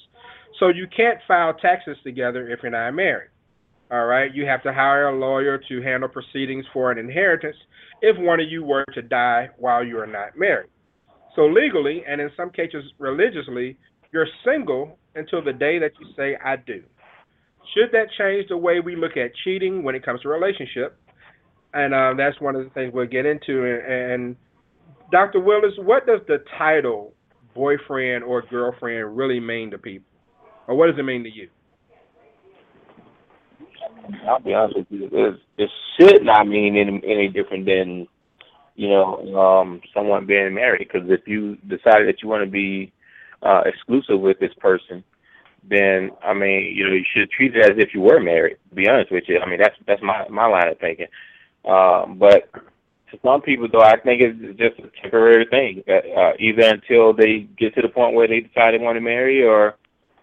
So 0.59 0.69
you 0.69 0.87
can't 0.95 1.19
file 1.27 1.53
taxes 1.53 1.97
together 2.03 2.49
if 2.49 2.59
you're 2.63 2.71
not 2.71 2.91
married. 2.91 3.29
All 3.91 4.05
right, 4.05 4.33
you 4.33 4.45
have 4.45 4.63
to 4.63 4.73
hire 4.73 5.09
a 5.09 5.19
lawyer 5.19 5.59
to 5.69 5.81
handle 5.81 6.09
proceedings 6.09 6.65
for 6.73 6.91
an 6.91 6.97
inheritance 6.97 7.57
if 8.01 8.17
one 8.17 8.39
of 8.39 8.49
you 8.49 8.63
were 8.63 8.85
to 8.93 9.01
die 9.01 9.49
while 9.57 9.83
you 9.83 9.99
are 9.99 10.07
not 10.07 10.37
married. 10.37 10.69
So 11.35 11.45
legally, 11.45 12.03
and 12.07 12.21
in 12.21 12.31
some 12.37 12.49
cases 12.49 12.83
religiously, 12.97 13.77
you're 14.11 14.27
single 14.45 14.97
until 15.15 15.43
the 15.43 15.53
day 15.53 15.79
that 15.79 15.91
you 15.99 16.07
say 16.15 16.37
I 16.43 16.57
do. 16.57 16.83
Should 17.73 17.91
that 17.93 18.07
change 18.17 18.49
the 18.49 18.57
way 18.57 18.79
we 18.79 18.95
look 18.95 19.17
at 19.17 19.31
cheating 19.43 19.83
when 19.83 19.95
it 19.95 20.05
comes 20.05 20.21
to 20.21 20.29
relationship? 20.29 20.97
And 21.73 21.93
uh, 21.93 22.13
that's 22.17 22.39
one 22.39 22.55
of 22.55 22.63
the 22.63 22.69
things 22.69 22.93
we'll 22.93 23.07
get 23.07 23.25
into. 23.25 23.65
And, 23.65 24.11
and 24.11 24.35
Dr. 25.11 25.39
Willis, 25.39 25.73
what 25.77 26.05
does 26.05 26.21
the 26.27 26.43
title 26.57 27.13
boyfriend 27.53 28.23
or 28.23 28.43
girlfriend 28.43 29.17
really 29.17 29.39
mean 29.39 29.71
to 29.71 29.77
people, 29.77 30.05
or 30.67 30.75
what 30.75 30.87
does 30.87 30.99
it 30.99 31.03
mean 31.03 31.23
to 31.23 31.29
you? 31.29 31.49
I'll 34.27 34.39
be 34.39 34.53
honest 34.53 34.77
with 34.77 34.87
you. 34.89 35.09
It, 35.11 35.35
it 35.57 35.69
should 35.99 36.23
not 36.23 36.47
mean 36.47 36.77
any, 36.77 37.01
any 37.05 37.27
different 37.27 37.65
than, 37.65 38.07
you 38.75 38.89
know, 38.89 39.35
um, 39.37 39.81
someone 39.93 40.25
being 40.25 40.53
married. 40.53 40.87
Because 40.91 41.09
if 41.09 41.27
you 41.27 41.55
decide 41.67 42.05
that 42.07 42.21
you 42.21 42.29
want 42.29 42.43
to 42.43 42.49
be 42.49 42.91
uh, 43.41 43.61
exclusive 43.65 44.19
with 44.19 44.39
this 44.39 44.53
person, 44.59 45.03
then 45.67 46.11
I 46.23 46.33
mean, 46.33 46.75
you 46.75 46.87
know, 46.87 46.93
you 46.93 47.05
should 47.13 47.31
treat 47.31 47.55
it 47.55 47.71
as 47.71 47.77
if 47.77 47.93
you 47.93 48.01
were 48.01 48.19
married. 48.19 48.57
To 48.69 48.75
be 48.75 48.87
honest 48.87 49.11
with 49.11 49.23
you, 49.27 49.39
I 49.39 49.49
mean, 49.49 49.59
that's 49.59 49.75
that's 49.87 50.01
my 50.01 50.27
my 50.29 50.45
line 50.45 50.67
of 50.67 50.79
thinking. 50.79 51.07
Um, 51.65 52.17
but 52.19 52.51
to 53.11 53.19
some 53.23 53.41
people, 53.41 53.67
though, 53.71 53.81
I 53.81 53.97
think 53.97 54.21
it's 54.21 54.59
just 54.59 54.79
a 54.79 55.01
temporary 55.01 55.45
thing. 55.45 55.83
Uh, 55.87 56.33
either 56.39 56.63
until 56.63 57.13
they 57.13 57.47
get 57.57 57.73
to 57.75 57.81
the 57.81 57.89
point 57.89 58.15
where 58.15 58.27
they 58.27 58.41
decide 58.41 58.73
they 58.73 58.77
want 58.77 58.97
to 58.97 59.01
marry, 59.01 59.43
or 59.43 59.75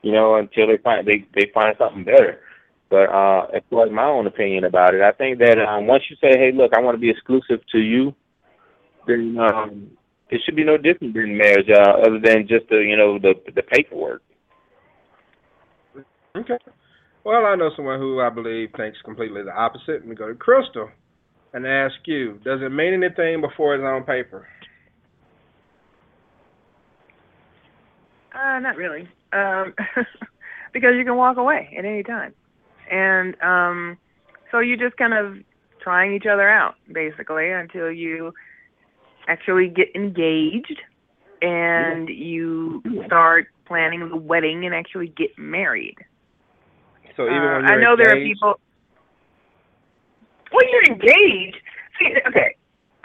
you 0.03 0.13
know, 0.13 0.37
until 0.37 0.67
they 0.67 0.77
find 0.79 1.07
they 1.07 1.25
they 1.35 1.51
find 1.53 1.75
something 1.79 2.05
better. 2.05 2.41
But 2.91 3.09
uh, 3.09 3.47
as 3.55 3.63
far 3.71 3.87
as 3.87 3.93
my 3.93 4.05
own 4.05 4.27
opinion 4.27 4.65
about 4.65 4.95
it, 4.95 5.01
I 5.01 5.13
think 5.13 5.39
that 5.39 5.59
um, 5.59 5.87
once 5.87 6.05
you 6.11 6.17
say, 6.17 6.39
"Hey, 6.39 6.53
look, 6.53 6.73
I 6.77 6.81
want 6.81 6.95
to 6.95 7.01
be 7.01 7.11
exclusive 7.11 7.61
to 7.73 7.79
you," 7.79 8.15
then 9.07 9.39
um, 9.39 9.91
it 10.33 10.41
should 10.45 10.57
be 10.57 10.65
no 10.65 10.79
different 10.79 11.13
than 11.13 11.37
marriage, 11.37 11.69
uh, 11.69 12.01
other 12.01 12.19
than 12.19 12.49
just 12.49 12.67
the 12.71 12.77
you 12.77 12.97
know 12.97 13.19
the 13.19 13.35
the 13.55 13.63
paperwork. 13.63 14.23
Okay. 16.35 16.57
Well, 17.23 17.43
Well, 17.43 17.47
I 17.47 17.55
know 17.55 17.71
someone 17.77 18.01
who 18.01 18.21
I 18.21 18.31
believe 18.31 18.71
thinks 18.75 18.99
completely 19.05 19.43
the 19.43 19.55
opposite. 19.55 20.01
Let 20.01 20.07
me 20.07 20.15
go 20.15 20.29
to 20.29 20.35
Crystal 20.35 20.89
and 21.53 21.67
ask 21.67 21.95
you: 22.07 22.41
Does 22.45 22.61
it 22.63 22.71
mean 22.73 22.95
anything 22.95 23.43
before 23.43 23.75
it's 23.75 23.85
on 23.85 24.05
paper? 24.05 24.49
Uh, 28.35 28.59
not 28.61 28.77
really. 28.77 29.07
Um, 29.35 29.75
because 30.73 30.93
you 30.97 31.05
can 31.05 31.17
walk 31.17 31.37
away 31.37 31.75
at 31.79 31.85
any 31.85 32.03
time. 32.03 32.33
And 32.91 33.37
um, 33.43 33.99
so 34.51 34.61
you're 34.61 34.79
just 34.79 34.97
kind 34.97 35.13
of 35.13 35.37
trying 35.83 36.15
each 36.15 36.25
other 36.25 36.49
out, 36.49 36.77
basically, 36.91 37.51
until 37.51 37.91
you 37.91 38.33
actually 39.29 39.69
get 39.69 39.95
engaged 39.95 40.81
and 41.41 42.09
you 42.09 42.83
start 43.07 43.49
planning 43.67 44.09
the 44.09 44.17
wedding 44.17 44.65
and 44.65 44.75
actually 44.75 45.09
get 45.09 45.37
married. 45.39 45.97
So 47.17 47.25
even 47.25 47.37
Uh, 47.37 47.57
when 47.57 47.65
I 47.67 47.71
you're 47.73 47.81
know 47.81 47.97
there 47.97 48.13
are 48.17 48.21
people. 48.21 48.61
When 50.51 50.69
you're 50.69 50.85
engaged, 50.85 51.57
see, 51.99 52.15
okay, 52.29 52.55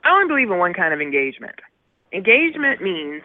I 0.03 0.11
only 0.11 0.27
believe 0.27 0.51
in 0.51 0.57
one 0.57 0.73
kind 0.73 0.93
of 0.93 1.01
engagement. 1.01 1.55
Engagement 2.13 2.81
means 2.81 3.23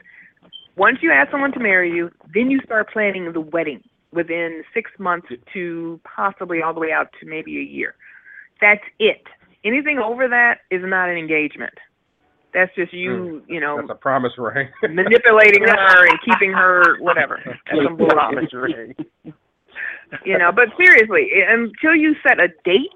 once 0.77 0.99
you 1.03 1.11
ask 1.11 1.31
someone 1.31 1.53
to 1.53 1.61
marry 1.61 1.91
you, 1.91 2.11
then 2.33 2.51
you 2.51 2.61
start 2.65 2.91
planning 2.93 3.33
the 3.33 3.41
wedding 3.41 3.83
within 4.13 4.63
six 4.75 4.91
months 4.99 5.29
to 5.53 6.01
possibly 6.05 6.63
all 6.63 6.75
the 6.75 6.81
way 6.81 6.93
out 6.93 7.09
to 7.21 7.27
maybe 7.27 7.59
a 7.59 7.63
year. 7.63 7.95
That's 8.61 8.85
it. 8.99 9.27
Anything 9.65 9.99
over 9.99 10.29
that 10.29 10.59
is 10.71 10.83
not 10.85 11.09
an 11.09 11.17
engagement. 11.17 11.75
That's 12.53 12.75
just 12.75 12.93
you, 12.93 13.43
you 13.49 13.61
know, 13.61 13.79
That's 13.79 13.91
a 13.91 13.95
promise 13.95 14.33
ring. 14.37 14.69
manipulating 14.83 15.63
her 15.63 16.07
and 16.07 16.19
keeping 16.25 16.53
her 16.53 16.99
whatever. 17.01 17.41
That's 17.45 17.83
some 17.85 17.97
bullshit. 17.97 18.99
You 20.27 20.37
know, 20.37 20.53
but 20.53 20.69
seriously, 20.77 21.31
until 21.49 21.95
you 21.95 22.15
set 22.27 22.39
a 22.39 22.49
date 22.65 22.93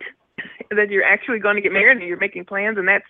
that 0.70 0.90
you're 0.90 1.04
actually 1.04 1.38
going 1.38 1.56
to 1.56 1.62
get 1.62 1.72
married 1.72 1.96
and 1.96 2.06
you're 2.06 2.18
making 2.18 2.44
plans, 2.44 2.76
and 2.76 2.86
that's 2.86 3.06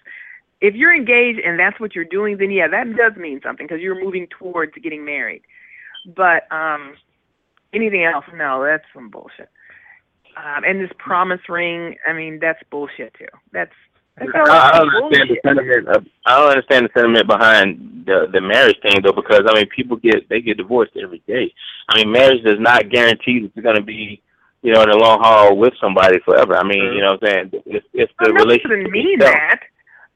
if 0.61 0.75
you're 0.75 0.95
engaged 0.95 1.41
and 1.41 1.59
that's 1.59 1.81
what 1.81 1.95
you're 1.95 2.05
doing, 2.05 2.39
then 2.39 2.51
yeah, 2.51 2.69
that 2.69 2.97
does 2.97 3.17
mean 3.17 3.41
something 3.43 3.67
because 3.67 3.83
you're 3.83 4.01
moving 4.01 4.29
towards 4.39 4.73
getting 4.83 5.05
married. 5.05 5.43
But 6.15 6.51
um 6.53 6.95
anything 7.75 8.05
else, 8.05 8.25
no, 8.35 8.65
that's 8.65 8.85
some 8.95 9.11
bullshit. 9.11 9.51
Um, 10.37 10.65
and 10.65 10.81
this 10.81 10.91
promise 10.99 11.41
ring, 11.49 11.97
I 12.07 12.13
mean, 12.13 12.39
that's 12.41 12.59
bullshit 12.71 13.15
too. 13.15 13.27
That's 13.53 13.73
I, 14.19 14.79
don't 14.79 15.13
understand 15.13 15.31
the 15.31 15.37
sentiment. 15.45 15.89
Of, 15.89 16.07
I 16.25 16.39
don't 16.39 16.51
understand 16.51 16.87
the 16.87 16.91
sentiment 16.95 17.27
behind 17.27 18.05
the 18.07 18.29
the 18.33 18.41
marriage 18.41 18.79
thing 18.83 19.03
though, 19.03 19.13
because 19.13 19.43
I 19.47 19.55
mean, 19.55 19.69
people 19.75 19.97
get 19.97 20.29
they 20.29 20.41
get 20.41 20.57
divorced 20.57 20.97
every 20.97 21.23
day. 21.27 21.53
I 21.89 21.99
mean, 21.99 22.13
marriage 22.13 22.43
does 22.45 22.59
not 22.59 22.89
guarantee 22.91 23.41
that 23.41 23.53
you're 23.55 23.63
going 23.63 23.77
to 23.77 23.83
be, 23.83 24.23
you 24.63 24.73
know, 24.73 24.83
in 24.83 24.91
the 24.91 24.97
long 24.97 25.21
haul 25.21 25.57
with 25.57 25.75
somebody 25.81 26.19
forever. 26.25 26.57
I 26.57 26.63
mean, 26.63 26.79
you 26.79 26.85
mm-hmm. 26.85 27.01
know, 27.01 27.19
what 27.21 27.31
I'm 27.31 27.51
saying 27.53 27.63
if 27.67 27.85
if 27.93 28.11
the 28.21 28.33
relationship 28.33 28.87
to 28.87 28.91
mean 28.91 29.21
itself- 29.21 29.35
that, 29.35 29.61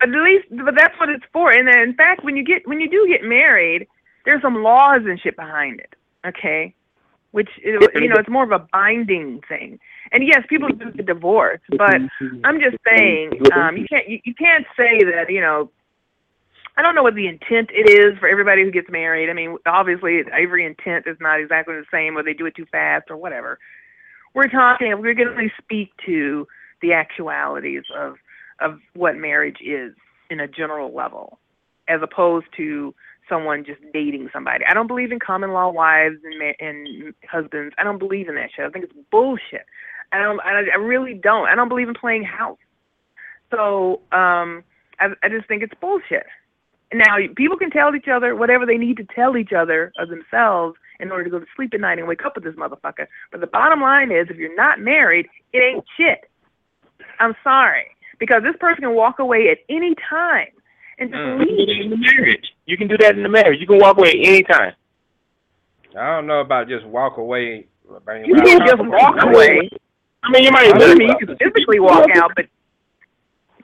but 0.01 0.09
at 0.09 0.22
least, 0.22 0.47
but 0.64 0.74
that's 0.74 0.98
what 0.98 1.10
it's 1.10 1.24
for. 1.32 1.51
And 1.52 1.68
then, 1.68 1.78
in 1.81 1.94
fact, 1.94 2.24
when 2.24 2.36
you 2.36 2.44
get 2.44 2.66
when 2.66 2.81
you 2.81 2.89
do 2.89 3.06
get 3.06 3.22
married, 3.22 3.86
there's 4.24 4.40
some 4.40 4.62
laws 4.62 5.02
and 5.05 5.20
shit 5.20 5.36
behind 5.36 5.81
it. 5.81 5.94
Okay, 6.27 6.74
which 7.32 7.48
it, 7.62 7.90
you 7.94 8.09
know, 8.09 8.16
it's 8.19 8.28
more 8.28 8.44
of 8.44 8.51
a 8.51 8.66
binding 8.73 9.40
thing. 9.48 9.78
And 10.12 10.27
yes, 10.27 10.43
people 10.48 10.69
do 10.69 10.90
get 10.90 11.07
divorced, 11.07 11.65
but 11.77 12.01
I'm 12.44 12.61
just 12.61 12.77
saying, 12.89 13.40
um, 13.55 13.77
you 13.77 13.86
can't 13.89 14.09
you, 14.09 14.20
you 14.24 14.35
can't 14.35 14.66
say 14.77 15.05
that 15.05 15.27
you 15.28 15.40
know. 15.40 15.70
I 16.77 16.82
don't 16.82 16.94
know 16.94 17.02
what 17.02 17.15
the 17.15 17.27
intent 17.27 17.69
it 17.74 17.90
is 17.90 18.16
for 18.19 18.28
everybody 18.28 18.62
who 18.62 18.70
gets 18.70 18.89
married. 18.89 19.28
I 19.28 19.35
mean, 19.35 19.59
obviously, 19.66 20.23
every 20.32 20.65
intent 20.65 21.05
is 21.07 21.16
not 21.20 21.39
exactly 21.40 21.74
the 21.74 21.85
same, 21.93 22.16
or 22.16 22.23
they 22.23 22.32
do 22.32 22.47
it 22.47 22.55
too 22.55 22.65
fast, 22.73 23.11
or 23.11 23.16
whatever. 23.16 23.59
We're 24.35 24.48
talking. 24.48 24.89
We're 25.01 25.15
going 25.15 25.36
to 25.36 25.48
speak 25.62 25.90
to 26.07 26.47
the 26.81 26.93
actualities 26.93 27.82
of 27.94 28.15
of 28.61 28.78
what 28.94 29.16
marriage 29.16 29.59
is 29.65 29.94
in 30.31 30.40
a 30.40 30.48
general 30.48 30.94
level, 30.94 31.39
as 31.89 32.01
opposed 32.02 32.47
to 32.57 32.94
someone 33.31 33.65
just 33.65 33.81
dating 33.94 34.28
somebody. 34.32 34.65
I 34.69 34.74
don't 34.74 34.86
believe 34.86 35.12
in 35.12 35.19
common 35.19 35.52
law 35.52 35.70
wives 35.70 36.16
and 36.23 36.39
ma- 36.39 36.66
and 36.66 37.15
husbands. 37.31 37.74
I 37.78 37.85
don't 37.85 37.98
believe 37.98 38.28
in 38.28 38.35
that 38.35 38.51
shit. 38.55 38.66
I 38.66 38.69
think 38.69 38.85
it's 38.85 38.94
bullshit. 39.11 39.65
I 40.12 40.19
don't. 40.19 40.40
I, 40.40 40.65
I 40.74 40.78
really 40.78 41.15
don't. 41.15 41.48
I 41.48 41.55
don't 41.55 41.69
believe 41.69 41.89
in 41.89 41.94
playing 41.94 42.24
house. 42.24 42.59
So 43.51 44.02
um, 44.12 44.62
I, 44.98 45.09
I 45.23 45.28
just 45.31 45.48
think 45.48 45.62
it's 45.62 45.73
bullshit. 45.81 46.27
Now 46.93 47.16
people 47.36 47.57
can 47.57 47.70
tell 47.70 47.94
each 47.94 48.09
other 48.09 48.35
whatever 48.35 48.66
they 48.66 48.77
need 48.77 48.97
to 48.98 49.07
tell 49.15 49.36
each 49.36 49.52
other 49.52 49.93
of 49.98 50.09
themselves 50.09 50.77
in 50.98 51.11
order 51.11 51.24
to 51.24 51.31
go 51.31 51.39
to 51.39 51.47
sleep 51.57 51.73
at 51.73 51.81
night 51.81 51.98
and 51.98 52.07
wake 52.07 52.24
up 52.24 52.35
with 52.35 52.44
this 52.44 52.55
motherfucker. 52.57 53.07
But 53.31 53.40
the 53.40 53.47
bottom 53.47 53.81
line 53.81 54.11
is, 54.11 54.27
if 54.28 54.36
you're 54.36 54.55
not 54.55 54.81
married, 54.81 55.27
it 55.52 55.59
ain't 55.59 55.85
shit. 55.97 56.28
I'm 57.19 57.35
sorry 57.43 57.86
because 58.19 58.43
this 58.43 58.57
person 58.61 58.82
can 58.82 58.94
walk 58.94 59.19
away 59.19 59.48
at 59.51 59.59
any 59.69 59.94
time 60.09 60.48
and 61.01 61.12
mm. 61.12 61.39
just 61.39 61.47
You 61.47 61.56
can 61.56 61.56
do 61.56 61.66
that 61.66 61.81
in 61.81 61.90
the 61.90 61.97
marriage. 61.97 62.47
You 62.66 62.77
can 62.77 62.89
do 62.89 62.97
that 62.98 63.16
in 63.16 63.22
the 63.22 63.28
marriage. 63.28 63.60
You 63.60 63.66
can 63.66 63.78
walk 63.78 63.98
away 63.98 64.12
anytime. 64.22 64.74
I 65.98 66.16
don't 66.16 66.27
know 66.27 66.40
about 66.40 66.68
just 66.68 66.86
walk 66.86 67.16
away. 67.16 67.66
You 68.24 68.35
can't 68.36 68.62
just 68.66 68.78
walk 68.78 69.16
away. 69.22 69.68
I 70.22 70.31
mean, 70.31 70.44
you 70.44 70.51
might. 70.52 70.72
I 70.72 70.94
mean, 70.94 71.09
you 71.09 71.27
can 71.27 71.36
physically 71.39 71.81
walk 71.81 72.09
out, 72.14 72.31
but 72.36 72.47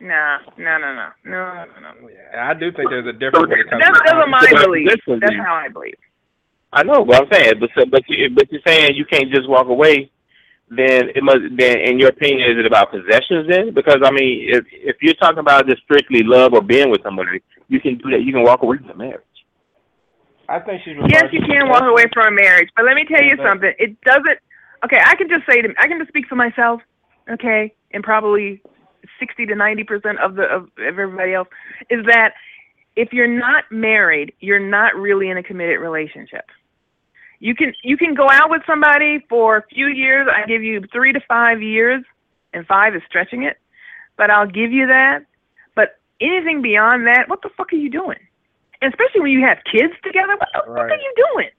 nah, 0.00 0.38
no, 0.56 0.78
no, 0.78 0.94
no, 0.94 1.08
no, 1.24 1.64
no, 1.80 2.00
no. 2.00 2.08
I 2.36 2.54
do 2.54 2.72
think 2.72 2.90
there's 2.90 3.06
a 3.06 3.12
difference 3.12 3.48
when 3.48 3.60
it 3.60 3.70
comes 3.70 3.82
That's 3.84 3.98
to 3.98 4.04
that's 4.06 4.30
my 4.30 4.48
But 4.50 4.64
belief. 4.64 4.88
That's 5.06 5.36
how 5.36 5.54
I 5.54 5.68
believe. 5.68 5.94
I 6.72 6.82
know 6.82 7.02
what 7.02 7.22
I'm 7.22 7.28
saying, 7.32 7.54
but 7.60 7.70
but 7.90 8.02
you, 8.08 8.30
but 8.34 8.50
you're 8.50 8.62
saying 8.66 8.96
you 8.96 9.04
can't 9.04 9.30
just 9.30 9.48
walk 9.48 9.68
away. 9.68 10.10
Then 10.68 11.10
it 11.14 11.22
must. 11.22 11.38
Then, 11.56 11.78
in 11.78 11.98
your 11.98 12.08
opinion, 12.08 12.50
is 12.50 12.58
it 12.58 12.66
about 12.66 12.90
possessions? 12.90 13.46
Then, 13.48 13.72
because 13.72 13.98
I 14.02 14.10
mean, 14.10 14.50
if 14.50 14.64
if 14.72 14.96
you're 15.00 15.14
talking 15.14 15.38
about 15.38 15.68
just 15.68 15.82
strictly 15.82 16.22
love 16.24 16.54
or 16.54 16.60
being 16.60 16.90
with 16.90 17.02
somebody, 17.04 17.40
you 17.68 17.80
can 17.80 17.98
do 17.98 18.10
that. 18.10 18.22
You 18.22 18.32
can 18.32 18.42
walk 18.42 18.62
away 18.62 18.78
from 18.78 18.88
the 18.88 18.94
marriage. 18.94 19.22
I 20.48 20.58
think 20.60 20.82
she's. 20.84 20.96
Yes, 21.08 21.26
you 21.32 21.40
can 21.40 21.68
walk 21.68 21.82
away 21.82 22.06
from 22.12 22.26
a 22.26 22.30
marriage, 22.34 22.68
but 22.74 22.84
let 22.84 22.94
me 22.94 23.04
tell 23.04 23.22
you 23.22 23.36
Yeah, 23.38 23.46
something. 23.46 23.72
It 23.78 24.00
doesn't. 24.02 24.38
Okay, 24.84 24.98
I 25.04 25.14
can 25.14 25.28
just 25.28 25.46
say 25.48 25.62
to 25.62 25.68
I 25.78 25.86
can 25.86 25.98
just 25.98 26.08
speak 26.08 26.26
for 26.26 26.36
myself. 26.36 26.80
Okay, 27.30 27.72
and 27.92 28.02
probably 28.02 28.60
sixty 29.20 29.46
to 29.46 29.54
ninety 29.54 29.84
percent 29.84 30.18
of 30.18 30.34
the 30.34 30.44
of, 30.44 30.64
of 30.64 30.68
everybody 30.84 31.34
else 31.34 31.48
is 31.90 32.04
that 32.06 32.34
if 32.96 33.12
you're 33.12 33.28
not 33.28 33.64
married, 33.70 34.32
you're 34.40 34.58
not 34.58 34.96
really 34.96 35.30
in 35.30 35.36
a 35.36 35.42
committed 35.42 35.80
relationship. 35.80 36.46
You 37.38 37.54
can 37.54 37.72
you 37.82 37.96
can 37.96 38.14
go 38.14 38.28
out 38.30 38.50
with 38.50 38.62
somebody 38.66 39.24
for 39.28 39.58
a 39.58 39.62
few 39.72 39.88
years. 39.88 40.26
I 40.32 40.46
give 40.46 40.62
you 40.62 40.82
three 40.92 41.12
to 41.12 41.20
five 41.28 41.62
years, 41.62 42.02
and 42.52 42.66
five 42.66 42.94
is 42.94 43.02
stretching 43.08 43.42
it, 43.42 43.58
but 44.16 44.30
I'll 44.30 44.46
give 44.46 44.72
you 44.72 44.86
that. 44.86 45.20
But 45.74 45.98
anything 46.20 46.62
beyond 46.62 47.06
that, 47.06 47.28
what 47.28 47.42
the 47.42 47.50
fuck 47.56 47.72
are 47.72 47.76
you 47.76 47.90
doing? 47.90 48.18
And 48.80 48.92
especially 48.92 49.20
when 49.20 49.32
you 49.32 49.44
have 49.44 49.58
kids 49.70 49.92
together, 50.02 50.36
what 50.36 50.48
the 50.52 50.60
fuck 50.66 50.78
are 50.78 50.96
you 50.96 51.14
doing? 51.32 51.50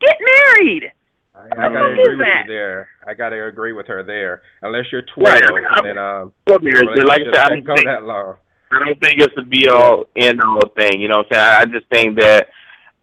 Get 0.00 0.16
married. 0.20 0.92
I, 1.34 1.66
I 1.66 1.68
gotta 1.68 1.92
agree 1.92 2.16
with 2.16 2.26
that? 2.26 2.44
you 2.46 2.52
there. 2.54 2.88
I 3.06 3.14
gotta 3.14 3.46
agree 3.46 3.72
with 3.72 3.86
her 3.88 4.02
there. 4.02 4.42
Unless 4.62 4.86
you're 4.90 5.02
12, 5.02 5.32
Right, 5.32 5.42
I 5.44 5.54
mean, 5.54 5.64
I- 5.68 5.82
then 5.82 5.98
um, 5.98 6.32
Well, 6.46 7.06
like 7.06 7.22
I 7.22 7.24
said, 7.24 7.36
I 7.36 7.48
don't 7.50 7.64
go 7.64 7.74
think- 7.74 7.86
that 7.86 8.04
long. 8.04 8.36
I 8.72 8.84
don't 8.84 9.00
think 9.00 9.20
it's 9.20 9.34
a 9.38 9.42
be 9.42 9.68
all 9.68 10.06
end 10.16 10.40
all 10.42 10.60
thing. 10.76 11.00
You 11.00 11.08
know 11.08 11.18
what 11.18 11.26
I'm 11.30 11.34
saying? 11.34 11.44
I, 11.44 11.60
I 11.60 11.64
just 11.66 11.86
think 11.88 12.18
that 12.18 12.48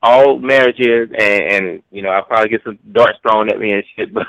all 0.04 0.38
marriages 0.38 1.10
and, 1.18 1.44
and 1.54 1.84
you 1.92 2.02
know 2.04 2.10
I 2.10 2.22
probably 2.22 2.50
get 2.50 2.64
some 2.64 2.78
darts 2.92 3.18
thrown 3.24 3.50
at 3.50 3.58
me 3.60 3.72
and 3.72 3.84
shit, 3.96 4.14
but 4.14 4.28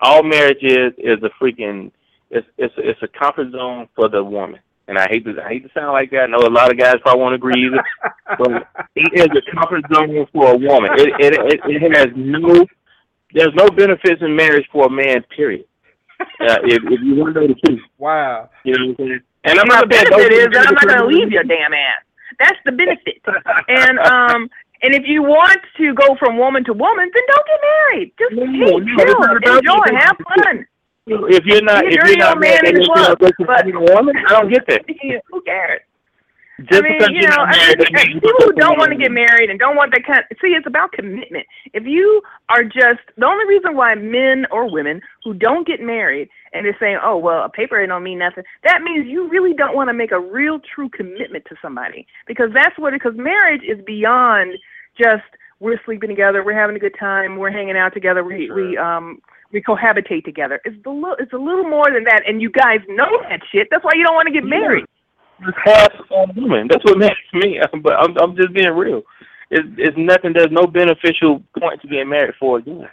all 0.00 0.22
marriages 0.22 0.92
is 0.98 1.18
a 1.22 1.30
freaking 1.42 1.90
it's 2.30 2.46
it's 2.58 2.74
it's 2.76 3.02
a 3.02 3.08
comfort 3.18 3.50
zone 3.52 3.88
for 3.96 4.08
the 4.08 4.22
woman. 4.22 4.60
And 4.86 4.98
I 4.98 5.06
hate 5.08 5.24
to 5.24 5.34
I 5.42 5.48
hate 5.48 5.62
to 5.64 5.70
sound 5.72 5.92
like 5.92 6.10
that. 6.10 6.24
I 6.24 6.26
know 6.26 6.46
a 6.46 6.52
lot 6.52 6.70
of 6.70 6.78
guys 6.78 6.96
probably 7.02 7.22
won't 7.22 7.34
agree 7.34 7.66
either, 7.66 7.82
but 8.38 8.68
it 8.94 9.10
is 9.14 9.28
a 9.32 9.56
comfort 9.56 9.82
zone 9.92 10.26
for 10.32 10.52
a 10.52 10.56
woman. 10.56 10.90
It 10.98 11.08
it 11.18 11.34
it, 11.54 11.82
it 11.82 11.96
has 11.96 12.08
no 12.14 12.66
there's 13.32 13.54
no 13.54 13.68
benefits 13.70 14.20
in 14.20 14.36
marriage 14.36 14.66
for 14.70 14.86
a 14.86 14.90
man. 14.90 15.24
Period. 15.34 15.64
Uh, 16.20 16.58
if 16.64 16.82
if 16.84 17.00
you 17.02 17.16
want 17.16 17.34
to 17.34 17.40
know 17.40 17.46
the 17.48 17.54
truth, 17.66 17.80
Wow. 17.98 18.50
you 18.64 18.74
know 18.76 18.88
what 18.92 19.00
I'm 19.00 19.06
saying. 19.06 19.20
And 19.44 19.58
I'm 19.58 19.66
not 19.68 19.82
the 19.82 19.88
benefit 19.88 20.32
is 20.32 20.48
that 20.52 20.68
I'm 20.68 20.74
not 20.74 20.86
going 20.86 21.00
to 21.00 21.06
leave 21.06 21.30
your 21.32 21.44
damn 21.44 21.72
ass. 21.72 22.02
That's 22.38 22.58
the 22.64 22.72
benefit. 22.72 23.20
and 23.68 23.98
um, 23.98 24.50
and 24.84 24.94
if 24.94 25.04
you 25.06 25.22
want 25.22 25.58
to 25.78 25.94
go 25.94 26.14
from 26.20 26.36
woman 26.36 26.62
to 26.64 26.72
woman, 26.74 27.10
then 27.12 27.22
don't 27.32 27.46
get 27.46 27.60
married. 27.72 28.12
Just 28.18 28.32
No, 28.36 28.44
hey, 28.44 28.60
no, 28.60 28.78
chill, 28.78 29.08
it's 29.08 29.20
not 29.20 29.36
about 29.42 29.58
enjoy, 29.58 29.98
have 29.98 30.16
fun. 30.28 30.66
If 31.06 31.44
you're 31.44 31.62
not, 31.62 31.84
if 31.84 31.92
you're 32.04 32.16
not 32.16 32.36
old 32.36 32.40
man 32.40 32.50
married, 32.62 32.68
in 32.68 32.74
the 32.74 32.80
and 32.80 32.86
you're 32.86 32.94
club, 32.94 33.18
going 33.18 33.32
to 33.40 33.44
but- 33.44 33.64
be 33.64 33.72
a 33.72 33.94
woman, 33.94 34.14
I 34.28 34.30
don't 34.40 34.52
get 34.52 34.66
that. 34.68 34.82
Who 35.30 35.40
cares? 35.42 35.80
Just 36.70 36.84
I 36.84 36.88
mean, 36.88 37.16
you 37.16 37.26
know, 37.26 37.36
I 37.40 37.74
mean, 37.74 38.20
people 38.20 38.30
who 38.38 38.52
don't 38.52 38.78
want 38.78 38.92
to 38.92 38.96
get 38.96 39.10
married 39.10 39.50
and 39.50 39.58
don't 39.58 39.74
want 39.74 39.90
that 39.92 40.06
kind. 40.06 40.22
see, 40.40 40.54
it's 40.54 40.68
about 40.68 40.92
commitment. 40.92 41.44
If 41.72 41.84
you 41.84 42.22
are 42.48 42.62
just 42.62 43.02
the 43.18 43.26
only 43.26 43.44
reason 43.46 43.74
why 43.74 43.96
men 43.96 44.46
or 44.52 44.70
women 44.70 45.00
who 45.24 45.34
don't 45.34 45.66
get 45.66 45.80
married 45.80 46.28
and 46.52 46.64
they're 46.64 46.76
saying, 46.78 46.98
"Oh, 47.02 47.18
well, 47.18 47.42
a 47.44 47.48
paper 47.48 47.80
ain't 47.80 47.88
don't 47.88 48.04
mean 48.04 48.20
nothing," 48.20 48.44
that 48.62 48.82
means 48.82 49.06
you 49.08 49.28
really 49.28 49.52
don't 49.52 49.74
want 49.74 49.88
to 49.88 49.94
make 49.94 50.12
a 50.12 50.20
real, 50.20 50.60
true 50.60 50.88
commitment 50.90 51.44
to 51.46 51.56
somebody 51.60 52.06
because 52.28 52.50
that's 52.54 52.78
what. 52.78 52.92
Because 52.92 53.14
marriage 53.16 53.62
is 53.66 53.84
beyond 53.84 54.54
just 54.98 55.22
we're 55.60 55.80
sleeping 55.84 56.08
together, 56.08 56.44
we're 56.44 56.58
having 56.58 56.76
a 56.76 56.78
good 56.80 56.94
time, 56.98 57.36
we're 57.36 57.50
hanging 57.50 57.76
out 57.76 57.94
together, 57.94 58.22
we 58.24 58.50
we 58.50 58.76
um 58.76 59.20
we 59.52 59.62
cohabitate 59.62 60.24
together. 60.24 60.60
It's 60.64 60.76
the 60.82 60.90
little, 60.90 61.16
it's 61.20 61.32
a 61.32 61.36
little 61.38 61.64
more 61.64 61.86
than 61.92 62.02
that, 62.04 62.22
and 62.26 62.42
you 62.42 62.50
guys 62.50 62.80
know 62.88 63.06
that 63.28 63.40
shit. 63.52 63.68
That's 63.70 63.84
why 63.84 63.92
you 63.94 64.02
don't 64.04 64.14
want 64.16 64.26
to 64.26 64.32
get 64.34 64.44
married. 64.44 64.84
It's 65.46 65.58
half 65.64 65.92
a 66.10 66.32
woman. 66.40 66.68
That's 66.68 66.84
what 66.84 66.98
makes 67.06 67.16
me. 67.32 67.60
But 67.82 67.94
I'm 67.94 68.16
I'm 68.18 68.36
just 68.36 68.52
being 68.52 68.70
real. 68.70 69.02
It's 69.50 69.68
it's 69.78 69.96
nothing. 69.96 70.32
There's 70.32 70.50
no 70.50 70.66
beneficial 70.66 71.42
point 71.58 71.80
to 71.82 71.88
getting 71.88 72.08
married 72.08 72.34
for 72.40 72.58
again. 72.58 72.88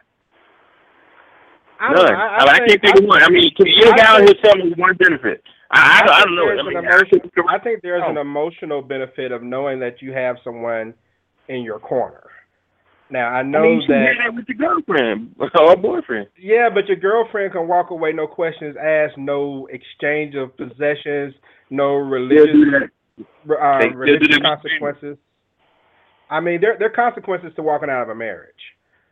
I, 1.80 1.94
None. 1.94 2.14
I, 2.14 2.28
I, 2.28 2.40
mean, 2.46 2.50
I 2.50 2.58
can't 2.68 2.82
think 2.82 2.98
of 3.00 3.06
one. 3.06 3.24
I 3.24 3.30
mean, 3.30 3.50
can 3.56 3.66
you 3.66 3.92
I 3.92 3.98
guy 3.98 4.06
out 4.06 4.18
think- 4.20 4.38
here 4.44 4.52
tell 4.54 4.64
me 4.64 4.74
one 4.78 4.96
benefit? 4.98 5.42
I 5.72 5.80
I, 5.80 5.82
I, 5.82 5.98
think 5.98 6.26
don't 6.26 6.36
know. 6.36 6.44
I 6.52 6.56
mean, 6.68 6.78
an 6.78 6.86
I 6.86 6.90
emotion- 6.90 7.20
think- 7.22 7.50
I 7.50 7.58
think 7.58 7.82
there's 7.82 8.04
an 8.06 8.18
Oh. 8.18 8.22
emotional 8.22 8.82
benefit 8.84 9.32
of 9.32 9.42
knowing 9.42 9.80
that 9.80 10.02
you 10.02 10.12
have 10.14 10.36
someone 10.44 10.94
in 11.48 11.62
your 11.64 11.80
corner. 11.80 12.24
Now 13.10 13.28
I 13.28 13.44
know 13.44 13.60
I 13.60 13.64
mean, 13.64 13.84
that 13.90 14.34
with 14.34 14.46
your 14.48 14.58
girlfriend 14.58 15.36
or 15.38 15.76
boyfriend. 15.76 16.28
Yeah, 16.40 16.70
but 16.74 16.88
your 16.88 16.98
girlfriend 16.98 17.52
can 17.52 17.68
walk 17.68 17.90
away, 17.92 18.14
no 18.14 18.26
questions 18.26 18.78
asked, 18.78 19.18
no 19.18 19.68
exchange 19.70 20.36
of 20.36 20.56
possessions, 20.56 21.34
no 21.70 21.96
religious 21.96 22.56
uh, 23.20 23.80
They- 23.80 23.90
they'll 23.90 23.92
do 23.92 23.98
religious 23.98 24.38
consequences. 24.40 25.18
I 26.30 26.40
mean, 26.40 26.62
there 26.62 26.78
there 26.78 26.88
are 26.88 26.92
consequences 26.92 27.52
to 27.58 27.62
walking 27.62 27.90
out 27.90 28.04
of 28.04 28.10
a 28.10 28.16
marriage. 28.16 28.54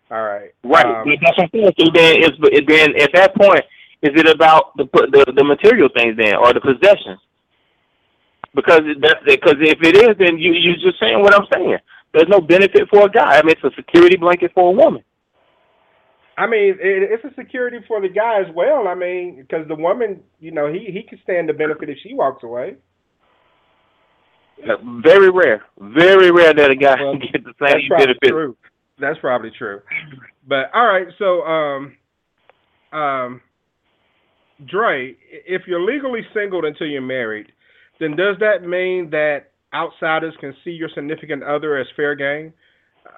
All 0.10 0.24
right. 0.24 0.52
Right. 0.64 0.86
Um, 0.86 1.08
that's 1.22 1.38
what 1.38 1.44
I'm 1.44 1.50
saying. 1.54 1.74
So 1.78 1.86
then, 1.94 2.24
it's, 2.24 2.38
but 2.38 2.52
then 2.68 3.00
at 3.00 3.12
that 3.14 3.36
point, 3.36 3.64
is 4.02 4.12
it 4.16 4.28
about 4.28 4.76
the 4.78 4.86
the, 5.12 5.34
the 5.36 5.44
material 5.44 5.90
things 5.94 6.16
then, 6.18 6.36
or 6.36 6.54
the 6.54 6.62
possessions? 6.62 7.20
Because 8.56 8.82
that's 9.02 9.22
because 9.26 9.56
if 9.60 9.78
it 9.84 9.98
is, 9.98 10.16
then 10.18 10.38
you 10.40 10.54
you're 10.54 10.78
just 10.78 11.00
saying 11.00 11.22
what 11.22 11.36
I'm 11.36 11.46
saying. 11.54 11.78
There's 12.14 12.28
no 12.30 12.42
benefit 12.42 12.90
for 12.90 13.06
a 13.06 13.10
guy. 13.10 13.38
I 13.38 13.44
mean, 13.44 13.52
it's 13.52 13.64
a 13.64 13.76
security 13.76 14.18
blanket 14.18 14.52
for 14.54 14.70
a 14.70 14.72
woman. 14.72 15.04
I 16.38 16.48
mean, 16.48 16.78
it, 16.80 17.12
it's 17.12 17.26
a 17.26 17.34
security 17.36 17.80
for 17.88 18.02
the 18.02 18.08
guy 18.08 18.40
as 18.40 18.54
well. 18.56 18.88
I 18.88 18.96
mean, 18.96 19.38
because 19.42 19.68
the 19.68 19.76
woman, 19.76 20.22
you 20.40 20.52
know, 20.52 20.72
he 20.72 20.90
he 20.92 21.04
can 21.04 21.20
stand 21.24 21.50
the 21.50 21.54
benefit 21.54 21.90
if 21.90 21.98
she 22.02 22.14
walks 22.14 22.44
away. 22.44 22.78
Very 25.04 25.30
rare, 25.30 25.64
very 25.80 26.32
rare 26.32 26.54
that 26.54 26.72
a 26.72 26.76
guy 26.76 26.98
can 26.98 27.20
get 27.34 27.44
the 27.44 27.54
That's 27.60 27.74
same 27.74 27.88
probably 27.88 28.06
benefit. 28.06 28.30
true. 28.30 28.58
That's 29.00 29.20
probably 29.20 29.52
true. 29.58 29.82
But 30.48 30.72
all 30.74 30.86
right, 30.86 31.08
so 31.18 31.42
um, 31.44 31.98
um, 32.92 33.42
Dre, 34.66 35.16
if 35.32 35.62
you're 35.68 35.82
legally 35.82 36.22
single 36.34 36.66
until 36.66 36.88
you're 36.88 37.02
married, 37.02 37.52
then 38.00 38.16
does 38.16 38.36
that 38.40 38.64
mean 38.68 39.10
that 39.12 39.52
outsiders 39.74 40.34
can 40.40 40.54
see 40.64 40.72
your 40.72 40.90
significant 40.94 41.44
other 41.44 41.78
as 41.78 41.88
fair 41.96 42.16
game? 42.16 42.54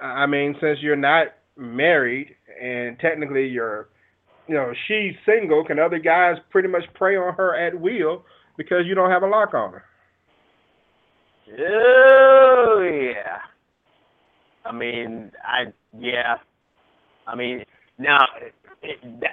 I 0.01 0.25
mean, 0.25 0.55
since 0.61 0.79
you're 0.81 0.95
not 0.95 1.27
married 1.57 2.35
and 2.61 2.97
technically 2.99 3.47
you're, 3.47 3.89
you 4.47 4.55
know, 4.55 4.71
she's 4.87 5.13
single, 5.25 5.65
can 5.65 5.79
other 5.79 5.99
guys 5.99 6.35
pretty 6.49 6.67
much 6.67 6.83
prey 6.93 7.15
on 7.15 7.33
her 7.35 7.55
at 7.55 7.79
will 7.79 8.23
because 8.57 8.85
you 8.85 8.95
don't 8.95 9.11
have 9.11 9.23
a 9.23 9.27
lock 9.27 9.53
on 9.53 9.73
her? 9.73 9.83
Oh 11.59 12.81
yeah. 12.81 13.39
I 14.65 14.71
mean, 14.71 15.31
I 15.43 15.71
yeah. 15.97 16.35
I 17.27 17.35
mean, 17.35 17.65
now 17.97 18.19
it, 18.41 18.53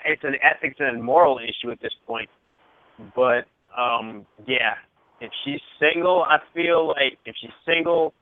it's 0.05 0.25
an 0.25 0.35
ethics 0.43 0.77
and 0.79 1.03
moral 1.03 1.39
issue 1.39 1.71
at 1.71 1.81
this 1.81 1.95
point, 2.07 2.29
but 3.15 3.47
um, 3.77 4.27
yeah. 4.47 4.75
If 5.21 5.31
she's 5.45 5.61
single, 5.81 6.25
I 6.29 6.39
feel 6.55 6.89
like 6.89 7.19
if 7.25 7.35
she's 7.41 7.51
single, 7.67 8.15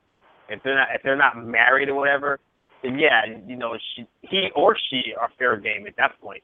if 0.49 0.61
they're 0.63 0.75
not 0.75 0.87
if 0.95 1.03
they're 1.03 1.17
not 1.17 1.37
married 1.37 1.89
or 1.89 1.95
whatever, 1.95 2.39
then 2.83 2.97
yeah, 2.97 3.21
you 3.45 3.55
know, 3.55 3.77
she 3.95 4.07
he 4.21 4.49
or 4.55 4.75
she 4.89 5.13
are 5.19 5.29
fair 5.37 5.57
game 5.57 5.85
at 5.87 5.95
that 5.97 6.19
point 6.21 6.43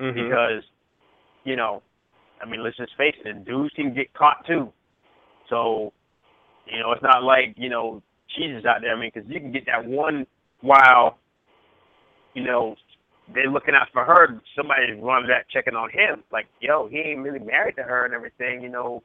Mm-hmm. 0.00 0.16
because 0.16 0.62
you 1.44 1.56
know, 1.56 1.82
I 2.42 2.48
mean, 2.48 2.62
let's 2.62 2.76
just 2.76 2.96
face 2.96 3.14
it, 3.24 3.44
dudes 3.44 3.72
can 3.74 3.94
get 3.94 4.12
caught 4.14 4.46
too. 4.46 4.72
So, 5.48 5.92
you 6.66 6.78
know, 6.78 6.92
it's 6.92 7.02
not 7.02 7.22
like 7.22 7.54
you 7.56 7.68
know 7.68 8.02
Jesus 8.36 8.64
out 8.64 8.80
there. 8.80 8.94
I 8.96 9.00
mean, 9.00 9.10
because 9.12 9.28
you 9.28 9.40
can 9.40 9.52
get 9.52 9.66
that 9.66 9.84
one 9.84 10.26
while, 10.62 11.18
you 12.34 12.44
know, 12.44 12.76
they're 13.34 13.50
looking 13.50 13.74
out 13.74 13.88
for 13.92 14.04
her. 14.04 14.40
Somebody 14.56 14.92
runs 14.92 15.28
that 15.28 15.48
checking 15.50 15.74
on 15.74 15.90
him, 15.90 16.22
like, 16.32 16.46
yo, 16.60 16.88
he 16.88 16.98
ain't 16.98 17.20
really 17.20 17.38
married 17.38 17.76
to 17.76 17.82
her 17.82 18.04
and 18.04 18.14
everything. 18.14 18.62
You 18.62 18.68
know, 18.70 19.02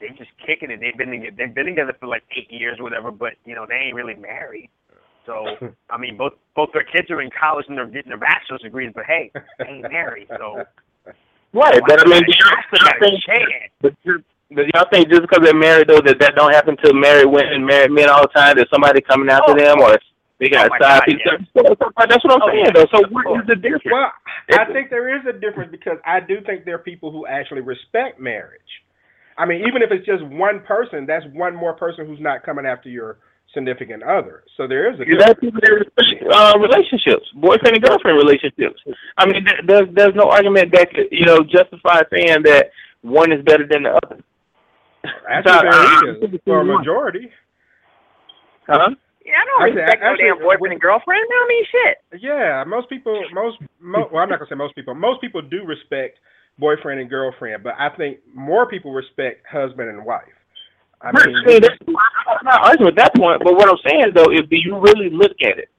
they 0.00 0.08
just 0.16 0.30
kicking 0.44 0.70
it. 0.70 0.80
They've 0.80 0.96
been 0.96 1.10
together, 1.10 1.36
they've 1.36 1.54
been 1.54 1.66
together 1.66 1.94
for 2.00 2.06
like 2.06 2.22
eight 2.36 2.50
years 2.50 2.78
or 2.78 2.84
whatever, 2.84 3.10
but 3.10 3.34
you 3.44 3.54
know, 3.54 3.66
they 3.68 3.76
ain't 3.76 3.94
really 3.94 4.14
married. 4.14 4.70
So, 5.26 5.56
I 5.90 5.98
mean, 5.98 6.16
both 6.16 6.32
both 6.56 6.70
their 6.72 6.84
kids 6.84 7.10
are 7.10 7.20
in 7.22 7.30
college 7.38 7.66
and 7.68 7.76
they're 7.76 7.86
getting 7.86 8.08
their 8.10 8.18
bachelor's 8.18 8.62
degrees, 8.62 8.92
but 8.94 9.04
hey, 9.06 9.30
they 9.58 9.64
ain't 9.66 9.92
married. 9.92 10.28
So, 10.36 10.64
Right, 11.52 11.80
but 11.86 11.98
I 12.00 12.08
mean, 12.08 12.22
do 12.22 12.32
y'all, 12.38 12.56
That's 12.70 12.84
y'all 12.84 12.92
think, 13.00 13.24
chance. 13.24 13.72
but 13.80 13.94
you- 14.04 14.24
but 14.52 14.66
y'all 14.74 14.86
think 14.92 15.08
just 15.08 15.22
because 15.22 15.44
they're 15.44 15.54
married 15.54 15.86
though 15.88 16.00
that 16.00 16.18
that 16.18 16.34
don't 16.34 16.52
happen 16.52 16.76
to 16.82 16.92
married 16.92 17.26
women, 17.26 17.64
married 17.64 17.90
men 17.92 18.08
all 18.08 18.22
the 18.22 18.28
time? 18.28 18.56
That 18.56 18.66
somebody 18.72 19.00
coming 19.00 19.28
after 19.30 19.52
Oh. 19.52 19.54
them 19.54 19.80
or 19.80 19.96
they 20.38 20.48
got 20.48 20.66
Oh 20.66 20.74
side 20.74 20.80
God, 20.80 21.02
pieces? 21.06 21.22
yes. 21.24 21.40
That's 21.54 22.24
what 22.24 22.32
I'm 22.34 22.42
Oh, 22.42 22.48
saying 22.50 22.64
yeah. 22.66 22.70
though. 22.72 22.86
So 22.90 23.02
what 23.10 23.40
is 23.40 23.46
the 23.46 23.54
difference? 23.56 23.84
Well, 23.84 24.12
I 24.58 24.64
think 24.72 24.90
there 24.90 25.14
is 25.14 25.24
a 25.26 25.32
difference 25.32 25.70
because 25.70 25.98
I 26.04 26.18
do 26.18 26.40
think 26.40 26.64
there 26.64 26.74
are 26.76 26.78
people 26.78 27.12
who 27.12 27.26
actually 27.26 27.60
respect 27.60 28.18
marriage. 28.18 28.60
I 29.40 29.46
mean, 29.46 29.64
even 29.66 29.80
if 29.80 29.90
it's 29.90 30.04
just 30.04 30.22
one 30.26 30.60
person, 30.60 31.06
that's 31.06 31.24
one 31.32 31.54
more 31.56 31.72
person 31.72 32.06
who's 32.06 32.20
not 32.20 32.42
coming 32.44 32.66
after 32.66 32.90
your 32.90 33.16
significant 33.54 34.02
other. 34.02 34.44
So 34.56 34.68
there 34.68 34.92
is 34.92 35.00
a 35.00 35.04
You 35.06 35.16
difference. 35.16 35.32
got 35.32 35.40
people 35.40 35.60
that 35.62 36.54
uh, 36.54 36.58
relationships, 36.58 37.24
boyfriend 37.34 37.76
and 37.76 37.82
girlfriend 37.82 38.18
relationships. 38.18 38.80
I 39.16 39.24
mean, 39.26 39.42
there, 39.44 39.60
there's 39.66 39.88
there's 39.94 40.14
no 40.14 40.28
argument 40.30 40.72
that 40.72 40.90
could 40.92 41.08
you 41.10 41.24
know 41.24 41.42
justify 41.42 42.02
saying 42.12 42.42
that 42.44 42.70
one 43.00 43.32
is 43.32 43.42
better 43.44 43.66
than 43.66 43.84
the 43.84 43.96
other. 43.96 44.20
Actually, 45.28 45.52
So, 45.52 45.60
there 45.62 45.72
uh, 45.72 46.34
is 46.34 46.40
for 46.44 46.60
a 46.60 46.64
majority. 46.64 47.30
Huh? 48.66 48.90
Yeah, 49.24 49.32
I 49.40 49.44
don't 49.44 49.62
Actually, 49.62 49.80
respect 49.82 50.02
no 50.02 50.08
actually, 50.10 50.24
damn 50.28 50.38
boyfriend 50.38 50.72
and 50.72 50.80
girlfriend. 50.80 51.24
I 51.24 51.46
mean, 51.48 51.64
shit. 51.72 51.96
Yeah, 52.22 52.64
most 52.66 52.88
people, 52.88 53.16
most, 53.32 53.56
mo- 53.80 54.08
well, 54.12 54.22
I'm 54.22 54.28
not 54.28 54.38
gonna 54.38 54.48
say 54.50 54.54
most 54.54 54.74
people. 54.74 54.94
Most 54.94 55.20
people 55.20 55.40
do 55.42 55.64
respect 55.64 56.18
boyfriend 56.60 57.00
and 57.00 57.08
girlfriend, 57.10 57.62
but 57.64 57.74
I 57.78 57.88
think 57.96 58.18
more 58.34 58.66
people 58.68 58.92
respect 58.92 59.44
husband 59.50 59.88
and 59.88 60.04
wife. 60.04 60.22
I 61.02 61.12
mean, 61.12 61.34
I 61.34 61.46
mean, 61.48 61.60
that's, 61.62 61.74
I'm 61.88 62.44
not 62.44 62.60
arguing 62.66 62.86
with 62.86 62.96
that 62.96 63.14
point, 63.16 63.42
but 63.42 63.54
what 63.54 63.68
I'm 63.68 63.78
saying 63.88 64.12
though 64.14 64.30
is, 64.30 64.42
do 64.50 64.56
you 64.56 64.78
really 64.78 65.08
look 65.10 65.32
at 65.42 65.58
it? 65.58 65.70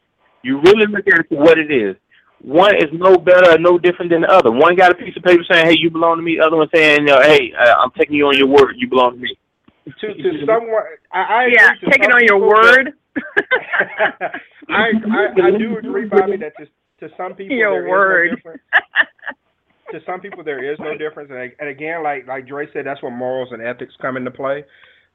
You 0.43 0.59
really 0.61 0.87
look 0.87 1.05
at 1.07 1.19
it 1.19 1.27
for 1.29 1.37
what 1.37 1.59
it 1.59 1.71
is. 1.71 1.95
One 2.41 2.75
is 2.75 2.89
no 2.91 3.17
better, 3.17 3.51
or 3.51 3.59
no 3.59 3.77
different 3.77 4.09
than 4.09 4.21
the 4.21 4.31
other. 4.31 4.49
One 4.49 4.75
got 4.75 4.91
a 4.91 4.95
piece 4.95 5.15
of 5.15 5.21
paper 5.21 5.43
saying, 5.47 5.67
"Hey, 5.67 5.75
you 5.77 5.91
belong 5.91 6.17
to 6.17 6.23
me." 6.23 6.37
The 6.37 6.43
other 6.47 6.57
one 6.57 6.67
saying, 6.73 7.01
you 7.01 7.05
know, 7.13 7.21
"Hey, 7.21 7.53
uh, 7.53 7.75
I'm 7.77 7.91
taking 7.91 8.15
you 8.15 8.25
on 8.25 8.35
your 8.35 8.47
word. 8.47 8.73
You 8.77 8.87
belong 8.89 9.13
to 9.13 9.19
me." 9.19 9.37
to 9.85 10.13
to 10.13 10.45
someone, 10.47 10.81
I, 11.13 11.21
I 11.21 11.45
Yeah, 11.53 11.73
agree 11.73 11.79
to 11.81 11.91
taking 11.91 12.11
on 12.11 12.21
your 12.25 12.37
people, 12.39 12.49
word. 12.49 12.93
but- 13.13 13.21
I, 14.69 14.91
I 15.11 15.47
I 15.47 15.51
do 15.51 15.77
agree, 15.77 16.05
Bobby, 16.05 16.37
that 16.37 16.53
to 16.57 16.65
to 17.07 17.15
some 17.15 17.35
people 17.35 17.55
Your 17.55 17.87
word. 17.87 18.29
no 18.31 18.35
difference. 18.35 18.61
to 19.91 19.99
some 20.05 20.19
people 20.19 20.43
there 20.43 20.71
is 20.71 20.79
no 20.79 20.97
difference, 20.97 21.29
and, 21.31 21.51
and 21.59 21.69
again, 21.69 22.03
like 22.03 22.27
like 22.27 22.47
Dre 22.47 22.67
said, 22.73 22.85
that's 22.85 23.01
where 23.01 23.11
morals 23.11 23.49
and 23.51 23.61
ethics 23.61 23.93
come 24.01 24.17
into 24.17 24.31
play. 24.31 24.63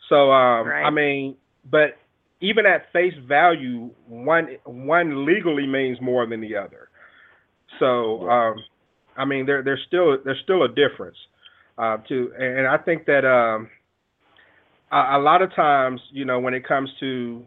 So 0.09 0.31
um, 0.31 0.66
Right. 0.66 0.85
I 0.85 0.90
mean, 0.90 1.36
but 1.70 1.97
even 2.40 2.66
at 2.66 2.93
face 2.93 3.15
value, 3.27 3.90
one 4.07 4.57
one 4.65 5.24
legally 5.27 5.66
means 5.66 5.98
more 6.01 6.27
than 6.27 6.40
the 6.40 6.57
other. 6.57 6.89
So 7.78 8.28
um, 8.28 8.57
I 9.16 9.24
mean, 9.24 9.47
there 9.47 9.62
there's 9.62 9.82
still 9.86 10.16
there's 10.24 10.40
still 10.44 10.62
a 10.65 10.69
difference. 10.69 11.16
Uh, 11.78 11.98
to 12.09 12.32
and 12.39 12.66
I 12.66 12.78
think 12.78 13.07
that 13.07 13.24
um, 13.24 13.69
a, 14.90 15.19
a 15.19 15.20
lot 15.20 15.43
of 15.43 15.55
times, 15.55 16.01
you 16.12 16.24
know, 16.24 16.39
when 16.40 16.55
it 16.55 16.66
comes 16.66 16.90
to 17.01 17.44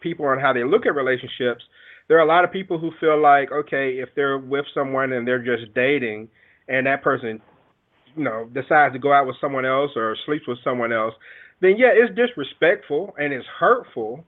people 0.00 0.30
and 0.30 0.40
how 0.40 0.52
they 0.52 0.64
look 0.64 0.86
at 0.86 0.94
relationships, 0.94 1.64
there 2.08 2.18
are 2.18 2.22
a 2.22 2.26
lot 2.26 2.44
of 2.44 2.52
people 2.52 2.78
who 2.78 2.90
feel 3.00 3.20
like, 3.20 3.50
okay, 3.50 3.94
if 3.94 4.10
they're 4.14 4.38
with 4.38 4.66
someone 4.74 5.12
and 5.12 5.26
they're 5.26 5.42
just 5.42 5.72
dating, 5.74 6.28
and 6.68 6.86
that 6.86 7.02
person, 7.02 7.40
you 8.16 8.24
know, 8.24 8.48
decides 8.52 8.94
to 8.94 8.98
go 8.98 9.12
out 9.12 9.26
with 9.26 9.36
someone 9.40 9.64
else 9.66 9.90
or 9.96 10.16
sleeps 10.26 10.46
with 10.46 10.58
someone 10.64 10.92
else, 10.92 11.14
then 11.60 11.74
yeah, 11.76 11.90
it's 11.92 12.14
disrespectful 12.14 13.14
and 13.18 13.32
it's 13.32 13.46
hurtful. 13.58 14.24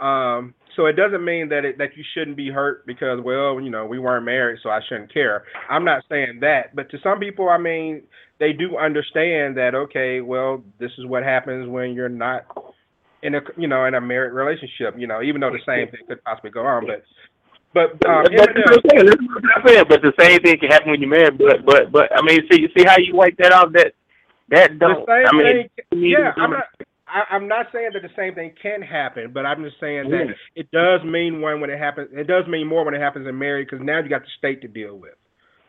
Um, 0.00 0.54
so 0.76 0.86
it 0.86 0.94
doesn't 0.94 1.24
mean 1.24 1.48
that 1.50 1.64
it, 1.64 1.78
that 1.78 1.96
you 1.96 2.04
shouldn't 2.14 2.36
be 2.36 2.50
hurt 2.50 2.84
because, 2.84 3.20
well, 3.22 3.60
you 3.60 3.70
know, 3.70 3.86
we 3.86 3.98
weren't 3.98 4.24
married, 4.24 4.58
so 4.62 4.70
I 4.70 4.80
shouldn't 4.88 5.12
care. 5.12 5.44
I'm 5.70 5.84
not 5.84 6.02
saying 6.08 6.38
that, 6.40 6.74
but 6.74 6.90
to 6.90 6.98
some 7.02 7.20
people, 7.20 7.48
I 7.48 7.58
mean, 7.58 8.02
they 8.40 8.52
do 8.52 8.76
understand 8.76 9.56
that. 9.56 9.74
Okay, 9.74 10.20
well, 10.20 10.62
this 10.80 10.90
is 10.98 11.06
what 11.06 11.22
happens 11.22 11.68
when 11.68 11.92
you're 11.92 12.08
not 12.08 12.46
in 13.22 13.36
a, 13.36 13.40
you 13.56 13.68
know, 13.68 13.84
in 13.84 13.94
a 13.94 14.00
married 14.00 14.32
relationship. 14.32 14.98
You 14.98 15.06
know, 15.06 15.22
even 15.22 15.40
though 15.40 15.50
the 15.50 15.60
same 15.64 15.90
thing 15.90 16.00
could 16.08 16.22
possibly 16.24 16.50
go 16.50 16.66
on, 16.66 16.86
but, 16.86 17.04
but 17.74 17.90
um, 18.08 18.24
That's 18.30 18.54
what 18.54 18.56
I'm 18.56 18.82
saying. 18.88 19.06
That's 19.06 19.20
what 19.20 19.56
I'm 19.56 19.66
saying. 19.66 19.84
But 19.88 20.02
the 20.02 20.12
same 20.18 20.40
thing 20.40 20.58
can 20.58 20.70
happen 20.70 20.90
when 20.90 21.00
you're 21.00 21.10
married. 21.10 21.38
But 21.38 21.66
but 21.66 21.92
but 21.92 22.08
I 22.16 22.22
mean, 22.22 22.40
see 22.50 22.68
see 22.76 22.84
how 22.84 22.96
you 22.98 23.14
wipe 23.14 23.36
that 23.38 23.52
off. 23.52 23.72
That 23.72 23.92
that 24.50 24.78
don't. 24.78 25.08
I 25.08 25.32
mean, 25.32 25.68
thing. 25.90 26.02
Yeah, 26.02 26.32
I'm 26.36 26.50
not. 26.50 26.64
I, 27.06 27.22
I'm 27.30 27.46
not 27.46 27.66
saying 27.72 27.90
that 27.92 28.02
the 28.02 28.14
same 28.16 28.34
thing 28.34 28.52
can 28.60 28.82
happen, 28.82 29.30
but 29.32 29.46
I'm 29.46 29.62
just 29.62 29.78
saying 29.78 30.10
that 30.10 30.26
Yeah. 30.28 30.34
it 30.56 30.70
does 30.72 31.04
mean 31.04 31.40
one 31.40 31.60
when 31.60 31.70
it 31.70 31.78
happens. 31.78 32.08
It 32.12 32.26
does 32.26 32.46
mean 32.48 32.66
more 32.66 32.84
when 32.84 32.94
it 32.94 33.00
happens 33.00 33.28
in 33.28 33.38
marriage 33.38 33.68
because 33.70 33.84
now 33.84 34.00
you 34.00 34.08
got 34.08 34.22
the 34.22 34.30
state 34.38 34.62
to 34.62 34.68
deal 34.68 34.96
with. 34.98 35.14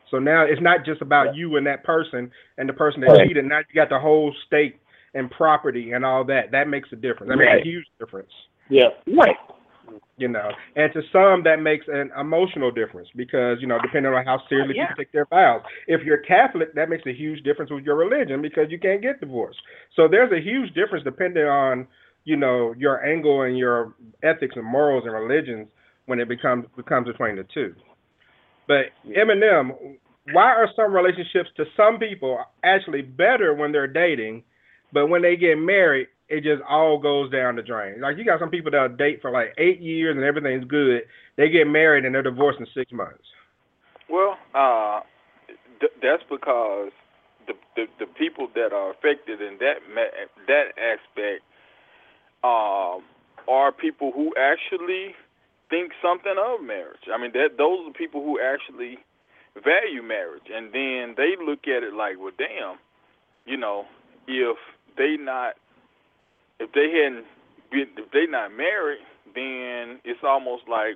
So 0.10 0.18
now 0.18 0.44
it's 0.46 0.62
not 0.62 0.86
just 0.86 1.02
about 1.02 1.36
you 1.36 1.58
and 1.58 1.68
that 1.68 1.84
person 1.84 2.32
and 2.58 2.70
the 2.70 2.74
person 2.74 3.02
that 3.02 3.12
Right. 3.12 3.28
cheated. 3.28 3.46
Now 3.46 3.60
you 3.60 3.76
got 3.76 3.90
the 3.90 4.00
whole 4.00 4.34
state 4.48 4.78
and 5.14 5.30
property 5.30 5.92
and 5.92 6.04
all 6.06 6.24
that. 6.26 6.52
That 6.52 6.68
makes 6.68 6.92
a 6.92 6.96
difference. 6.96 7.30
That 7.30 7.38
makes 7.38 7.62
a 7.62 7.64
huge 7.64 7.86
difference. 8.00 8.32
Yeah. 8.70 8.90
Right. 9.08 9.38
You 10.18 10.28
know, 10.28 10.50
and 10.76 10.92
to 10.94 11.02
some 11.12 11.44
that 11.44 11.62
makes 11.62 11.86
an 11.88 12.10
emotional 12.20 12.72
difference 12.72 13.10
because 13.16 13.58
you 13.60 13.68
know, 13.68 13.78
depending 13.82 14.14
on 14.14 14.26
how 14.26 14.42
seriously 14.48 14.76
yeah. 14.78 14.88
people 14.88 15.04
take 15.04 15.12
their 15.12 15.26
vows. 15.26 15.62
If 15.88 16.02
you're 16.04 16.20
Catholic, 16.20 16.74
that 16.76 16.90
makes 16.90 17.06
a 17.06 17.14
huge 17.14 17.44
difference 17.44 17.72
with 17.72 17.84
your 17.84 17.96
religion 17.96 18.42
because 18.42 18.66
you 18.70 18.80
can't 18.80 19.02
get 19.02 19.20
divorced. 19.20 19.60
So 19.96 20.08
there's 20.08 20.32
a 20.32 20.42
huge 20.42 20.74
difference 20.74 21.04
depending 21.04 21.46
on 21.46 21.88
you 22.24 22.38
know 22.38 22.74
your 22.78 23.06
angle 23.06 23.44
and 23.44 23.58
your 23.58 23.96
ethics 24.24 24.56
and 24.56 24.66
morals 24.66 25.04
and 25.06 25.14
religions 25.14 25.68
when 26.06 26.20
it 26.20 26.30
becomes 26.30 26.66
becomes 26.76 27.08
between 27.08 27.36
the 27.36 27.46
two. 27.54 27.76
But 28.68 28.86
Eminem, 29.08 29.98
why 30.32 30.52
are 30.54 30.70
some 30.76 30.94
relationships 30.94 31.50
to 31.58 31.66
some 31.78 32.00
people 32.00 32.40
actually 32.64 33.02
better 33.02 33.54
when 33.54 33.72
they're 33.72 33.88
dating, 33.88 34.44
but 34.92 35.08
when 35.08 35.22
they 35.22 35.36
get 35.36 35.56
married, 35.56 36.08
it 36.30 36.44
just 36.44 36.62
all 36.68 36.98
goes 36.98 37.32
down 37.32 37.56
the 37.56 37.62
drain? 37.62 38.02
Like 38.02 38.18
you 38.18 38.26
got 38.26 38.40
some 38.40 38.50
people 38.50 38.72
that 38.72 38.98
date 38.98 39.22
for 39.22 39.32
like 39.32 39.54
eight 39.58 39.80
years 39.80 40.16
and 40.16 40.26
everything's 40.26 40.66
good. 40.66 41.04
They 41.38 41.50
get 41.50 41.66
married 41.66 42.06
and 42.06 42.16
they're 42.16 42.24
divorced 42.24 42.60
in 42.60 42.68
six 42.76 42.92
months. 42.92 43.24
Well, 44.10 44.38
uh, 44.54 45.02
th- 45.80 45.94
that's 46.02 46.24
because 46.30 46.92
the, 47.48 47.54
the 47.76 47.86
the 48.00 48.06
people 48.06 48.48
that 48.56 48.74
are 48.74 48.92
affected 48.92 49.42
in 49.42 49.58
that 49.60 49.78
that 50.48 50.68
aspect 50.78 51.44
um, 52.44 53.04
are 53.48 53.72
people 53.72 54.12
who 54.14 54.34
actually 54.38 55.16
think 55.70 55.92
something 56.02 56.36
of 56.38 56.62
marriage. 56.62 57.10
I 57.14 57.22
mean, 57.22 57.32
that 57.34 57.58
those 57.58 57.88
are 57.88 57.94
people 57.94 58.24
who 58.24 58.40
actually 58.40 59.00
value 59.56 60.04
marriage, 60.04 60.50
and 60.54 60.74
then 60.74 61.16
they 61.18 61.34
look 61.44 61.68
at 61.68 61.84
it 61.84 61.94
like, 61.94 62.18
well, 62.20 62.34
damn, 62.38 62.78
you 63.46 63.58
know, 63.58 63.86
if 64.28 64.58
they 64.98 65.16
not 65.20 65.56
if 66.60 66.72
they 66.74 66.92
hadn't 66.92 67.26
if 67.72 68.12
they 68.12 68.26
not 68.28 68.56
married, 68.56 69.04
then 69.34 70.00
it's 70.06 70.24
almost 70.24 70.64
like 70.70 70.96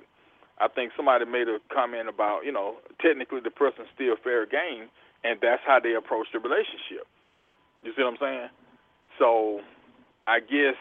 I 0.60 0.68
think 0.68 0.92
somebody 0.96 1.24
made 1.24 1.48
a 1.48 1.58
comment 1.72 2.08
about, 2.08 2.44
you 2.44 2.52
know, 2.52 2.76
technically 3.00 3.40
the 3.40 3.50
person's 3.50 3.88
still 3.94 4.14
fair 4.22 4.44
game, 4.44 4.92
and 5.24 5.40
that's 5.40 5.62
how 5.66 5.80
they 5.80 5.94
approach 5.94 6.28
the 6.32 6.38
relationship. 6.38 7.08
You 7.82 7.92
see 7.96 8.02
what 8.04 8.12
I'm 8.12 8.20
saying? 8.20 8.48
So, 9.18 9.60
I 10.28 10.40
guess 10.40 10.76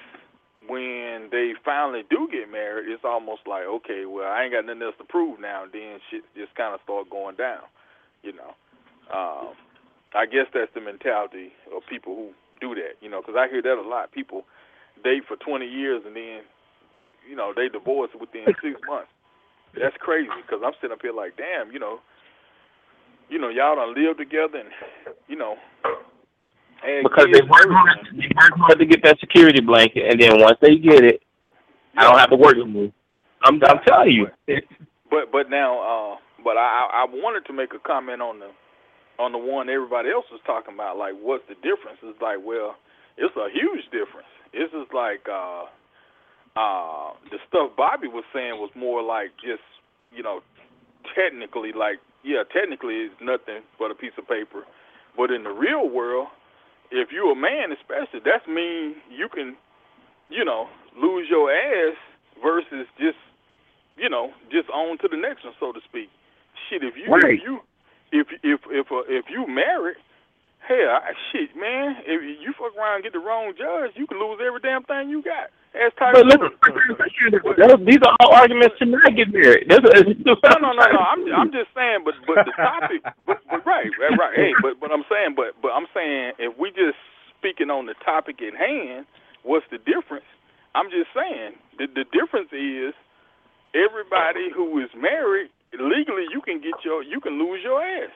when 0.68 1.30
they 1.32 1.54
finally 1.64 2.04
do 2.10 2.28
get 2.30 2.52
married, 2.52 2.92
it's 2.92 3.06
almost 3.06 3.48
like, 3.48 3.64
okay, 3.64 4.04
well, 4.06 4.28
I 4.28 4.44
ain't 4.44 4.54
got 4.54 4.66
nothing 4.66 4.84
else 4.84 4.96
to 5.00 5.06
prove 5.06 5.40
now. 5.40 5.64
And 5.64 5.72
then 5.72 6.00
shit 6.12 6.24
just 6.36 6.54
kind 6.56 6.76
of 6.76 6.82
start 6.84 7.10
going 7.10 7.38
down. 7.38 7.64
You 8.22 8.34
know, 8.36 8.52
um, 9.16 9.56
I 10.14 10.26
guess 10.26 10.52
that's 10.54 10.74
the 10.76 10.82
mentality 10.82 11.56
of 11.74 11.88
people 11.88 12.16
who 12.16 12.30
do 12.60 12.76
that. 12.76 13.00
You 13.00 13.10
know, 13.10 13.22
because 13.22 13.40
I 13.40 13.48
hear 13.48 13.62
that 13.62 13.80
a 13.80 13.88
lot. 13.88 14.12
People 14.12 14.44
date 15.04 15.24
for 15.28 15.38
20 15.38 15.66
years 15.66 16.02
and 16.06 16.16
then, 16.16 16.42
you 17.30 17.36
know, 17.36 17.54
they 17.56 17.70
divorce 17.70 18.12
within 18.20 18.46
six 18.64 18.80
months. 18.88 19.12
That's 19.78 19.96
crazy 20.00 20.30
because 20.42 20.62
I'm 20.66 20.74
sitting 20.82 20.94
up 20.94 21.02
here 21.02 21.14
like, 21.14 21.38
damn, 21.38 21.72
you 21.72 21.80
know, 21.80 22.00
you 23.30 23.38
know, 23.38 23.50
y'all 23.50 23.76
done 23.76 23.94
live 23.94 24.18
together 24.18 24.58
and, 24.58 24.70
you 25.28 25.36
know, 25.36 25.56
had 26.82 27.04
because 27.04 27.28
they 27.32 27.42
work 27.42 27.70
hard, 27.70 27.98
they 28.14 28.30
work 28.36 28.54
hard 28.56 28.80
to 28.80 28.86
get 28.86 29.04
that 29.04 29.20
security 29.20 29.62
blanket, 29.62 30.10
and 30.10 30.22
then 30.22 30.40
once 30.40 30.58
they 30.62 30.78
get 30.78 31.04
it, 31.04 31.22
I 31.98 32.04
don't 32.04 32.18
have 32.18 32.30
to 32.30 32.36
work 32.36 32.56
anymore. 32.56 32.92
I'm 33.44 33.62
I'm 33.64 33.80
telling 33.86 34.12
you. 34.12 34.28
But 35.10 35.32
but 35.32 35.50
now, 35.50 35.80
uh, 35.80 36.18
but 36.44 36.58
I 36.58 36.88
I 36.92 37.04
I 37.04 37.06
wanted 37.10 37.46
to 37.48 37.54
make 37.54 37.74
a 37.74 37.80
comment 37.80 38.22
on 38.22 38.40
the 38.40 38.50
on 39.20 39.32
the 39.32 39.38
one 39.38 39.70
everybody 39.70 40.10
else 40.10 40.26
was 40.32 40.42
talking 40.46 40.74
about. 40.74 40.98
Like, 40.98 41.14
what's 41.20 41.44
the 41.50 41.56
difference? 41.56 42.00
It's 42.04 42.22
like, 42.22 42.40
well, 42.44 42.76
it's 43.18 43.36
a 43.36 43.52
huge 43.52 43.84
difference. 43.92 44.32
It's 44.54 44.72
just 44.72 44.94
like 44.94 45.26
uh, 45.30 45.66
uh, 46.58 47.14
the 47.32 47.38
stuff 47.48 47.72
Bobby 47.78 48.08
was 48.08 48.24
saying 48.34 48.58
was 48.58 48.72
more 48.76 49.02
like 49.04 49.32
just 49.44 49.64
you 50.12 50.24
know, 50.24 50.42
technically 51.16 51.72
like 51.72 52.00
yeah, 52.24 52.44
technically 52.52 53.08
it's 53.08 53.16
nothing 53.22 53.64
but 53.78 53.92
a 53.92 53.96
piece 53.96 54.14
of 54.18 54.28
paper. 54.28 54.66
But 55.16 55.32
in 55.32 55.44
the 55.44 55.52
real 55.52 55.90
world, 55.90 56.28
if 56.92 57.10
you're 57.12 57.32
a 57.32 57.36
man, 57.36 57.72
especially, 57.72 58.20
that 58.26 58.48
mean 58.48 58.96
you 59.10 59.30
can, 59.30 59.56
you 60.30 60.44
know, 60.44 60.68
lose 60.98 61.28
your 61.30 61.52
ass 61.52 61.96
versus 62.44 62.88
just, 63.00 63.18
you 63.98 64.10
know, 64.10 64.32
just 64.52 64.70
on 64.70 64.98
to 65.00 65.08
the 65.10 65.18
next 65.18 65.44
one, 65.46 65.54
so 65.60 65.72
to 65.72 65.80
speak. 65.88 66.10
Shit, 66.70 66.84
if 66.84 66.96
you 66.98 67.12
Right. 67.12 67.40
if 67.40 67.44
you 67.44 67.60
if 68.12 68.28
if 68.44 68.60
if 68.70 68.92
uh, 68.92 69.04
if 69.08 69.26
you 69.30 69.48
married, 69.48 69.98
hell, 70.70 71.02
I, 71.02 71.12
shit, 71.34 71.52
man, 71.58 72.06
if 72.08 72.22
you 72.22 72.54
fuck 72.56 72.78
around 72.78 73.02
and 73.02 73.06
get 73.06 73.14
the 73.18 73.24
wrong 73.26 73.54
judge, 73.58 73.98
you 73.98 74.08
can 74.08 74.22
lose 74.22 74.40
every 74.46 74.62
damn 74.62 74.86
thing 74.86 75.10
you 75.10 75.24
got. 75.26 75.50
As 75.76 75.92
Tiger 76.00 76.22
But 76.22 76.28
listen, 76.30 76.52
those- 77.60 77.86
these 77.86 78.02
are 78.06 78.16
all 78.22 78.34
arguments 78.38 78.78
to 78.80 78.86
not 78.88 79.12
get 79.18 79.34
married. 79.34 79.68
That's, 79.70 79.84
no, 80.26 80.36
no, 80.62 80.72
no, 80.74 80.86
no. 80.88 81.02
I'm 81.04 81.22
I'm 81.34 81.52
just 81.52 81.70
saying, 81.76 82.06
but 82.06 82.16
but 82.28 82.46
the 82.46 82.54
topic, 82.62 83.04
but, 83.28 83.42
but 83.50 83.66
right, 83.68 83.92
right, 84.00 84.16
right. 84.18 84.36
Hey, 84.38 84.54
but 84.64 84.80
but 84.80 84.92
I'm 84.94 85.06
saying, 85.12 85.36
but 85.36 85.58
but 85.62 85.74
I'm 85.76 85.88
saying, 85.94 86.40
if 86.40 86.58
we 86.58 86.72
just 86.72 86.98
speaking 87.38 87.70
on 87.70 87.86
the 87.86 87.96
topic 88.06 88.40
at 88.42 88.56
hand, 88.58 89.06
what's 89.44 89.68
the 89.72 89.80
difference? 89.84 90.28
I'm 90.76 90.90
just 90.90 91.12
saying 91.14 91.58
the 91.78 91.88
the 91.92 92.06
difference 92.16 92.50
is 92.56 92.96
everybody 93.76 94.50
who 94.56 94.80
is 94.82 94.90
married 94.98 95.52
legally, 95.74 96.26
you 96.32 96.42
can 96.42 96.62
get 96.62 96.82
your 96.86 97.04
you 97.04 97.22
can 97.22 97.40
lose 97.40 97.62
your 97.64 97.82
ass. 97.84 98.12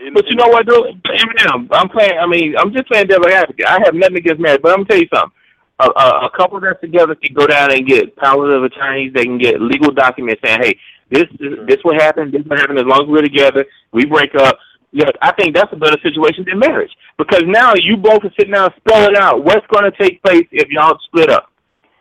In- 0.00 0.14
But 0.14 0.26
you 0.28 0.36
know 0.36 0.48
what, 0.48 0.66
though? 0.66 0.84
Eminem, 0.84 1.68
I'm 1.72 1.88
playing. 1.88 2.18
I 2.18 2.26
mean, 2.26 2.54
I'm 2.58 2.72
just 2.72 2.86
playing 2.88 3.06
devil 3.06 3.28
advocate. 3.28 3.66
I 3.66 3.78
have 3.84 3.94
nothing 3.94 4.16
against 4.16 4.40
marriage, 4.40 4.62
but 4.62 4.72
I'm 4.72 4.78
gonna 4.84 4.88
tell 4.88 4.98
you 4.98 5.08
something. 5.14 5.32
A, 5.80 5.86
a, 5.86 6.26
a 6.26 6.30
couple 6.36 6.60
that's 6.60 6.80
together 6.80 7.14
can 7.16 7.34
go 7.34 7.46
down 7.46 7.72
and 7.72 7.86
get 7.86 8.14
powers 8.16 8.54
of 8.54 8.62
attorneys. 8.64 9.12
They 9.12 9.24
can 9.24 9.38
get 9.38 9.60
legal 9.60 9.92
documents 9.92 10.40
saying, 10.44 10.60
"Hey, 10.62 10.78
this 11.10 11.24
this, 11.38 11.52
this 11.66 11.78
what 11.82 12.00
happened. 12.00 12.32
This 12.32 12.42
what 12.46 12.58
happened. 12.60 12.78
As 12.78 12.84
long 12.86 13.02
as 13.02 13.08
we're 13.08 13.22
together, 13.22 13.64
we 13.92 14.04
break 14.04 14.34
up." 14.36 14.58
Yeah, 14.92 15.10
I 15.22 15.32
think 15.32 15.56
that's 15.56 15.72
a 15.72 15.76
better 15.76 15.98
situation 16.02 16.44
than 16.48 16.60
marriage 16.60 16.92
because 17.18 17.42
now 17.46 17.72
you 17.74 17.96
both 17.96 18.22
are 18.24 18.30
sitting 18.38 18.52
down 18.54 18.70
spelling 18.76 19.16
out 19.16 19.42
what's 19.42 19.66
going 19.66 19.90
to 19.90 19.98
take 19.98 20.22
place 20.22 20.46
if 20.52 20.68
y'all 20.68 20.96
split 21.06 21.30
up. 21.30 21.50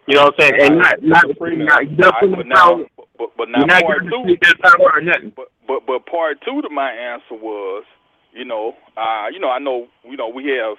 You 0.07 0.15
know 0.15 0.25
what 0.25 0.35
I'm 0.37 0.51
saying? 0.51 0.61
And 0.61 0.77
not 0.77 1.01
not, 1.01 1.25
not 1.39 1.81
I- 1.81 1.85
nothing 1.85 2.35
but 2.35 2.45
now, 2.45 2.85
but, 3.17 3.29
but 3.37 3.49
now 3.49 3.65
part 3.81 4.03
two, 4.03 4.23
the 4.25 4.37
that 4.41 4.59
power 4.61 4.97
or 4.97 5.01
nothing. 5.01 5.33
But 5.35 5.51
but 5.67 5.85
but 5.85 6.05
part 6.05 6.37
two 6.45 6.61
to 6.61 6.69
my 6.69 6.91
answer 6.91 7.35
was, 7.35 7.85
you 8.33 8.45
know, 8.45 8.73
uh, 8.97 9.27
you 9.31 9.39
know, 9.39 9.49
I 9.49 9.59
know, 9.59 9.87
you 10.03 10.17
know, 10.17 10.27
we 10.27 10.45
have, 10.57 10.77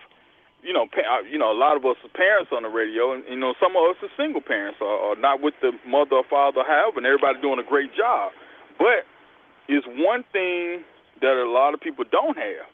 you 0.63 0.73
know, 0.73 0.87
pa- 0.91 1.07
uh, 1.07 1.23
you 1.31 1.39
know, 1.39 1.53
a 1.53 1.59
lot 1.59 1.77
of 1.77 1.85
us 1.85 1.97
are 2.03 2.11
parents 2.11 2.51
on 2.53 2.65
the 2.65 2.69
radio, 2.69 3.13
and 3.13 3.23
you 3.29 3.39
know, 3.39 3.55
some 3.63 3.77
of 3.77 3.83
us 3.91 3.97
are 4.03 4.11
single 4.17 4.43
parents 4.43 4.79
or, 4.81 4.91
or 4.91 5.17
not 5.17 5.43
with 5.43 5.55
the 5.63 5.73
mother 5.87 6.17
or 6.17 6.25
father, 6.29 6.63
however, 6.67 6.99
and 6.99 7.07
everybody 7.07 7.41
doing 7.41 7.59
a 7.59 7.69
great 7.69 7.95
job. 7.95 8.33
But 8.79 9.07
it's 9.69 9.87
one 9.87 10.25
thing 10.33 10.83
that 11.21 11.39
a 11.39 11.49
lot 11.49 11.75
of 11.75 11.81
people 11.81 12.05
don't 12.11 12.37
have. 12.37 12.67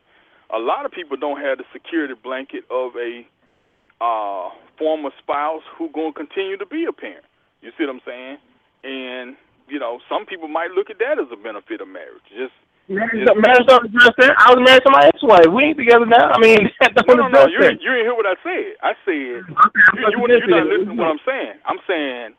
A 0.52 0.58
lot 0.58 0.86
of 0.86 0.90
people 0.90 1.16
don't 1.16 1.40
have 1.40 1.58
the 1.58 1.64
security 1.72 2.14
blanket 2.14 2.64
of 2.70 2.96
a 2.96 3.26
uh, 4.00 4.48
former 4.78 5.10
spouse 5.18 5.62
who 5.76 5.90
gonna 5.92 6.12
continue 6.12 6.56
to 6.56 6.66
be 6.66 6.86
a 6.88 6.92
parent. 6.92 7.24
You 7.60 7.70
see 7.76 7.84
what 7.84 7.94
I'm 7.94 8.00
saying? 8.06 8.38
And 8.82 9.36
you 9.70 9.78
know, 9.78 10.00
some 10.08 10.26
people 10.26 10.48
might 10.48 10.70
look 10.74 10.90
at 10.90 10.98
that 10.98 11.18
as 11.18 11.30
a 11.32 11.38
benefit 11.38 11.80
of 11.80 11.88
marriage. 11.88 12.26
Just 12.28 12.52
Marriage, 12.90 13.22
marriage 13.38 13.66
don't 13.70 13.86
address 13.86 14.10
that. 14.18 14.34
I 14.34 14.50
was 14.50 14.66
married 14.66 14.82
to 14.82 14.90
my 14.90 15.06
ex-wife. 15.06 15.46
We 15.46 15.70
ain't 15.70 15.78
together 15.78 16.10
now. 16.10 16.34
I 16.34 16.42
mean, 16.42 16.66
that 16.82 16.90
don't 16.98 17.06
no, 17.06 17.30
no, 17.30 17.30
no. 17.30 17.42
You 17.46 17.62
that. 17.62 17.78
ain't, 17.78 17.86
hear 17.86 18.10
what 18.18 18.26
I 18.26 18.34
said. 18.42 18.74
I 18.82 18.98
said 19.06 19.14
you, 19.14 19.46
you, 19.46 20.10
you're 20.10 20.50
not 20.50 20.66
listening 20.66 20.98
to 20.98 20.98
what 20.98 21.06
I'm 21.06 21.22
saying. 21.22 21.54
I'm 21.70 21.78
saying, 21.86 22.34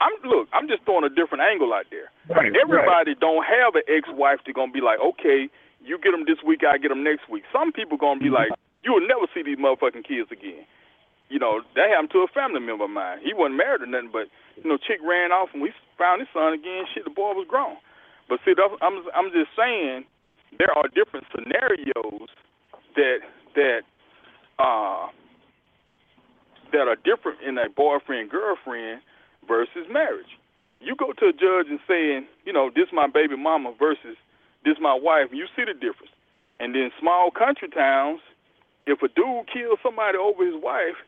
I'm 0.00 0.16
look. 0.24 0.48
I'm 0.56 0.72
just 0.72 0.88
throwing 0.88 1.04
a 1.04 1.12
different 1.12 1.44
angle 1.44 1.76
out 1.76 1.84
there. 1.92 2.08
Right, 2.32 2.48
Everybody 2.56 3.12
don't 3.20 3.44
have 3.44 3.76
an 3.76 3.84
ex-wife 3.92 4.40
that's 4.40 4.56
gonna 4.56 4.72
be 4.72 4.80
like, 4.80 5.04
okay, 5.04 5.52
you 5.84 6.00
get 6.00 6.16
them 6.16 6.24
this 6.24 6.40
week, 6.40 6.64
I 6.64 6.80
get 6.80 6.88
them 6.88 7.04
next 7.04 7.28
week. 7.28 7.44
Some 7.52 7.68
people 7.68 8.00
gonna 8.00 8.24
be 8.24 8.32
like, 8.32 8.48
you 8.80 8.96
will 8.96 9.04
never 9.04 9.28
see 9.36 9.44
these 9.44 9.60
motherfucking 9.60 10.08
kids 10.08 10.32
again. 10.32 10.64
You 11.28 11.44
know, 11.44 11.60
that 11.76 11.92
happened 11.92 12.16
to 12.16 12.24
a 12.24 12.30
family 12.32 12.64
member 12.64 12.88
of 12.88 12.94
mine. 12.96 13.20
He 13.20 13.36
wasn't 13.36 13.60
married 13.60 13.84
or 13.84 13.90
nothing, 13.92 14.08
but 14.08 14.32
you 14.56 14.64
know, 14.64 14.80
chick 14.80 15.04
ran 15.04 15.28
off 15.28 15.52
and 15.52 15.60
we 15.60 15.76
found 15.98 16.20
his 16.20 16.28
son 16.32 16.54
again. 16.54 16.84
Shit, 16.94 17.04
the 17.04 17.10
boy 17.10 17.34
was 17.34 17.46
grown. 17.48 17.76
But 18.28 18.40
see, 18.44 18.54
I'm 18.80 19.04
I'm 19.14 19.30
just 19.32 19.50
saying 19.56 20.04
there 20.58 20.72
are 20.76 20.88
different 20.94 21.26
scenarios 21.34 22.28
that 22.96 23.18
that 23.54 23.80
uh 24.58 25.08
that 26.72 26.86
are 26.88 26.96
different 27.04 27.40
in 27.46 27.56
a 27.58 27.68
boyfriend 27.68 28.30
girlfriend 28.30 29.00
versus 29.46 29.88
marriage. 29.90 30.28
You 30.80 30.94
go 30.94 31.12
to 31.12 31.26
a 31.26 31.32
judge 31.32 31.66
and 31.70 31.80
saying, 31.88 32.26
you 32.44 32.52
know, 32.52 32.70
this 32.74 32.88
my 32.92 33.06
baby 33.06 33.36
mama 33.36 33.74
versus 33.78 34.16
this 34.64 34.76
my 34.80 34.94
wife, 34.94 35.28
and 35.30 35.38
you 35.38 35.46
see 35.56 35.64
the 35.64 35.74
difference. 35.74 36.12
And 36.60 36.74
then 36.74 36.90
small 37.00 37.30
country 37.30 37.68
towns, 37.68 38.20
if 38.86 39.02
a 39.02 39.08
dude 39.08 39.48
kills 39.52 39.78
somebody 39.82 40.18
over 40.18 40.44
his 40.44 40.60
wife, 40.60 40.98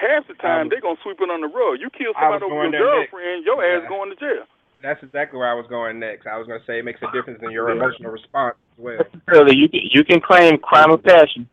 half 0.00 0.26
the 0.28 0.34
time 0.34 0.68
they're 0.68 0.80
gonna 0.80 0.98
sweep 1.02 1.20
it 1.20 1.30
on 1.30 1.40
the 1.40 1.48
rug. 1.48 1.78
You 1.80 1.90
kill 1.90 2.12
somebody 2.18 2.44
over 2.44 2.54
your 2.54 2.70
there 2.70 2.80
next. 2.82 3.10
girlfriend, 3.12 3.44
your 3.44 3.64
ass 3.64 3.82
Yeah. 3.84 3.88
going 3.88 4.10
to 4.10 4.16
jail. 4.16 4.44
that's 4.82 5.02
exactly 5.02 5.38
where 5.38 5.48
I 5.48 5.54
was 5.54 5.66
going 5.68 5.98
next. 5.98 6.26
I 6.26 6.36
was 6.36 6.46
going 6.46 6.60
to 6.60 6.66
say 6.66 6.78
it 6.78 6.84
makes 6.84 7.00
a 7.00 7.08
difference 7.10 7.40
in 7.42 7.50
your 7.50 7.70
emotional 7.70 8.12
response 8.12 8.56
as 8.76 8.78
well. 8.84 9.00
Really, 9.28 9.56
you 9.56 9.68
can 9.68 9.80
you 9.90 10.04
can 10.04 10.20
claim 10.20 10.58
crime 10.58 10.90
of 10.90 11.02
passion 11.02 11.48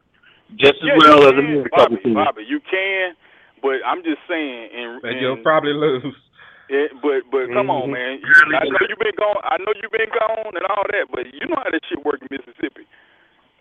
just 0.60 0.76
as 0.84 0.84
Yeah, 0.84 0.98
well 1.00 1.22
you 1.22 1.28
as 1.28 1.32
a 1.32 1.36
can, 1.36 1.46
marriage 1.48 1.72
Bobby, 1.72 1.96
couple. 1.96 2.14
Bobby, 2.14 2.44
you 2.44 2.60
can, 2.60 3.16
but 3.62 3.80
I'm 3.86 4.04
just 4.04 4.20
saying. 4.28 4.70
In, 4.76 5.00
But 5.02 5.12
in, 5.16 5.18
you'll 5.24 5.38
probably 5.38 5.72
lose. 5.74 6.04
it, 6.68 6.92
but 7.02 7.24
but 7.32 7.48
come 7.56 7.70
on, 7.72 7.88
Mhm. 7.88 7.94
man. 7.96 8.20
I 8.60 8.66
know 8.68 8.84
you've 8.90 9.00
been 9.00 9.16
gone. 9.16 9.40
I 9.48 9.56
know 9.64 9.72
you've 9.82 9.92
been 9.96 10.12
gone 10.12 10.52
and 10.56 10.66
all 10.68 10.84
that, 10.92 11.08
but 11.12 11.24
you 11.34 11.48
know 11.48 11.56
how 11.56 11.70
that 11.72 11.82
shit 11.88 12.04
work 12.04 12.20
in 12.22 12.28
Mississippi. 12.32 12.84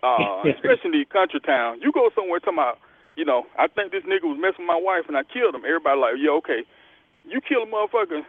Uh, 0.03 0.43
especially 0.51 1.05
country 1.05 1.39
town. 1.39 1.79
You 1.79 1.91
go 1.93 2.09
somewhere 2.15 2.39
talking 2.41 2.59
about, 2.59 2.79
you 3.21 3.25
know, 3.29 3.45
I 3.53 3.69
think 3.69 3.93
this 3.93 4.01
nigga 4.01 4.25
was 4.25 4.41
messing 4.41 4.65
with 4.65 4.73
my 4.73 4.81
wife 4.81 5.05
and 5.05 5.13
I 5.13 5.21
killed 5.21 5.53
him. 5.53 5.61
Everybody 5.61 6.01
like, 6.01 6.17
yeah, 6.17 6.33
okay. 6.41 6.65
You 7.21 7.37
kill 7.37 7.61
a 7.61 7.69
motherfucker 7.69 8.25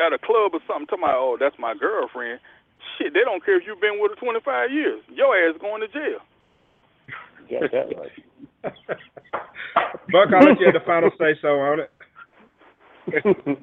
at 0.00 0.16
a 0.16 0.16
club 0.16 0.56
or 0.56 0.64
something, 0.64 0.88
talking 0.88 1.04
about, 1.04 1.20
oh, 1.20 1.36
that's 1.36 1.60
my 1.60 1.76
girlfriend. 1.76 2.40
Shit, 2.96 3.12
they 3.12 3.20
don't 3.28 3.44
care 3.44 3.60
if 3.60 3.68
you've 3.68 3.84
been 3.84 4.00
with 4.00 4.16
her 4.16 4.24
25 4.24 4.72
years. 4.72 5.04
Your 5.12 5.36
ass 5.36 5.60
going 5.60 5.84
to 5.84 5.88
jail. 5.92 6.24
Got 7.52 7.68
that 7.76 7.92
right. 7.92 8.16
Buck, 10.08 10.32
I'll 10.32 10.48
let 10.48 10.56
you 10.64 10.72
have 10.72 10.80
the 10.80 10.86
final 10.88 11.12
say 11.20 11.36
so 11.44 11.60
on 11.60 11.84
it. 11.84 11.92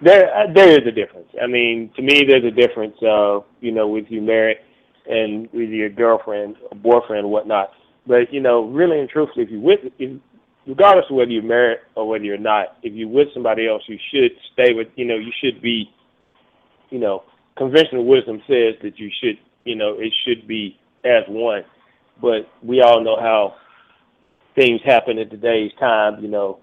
there 0.00 0.30
uh, 0.30 0.46
there 0.54 0.80
is 0.80 0.86
a 0.86 0.92
difference. 0.94 1.28
I 1.42 1.46
mean, 1.46 1.90
to 1.96 2.02
me, 2.02 2.22
there's 2.24 2.44
a 2.44 2.54
difference. 2.54 2.96
Uh, 3.02 3.40
you 3.60 3.72
know, 3.72 3.88
with 3.88 4.06
you 4.08 4.22
married 4.22 4.58
and 5.06 5.48
with 5.52 5.68
your 5.68 5.90
girlfriend, 5.90 6.56
or 6.70 6.78
boyfriend, 6.78 7.26
or 7.26 7.30
whatnot. 7.30 7.72
But 8.06 8.32
you 8.32 8.40
know, 8.40 8.64
really 8.66 9.00
and 9.00 9.08
truthfully, 9.08 9.44
if 9.44 9.50
you 9.50 9.60
with, 9.60 9.80
if, 9.98 10.20
regardless 10.66 11.06
of 11.10 11.16
whether 11.16 11.30
you're 11.30 11.42
married 11.42 11.78
or 11.94 12.08
whether 12.08 12.24
you're 12.24 12.38
not, 12.38 12.78
if 12.82 12.92
you're 12.94 13.08
with 13.08 13.28
somebody 13.34 13.68
else, 13.68 13.82
you 13.86 13.98
should 14.12 14.32
stay 14.52 14.72
with. 14.72 14.88
You 14.96 15.04
know, 15.04 15.16
you 15.16 15.32
should 15.42 15.60
be. 15.62 15.90
You 16.90 16.98
know, 16.98 17.22
conventional 17.56 18.04
wisdom 18.04 18.42
says 18.48 18.74
that 18.82 18.98
you 18.98 19.10
should. 19.22 19.38
You 19.64 19.76
know, 19.76 19.94
it 19.98 20.12
should 20.24 20.48
be 20.48 20.78
as 21.04 21.24
one. 21.28 21.64
But 22.20 22.48
we 22.62 22.82
all 22.82 23.02
know 23.02 23.16
how 23.20 23.54
things 24.54 24.80
happen 24.84 25.18
in 25.18 25.30
today's 25.30 25.72
time. 25.78 26.22
You 26.22 26.28
know, 26.28 26.58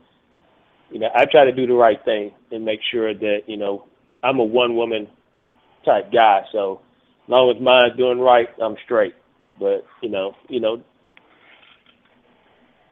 you 0.91 0.99
know, 0.99 1.09
I 1.15 1.25
try 1.25 1.45
to 1.45 1.51
do 1.51 1.67
the 1.67 1.73
right 1.73 2.03
thing 2.05 2.31
and 2.51 2.63
make 2.63 2.79
sure 2.91 3.13
that, 3.13 3.39
you 3.47 3.57
know, 3.57 3.85
I'm 4.23 4.39
a 4.39 4.43
one 4.43 4.75
woman 4.75 5.07
type 5.85 6.11
guy. 6.11 6.43
So 6.51 6.81
as 7.25 7.29
long 7.29 7.55
as 7.55 7.61
mine's 7.61 7.97
doing 7.97 8.19
right, 8.19 8.49
I'm 8.61 8.75
straight. 8.85 9.15
But, 9.59 9.85
you 10.01 10.09
know, 10.09 10.35
you 10.49 10.59
know, 10.59 10.81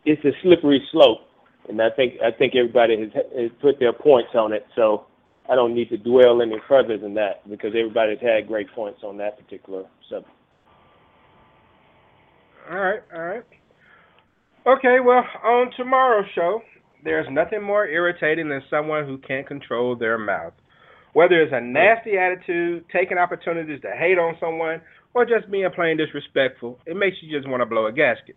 it's 0.06 0.24
a 0.26 0.32
slippery 0.42 0.82
slope 0.92 1.20
and 1.68 1.82
I 1.82 1.90
think 1.90 2.16
I 2.24 2.32
think 2.32 2.54
everybody 2.56 3.00
has, 3.00 3.12
has 3.38 3.52
put 3.62 3.80
their 3.80 3.94
points 3.94 4.32
on 4.36 4.54
it. 4.54 4.66
So 4.76 5.06
I 5.50 5.56
don't 5.56 5.74
need 5.74 5.90
to 5.90 5.98
dwell 5.98 6.42
any 6.42 6.58
further 6.68 6.98
than 6.98 7.14
that 7.16 7.48
because 7.50 7.72
everybody's 7.78 8.20
had 8.22 8.48
great 8.48 8.68
points 8.74 9.00
on 9.04 9.18
that 9.18 9.38
particular 9.38 9.84
subject. 10.10 10.32
All 12.70 12.78
right, 12.78 13.02
all 13.14 13.22
right. 13.22 13.44
Okay, 14.66 14.98
well, 15.06 15.24
on 15.44 15.70
tomorrow's 15.78 16.26
show, 16.34 16.62
there's 17.04 17.28
nothing 17.30 17.62
more 17.62 17.86
irritating 17.86 18.50
than 18.50 18.64
someone 18.70 19.06
who 19.06 19.20
can't 19.20 19.48
control 19.48 19.96
their 19.96 20.18
mouth. 20.18 20.54
Whether 21.14 21.42
it's 21.42 21.54
a 21.54 21.62
nasty 21.62 22.18
attitude, 22.18 22.86
taking 22.92 23.20
opportunities 23.20 23.80
to 23.82 23.92
hate 23.92 24.18
on 24.18 24.36
someone, 24.40 24.82
or 25.14 25.26
just 25.26 25.50
being 25.52 25.70
plain 25.76 25.98
disrespectful, 25.98 26.80
it 26.88 26.98
makes 26.98 27.18
you 27.22 27.38
just 27.38 27.48
want 27.48 27.62
to 27.62 27.68
blow 27.68 27.86
a 27.86 27.92
gasket. 27.92 28.36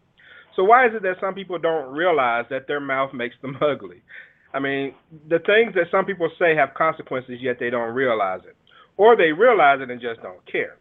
So 0.57 0.65
why 0.65 0.87
is 0.87 0.93
it 0.95 1.03
that 1.03 1.17
some 1.21 1.35
people 1.35 1.59
don't 1.59 1.93
realize 1.93 2.45
that 2.51 2.67
their 2.67 2.81
mouth 2.81 3.13
makes 3.15 3.37
them 3.43 3.57
ugly? 3.63 4.03
I 4.53 4.61
mean, 4.61 4.95
the 5.29 5.39
things 5.41 5.75
that 5.75 5.87
some 5.91 6.05
people 6.05 6.31
say 6.39 6.57
have 6.57 6.71
consequences, 6.75 7.39
yet 7.41 7.57
they 7.61 7.71
don't 7.71 7.95
realize 7.95 8.41
it. 8.49 8.57
Or 8.97 9.17
they 9.17 9.33
realize 9.33 9.81
it 9.81 9.91
and 9.91 10.01
just 10.01 10.23
don't 10.23 10.45
care. 10.51 10.79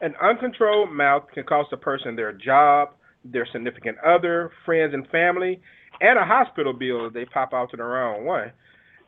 An 0.00 0.14
uncontrolled 0.20 0.90
mouth 0.90 1.24
can 1.32 1.44
cost 1.44 1.72
a 1.72 1.76
person 1.76 2.16
their 2.16 2.32
job, 2.32 2.90
their 3.24 3.46
significant 3.52 3.98
other, 4.04 4.50
friends 4.64 4.94
and 4.94 5.06
family, 5.08 5.60
and 6.00 6.18
a 6.18 6.24
hospital 6.24 6.72
bill 6.72 7.06
if 7.06 7.12
they 7.12 7.24
pop 7.26 7.52
out 7.52 7.70
to 7.70 7.76
the 7.76 7.84
wrong 7.84 8.24
one. 8.24 8.50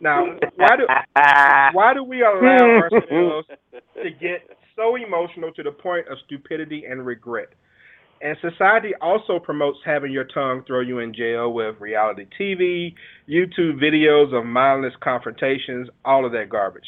Now, 0.00 0.24
why 0.56 0.76
do 0.76 0.86
why 1.72 1.94
do 1.94 2.04
we 2.04 2.20
allow 2.22 2.58
ourselves 2.58 3.48
to 3.94 4.10
get 4.20 4.42
so 4.76 4.96
emotional 4.96 5.52
to 5.52 5.62
the 5.62 5.72
point 5.72 6.06
of 6.08 6.18
stupidity 6.26 6.84
and 6.88 7.04
regret? 7.04 7.48
And 8.20 8.36
society 8.40 8.90
also 9.00 9.38
promotes 9.38 9.78
having 9.84 10.12
your 10.12 10.24
tongue 10.24 10.62
throw 10.66 10.80
you 10.80 11.00
in 11.00 11.14
jail 11.14 11.52
with 11.52 11.76
reality 11.80 12.26
TV, 12.40 12.94
YouTube 13.28 13.78
videos 13.82 14.32
of 14.32 14.46
mindless 14.46 14.94
confrontations, 15.02 15.88
all 16.04 16.24
of 16.24 16.32
that 16.32 16.48
garbage. 16.48 16.86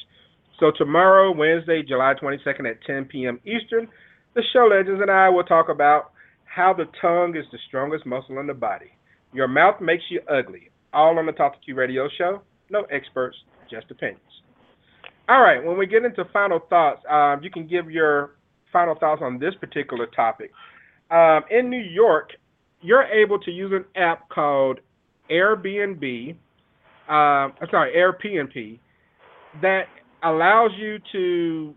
So 0.59 0.73
tomorrow, 0.77 1.33
Wednesday, 1.33 1.83
July 1.87 2.15
22nd 2.21 2.71
at 2.71 2.83
10 2.87 3.07
p.m. 3.07 3.41
Eastern, 3.45 3.89
the 4.35 4.43
show 4.53 4.69
legends 4.71 5.03
and 5.03 5.11
I 5.11 5.29
will 5.29 5.45
talk 5.45 5.69
about 5.69 6.13
how 6.45 6.73
the 6.73 6.87
tongue 7.01 7.37
is 7.37 7.45
the 7.53 7.59
strongest 7.69 8.07
muscle 8.07 8.39
in 8.39 8.47
the 8.47 8.55
body. 8.55 8.93
Your 9.33 9.49
mouth 9.49 9.81
makes 9.81 10.05
you 10.09 10.21
ugly. 10.31 10.71
All 10.95 11.19
on 11.19 11.27
the 11.27 11.33
Talk 11.33 11.55
to 11.55 11.61
Q 11.61 11.75
radio 11.75 12.09
show. 12.17 12.41
No 12.71 12.85
experts, 12.85 13.37
just 13.71 13.91
opinions. 13.91 14.23
All 15.29 15.43
right, 15.43 15.63
when 15.63 15.77
we 15.77 15.87
get 15.87 16.05
into 16.05 16.25
final 16.33 16.61
thoughts, 16.71 17.03
um, 17.11 17.43
you 17.43 17.51
can 17.51 17.67
give 17.67 17.91
your 17.91 18.37
final 18.73 18.95
thoughts 18.95 19.21
on 19.23 19.39
this 19.39 19.55
particular 19.61 20.07
topic. 20.07 20.53
Um, 21.11 21.43
in 21.51 21.71
New 21.71 21.83
York, 21.83 22.31
you're 22.81 23.05
able 23.05 23.39
to 23.41 23.51
use 23.51 23.73
an 23.73 23.85
app 24.01 24.29
called 24.29 24.81
Airbnb, 25.31 26.31
um, 26.31 27.53
I'm 27.61 27.69
sorry, 27.71 27.93
AirPnP, 27.97 28.79
that 29.63 29.85
allows 30.23 30.71
you 30.79 30.99
to 31.13 31.75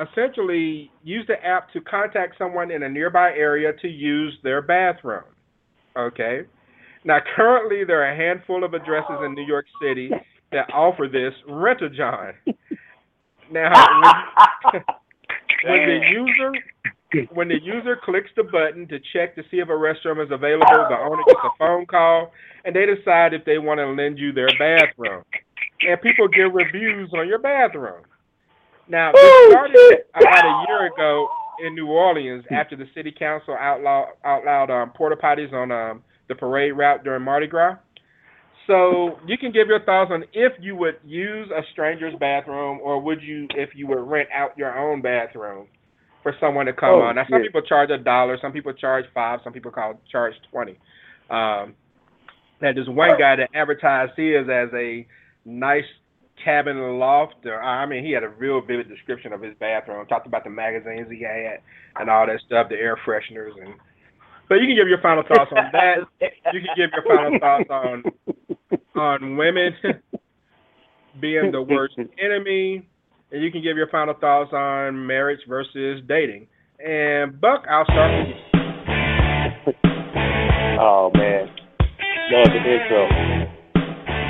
essentially 0.00 0.90
use 1.02 1.24
the 1.26 1.42
app 1.44 1.72
to 1.72 1.80
contact 1.80 2.36
someone 2.38 2.70
in 2.70 2.82
a 2.82 2.88
nearby 2.88 3.30
area 3.30 3.72
to 3.80 3.88
use 3.88 4.36
their 4.42 4.60
bathroom. 4.60 5.24
Okay? 5.96 6.42
Now, 7.04 7.18
currently, 7.34 7.84
there 7.84 8.02
are 8.02 8.12
a 8.12 8.16
handful 8.16 8.64
of 8.64 8.74
addresses 8.74 9.16
in 9.24 9.34
New 9.34 9.46
York 9.46 9.66
City 9.80 10.10
that 10.52 10.68
offer 10.72 11.08
this. 11.10 11.32
Rent 11.48 11.82
a 11.82 11.90
John. 11.90 12.32
Now, 13.48 13.70
when, 14.72 14.82
when 15.64 15.86
the 15.86 16.00
user 16.10 16.52
when 17.32 17.48
the 17.48 17.60
user 17.62 17.96
clicks 18.02 18.30
the 18.36 18.42
button 18.42 18.86
to 18.88 18.98
check 19.12 19.34
to 19.36 19.42
see 19.50 19.58
if 19.58 19.68
a 19.68 19.72
restroom 19.72 20.24
is 20.24 20.30
available, 20.30 20.86
the 20.88 20.96
owner 20.96 21.22
gets 21.26 21.40
a 21.44 21.50
phone 21.58 21.86
call 21.86 22.32
and 22.64 22.74
they 22.74 22.86
decide 22.86 23.34
if 23.34 23.44
they 23.44 23.58
want 23.58 23.78
to 23.78 23.86
lend 23.86 24.18
you 24.18 24.32
their 24.32 24.48
bathroom. 24.58 25.22
And 25.80 26.00
people 26.00 26.28
give 26.28 26.52
reviews 26.54 27.10
on 27.14 27.28
your 27.28 27.38
bathroom. 27.38 28.02
Now, 28.88 29.12
this 29.12 29.50
started 29.50 29.98
about 30.14 30.44
a 30.44 30.64
year 30.68 30.86
ago 30.86 31.28
in 31.64 31.74
New 31.74 31.88
Orleans 31.88 32.44
after 32.50 32.76
the 32.76 32.86
city 32.94 33.12
council 33.16 33.56
outlawed, 33.58 34.08
outlawed 34.24 34.70
um, 34.70 34.90
porta 34.90 35.16
potties 35.16 35.52
on 35.52 35.72
um, 35.72 36.02
the 36.28 36.34
parade 36.34 36.76
route 36.76 37.04
during 37.04 37.22
Mardi 37.22 37.46
Gras. 37.46 37.76
So 38.66 39.18
you 39.26 39.38
can 39.38 39.52
give 39.52 39.68
your 39.68 39.80
thoughts 39.84 40.10
on 40.12 40.24
if 40.32 40.52
you 40.60 40.74
would 40.76 40.96
use 41.04 41.48
a 41.50 41.62
stranger's 41.72 42.14
bathroom 42.18 42.80
or 42.82 43.00
would 43.00 43.22
you 43.22 43.46
if 43.54 43.70
you 43.76 43.86
would 43.86 44.00
rent 44.00 44.28
out 44.34 44.58
your 44.58 44.76
own 44.76 45.00
bathroom 45.00 45.68
for 46.26 46.34
someone 46.40 46.66
to 46.66 46.72
come 46.72 46.90
Oh, 46.90 47.00
on. 47.02 47.14
Now 47.14 47.22
some 47.30 47.38
yeah. 47.38 47.46
people 47.46 47.62
charge 47.62 47.88
a 47.90 47.98
dollar, 47.98 48.36
some 48.42 48.50
people 48.50 48.72
charge 48.72 49.04
five, 49.14 49.38
some 49.44 49.52
people 49.52 49.70
call 49.70 50.00
charge 50.10 50.34
twenty. 50.50 50.72
Um, 51.30 51.76
now 52.60 52.72
there's 52.74 52.88
one 52.88 53.10
guy 53.16 53.36
that 53.36 53.48
advertised 53.54 54.12
his 54.16 54.48
as 54.50 54.68
a 54.74 55.06
nice 55.44 55.84
cabin 56.44 56.98
loft. 56.98 57.34
Or, 57.44 57.62
I 57.62 57.86
mean, 57.86 58.04
he 58.04 58.10
had 58.10 58.24
a 58.24 58.28
real 58.28 58.60
vivid 58.60 58.88
description 58.88 59.32
of 59.32 59.40
his 59.40 59.54
bathroom. 59.60 60.04
Talked 60.08 60.26
about 60.26 60.42
the 60.42 60.50
magazines 60.50 61.06
he 61.08 61.22
had 61.22 61.60
and 61.94 62.10
all 62.10 62.26
that 62.26 62.40
stuff, 62.44 62.68
the 62.70 62.74
air 62.74 62.98
fresheners, 63.06 63.52
and 63.62 63.74
so 64.48 64.54
you 64.54 64.66
can 64.66 64.74
give 64.74 64.88
your 64.88 65.00
final 65.00 65.22
thoughts 65.22 65.52
on 65.56 65.70
that. 65.72 65.98
You 66.52 66.60
can 66.60 66.74
give 66.76 66.90
your 66.92 67.04
final 67.16 67.38
thoughts 67.38 67.70
on 67.70 68.02
on 68.96 69.36
women 69.36 69.72
being 71.20 71.52
the 71.52 71.62
worst 71.62 71.94
enemy, 72.18 72.84
you 73.40 73.50
can 73.50 73.62
give 73.62 73.76
your 73.76 73.88
final 73.88 74.14
thoughts 74.14 74.52
on 74.52 75.06
marriage 75.06 75.40
versus 75.48 76.02
dating. 76.08 76.46
And 76.78 77.40
Buck, 77.40 77.64
I'll 77.70 77.84
start 77.84 78.28
with 78.28 78.36
you. 78.36 79.72
Oh 80.78 81.10
man, 81.14 81.48
love 82.30 82.48
the 82.48 82.58
intro. 82.58 83.08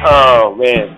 Oh 0.07 0.55
man, 0.55 0.97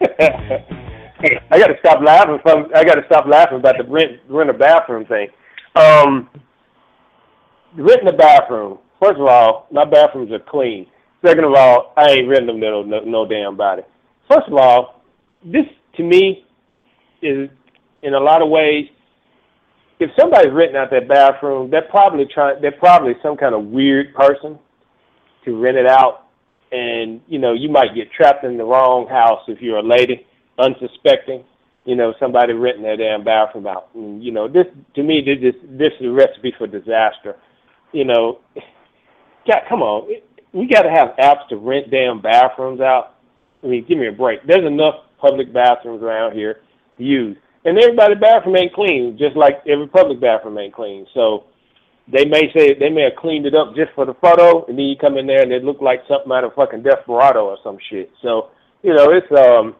I 1.50 1.58
got 1.58 1.66
to 1.66 1.74
stop 1.80 2.00
laughing. 2.04 2.38
I 2.74 2.84
got 2.84 2.94
to 2.94 3.02
stop 3.06 3.26
laughing 3.26 3.58
about 3.58 3.76
the 3.78 3.84
rent 3.84 4.20
rent 4.28 4.50
a 4.50 4.54
bathroom 4.54 5.04
thing. 5.06 5.28
Um, 5.74 6.28
renting 7.76 8.08
a 8.08 8.16
bathroom. 8.16 8.78
First 9.00 9.18
of 9.18 9.26
all, 9.26 9.66
my 9.72 9.84
bathrooms 9.84 10.30
are 10.30 10.38
clean. 10.38 10.86
Second 11.24 11.44
of 11.44 11.54
all, 11.54 11.92
I 11.96 12.10
ain't 12.10 12.28
renting 12.28 12.46
them 12.46 12.60
no, 12.60 12.82
no 12.82 13.00
no 13.00 13.26
damn 13.26 13.56
body. 13.56 13.82
First 14.28 14.46
of 14.46 14.54
all, 14.54 15.02
this 15.44 15.64
to 15.96 16.02
me 16.04 16.44
is 17.22 17.48
in 18.02 18.14
a 18.14 18.20
lot 18.20 18.42
of 18.42 18.48
ways. 18.48 18.88
If 20.00 20.10
somebody's 20.18 20.52
renting 20.52 20.76
out 20.76 20.90
their 20.90 21.06
bathroom, 21.06 21.70
they're 21.70 21.82
probably 21.82 22.26
trying. 22.26 22.60
They're 22.60 22.72
probably 22.72 23.14
some 23.22 23.36
kind 23.36 23.54
of 23.54 23.66
weird 23.66 24.14
person 24.14 24.58
to 25.44 25.60
rent 25.60 25.76
it 25.76 25.86
out, 25.86 26.26
and 26.72 27.20
you 27.28 27.38
know 27.38 27.52
you 27.52 27.68
might 27.68 27.94
get 27.94 28.10
trapped 28.12 28.44
in 28.44 28.56
the 28.56 28.64
wrong 28.64 29.06
house 29.06 29.42
if 29.46 29.60
you're 29.60 29.78
a 29.78 29.82
lady, 29.82 30.26
unsuspecting, 30.58 31.44
you 31.84 31.96
know, 31.96 32.14
somebody 32.18 32.52
renting 32.52 32.82
their 32.82 32.96
damn 32.96 33.24
bathroom 33.24 33.66
out. 33.66 33.88
And, 33.94 34.22
you 34.22 34.30
know, 34.30 34.48
this 34.48 34.66
to 34.94 35.02
me, 35.02 35.20
this 35.20 35.54
is, 35.54 35.60
this 35.68 35.92
is 36.00 36.06
a 36.06 36.10
recipe 36.10 36.52
for 36.56 36.66
disaster. 36.66 37.36
You 37.92 38.04
know, 38.04 38.40
God, 39.46 39.62
come 39.68 39.82
on, 39.82 40.08
we 40.52 40.66
got 40.66 40.82
to 40.82 40.90
have 40.90 41.10
apps 41.18 41.48
to 41.48 41.56
rent 41.56 41.90
damn 41.90 42.20
bathrooms 42.20 42.80
out. 42.80 43.16
I 43.62 43.66
mean, 43.66 43.84
give 43.86 43.98
me 43.98 44.08
a 44.08 44.12
break. 44.12 44.46
There's 44.46 44.66
enough 44.66 44.94
public 45.18 45.52
bathrooms 45.52 46.02
around 46.02 46.34
here 46.34 46.60
to 47.02 47.08
use, 47.08 47.36
and 47.64 47.78
everybody's 47.78 48.18
bathroom 48.18 48.56
ain't 48.56 48.72
clean, 48.72 49.16
just 49.18 49.36
like 49.36 49.62
every 49.66 49.86
public 49.88 50.20
bathroom 50.20 50.58
ain't 50.58 50.74
clean. 50.74 51.06
So 51.14 51.44
they 52.08 52.24
may 52.24 52.52
say 52.52 52.74
they 52.74 52.90
may 52.90 53.02
have 53.02 53.16
cleaned 53.16 53.46
it 53.46 53.54
up 53.54 53.74
just 53.74 53.92
for 53.94 54.04
the 54.04 54.14
photo, 54.14 54.64
and 54.66 54.78
then 54.78 54.86
you 54.86 54.96
come 54.96 55.18
in 55.18 55.26
there 55.26 55.42
and 55.42 55.52
it 55.52 55.64
look 55.64 55.80
like 55.80 56.02
something 56.08 56.32
out 56.32 56.44
of 56.44 56.54
fucking 56.54 56.82
Desperado 56.82 57.46
or 57.46 57.58
some 57.62 57.78
shit. 57.90 58.10
So 58.22 58.50
you 58.82 58.94
know, 58.94 59.10
it's 59.10 59.30
um 59.32 59.76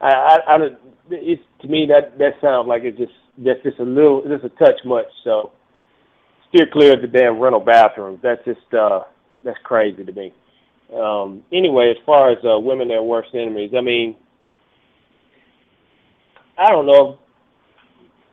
I, 0.00 0.12
I, 0.12 0.56
I 0.56 0.68
it's 1.10 1.42
to 1.62 1.68
me 1.68 1.86
that 1.86 2.18
that 2.18 2.34
sounds 2.40 2.68
like 2.68 2.82
it's 2.84 2.98
just 2.98 3.12
that's 3.38 3.62
just 3.62 3.78
a 3.78 3.84
little 3.84 4.22
just 4.26 4.44
a 4.44 4.50
touch 4.50 4.80
much. 4.84 5.06
So 5.22 5.52
steer 6.48 6.66
clear 6.72 6.94
of 6.94 7.02
the 7.02 7.08
damn 7.08 7.38
rental 7.38 7.60
bathrooms. 7.60 8.20
That's 8.22 8.44
just 8.44 8.72
uh 8.74 9.00
that's 9.44 9.58
crazy 9.62 10.04
to 10.04 10.12
me. 10.12 10.32
Um, 10.94 11.42
anyway, 11.52 11.90
as 11.90 11.96
far 12.06 12.30
as 12.30 12.38
uh, 12.44 12.58
women 12.58 12.90
are 12.92 13.02
worst 13.02 13.30
enemies, 13.34 13.72
I 13.76 13.80
mean, 13.80 14.16
I 16.58 16.70
don't 16.70 16.86
know. 16.86 17.18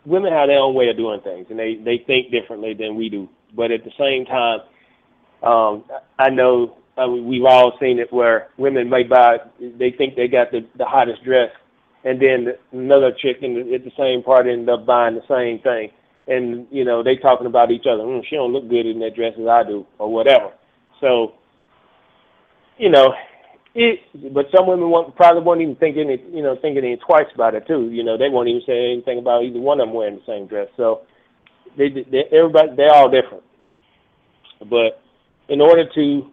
Women 0.06 0.34
have 0.34 0.48
their 0.48 0.60
own 0.60 0.74
way 0.74 0.90
of 0.90 0.98
doing 0.98 1.22
things, 1.22 1.48
and 1.50 1.60
they 1.60 1.76
they 1.76 2.04
think 2.06 2.32
differently 2.32 2.74
than 2.74 2.96
we 2.96 3.10
do. 3.10 3.30
But 3.56 3.72
at 3.72 3.84
the 3.84 3.92
same 4.00 4.26
time, 4.26 4.62
um, 5.44 5.84
I 6.18 6.30
know 6.30 6.78
I 6.98 7.08
mean, 7.08 7.28
we've 7.28 7.46
all 7.46 7.74
seen 7.80 8.00
it 8.00 8.12
where 8.12 8.50
women 8.58 8.90
may 8.90 9.04
buy, 9.04 9.38
they 9.60 9.92
think 9.92 10.16
they 10.16 10.28
got 10.28 10.52
the, 10.52 10.66
the 10.78 10.86
hottest 10.86 11.24
dress, 11.24 11.50
and 12.04 12.22
then 12.22 12.54
another 12.72 13.12
chick 13.12 13.38
in 13.42 13.54
the, 13.54 13.76
at 13.76 13.84
the 13.84 13.92
same 13.98 14.24
party 14.24 14.52
end 14.52 14.70
up 14.70 14.86
buying 14.86 15.16
the 15.16 15.22
same 15.28 15.60
thing, 15.60 15.90
and 16.28 16.68
you 16.72 16.84
know 16.84 17.02
they 17.02 17.16
talking 17.16 17.48
about 17.48 17.72
each 17.72 17.86
other. 17.86 18.04
Mm, 18.04 18.24
she 18.30 18.36
don't 18.36 18.54
look 18.54 18.70
good 18.70 18.86
in 18.86 19.00
that 19.00 19.16
dress 19.16 19.34
as 19.40 19.48
I 19.48 19.64
do, 19.64 19.86
or 20.00 20.12
whatever. 20.12 20.52
So, 21.00 21.34
you 22.78 22.90
know, 22.90 23.14
it. 23.76 24.00
But 24.34 24.48
some 24.56 24.68
women 24.68 24.90
won't, 24.90 25.16
probably 25.16 25.44
won't 25.44 25.62
even 25.62 25.76
think 25.76 25.98
any, 25.98 26.22
you 26.32 26.44
know, 26.44 26.58
thinking 26.62 26.84
any 26.84 26.98
twice 26.98 27.28
about 27.34 27.56
it 27.56 27.68
too. 27.68 27.90
You 27.92 28.04
know, 28.04 28.18
they 28.18 28.30
won't 28.30 28.50
even 28.50 28.62
say 28.66 28.92
anything 28.92 29.20
about 29.20 29.44
either 29.44 29.60
one 29.60 29.80
of 29.80 29.88
them 29.88 29.96
wearing 29.96 30.16
the 30.16 30.26
same 30.26 30.48
dress. 30.48 30.68
So, 30.78 31.02
they, 31.78 31.90
they 31.90 32.26
everybody, 32.32 32.76
they're 32.76 32.94
all 32.94 33.10
different. 33.10 33.44
But 34.70 35.02
in 35.50 35.62
order 35.62 35.86
to 35.96 36.32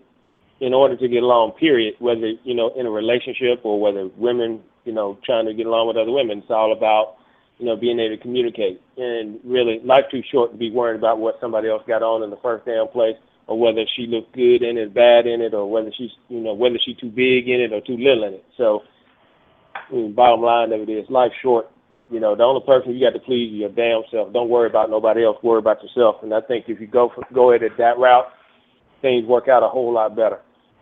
in 0.60 0.74
order 0.74 0.96
to 0.96 1.08
get 1.08 1.22
along, 1.22 1.52
period, 1.52 1.94
whether, 2.00 2.32
you 2.42 2.54
know, 2.54 2.72
in 2.76 2.84
a 2.86 2.90
relationship 2.90 3.60
or 3.62 3.80
whether 3.80 4.08
women, 4.16 4.60
you 4.84 4.92
know, 4.92 5.16
trying 5.24 5.46
to 5.46 5.54
get 5.54 5.66
along 5.66 5.86
with 5.86 5.96
other 5.96 6.10
women, 6.10 6.38
it's 6.38 6.50
all 6.50 6.72
about, 6.72 7.14
you 7.58 7.66
know, 7.66 7.76
being 7.76 8.00
able 8.00 8.16
to 8.16 8.20
communicate. 8.20 8.80
And 8.96 9.38
really, 9.44 9.80
life's 9.84 10.10
too 10.10 10.22
short 10.32 10.50
to 10.50 10.58
be 10.58 10.70
worried 10.70 10.98
about 10.98 11.18
what 11.18 11.38
somebody 11.40 11.68
else 11.68 11.82
got 11.86 12.02
on 12.02 12.24
in 12.24 12.30
the 12.30 12.38
first 12.38 12.66
damn 12.66 12.88
place 12.88 13.16
or 13.48 13.58
whether 13.58 13.84
she 13.96 14.06
looked 14.06 14.34
good 14.34 14.62
in 14.62 14.78
it, 14.78 14.94
bad 14.94 15.26
in 15.26 15.40
it, 15.40 15.54
or 15.54 15.68
whether 15.68 15.90
she's, 15.96 16.10
you 16.28 16.40
know, 16.40 16.54
whether 16.54 16.78
she's 16.84 16.96
too 16.98 17.10
big 17.10 17.48
in 17.48 17.60
it 17.60 17.72
or 17.72 17.80
too 17.80 17.96
little 17.96 18.24
in 18.24 18.34
it. 18.34 18.44
So, 18.56 18.82
I 19.74 19.92
mean, 19.92 20.14
bottom 20.14 20.42
line 20.42 20.72
of 20.72 20.80
it 20.80 20.92
is, 20.92 21.08
life's 21.10 21.34
short. 21.42 21.66
You 22.10 22.20
know, 22.20 22.36
the 22.36 22.44
only 22.44 22.64
person 22.64 22.94
you 22.94 23.04
got 23.04 23.18
to 23.18 23.24
please 23.24 23.52
is 23.52 23.60
your 23.60 23.68
damn 23.70 24.02
self. 24.10 24.32
Don't 24.32 24.48
worry 24.48 24.68
about 24.68 24.88
nobody 24.88 25.24
else. 25.24 25.36
Worry 25.42 25.58
about 25.58 25.82
yourself. 25.82 26.22
And 26.22 26.32
I 26.32 26.40
think 26.40 26.66
if 26.68 26.80
you 26.80 26.86
go 26.86 27.10
for, 27.14 27.24
go 27.34 27.52
at 27.52 27.60
that 27.60 27.98
route, 27.98 28.26
things 29.02 29.26
work 29.26 29.48
out 29.48 29.62
a 29.62 29.68
whole 29.68 29.92
lot 29.92 30.14
better 30.14 30.40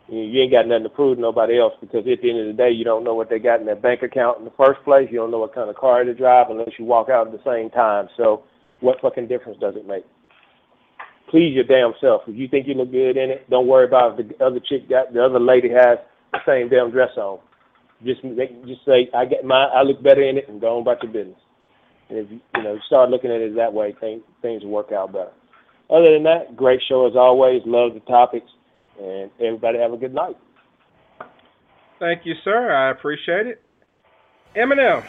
you, 0.09 0.21
you 0.21 0.43
ain't 0.43 0.53
got 0.53 0.67
nothing 0.67 0.85
to 0.85 0.89
prove 0.89 1.17
to 1.17 1.21
nobody 1.21 1.59
else 1.59 1.75
because 1.81 2.07
at 2.07 2.23
the 2.23 2.31
end 2.31 2.41
of 2.41 2.47
the 2.47 2.53
day, 2.53 2.71
you 2.71 2.85
don't 2.85 3.05
know 3.05 3.15
what 3.15 3.31
they 3.31 3.39
got 3.39 3.61
in 3.61 3.67
their 3.67 3.77
bank 3.77 4.03
account 4.03 4.39
in 4.39 4.45
the 4.45 4.53
first 4.57 4.83
place. 4.85 5.09
You 5.11 5.19
don't 5.19 5.31
know 5.31 5.39
what 5.39 5.55
kind 5.55 5.69
of 5.71 5.77
car 5.77 6.05
they 6.05 6.13
drive 6.13 6.51
unless 6.51 6.71
you 6.79 6.85
walk 6.85 7.09
out 7.09 7.27
at 7.27 7.33
the 7.33 7.51
same 7.51 7.71
time. 7.71 8.09
So, 8.17 8.45
what 8.81 9.01
fucking 9.01 9.29
difference 9.29 9.59
does 9.59 9.75
it 9.77 9.87
make? 9.87 10.05
Please 11.29 11.55
your 11.55 11.65
damn 11.65 11.93
self. 12.01 12.23
If 12.27 12.37
you 12.37 12.49
think 12.49 12.69
you 12.69 12.75
look 12.75 12.93
good 12.93 13.17
in 13.17 13.31
it, 13.31 13.49
don't 13.51 13.67
worry 13.67 13.85
about 13.85 14.19
if 14.19 14.29
the 14.29 14.45
other 14.45 14.61
chick 14.61 14.89
got 14.89 15.13
the 15.13 15.25
other 15.25 15.41
lady 15.41 15.69
has 15.71 15.99
the 16.33 16.39
same 16.47 16.69
damn 16.69 16.91
dress 16.91 17.11
on. 17.17 17.41
Just 18.05 18.23
make, 18.23 18.65
just 18.67 18.85
say 18.85 19.11
I 19.15 19.25
get 19.25 19.45
my 19.45 19.65
I 19.65 19.83
look 19.83 20.03
better 20.03 20.23
in 20.23 20.37
it 20.37 20.49
and 20.49 20.61
go 20.61 20.77
on 20.77 20.83
about 20.83 21.03
your 21.03 21.13
business. 21.13 21.41
And 22.09 22.19
if 22.19 22.31
you 22.31 22.41
you 22.55 22.63
know 22.63 22.79
start 22.87 23.11
looking 23.11 23.31
at 23.31 23.41
it 23.41 23.57
that 23.57 23.73
way, 23.73 23.95
things 24.01 24.23
things 24.41 24.63
will 24.63 24.71
work 24.71 24.93
out 24.93 25.13
better. 25.13 25.33
Other 25.91 26.13
than 26.13 26.25
that, 26.25 26.57
great 26.57 26.81
show 26.89 27.07
as 27.07 27.17
always. 27.17 27.63
Love 27.65 27.95
the 27.95 28.01
topics. 28.01 28.51
And 29.01 29.31
everybody 29.41 29.79
have 29.79 29.93
a 29.93 29.97
good 29.97 30.15
night. 30.15 30.37
Thank 31.99 32.25
you, 32.25 32.35
sir. 32.45 32.73
I 32.73 32.91
appreciate 32.91 33.47
it. 33.47 33.63
Eminem. 34.55 35.05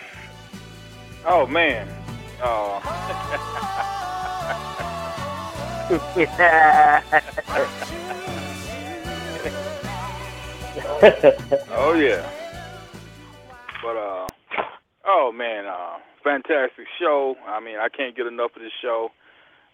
Oh 1.26 1.46
man. 1.46 1.88
Oh. 2.44 4.14
oh 5.90 5.94
yeah. 11.98 12.30
But 13.82 13.96
uh 13.96 14.28
oh 15.06 15.32
man, 15.34 15.66
uh 15.66 16.00
fantastic 16.22 16.88
show. 17.00 17.38
I 17.48 17.62
mean, 17.62 17.78
I 17.78 17.88
can't 17.88 18.18
get 18.18 18.28
enough 18.28 18.54
of 18.58 18.64
this 18.64 18.74
show. 18.82 19.12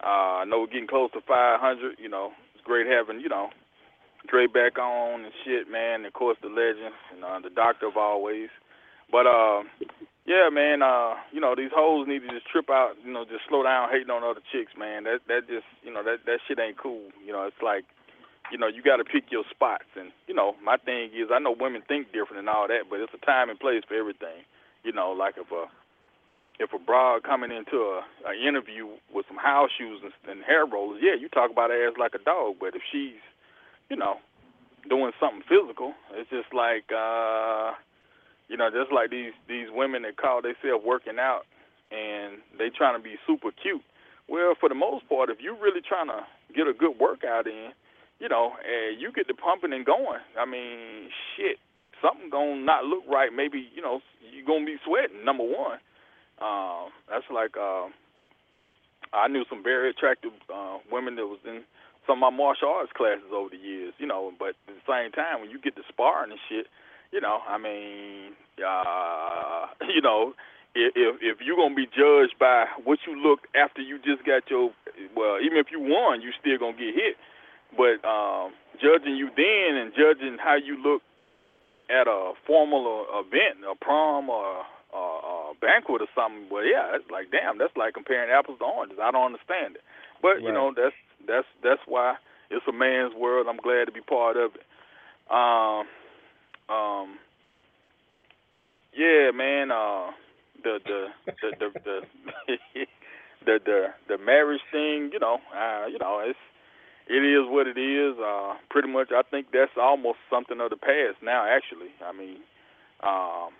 Uh 0.03 0.41
I 0.41 0.45
know 0.45 0.59
we're 0.59 0.67
getting 0.67 0.85
close 0.85 1.09
to 1.13 1.21
500, 1.21 1.97
you 1.97 2.09
know. 2.09 2.31
It's 2.53 2.63
great 2.63 2.85
having, 2.85 3.19
you 3.19 3.29
know, 3.29 3.49
Dre 4.27 4.45
back 4.45 4.77
on 4.77 5.25
and 5.25 5.33
shit, 5.43 5.67
man. 5.67 6.01
And 6.01 6.05
of 6.05 6.13
course 6.13 6.37
the 6.43 6.49
legend 6.49 6.93
and 7.11 7.23
uh, 7.23 7.39
the 7.39 7.49
doctor 7.49 7.87
of 7.87 7.97
always. 7.97 8.49
But 9.11 9.25
uh, 9.25 9.63
yeah, 10.25 10.49
man. 10.51 10.81
Uh, 10.81 11.15
you 11.31 11.39
know 11.39 11.55
these 11.55 11.71
hoes 11.73 12.07
need 12.07 12.21
to 12.21 12.29
just 12.29 12.47
trip 12.47 12.69
out. 12.69 12.95
You 13.03 13.11
know, 13.11 13.25
just 13.25 13.47
slow 13.47 13.63
down 13.63 13.89
hating 13.91 14.09
on 14.09 14.23
other 14.23 14.41
chicks, 14.51 14.71
man. 14.77 15.03
That 15.03 15.19
that 15.27 15.47
just 15.47 15.65
you 15.83 15.93
know 15.93 16.03
that 16.03 16.25
that 16.25 16.39
shit 16.47 16.59
ain't 16.59 16.77
cool. 16.77 17.09
You 17.25 17.33
know, 17.33 17.43
it's 17.43 17.61
like 17.61 17.85
you 18.51 18.57
know 18.57 18.67
you 18.67 18.81
got 18.81 18.97
to 18.97 19.03
pick 19.03 19.31
your 19.31 19.43
spots. 19.49 19.89
And 19.99 20.11
you 20.27 20.33
know 20.33 20.55
my 20.63 20.77
thing 20.77 21.11
is 21.13 21.29
I 21.31 21.39
know 21.39 21.55
women 21.57 21.83
think 21.87 22.11
different 22.11 22.39
and 22.39 22.49
all 22.49 22.67
that, 22.67 22.89
but 22.89 22.99
it's 22.99 23.13
a 23.13 23.25
time 23.25 23.49
and 23.49 23.59
place 23.59 23.83
for 23.87 23.95
everything. 23.95 24.45
You 24.83 24.91
know, 24.91 25.11
like 25.11 25.35
if 25.37 25.51
a 25.51 25.65
if 26.59 26.71
a 26.71 26.79
broad 26.79 27.23
coming 27.23 27.51
into 27.51 27.77
a, 27.77 28.03
a 28.29 28.33
interview 28.47 28.87
with 29.13 29.25
some 29.27 29.37
house 29.37 29.71
shoes 29.77 30.01
and, 30.03 30.13
and 30.29 30.45
hair 30.45 30.65
rollers, 30.65 31.01
yeah, 31.01 31.15
you 31.19 31.27
talk 31.29 31.51
about 31.51 31.71
her 31.71 31.87
ass 31.87 31.95
like 31.99 32.13
a 32.13 32.23
dog. 32.23 32.55
But 32.59 32.75
if 32.75 32.81
she's 32.91 33.19
you 33.89 33.95
know, 33.95 34.17
doing 34.89 35.11
something 35.19 35.43
physical. 35.47 35.93
It's 36.13 36.29
just 36.29 36.53
like 36.53 36.85
uh 36.91 37.73
you 38.47 38.57
know, 38.57 38.69
just 38.69 38.91
like 38.91 39.09
these 39.09 39.33
these 39.47 39.67
women 39.71 40.03
that 40.03 40.17
call 40.17 40.41
themselves 40.41 40.85
working 40.85 41.19
out 41.19 41.43
and 41.91 42.41
they 42.57 42.69
trying 42.69 42.97
to 42.97 43.03
be 43.03 43.15
super 43.27 43.51
cute. 43.51 43.83
Well, 44.27 44.55
for 44.59 44.69
the 44.69 44.75
most 44.75 45.07
part, 45.09 45.29
if 45.29 45.39
you're 45.41 45.59
really 45.59 45.81
trying 45.81 46.07
to 46.07 46.25
get 46.55 46.67
a 46.67 46.73
good 46.73 46.97
workout 46.99 47.45
in, 47.45 47.71
you 48.19 48.29
know, 48.29 48.53
and 48.63 48.99
you 48.99 49.11
get 49.11 49.27
the 49.27 49.33
pumping 49.33 49.73
and 49.73 49.85
going. 49.85 50.21
I 50.39 50.45
mean, 50.45 51.09
shit, 51.35 51.57
something 52.01 52.29
gonna 52.29 52.55
not 52.55 52.85
look 52.85 53.03
right. 53.07 53.31
Maybe 53.33 53.67
you 53.73 53.81
know 53.81 53.99
you're 54.21 54.45
gonna 54.45 54.65
be 54.65 54.77
sweating. 54.85 55.25
Number 55.25 55.43
one, 55.43 55.79
um, 56.39 56.89
that's 57.09 57.27
like 57.33 57.55
uh, 57.57 57.87
I 59.13 59.27
knew 59.27 59.45
some 59.49 59.63
very 59.63 59.89
attractive 59.89 60.31
uh, 60.53 60.77
women 60.91 61.15
that 61.15 61.27
was 61.27 61.39
in 61.45 61.63
some 62.07 62.23
of 62.23 62.31
my 62.31 62.35
martial 62.35 62.69
arts 62.69 62.91
classes 62.95 63.31
over 63.31 63.49
the 63.49 63.61
years, 63.61 63.93
you 63.97 64.07
know, 64.07 64.31
but 64.37 64.55
at 64.67 64.75
the 64.75 64.83
same 64.87 65.11
time 65.11 65.39
when 65.39 65.49
you 65.49 65.59
get 65.59 65.75
to 65.75 65.83
sparring 65.87 66.31
and 66.31 66.39
shit, 66.49 66.67
you 67.13 67.21
know, 67.21 67.39
I 67.47 67.61
mean, 67.61 68.33
uh, 68.57 69.69
you 69.93 70.01
know, 70.01 70.33
if 70.73 71.21
if 71.21 71.37
you're 71.45 71.55
gonna 71.55 71.77
be 71.77 71.85
judged 71.85 72.33
by 72.39 72.65
what 72.83 72.97
you 73.05 73.13
look 73.13 73.45
after 73.53 73.81
you 73.81 74.01
just 74.01 74.25
got 74.25 74.49
your 74.49 74.73
well, 75.15 75.37
even 75.37 75.57
if 75.61 75.67
you 75.69 75.79
won, 75.79 76.21
you 76.21 76.33
still 76.41 76.57
gonna 76.57 76.73
get 76.73 76.97
hit. 76.97 77.15
But 77.77 78.01
um 78.01 78.53
judging 78.81 79.15
you 79.15 79.29
then 79.37 79.77
and 79.77 79.93
judging 79.93 80.41
how 80.41 80.57
you 80.57 80.81
look 80.81 81.03
at 81.93 82.09
a 82.09 82.33
formal 82.47 83.05
event, 83.21 83.61
a 83.61 83.77
prom 83.77 84.29
or 84.29 84.65
a, 84.93 84.97
a 84.97 85.53
banquet 85.61 86.01
or 86.01 86.09
something, 86.17 86.49
well, 86.49 86.65
yeah, 86.65 86.97
it's 86.97 87.05
like 87.11 87.29
damn, 87.29 87.59
that's 87.59 87.77
like 87.77 87.93
comparing 87.93 88.33
apples 88.33 88.57
to 88.57 88.65
oranges. 88.65 88.97
I 88.97 89.11
don't 89.11 89.37
understand 89.37 89.77
it. 89.77 89.85
But 90.21 90.41
right. 90.41 90.49
you 90.49 90.51
know, 90.51 90.73
that's 90.73 90.97
that's 91.27 91.47
that's 91.61 91.85
why 91.85 92.17
it's 92.49 92.65
a 92.65 92.73
man's 92.73 93.13
world. 93.13 93.45
I'm 93.45 93.61
glad 93.61 93.85
to 93.85 93.93
be 93.93 94.01
part 94.01 94.37
of 94.37 94.57
it. 94.57 94.65
Um, 95.29 95.85
um, 96.69 97.17
yeah, 98.95 99.31
man. 99.33 99.71
Uh, 99.71 100.11
the 100.63 100.79
the 100.85 101.07
the 101.41 101.51
the 101.59 101.69
the, 101.83 102.01
the, 103.45 103.59
the, 103.65 103.87
the 104.07 104.17
marriage 104.23 104.61
thing. 104.71 105.09
You 105.13 105.19
know, 105.19 105.39
uh, 105.55 105.87
you 105.87 105.99
know, 105.99 106.21
it's 106.25 106.39
it 107.07 107.23
is 107.23 107.49
what 107.49 107.67
it 107.67 107.77
is. 107.77 108.17
Uh, 108.19 108.55
pretty 108.69 108.87
much, 108.87 109.09
I 109.11 109.21
think 109.23 109.47
that's 109.51 109.71
almost 109.79 110.19
something 110.29 110.59
of 110.61 110.69
the 110.69 110.77
past 110.77 111.21
now. 111.21 111.45
Actually, 111.45 111.91
I 112.03 112.11
mean, 112.11 112.37
um, 113.03 113.51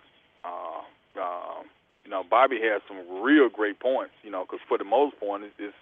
uh, 0.46 0.82
uh, 1.20 1.64
you 2.06 2.12
know, 2.12 2.24
Bobby 2.30 2.60
has 2.62 2.82
some 2.88 3.22
real 3.22 3.50
great 3.50 3.80
points. 3.80 4.14
You 4.24 4.32
know, 4.32 4.46
because 4.46 4.60
for 4.68 4.78
the 4.78 4.84
most 4.86 5.20
part, 5.20 5.42
it's, 5.44 5.54
it's 5.60 5.76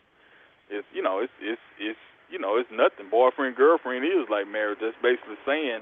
it's 0.69 0.87
you 0.93 1.01
know 1.03 1.19
it's 1.19 1.33
it's 1.41 1.61
it's 1.79 1.99
you 2.29 2.39
know 2.39 2.57
it's 2.57 2.69
nothing. 2.71 3.09
Boyfriend 3.11 3.55
girlfriend 3.55 4.05
is 4.05 4.29
like 4.29 4.47
marriage. 4.47 4.79
That's 4.81 4.97
basically 5.01 5.37
saying, 5.45 5.81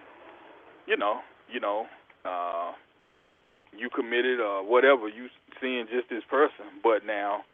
you 0.90 0.98
know, 0.98 1.22
you 1.54 1.60
know, 1.62 1.86
uh, 2.26 2.74
you 3.78 3.90
committed 3.94 4.40
or 4.42 4.66
whatever 4.66 5.08
you 5.08 5.30
seeing 5.62 5.86
just 5.86 6.10
this 6.10 6.24
person, 6.30 6.66
but 6.82 7.06
now 7.06 7.46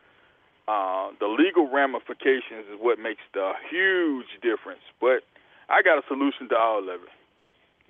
uh, 0.72 1.12
the 1.20 1.28
legal 1.28 1.68
ramifications 1.70 2.66
is 2.72 2.80
what 2.80 2.98
makes 2.98 3.22
the 3.34 3.52
huge 3.70 4.32
difference. 4.42 4.82
But 5.04 5.28
I 5.68 5.84
got 5.84 6.00
a 6.00 6.06
solution 6.08 6.48
to 6.50 6.56
all 6.56 6.80
of 6.88 7.02
it. 7.04 7.14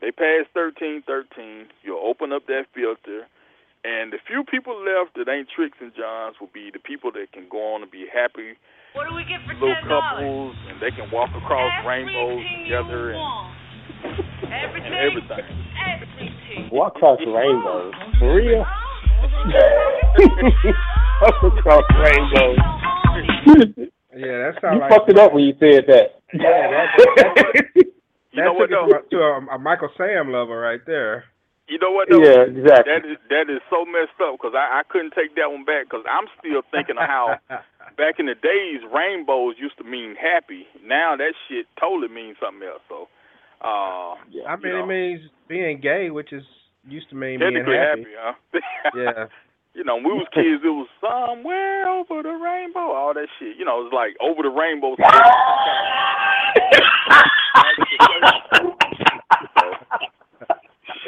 They 0.01 0.11
passed 0.11 0.49
thirteen 0.53 1.03
thirteen. 1.05 1.67
You'll 1.83 2.03
open 2.03 2.33
up 2.33 2.47
that 2.47 2.65
filter, 2.73 3.29
and 3.85 4.11
the 4.11 4.19
few 4.27 4.43
people 4.43 4.75
left 4.81 5.15
that 5.15 5.31
ain't 5.31 5.47
tricks 5.55 5.77
and 5.79 5.93
johns 5.95 6.35
will 6.41 6.51
be 6.53 6.67
the 6.73 6.81
people 6.83 7.11
that 7.13 7.31
can 7.31 7.47
go 7.47 7.75
on 7.75 7.81
and 7.85 7.91
be 7.91 8.03
happy 8.11 8.57
What 8.91 9.07
do 9.07 9.15
we 9.15 9.23
get 9.23 9.39
for 9.47 9.53
little 9.55 9.71
ten 9.79 9.87
dollars? 9.87 10.19
couples, 10.19 10.55
and 10.67 10.75
they 10.83 10.91
can 10.91 11.07
walk 11.15 11.31
across 11.31 11.71
rainbows 11.87 12.43
together 12.59 13.13
and, 13.15 13.23
and 14.51 14.93
everything. 14.93 16.69
Walk 16.71 16.95
across 16.95 17.19
rainbows. 17.19 17.93
For 18.19 18.35
real? 18.35 18.65
Walk 21.21 21.43
across 21.57 21.83
rainbows. 21.97 22.57
Yeah, 24.15 24.51
that's 24.51 24.61
sounds 24.61 24.75
You 24.75 24.79
like 24.79 24.91
fucked 24.91 25.09
it 25.09 25.19
up 25.19 25.33
when 25.33 25.43
you 25.43 25.53
said 25.59 25.85
that. 25.87 26.21
Yeah, 26.33 26.71
that, 26.71 27.65
You 28.31 28.43
know 28.43 28.53
what, 28.53 28.69
took 28.69 28.87
it 28.87 28.91
to, 28.91 28.99
a, 28.99 29.09
to 29.11 29.17
a, 29.17 29.55
a 29.55 29.59
Michael 29.59 29.89
Sam 29.97 30.31
level 30.31 30.55
right 30.55 30.81
there. 30.85 31.25
You 31.67 31.79
know 31.79 31.91
what? 31.91 32.09
Though? 32.09 32.21
Yeah, 32.21 32.45
exactly. 32.45 32.93
That 32.93 33.03
is 33.09 33.17
that 33.29 33.49
is 33.49 33.61
so 33.73 33.85
messed 33.85 34.19
up 34.21 34.37
because 34.37 34.53
I, 34.53 34.79
I 34.79 34.83
couldn't 34.87 35.17
take 35.17 35.33
that 35.35 35.49
one 35.49 35.65
back 35.65 35.89
because 35.89 36.05
I'm 36.05 36.29
still 36.37 36.61
thinking 36.69 36.97
of 37.01 37.07
how 37.09 37.39
back 37.97 38.19
in 38.19 38.27
the 38.27 38.37
days 38.37 38.85
rainbows 38.93 39.55
used 39.57 39.77
to 39.79 39.83
mean 39.83 40.13
happy. 40.13 40.67
Now 40.85 41.15
that 41.17 41.33
shit 41.49 41.65
totally 41.79 42.13
means 42.13 42.37
something 42.37 42.67
else. 42.67 42.85
So, 42.87 43.09
uh, 43.63 44.15
I 44.47 44.55
mean, 44.57 44.63
you 44.63 44.69
know, 44.73 44.83
it 44.83 44.87
means 44.87 45.21
being 45.47 45.79
gay, 45.81 46.09
which 46.09 46.33
is 46.33 46.43
used 46.87 47.09
to 47.09 47.15
mean 47.15 47.39
being 47.39 47.53
technically 47.53 47.77
happy. 47.77 48.05
huh? 48.17 48.33
Yeah. 48.95 49.25
you 49.73 49.83
know, 49.83 49.95
when 49.95 50.05
we 50.05 50.11
was 50.13 50.27
kids, 50.33 50.61
it 50.63 50.69
was 50.69 50.87
somewhere 51.01 51.87
over 51.87 52.21
the 52.23 52.29
rainbow, 52.33 52.93
all 52.93 53.13
that 53.13 53.27
shit. 53.39 53.57
You 53.57 53.65
know, 53.65 53.81
it 53.81 53.85
was 53.85 53.93
like 53.93 54.15
over 54.21 54.41
the 54.43 54.49
rainbow. 54.49 54.95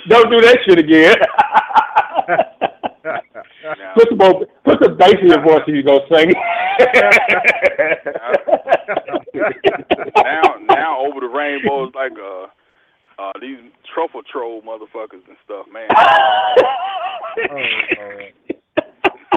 Don't 0.09 0.29
do 0.31 0.39
that 0.41 0.57
shit 0.65 0.79
again. 0.79 1.15
put 3.95 4.09
the 4.09 4.15
more, 4.15 4.45
put 4.63 4.79
some 4.83 4.97
bass 4.97 5.15
in 5.21 5.27
your 5.27 5.41
voice 5.41 5.61
if 5.67 5.75
you 5.75 5.83
go 5.83 5.99
sing. 6.11 6.29
now, 10.15 10.41
now 10.69 10.99
over 10.99 11.19
the 11.19 11.27
rainbow 11.27 11.87
is 11.87 11.93
like 11.95 12.13
uh, 12.13 12.47
uh, 13.21 13.31
these 13.41 13.57
truffle 13.93 14.21
troll 14.31 14.61
motherfuckers 14.61 15.25
and 15.27 15.37
stuff, 15.43 15.65
man. 15.71 15.87
Oh. 15.95 16.77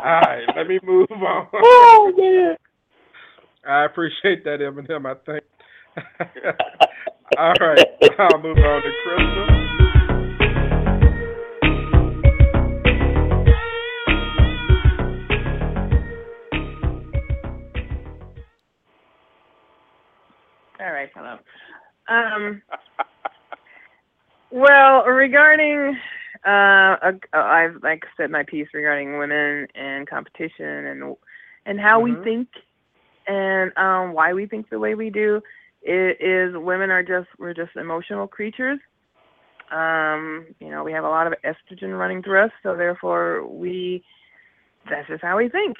All 0.02 0.20
right, 0.20 0.44
let 0.56 0.66
me 0.66 0.78
move 0.82 1.10
on. 1.10 1.46
oh 1.54 2.12
man. 2.16 2.56
I 3.68 3.84
appreciate 3.84 4.44
that, 4.44 4.60
Eminem. 4.60 5.04
I 5.06 5.14
think. 5.26 5.44
All 7.38 7.54
right, 7.60 7.86
I'll 8.18 8.40
move 8.40 8.56
on 8.56 8.82
to 8.82 8.92
Crystal. 9.04 9.76
All 20.80 20.92
right, 20.92 21.10
hello. 21.14 21.36
Um, 22.08 22.62
well, 24.50 25.04
regarding, 25.04 25.96
uh, 26.46 26.96
uh, 27.02 27.12
I've 27.34 27.82
like 27.82 28.02
said 28.16 28.30
my 28.30 28.44
piece 28.44 28.68
regarding 28.72 29.18
women 29.18 29.66
and 29.74 30.08
competition 30.08 30.86
and 30.86 31.16
and 31.66 31.78
how 31.80 32.00
we 32.00 32.16
Mhm. 32.16 32.24
think 32.24 32.48
and 33.26 33.76
um, 33.76 34.14
why 34.14 34.32
we 34.32 34.46
think 34.46 34.70
the 34.70 34.78
way 34.78 34.94
we 34.94 35.10
do. 35.10 35.42
It 35.82 36.20
is 36.20 36.54
women 36.56 36.90
are 36.90 37.02
just 37.02 37.28
we're 37.38 37.54
just 37.54 37.76
emotional 37.76 38.26
creatures. 38.26 38.78
Um, 39.70 40.46
you 40.60 40.70
know, 40.70 40.82
we 40.82 40.92
have 40.92 41.04
a 41.04 41.08
lot 41.08 41.26
of 41.26 41.34
estrogen 41.44 41.98
running 41.98 42.22
through 42.22 42.44
us, 42.44 42.52
so 42.62 42.76
therefore 42.76 43.46
we 43.46 44.02
that's 44.88 45.08
just 45.08 45.22
how 45.22 45.36
we 45.36 45.48
think. 45.50 45.76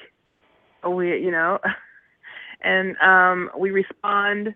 We, 0.87 1.19
you 1.19 1.31
know, 1.31 1.59
and 2.61 2.97
um, 2.97 3.49
we 3.57 3.71
respond 3.71 4.53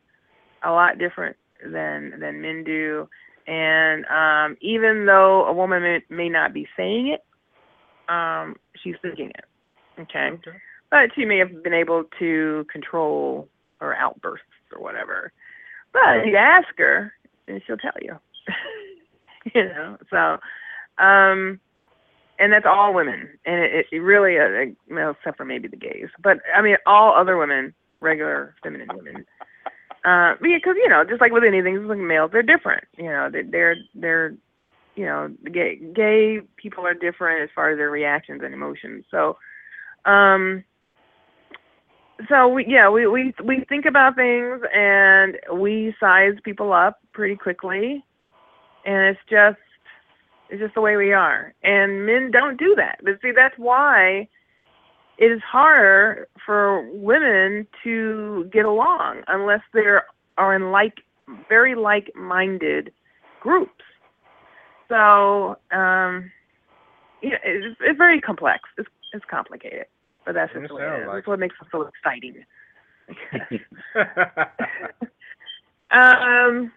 a 0.66 0.72
lot 0.72 0.98
different 0.98 1.36
than 1.64 2.20
than 2.20 2.42
men 2.42 2.64
do. 2.64 3.08
And 3.48 4.06
um, 4.06 4.58
even 4.62 5.06
though 5.06 5.46
a 5.46 5.54
woman 5.54 5.84
may, 5.84 6.02
may 6.10 6.30
not 6.30 6.54
be 6.54 6.68
saying 6.76 7.08
it, 7.08 7.24
um, 8.12 8.56
she's 8.82 8.96
thinking 9.02 9.30
it. 9.30 9.46
Okay? 10.02 10.32
But 10.90 11.12
she 11.16 11.26
may 11.26 11.38
have 11.38 11.64
been 11.64 11.74
able 11.74 12.06
to 12.20 12.66
control 12.72 13.48
her 13.80 13.96
outbursts 13.96 14.46
or 14.76 14.82
whatever. 14.82 15.32
But 15.94 16.26
you 16.26 16.36
ask 16.36 16.68
her, 16.78 17.14
and 17.48 17.62
she'll 17.66 17.78
tell 17.78 17.94
you. 18.02 18.18
you 19.54 19.66
know, 19.66 19.98
so 20.10 20.38
um, 21.04 21.60
and 22.40 22.52
that's 22.52 22.66
all 22.68 22.94
women, 22.94 23.30
and 23.46 23.64
it, 23.64 23.86
it 23.92 24.00
really, 24.00 24.38
uh, 24.38 24.72
well, 24.90 25.12
except 25.12 25.38
for 25.38 25.46
maybe 25.46 25.68
the 25.68 25.78
gays, 25.78 26.08
but 26.22 26.40
I 26.56 26.62
mean, 26.62 26.78
all 26.86 27.14
other 27.14 27.38
women, 27.38 27.74
regular 28.02 28.56
feminine 28.62 28.90
women, 28.94 29.26
uh, 30.06 30.36
because 30.42 30.76
you 30.78 30.90
know, 30.90 31.04
just 31.04 31.22
like 31.22 31.32
with 31.32 31.44
anything, 31.44 31.88
like 31.88 31.98
males, 31.98 32.32
they're 32.32 32.44
different. 32.44 32.84
You 32.98 33.10
know, 33.10 33.30
they- 33.32 33.44
they're 33.44 33.76
they're, 33.96 34.36
you 34.96 35.06
know, 35.06 35.30
gay 35.52 35.78
gay 35.94 36.42
people 36.58 36.86
are 36.86 36.94
different 36.94 37.44
as 37.44 37.50
far 37.56 37.72
as 37.72 37.78
their 37.78 37.90
reactions 37.92 38.42
and 38.44 38.54
emotions. 38.54 39.06
So, 39.12 39.38
um, 40.06 40.64
so 42.30 42.48
we 42.48 42.66
yeah 42.68 42.90
we 42.90 43.08
we 43.08 43.34
we 43.44 43.66
think 43.68 43.86
about 43.86 44.16
things 44.16 44.62
and 44.74 45.38
we 45.54 45.96
size 46.00 46.34
people 46.44 46.72
up 46.72 47.00
pretty 47.14 47.36
quickly, 47.36 48.06
and 48.86 49.04
it's 49.10 49.20
just 49.30 49.58
it's 50.50 50.62
just 50.62 50.76
the 50.76 50.82
way 50.82 50.96
we 50.98 51.14
are. 51.14 51.54
And 51.64 52.06
men 52.06 52.32
don't 52.32 52.58
do 52.58 52.76
that. 52.78 53.00
But 53.04 53.20
see, 53.22 53.32
that's 53.36 53.58
why 53.58 54.30
it 55.18 55.32
is 55.32 55.42
harder 55.42 56.28
for 56.46 56.90
women 56.92 57.68
to 57.84 58.50
get 58.52 58.66
along 58.66 59.22
unless 59.28 59.62
they 59.74 59.86
are 60.38 60.56
in 60.56 60.72
like 60.72 60.96
very 61.50 61.76
like-minded 61.76 62.92
groups. 63.42 63.84
So, 64.90 65.58
um, 65.72 66.32
yeah, 67.22 67.38
it's, 67.44 67.78
it's 67.82 67.98
very 67.98 68.22
complex. 68.22 68.70
It's 68.78 68.90
it's 69.14 69.26
complicated, 69.30 69.86
but 70.26 70.34
that's 70.34 70.52
just 70.54 70.74
way 70.74 70.84
it 70.84 71.02
is. 71.02 71.08
like 71.08 71.16
That's 71.18 71.28
what 71.28 71.40
makes 71.40 71.56
it 71.62 71.68
so 71.72 71.90
exciting. 71.90 72.44
um, 75.92 76.72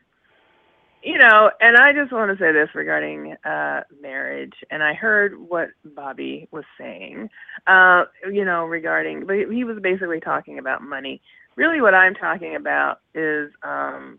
you 1.09 1.17
know, 1.17 1.51
and 1.59 1.79
I 1.79 1.95
just 1.95 2.13
want 2.13 2.31
to 2.31 2.45
say 2.45 2.53
this 2.53 2.69
regarding 2.75 3.35
uh, 3.43 3.81
marriage, 4.03 4.53
and 4.71 4.83
I 4.83 4.93
heard 4.93 5.39
what 5.39 5.69
Bobby 5.83 6.47
was 6.51 6.65
saying, 6.79 7.31
uh, 7.67 8.05
you 8.31 8.45
know, 8.45 8.67
regarding, 8.67 9.25
but 9.25 9.37
he 9.51 9.65
was 9.65 9.79
basically 9.83 10.21
talking 10.21 10.59
about 10.59 10.83
money. 10.83 11.23
Really, 11.57 11.81
what 11.81 11.95
I'm 11.95 12.15
talking 12.15 12.57
about 12.57 13.01
is, 13.15 13.51
um, 13.63 14.19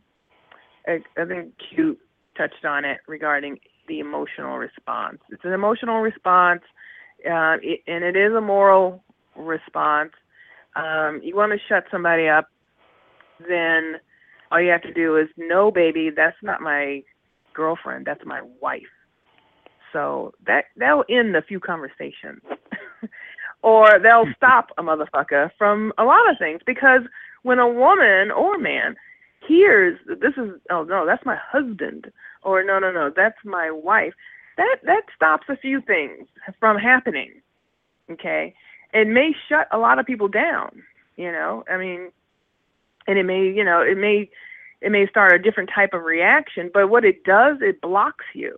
I, 0.87 1.03
I 1.15 1.25
think 1.25 1.53
Q 1.59 1.95
touched 2.35 2.65
on 2.65 2.85
it 2.85 3.01
regarding 3.07 3.59
the 3.87 3.99
emotional 3.99 4.57
response. 4.57 5.19
It's 5.29 5.45
an 5.45 5.53
emotional 5.53 5.99
response, 5.99 6.63
uh, 7.23 7.57
it, 7.61 7.81
and 7.85 8.03
it 8.03 8.15
is 8.15 8.33
a 8.33 8.41
moral 8.41 9.03
response. 9.35 10.13
Um, 10.75 11.21
you 11.23 11.35
want 11.35 11.51
to 11.51 11.59
shut 11.69 11.83
somebody 11.91 12.27
up, 12.27 12.47
then 13.47 13.97
all 14.51 14.61
you 14.61 14.71
have 14.71 14.81
to 14.83 14.93
do 14.93 15.17
is 15.17 15.27
no 15.37 15.71
baby 15.71 16.09
that's 16.09 16.37
not 16.41 16.61
my 16.61 17.03
girlfriend 17.53 18.05
that's 18.05 18.25
my 18.25 18.41
wife. 18.61 18.83
So 19.93 20.33
that 20.45 20.65
that'll 20.77 21.05
end 21.09 21.35
a 21.35 21.41
few 21.41 21.59
conversations. 21.59 22.41
Or 23.61 23.99
they'll 23.99 24.31
stop 24.37 24.69
a 24.77 24.83
motherfucker 24.83 25.51
from 25.57 25.93
a 25.97 26.03
lot 26.03 26.29
of 26.29 26.37
things 26.39 26.61
because 26.65 27.01
when 27.43 27.59
a 27.59 27.67
woman 27.67 28.31
or 28.31 28.57
man 28.57 28.95
hears 29.47 29.97
this 30.07 30.33
is 30.37 30.51
oh 30.69 30.83
no 30.83 31.05
that's 31.05 31.25
my 31.25 31.37
husband 31.37 32.11
or 32.43 32.63
no 32.63 32.77
no 32.77 32.91
no 32.91 33.11
that's 33.15 33.37
my 33.45 33.71
wife 33.71 34.13
that 34.57 34.77
that 34.83 35.03
stops 35.15 35.47
a 35.49 35.57
few 35.57 35.81
things 35.81 36.27
from 36.59 36.77
happening 36.77 37.41
okay? 38.11 38.53
It 38.93 39.07
may 39.07 39.31
shut 39.47 39.67
a 39.71 39.77
lot 39.77 39.97
of 39.97 40.05
people 40.05 40.27
down 40.27 40.83
you 41.15 41.31
know? 41.31 41.63
I 41.69 41.77
mean 41.77 42.11
and 43.09 43.17
it 43.17 43.23
may 43.23 43.43
you 43.43 43.63
know 43.63 43.81
it 43.81 43.97
may 43.97 44.29
it 44.81 44.91
may 44.91 45.07
start 45.07 45.33
a 45.33 45.39
different 45.39 45.69
type 45.73 45.93
of 45.93 46.03
reaction 46.03 46.69
but 46.73 46.89
what 46.89 47.03
it 47.03 47.23
does 47.23 47.57
it 47.59 47.81
blocks 47.81 48.25
you. 48.33 48.55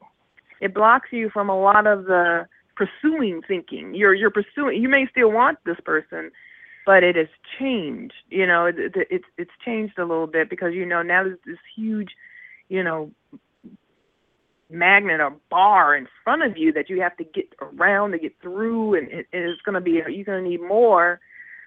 It 0.60 0.76
blocks 0.76 1.08
you 1.12 1.32
from 1.32 1.50
a 1.50 1.60
lot 1.60 1.88
of 1.88 2.06
the 2.06 2.46
pursuing 2.76 3.42
thinking. 3.48 3.96
You're 3.96 4.14
you're 4.14 4.30
pursuing 4.30 4.82
you 4.82 4.90
may 4.90 5.08
still 5.10 5.32
want 5.32 5.58
this 5.66 5.80
person 5.84 6.32
but 6.86 7.04
it 7.04 7.16
has 7.16 7.28
changed 7.60 8.14
you 8.30 8.46
know 8.46 8.66
it, 8.66 8.76
it, 8.78 9.08
it's 9.10 9.26
it's 9.38 9.52
changed 9.66 9.98
a 9.98 10.06
little 10.06 10.28
bit 10.28 10.50
because 10.50 10.74
you 10.74 10.86
know 10.86 11.02
now 11.02 11.24
there's 11.24 11.40
this 11.46 11.58
huge 11.76 12.10
you 12.70 12.84
know 12.84 13.12
magnet 14.70 15.20
or 15.20 15.36
bar 15.50 15.96
in 15.96 16.08
front 16.24 16.44
of 16.44 16.58
you 16.58 16.72
that 16.74 16.90
you 16.90 17.02
have 17.02 17.16
to 17.18 17.24
get 17.24 17.54
around 17.62 18.12
to 18.12 18.18
get 18.18 18.34
through, 18.42 18.96
and, 18.96 19.08
it, 19.10 19.28
and 19.34 19.44
it's 19.44 19.62
going 19.64 19.76
to 19.76 19.82
be 19.82 19.92
you're 19.92 20.26
going 20.26 20.44
to 20.44 20.50
need 20.50 20.62
more 20.62 21.20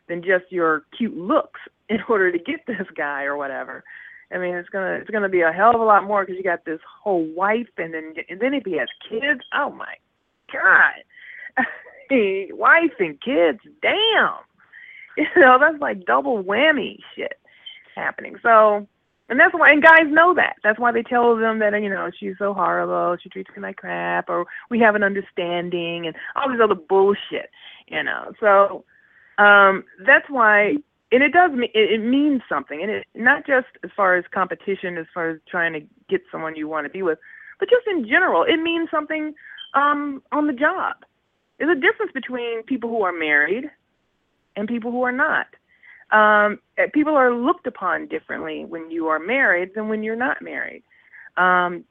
than 0.09 0.23
just 0.23 0.51
your 0.51 0.85
cute 0.97 1.17
looks 1.17 1.61
in 1.89 1.99
order 2.09 2.33
to 2.33 2.39
get 2.39 2.67
this 2.67 2.87
guy 2.97 3.25
or 3.25 3.37
whatever. 3.37 3.85
I 4.33 4.39
mean, 4.39 4.55
it's 4.55 4.69
gonna 4.69 4.95
it's 4.95 5.11
gonna 5.11 5.29
be 5.29 5.43
a 5.43 5.53
hell 5.53 5.75
of 5.75 5.81
a 5.81 5.85
lot 5.85 6.05
more 6.05 6.25
because 6.25 6.37
you 6.37 6.43
got 6.43 6.65
this 6.65 6.81
whole 7.03 7.25
wife, 7.37 7.69
and 7.79 7.95
then 7.95 8.15
and 8.29 8.41
then 8.41 8.55
if 8.55 8.65
he 8.65 8.79
has 8.79 8.89
kids, 9.09 9.41
oh 9.55 9.71
my 9.71 9.95
god, 10.53 11.65
wife 12.57 12.95
and 12.99 13.21
kids, 13.21 13.61
damn, 13.83 14.39
you 15.17 15.27
know 15.37 15.59
that's 15.61 15.81
like 15.81 16.05
double 16.05 16.43
whammy 16.43 16.99
shit 17.15 17.39
happening. 17.95 18.37
So, 18.43 18.89
and 19.29 19.39
that's 19.39 19.55
why, 19.55 19.71
and 19.71 19.83
guys 19.83 20.07
know 20.09 20.35
that. 20.35 20.57
That's 20.65 20.81
why 20.81 20.91
they 20.91 21.03
tell 21.03 21.37
them 21.37 21.59
that 21.61 21.81
you 21.81 21.91
know 21.91 22.11
she's 22.19 22.35
so 22.39 22.55
horrible, 22.55 23.17
she 23.23 23.29
treats 23.29 23.51
me 23.55 23.63
like 23.63 23.77
crap, 23.77 24.29
or 24.29 24.47
we 24.71 24.81
have 24.81 24.95
an 24.95 25.05
understanding, 25.05 26.07
and 26.07 26.17
all 26.35 26.49
this 26.49 26.61
other 26.63 26.75
bullshit, 26.75 27.51
you 27.87 28.03
know. 28.03 28.33
So, 28.41 28.85
um, 29.43 29.85
that's 30.05 30.29
why 30.29 30.77
and 31.15 31.23
it 31.23 31.33
does 31.33 31.53
mean 31.53 31.71
it, 31.75 32.01
means 32.03 32.43
something. 32.49 32.83
And 32.83 32.91
it 32.91 33.07
not 33.15 33.47
just 33.47 33.69
as 33.85 33.91
far 33.97 34.17
as 34.17 34.25
competition 34.33 34.99
as 34.99 35.07
far 35.15 35.31
as 35.31 35.39
trying 35.49 35.73
to 35.75 35.81
get 36.11 36.23
someone 36.31 36.57
you 36.57 36.69
want 36.69 36.87
to 36.87 36.91
be 36.91 37.03
with 37.03 37.19
but 37.59 37.69
just 37.71 37.87
in 37.87 38.07
general 38.07 38.43
it 38.43 38.57
means 38.57 38.89
something 38.91 39.35
um 39.75 40.23
on 40.33 40.47
the 40.47 40.53
job. 40.53 40.97
There's 41.59 41.77
a 41.77 41.81
difference 41.81 42.13
between 42.13 42.65
people 42.65 42.91
who 42.91 43.03
are 43.03 43.13
married 43.13 43.71
and 44.57 44.67
people 44.69 44.91
who 44.91 45.03
are 45.03 45.13
not. 45.13 45.47
Um 46.11 46.59
eh, 46.79 46.87
people 46.93 47.15
are 47.15 47.33
looked 47.33 47.67
upon 47.67 48.09
differently 48.09 48.65
when 48.65 48.91
you 48.91 49.07
are 49.07 49.19
married 49.21 49.71
than 49.75 49.89
when 49.89 50.03
you're 50.03 50.17
not 50.17 50.43
married. 50.43 50.83
Um 51.37 51.85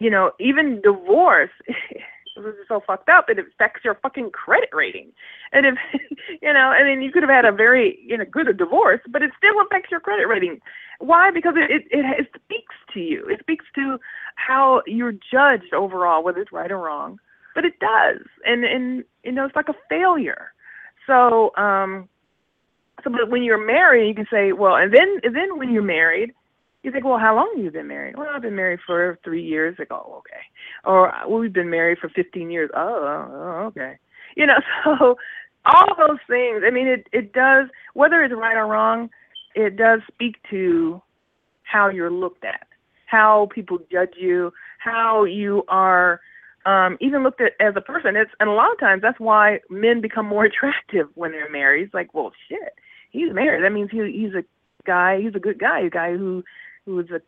you 0.00 0.10
know 0.10 0.32
even 0.40 0.80
divorce 0.82 1.50
this 2.42 2.54
is 2.54 2.68
so 2.68 2.82
fucked 2.86 3.08
up. 3.08 3.26
It 3.28 3.38
affects 3.38 3.84
your 3.84 3.94
fucking 3.94 4.30
credit 4.30 4.70
rating. 4.72 5.12
And 5.52 5.66
if 5.66 5.74
you 6.42 6.52
know, 6.52 6.72
I 6.76 6.84
mean, 6.84 7.02
you 7.02 7.12
could 7.12 7.22
have 7.22 7.30
had 7.30 7.44
a 7.44 7.52
very 7.52 7.98
you 8.04 8.16
know 8.16 8.24
good 8.30 8.56
divorce, 8.56 9.00
but 9.08 9.22
it 9.22 9.30
still 9.36 9.60
affects 9.64 9.90
your 9.90 10.00
credit 10.00 10.26
rating. 10.26 10.60
Why? 10.98 11.30
Because 11.30 11.54
it 11.56 11.70
it, 11.70 11.82
it, 11.90 12.20
it 12.20 12.28
speaks 12.44 12.74
to 12.94 13.00
you. 13.00 13.26
It 13.28 13.40
speaks 13.40 13.64
to 13.74 13.98
how 14.36 14.82
you're 14.86 15.12
judged 15.12 15.74
overall, 15.74 16.22
whether 16.22 16.40
it's 16.40 16.52
right 16.52 16.70
or 16.70 16.78
wrong. 16.78 17.18
But 17.54 17.64
it 17.64 17.78
does, 17.80 18.22
and 18.44 18.64
and 18.64 19.04
you 19.24 19.32
know, 19.32 19.44
it's 19.44 19.56
like 19.56 19.68
a 19.68 19.74
failure. 19.88 20.52
So 21.06 21.52
um, 21.56 22.08
so 23.02 23.10
but 23.10 23.30
when 23.30 23.42
you're 23.42 23.64
married, 23.64 24.08
you 24.08 24.14
can 24.14 24.26
say, 24.30 24.52
well, 24.52 24.76
and 24.76 24.92
then 24.92 25.20
and 25.22 25.34
then 25.34 25.58
when 25.58 25.70
you're 25.70 25.82
married 25.82 26.32
you 26.86 26.92
think, 26.92 27.04
well, 27.04 27.18
how 27.18 27.34
long 27.34 27.52
have 27.56 27.64
you 27.64 27.70
been 27.70 27.88
married? 27.88 28.16
Well, 28.16 28.28
I've 28.32 28.42
been 28.42 28.54
married 28.54 28.78
for 28.86 29.18
three 29.24 29.42
years. 29.42 29.74
Like, 29.78 29.90
oh, 29.90 30.18
okay. 30.18 30.40
Or 30.84 31.12
well, 31.28 31.40
we've 31.40 31.52
been 31.52 31.68
married 31.68 31.98
for 31.98 32.08
15 32.08 32.50
years. 32.50 32.70
Oh, 32.74 33.02
oh, 33.04 33.64
okay. 33.66 33.98
You 34.38 34.44
know, 34.44 34.58
so 34.84 35.16
all 35.64 35.96
those 35.96 36.18
things. 36.28 36.62
I 36.62 36.70
mean, 36.70 36.86
it 36.86 37.06
it 37.10 37.32
does 37.32 37.68
whether 37.94 38.22
it's 38.22 38.34
right 38.34 38.54
or 38.54 38.66
wrong, 38.66 39.08
it 39.54 39.78
does 39.78 40.00
speak 40.12 40.36
to 40.50 41.00
how 41.62 41.88
you're 41.88 42.10
looked 42.10 42.44
at, 42.44 42.66
how 43.06 43.48
people 43.54 43.78
judge 43.90 44.12
you, 44.20 44.52
how 44.78 45.24
you 45.24 45.62
are 45.68 46.20
um, 46.66 46.98
even 47.00 47.22
looked 47.22 47.40
at 47.40 47.52
as 47.60 47.72
a 47.76 47.80
person. 47.80 48.14
It's 48.14 48.30
and 48.40 48.50
a 48.50 48.52
lot 48.52 48.72
of 48.72 48.78
times 48.78 49.00
that's 49.00 49.18
why 49.18 49.60
men 49.70 50.02
become 50.02 50.26
more 50.26 50.44
attractive 50.50 51.08
when 51.14 51.32
they're 51.32 51.50
married. 51.50 51.84
It's 51.84 51.94
like, 51.94 52.12
well, 52.12 52.32
shit, 52.46 52.74
he's 53.10 53.32
married. 53.32 53.64
That 53.64 53.72
means 53.72 53.90
he 53.90 53.98
he's 54.12 54.34
a 54.34 54.44
guy. 54.84 55.20
He's 55.22 55.34
a 55.34 55.40
good 55.40 55.58
guy. 55.58 55.80
A 55.80 55.90
guy 55.90 56.12
who 56.12 56.44
who's 56.86 57.10
a 57.10 57.20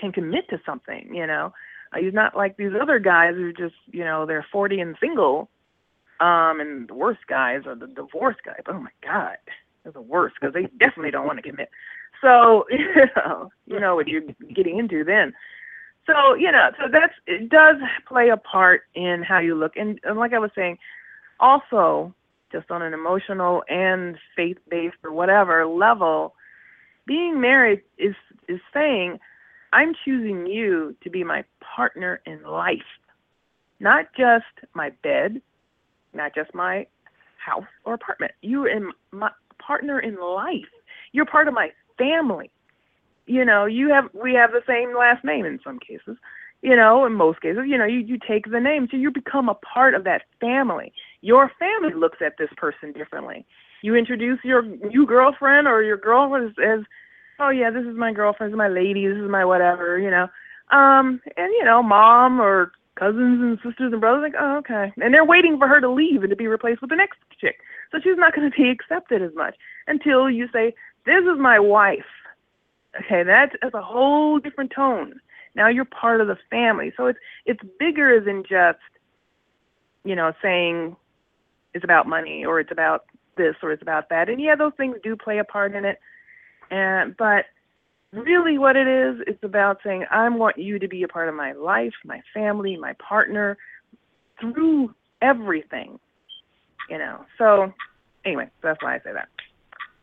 can 0.00 0.12
commit 0.12 0.48
to 0.50 0.60
something. 0.64 1.12
You 1.12 1.26
know, 1.26 1.52
uh, 1.92 1.98
he's 1.98 2.14
not 2.14 2.36
like 2.36 2.56
these 2.56 2.72
other 2.80 2.98
guys 2.98 3.34
who 3.34 3.52
just 3.52 3.74
you 3.90 4.04
know 4.04 4.26
they're 4.26 4.46
40 4.52 4.80
and 4.80 4.96
single. 5.00 5.48
Um, 6.20 6.60
and 6.60 6.88
the 6.88 6.94
worst 6.94 7.26
guys 7.26 7.62
are 7.66 7.74
the 7.74 7.88
divorced 7.88 8.44
guys. 8.44 8.60
Oh 8.68 8.78
my 8.78 8.92
God, 9.02 9.38
they're 9.82 9.92
the 9.92 10.00
worst 10.00 10.36
because 10.40 10.54
they 10.54 10.68
definitely 10.78 11.10
don't 11.10 11.26
want 11.26 11.42
to 11.42 11.50
commit. 11.50 11.70
So 12.20 12.66
you 12.70 13.06
know, 13.16 13.50
you 13.66 13.80
know 13.80 13.96
what 13.96 14.08
you're 14.08 14.22
getting 14.54 14.78
into 14.78 15.02
then. 15.02 15.32
So 16.06 16.34
you 16.34 16.50
know, 16.52 16.70
so 16.78 16.88
that's 16.90 17.14
it 17.26 17.48
does 17.48 17.76
play 18.06 18.28
a 18.28 18.36
part 18.36 18.82
in 18.94 19.22
how 19.22 19.38
you 19.38 19.54
look, 19.54 19.76
and, 19.76 19.98
and 20.04 20.18
like 20.18 20.32
I 20.32 20.38
was 20.38 20.50
saying, 20.54 20.78
also 21.40 22.14
just 22.52 22.70
on 22.70 22.82
an 22.82 22.92
emotional 22.92 23.62
and 23.68 24.16
faith-based 24.36 24.96
or 25.02 25.12
whatever 25.12 25.66
level, 25.66 26.34
being 27.06 27.40
married 27.40 27.82
is 27.98 28.14
is 28.48 28.60
saying 28.72 29.18
I'm 29.72 29.94
choosing 30.04 30.46
you 30.46 30.94
to 31.02 31.10
be 31.10 31.24
my 31.24 31.44
partner 31.60 32.20
in 32.26 32.42
life, 32.42 32.78
not 33.80 34.06
just 34.16 34.44
my 34.74 34.90
bed, 35.02 35.40
not 36.12 36.34
just 36.34 36.54
my 36.54 36.86
house 37.44 37.64
or 37.84 37.94
apartment. 37.94 38.32
You 38.42 38.66
are 38.66 38.92
my 39.10 39.30
partner 39.58 39.98
in 39.98 40.16
life. 40.20 40.68
You're 41.12 41.26
part 41.26 41.48
of 41.48 41.54
my 41.54 41.70
family. 41.98 42.50
You 43.26 43.44
know, 43.44 43.64
you 43.64 43.88
have 43.90 44.08
we 44.12 44.34
have 44.34 44.50
the 44.52 44.62
same 44.66 44.96
last 44.96 45.24
name 45.24 45.46
in 45.46 45.60
some 45.64 45.78
cases. 45.78 46.16
You 46.60 46.76
know, 46.76 47.04
in 47.06 47.14
most 47.14 47.40
cases, 47.40 47.64
you 47.66 47.78
know, 47.78 47.86
you 47.86 48.00
you 48.00 48.18
take 48.18 48.50
the 48.50 48.60
name, 48.60 48.88
so 48.90 48.96
you 48.96 49.10
become 49.10 49.48
a 49.48 49.54
part 49.54 49.94
of 49.94 50.04
that 50.04 50.22
family. 50.40 50.92
Your 51.22 51.50
family 51.58 51.94
looks 51.94 52.18
at 52.24 52.34
this 52.38 52.50
person 52.56 52.92
differently 52.92 53.46
you 53.82 53.94
introduce 53.94 54.38
your 54.44 54.62
new 54.62 55.06
girlfriend 55.06 55.68
or 55.68 55.82
your 55.82 55.96
girlfriend 55.96 56.50
as, 56.50 56.64
as 56.64 56.80
oh 57.38 57.50
yeah, 57.50 57.70
this 57.70 57.84
is 57.84 57.96
my 57.96 58.12
girlfriend, 58.12 58.52
this 58.52 58.54
is 58.54 58.58
my 58.58 58.68
lady, 58.68 59.06
this 59.06 59.18
is 59.18 59.30
my 59.30 59.44
whatever, 59.44 59.98
you 59.98 60.10
know. 60.10 60.28
Um, 60.70 61.20
and 61.36 61.52
you 61.52 61.64
know, 61.64 61.82
mom 61.82 62.40
or 62.40 62.72
cousins 62.94 63.40
and 63.40 63.58
sisters 63.58 63.92
and 63.92 64.00
brothers 64.00 64.22
like, 64.22 64.40
oh 64.40 64.58
okay, 64.58 64.92
and 65.02 65.12
they're 65.12 65.24
waiting 65.24 65.58
for 65.58 65.68
her 65.68 65.80
to 65.80 65.90
leave 65.90 66.22
and 66.22 66.30
to 66.30 66.36
be 66.36 66.46
replaced 66.46 66.80
with 66.80 66.90
the 66.90 66.96
next 66.96 67.18
chick. 67.40 67.56
So 67.90 67.98
she's 68.02 68.16
not 68.16 68.34
going 68.34 68.50
to 68.50 68.56
be 68.56 68.70
accepted 68.70 69.22
as 69.22 69.34
much 69.34 69.54
until 69.86 70.30
you 70.30 70.48
say, 70.52 70.74
this 71.04 71.24
is 71.24 71.38
my 71.38 71.58
wife. 71.58 72.06
Okay, 73.04 73.22
that's, 73.22 73.54
that's 73.60 73.74
a 73.74 73.82
whole 73.82 74.38
different 74.38 74.70
tone. 74.74 75.20
Now 75.54 75.68
you're 75.68 75.84
part 75.84 76.20
of 76.20 76.28
the 76.28 76.38
family. 76.50 76.92
So 76.96 77.06
it's 77.06 77.18
it's 77.44 77.60
bigger 77.78 78.20
than 78.20 78.42
just, 78.42 78.78
you 80.04 80.16
know, 80.16 80.32
saying 80.42 80.96
it's 81.74 81.84
about 81.84 82.06
money 82.06 82.44
or 82.44 82.60
it's 82.60 82.72
about 82.72 83.04
this 83.36 83.54
or 83.62 83.72
it's 83.72 83.82
about 83.82 84.08
that. 84.10 84.28
And 84.28 84.40
yeah, 84.40 84.54
those 84.56 84.72
things 84.76 84.96
do 85.02 85.16
play 85.16 85.38
a 85.38 85.44
part 85.44 85.74
in 85.74 85.84
it. 85.84 85.98
And 86.70 87.16
but 87.16 87.44
really 88.12 88.58
what 88.58 88.76
it 88.76 88.86
is, 88.86 89.22
it's 89.26 89.42
about 89.42 89.78
saying, 89.84 90.04
I 90.10 90.28
want 90.28 90.58
you 90.58 90.78
to 90.78 90.88
be 90.88 91.02
a 91.02 91.08
part 91.08 91.28
of 91.28 91.34
my 91.34 91.52
life, 91.52 91.94
my 92.04 92.20
family, 92.34 92.76
my 92.76 92.94
partner, 92.94 93.56
through 94.40 94.94
everything. 95.20 95.98
You 96.90 96.98
know. 96.98 97.24
So 97.38 97.72
anyway, 98.24 98.48
that's 98.62 98.82
why 98.82 98.96
I 98.96 98.98
say 98.98 99.12
that. 99.12 99.28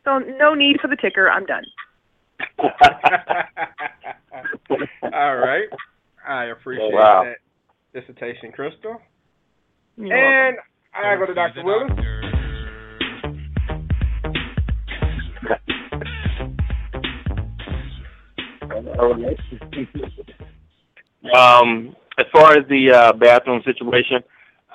So 0.04 0.18
no 0.18 0.54
need 0.54 0.80
for 0.80 0.88
the 0.88 0.96
ticker, 0.96 1.30
I'm 1.30 1.46
done. 1.46 1.64
All 5.12 5.36
right. 5.36 5.68
I 6.26 6.44
appreciate 6.46 6.90
oh, 6.92 6.96
Wow. 6.96 7.24
that 7.24 8.00
dissertation, 8.00 8.52
Crystal. 8.52 9.00
You're 9.96 10.48
and 10.48 10.56
I 10.94 11.16
go 11.16 11.26
to 11.26 11.34
Dr. 11.34 11.64
Willis. 11.64 11.90
Um, 21.36 21.94
as 22.18 22.26
far 22.32 22.56
as 22.56 22.66
the 22.68 22.90
uh, 22.92 23.12
bathroom 23.12 23.62
situation, 23.64 24.22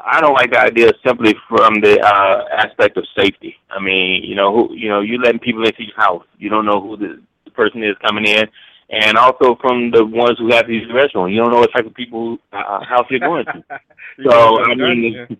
I 0.03 0.21
don't 0.21 0.33
like 0.33 0.51
the 0.51 0.59
idea 0.59 0.91
simply 1.05 1.33
from 1.49 1.81
the 1.81 1.99
uh, 1.99 2.43
aspect 2.55 2.97
of 2.97 3.05
safety. 3.17 3.55
I 3.69 3.79
mean, 3.79 4.23
you 4.23 4.35
know, 4.35 4.53
who, 4.53 4.73
you 4.75 4.89
know, 4.89 5.01
you 5.01 5.19
letting 5.21 5.39
people 5.39 5.65
into 5.65 5.83
your 5.83 5.95
house. 5.95 6.25
You 6.37 6.49
don't 6.49 6.65
know 6.65 6.79
who 6.79 6.97
the, 6.97 7.21
the 7.45 7.51
person 7.51 7.83
is 7.83 7.95
coming 8.05 8.25
in, 8.25 8.45
and 8.91 9.17
also 9.17 9.57
from 9.59 9.91
the 9.91 10.05
ones 10.05 10.37
who 10.37 10.53
have 10.53 10.67
these 10.67 10.85
restaurants. 10.93 11.33
You 11.33 11.41
don't 11.41 11.51
know 11.51 11.59
what 11.59 11.73
type 11.73 11.87
of 11.87 11.95
people 11.95 12.37
uh, 12.53 12.85
house 12.85 13.07
you're 13.09 13.19
going 13.19 13.45
to. 13.45 13.63
You 14.17 14.31
so 14.31 14.63
I 14.63 14.75
mean, 14.75 15.27
guns, 15.27 15.39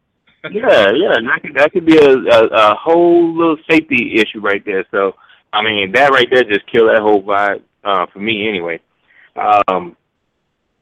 yeah, 0.52 0.92
yeah, 0.92 1.14
that 1.14 1.40
could, 1.42 1.56
that 1.56 1.72
could 1.72 1.86
be 1.86 1.98
a, 1.98 2.12
a 2.12 2.72
a 2.72 2.76
whole 2.76 3.34
little 3.34 3.56
safety 3.70 4.16
issue 4.16 4.42
right 4.42 4.62
there. 4.66 4.86
So 4.92 5.14
I 5.54 5.64
mean, 5.64 5.94
that 5.94 6.12
right 6.12 6.28
there 6.30 6.44
just 6.44 6.70
killed 6.70 6.90
that 6.90 7.02
whole 7.02 7.24
vibe 7.24 7.62
uh, 7.86 8.06
for 8.12 8.20
me 8.20 8.49
anyway. 8.49 8.80
Um, 9.36 9.95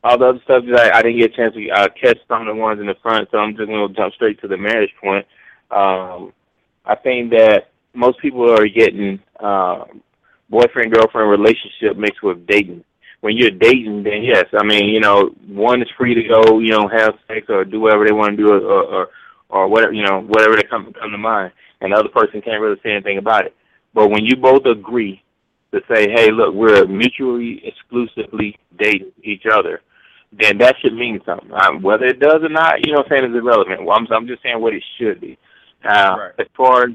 all 0.04 0.18
the 0.18 0.26
other 0.26 0.42
stuff 0.44 0.64
that 0.70 0.94
I, 0.94 1.00
I 1.00 1.02
didn't 1.02 1.20
get 1.20 1.34
a 1.34 1.36
chance 1.36 1.54
to 1.56 1.70
uh, 1.70 1.88
catch 1.90 2.18
some 2.28 2.48
of 2.48 2.48
the 2.48 2.60
ones 2.60 2.80
in 2.80 2.88
the 2.88 2.96
front, 3.02 3.30
so 3.32 3.38
I'm 3.38 3.56
just 3.56 3.68
going 3.68 3.88
to 3.88 3.94
jump 3.94 4.14
straight 4.14 4.42
to 4.42 4.48
the 4.48 4.58
marriage 4.58 4.92
point. 5.02 5.26
Um, 5.72 6.34
I 6.86 6.96
think 6.96 7.32
that 7.32 7.70
most 7.94 8.20
people 8.20 8.52
are 8.52 8.68
getting 8.68 9.20
uh, 9.40 9.86
boyfriend 10.50 10.94
girlfriend 10.94 11.30
relationship 11.30 11.98
mixed 11.98 12.24
with 12.24 12.46
dating. 12.48 12.84
When 13.22 13.38
you're 13.38 13.52
dating, 13.52 14.04
then 14.04 14.24
yes, 14.24 14.46
I 14.54 14.66
mean 14.66 14.90
you 14.90 15.00
know 15.00 15.30
one 15.48 15.82
is 15.82 15.88
free 15.98 16.14
to 16.14 16.24
go, 16.24 16.60
you 16.60 16.72
know, 16.72 16.90
have 16.90 17.14
sex 17.28 17.46
or 17.48 17.64
do 17.64 17.80
whatever 17.80 18.06
they 18.06 18.12
want 18.12 18.36
to 18.36 18.44
do, 18.44 18.52
or 18.52 18.60
or, 18.60 19.10
or 19.48 19.68
whatever 19.70 19.94
you 19.94 20.04
know 20.04 20.20
whatever 20.20 20.58
they 20.58 20.64
come 20.64 20.94
come 21.00 21.12
to 21.12 21.18
mind, 21.18 21.54
and 21.80 21.94
the 21.94 21.98
other 21.98 22.10
person 22.10 22.42
can't 22.42 22.62
really 22.62 22.80
say 22.84 22.92
anything 22.92 23.18
about 23.18 23.46
it. 23.46 23.56
But 23.94 24.10
when 24.10 24.26
you 24.26 24.36
both 24.36 24.66
agree 24.66 25.23
to 25.74 25.82
say, 25.92 26.10
hey, 26.12 26.32
look, 26.32 26.54
we're 26.54 26.86
mutually 26.86 27.62
exclusively 27.66 28.58
dating 28.78 29.12
each 29.24 29.44
other, 29.52 29.82
then 30.32 30.58
that 30.60 30.76
should 30.82 30.94
mean 30.94 31.20
something. 31.26 31.52
Um, 31.52 31.82
whether 31.82 32.06
it 32.06 32.20
does 32.20 32.42
or 32.44 32.50
not, 32.50 32.86
you 32.86 32.94
know, 32.94 33.00
what 33.00 33.12
I'm 33.12 33.20
saying 33.20 33.32
is 33.32 33.38
irrelevant. 33.38 33.84
Well, 33.84 33.98
I'm, 33.98 34.08
I'm 34.12 34.28
just 34.28 34.44
saying 34.44 34.62
what 34.62 34.74
it 34.74 34.84
should 34.98 35.20
be. 35.20 35.38
Uh, 35.84 36.16
Right. 36.18 36.32
As 36.40 36.48
far 36.56 36.84
as 36.84 36.90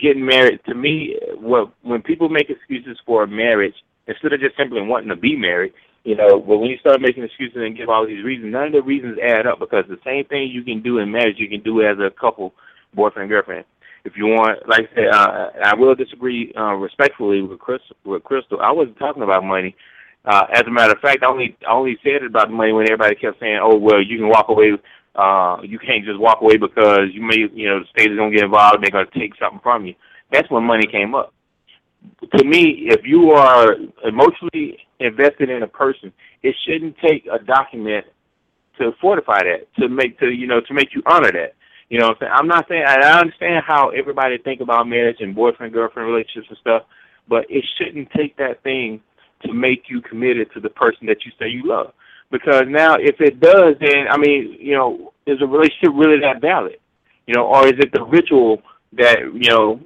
getting 0.00 0.24
married, 0.24 0.60
to 0.66 0.74
me, 0.74 1.18
what 1.38 1.72
when 1.82 2.00
people 2.02 2.28
make 2.28 2.48
excuses 2.48 2.98
for 3.04 3.26
marriage 3.26 3.74
instead 4.06 4.32
of 4.32 4.40
just 4.40 4.56
simply 4.56 4.80
wanting 4.80 5.10
to 5.10 5.16
be 5.16 5.36
married, 5.36 5.72
you 6.04 6.16
know, 6.16 6.40
but 6.40 6.58
when 6.58 6.70
you 6.70 6.78
start 6.78 7.00
making 7.00 7.22
excuses 7.22 7.58
and 7.58 7.76
give 7.76 7.88
all 7.88 8.06
these 8.06 8.24
reasons, 8.24 8.52
none 8.52 8.68
of 8.68 8.72
the 8.72 8.82
reasons 8.82 9.18
add 9.22 9.46
up 9.46 9.58
because 9.60 9.84
the 9.88 9.98
same 10.04 10.24
thing 10.24 10.48
you 10.48 10.64
can 10.64 10.82
do 10.82 10.98
in 10.98 11.10
marriage, 11.12 11.36
you 11.38 11.48
can 11.48 11.62
do 11.62 11.82
as 11.82 11.98
a 11.98 12.10
couple, 12.10 12.54
boyfriend 12.94 13.28
girlfriend. 13.28 13.64
If 14.04 14.16
you 14.16 14.26
want, 14.26 14.68
like 14.68 14.90
I 14.92 14.94
said, 14.94 15.08
uh, 15.12 15.50
I 15.64 15.74
will 15.74 15.94
disagree 15.94 16.52
uh, 16.56 16.74
respectfully 16.74 17.40
with 17.42 17.58
Crystal. 17.60 17.96
With 18.04 18.24
Crystal, 18.24 18.60
I 18.60 18.72
wasn't 18.72 18.98
talking 18.98 19.22
about 19.22 19.44
money. 19.44 19.76
Uh, 20.24 20.46
as 20.52 20.62
a 20.66 20.70
matter 20.70 20.92
of 20.92 21.00
fact, 21.00 21.22
I 21.22 21.28
only 21.28 21.56
I 21.68 21.72
only 21.72 21.98
said 22.02 22.24
about 22.24 22.48
the 22.48 22.54
money 22.54 22.72
when 22.72 22.86
everybody 22.86 23.14
kept 23.14 23.38
saying, 23.40 23.58
"Oh, 23.62 23.76
well, 23.76 24.02
you 24.02 24.18
can 24.18 24.28
walk 24.28 24.48
away. 24.48 24.72
Uh, 25.14 25.58
you 25.62 25.78
can't 25.78 26.04
just 26.04 26.18
walk 26.18 26.40
away 26.40 26.56
because 26.56 27.08
you 27.12 27.22
may, 27.22 27.48
you 27.52 27.68
know, 27.68 27.80
the 27.80 27.86
state 27.96 28.10
is 28.10 28.18
gonna 28.18 28.34
get 28.34 28.44
involved. 28.44 28.82
They're 28.82 28.90
gonna 28.90 29.06
take 29.14 29.36
something 29.36 29.60
from 29.62 29.86
you." 29.86 29.94
That's 30.32 30.50
when 30.50 30.64
money 30.64 30.86
came 30.86 31.14
up. 31.14 31.32
To 32.36 32.44
me, 32.44 32.88
if 32.88 33.04
you 33.04 33.32
are 33.32 33.76
emotionally 34.04 34.78
invested 34.98 35.50
in 35.50 35.62
a 35.62 35.68
person, 35.68 36.12
it 36.42 36.56
shouldn't 36.66 36.96
take 36.98 37.26
a 37.26 37.38
document 37.38 38.06
to 38.78 38.92
fortify 39.00 39.42
that, 39.42 39.68
to 39.78 39.88
make 39.88 40.18
to 40.18 40.30
you 40.30 40.46
know 40.46 40.60
to 40.60 40.74
make 40.74 40.94
you 40.94 41.02
honor 41.06 41.30
that. 41.32 41.54
You 41.92 41.98
know, 41.98 42.06
what 42.08 42.12
I'm 42.12 42.20
saying 42.20 42.32
I'm 42.34 42.48
not 42.48 42.68
saying 42.70 42.84
I 42.88 43.20
understand 43.20 43.64
how 43.66 43.90
everybody 43.90 44.38
think 44.38 44.62
about 44.62 44.88
marriage 44.88 45.18
and 45.20 45.34
boyfriend 45.34 45.74
girlfriend 45.74 46.08
relationships 46.08 46.46
and 46.48 46.56
stuff, 46.58 46.84
but 47.28 47.44
it 47.50 47.62
shouldn't 47.76 48.08
take 48.16 48.34
that 48.38 48.62
thing 48.62 49.02
to 49.44 49.52
make 49.52 49.90
you 49.90 50.00
committed 50.00 50.50
to 50.54 50.60
the 50.60 50.70
person 50.70 51.06
that 51.08 51.26
you 51.26 51.32
say 51.38 51.48
you 51.48 51.64
love. 51.66 51.92
Because 52.30 52.64
now, 52.66 52.94
if 52.94 53.20
it 53.20 53.40
does, 53.40 53.74
then 53.78 54.06
I 54.08 54.16
mean, 54.16 54.56
you 54.58 54.74
know, 54.74 55.12
is 55.26 55.42
a 55.42 55.46
relationship 55.46 55.90
really 55.92 56.18
that 56.20 56.40
valid? 56.40 56.78
You 57.26 57.34
know, 57.34 57.44
or 57.44 57.66
is 57.66 57.74
it 57.76 57.92
the 57.92 58.04
ritual 58.04 58.62
that 58.94 59.18
you 59.34 59.50
know 59.50 59.78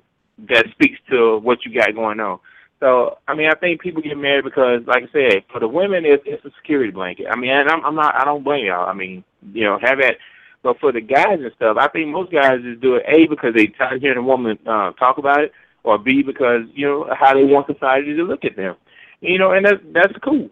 that 0.49 0.65
speaks 0.71 1.01
to 1.11 1.39
what 1.39 1.65
you 1.65 1.75
got 1.75 1.93
going 1.97 2.21
on? 2.21 2.39
So, 2.79 3.19
I 3.27 3.35
mean, 3.35 3.49
I 3.49 3.59
think 3.59 3.81
people 3.81 4.01
get 4.01 4.17
married 4.17 4.45
because, 4.45 4.83
like 4.87 5.03
I 5.03 5.13
said, 5.13 5.43
for 5.51 5.59
the 5.59 5.67
women, 5.67 6.05
it's, 6.05 6.23
it's 6.25 6.45
a 6.45 6.51
security 6.61 6.93
blanket. 6.93 7.27
I 7.29 7.35
mean, 7.35 7.51
and 7.51 7.69
I'm, 7.69 7.85
I'm 7.85 7.97
not, 7.97 8.15
I 8.15 8.25
don't 8.25 8.45
blame 8.45 8.67
y'all. 8.67 8.89
I 8.89 8.93
mean, 8.93 9.25
you 9.53 9.65
know, 9.65 9.79
have 9.83 9.99
that. 9.99 10.19
But 10.67 10.81
for 10.81 10.91
the 10.91 11.01
guys 11.01 11.39
and 11.39 11.53
stuff, 11.55 11.77
I 11.79 11.87
think 11.87 12.09
most 12.09 12.33
guys 12.33 12.59
just 12.61 12.81
do 12.81 12.97
it 12.97 13.05
a 13.07 13.29
because 13.29 13.55
they 13.55 13.69
tired 13.69 13.99
of 13.99 14.03
hearing 14.03 14.19
a 14.19 14.23
woman 14.23 14.59
uh, 14.67 14.91
talk 14.99 15.17
about 15.17 15.45
it, 15.45 15.53
or 15.85 15.97
b 15.97 16.25
because 16.25 16.63
you 16.75 16.85
know 16.85 17.09
how 17.17 17.35
they 17.35 17.45
want 17.45 17.69
society 17.69 18.17
to 18.17 18.25
look 18.25 18.45
at 18.45 18.57
them. 18.57 18.75
You 19.21 19.39
know, 19.39 19.53
and 19.53 19.65
that's 19.65 19.81
that's 19.93 20.13
cool. 20.25 20.51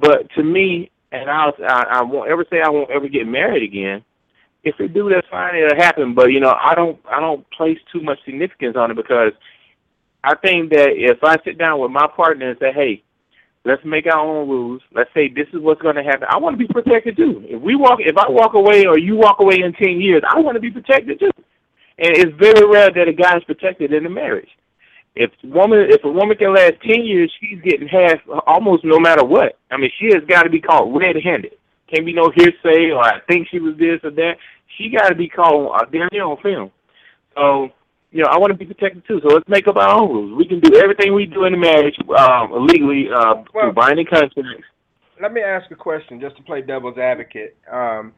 But 0.00 0.30
to 0.36 0.42
me, 0.42 0.90
and 1.12 1.28
I'll, 1.28 1.52
I 1.62 1.84
I 1.90 2.02
won't 2.02 2.30
ever 2.30 2.46
say 2.48 2.62
I 2.64 2.70
won't 2.70 2.90
ever 2.90 3.06
get 3.06 3.26
married 3.26 3.62
again. 3.62 4.02
If 4.64 4.80
it 4.80 4.94
do, 4.94 5.10
that's 5.10 5.28
fine. 5.28 5.56
It'll 5.56 5.76
happen. 5.76 6.14
But 6.14 6.32
you 6.32 6.40
know, 6.40 6.56
I 6.58 6.74
don't 6.74 6.98
I 7.06 7.20
don't 7.20 7.44
place 7.50 7.78
too 7.92 8.00
much 8.00 8.24
significance 8.24 8.76
on 8.78 8.90
it 8.90 8.94
because 8.94 9.32
I 10.24 10.36
think 10.36 10.70
that 10.70 10.92
if 10.94 11.22
I 11.22 11.36
sit 11.44 11.58
down 11.58 11.80
with 11.80 11.90
my 11.90 12.06
partner 12.16 12.48
and 12.48 12.58
say, 12.58 12.72
hey, 12.72 13.02
let's 13.64 13.84
make 13.84 14.06
our 14.06 14.20
own 14.20 14.48
rules. 14.48 14.82
Let's 14.92 15.10
say 15.14 15.28
this 15.28 15.48
is 15.52 15.60
what's 15.60 15.82
going 15.82 15.96
to 15.96 16.02
happen. 16.02 16.28
I 16.30 16.38
want 16.38 16.58
to 16.58 16.66
be 16.66 16.72
protected 16.72 17.16
too. 17.16 17.44
If 17.46 17.60
we 17.60 17.76
walk, 17.76 17.98
if 18.00 18.16
I 18.16 18.28
walk 18.28 18.54
away 18.54 18.86
or 18.86 18.98
you 18.98 19.16
walk 19.16 19.40
away 19.40 19.60
in 19.64 19.72
ten 19.74 20.00
years, 20.00 20.22
I 20.28 20.40
want 20.40 20.56
to 20.56 20.60
be 20.60 20.70
protected 20.70 21.18
too. 21.18 21.30
And 21.98 22.16
it's 22.16 22.32
very 22.38 22.66
rare 22.66 22.90
that 22.90 23.08
a 23.08 23.12
guy 23.12 23.36
is 23.36 23.44
protected 23.44 23.92
in 23.92 24.06
a 24.06 24.10
marriage. 24.10 24.48
If 25.16 25.30
woman, 25.44 25.86
if 25.90 26.02
a 26.04 26.10
woman 26.10 26.36
can 26.36 26.54
last 26.54 26.74
ten 26.86 27.04
years, 27.04 27.32
she's 27.40 27.60
getting 27.62 27.88
half 27.88 28.18
almost 28.46 28.84
no 28.84 28.98
matter 28.98 29.24
what. 29.24 29.58
I 29.70 29.76
mean, 29.76 29.90
she 29.98 30.06
has 30.14 30.24
got 30.28 30.44
to 30.44 30.50
be 30.50 30.60
caught 30.60 30.94
red-handed. 30.94 31.52
Can't 31.92 32.06
be 32.06 32.12
no 32.12 32.30
hearsay 32.34 32.90
or 32.90 33.04
I 33.04 33.20
think 33.28 33.48
she 33.50 33.58
was 33.58 33.76
this 33.76 34.00
or 34.04 34.12
that. 34.12 34.36
She 34.78 34.88
got 34.88 35.08
to 35.08 35.14
be 35.14 35.28
caught 35.28 35.82
uh, 35.82 35.84
down 35.90 36.08
there 36.12 36.24
on 36.24 36.36
film. 36.40 36.70
So 37.34 37.70
you 38.12 38.22
know, 38.22 38.28
I 38.30 38.38
want 38.38 38.52
to 38.52 38.58
be 38.58 38.66
protected 38.66 39.06
too. 39.06 39.20
So 39.22 39.28
let's 39.34 39.48
make 39.48 39.68
up 39.68 39.76
our 39.76 39.88
own 39.88 40.10
rules. 40.10 40.36
We 40.36 40.46
can 40.46 40.60
do 40.60 40.76
everything 40.76 41.14
we 41.14 41.26
do 41.26 41.44
in 41.44 41.52
the 41.52 41.58
marriage 41.58 41.94
um, 42.18 42.66
legally 42.66 43.06
uh, 43.14 43.42
through 43.52 43.72
binding 43.72 44.06
contracts. 44.06 44.64
Let 45.22 45.32
me 45.32 45.42
ask 45.42 45.70
a 45.70 45.76
question 45.76 46.20
just 46.20 46.36
to 46.36 46.42
play 46.42 46.62
devil's 46.62 46.98
advocate. 46.98 47.56
Um, 47.70 48.12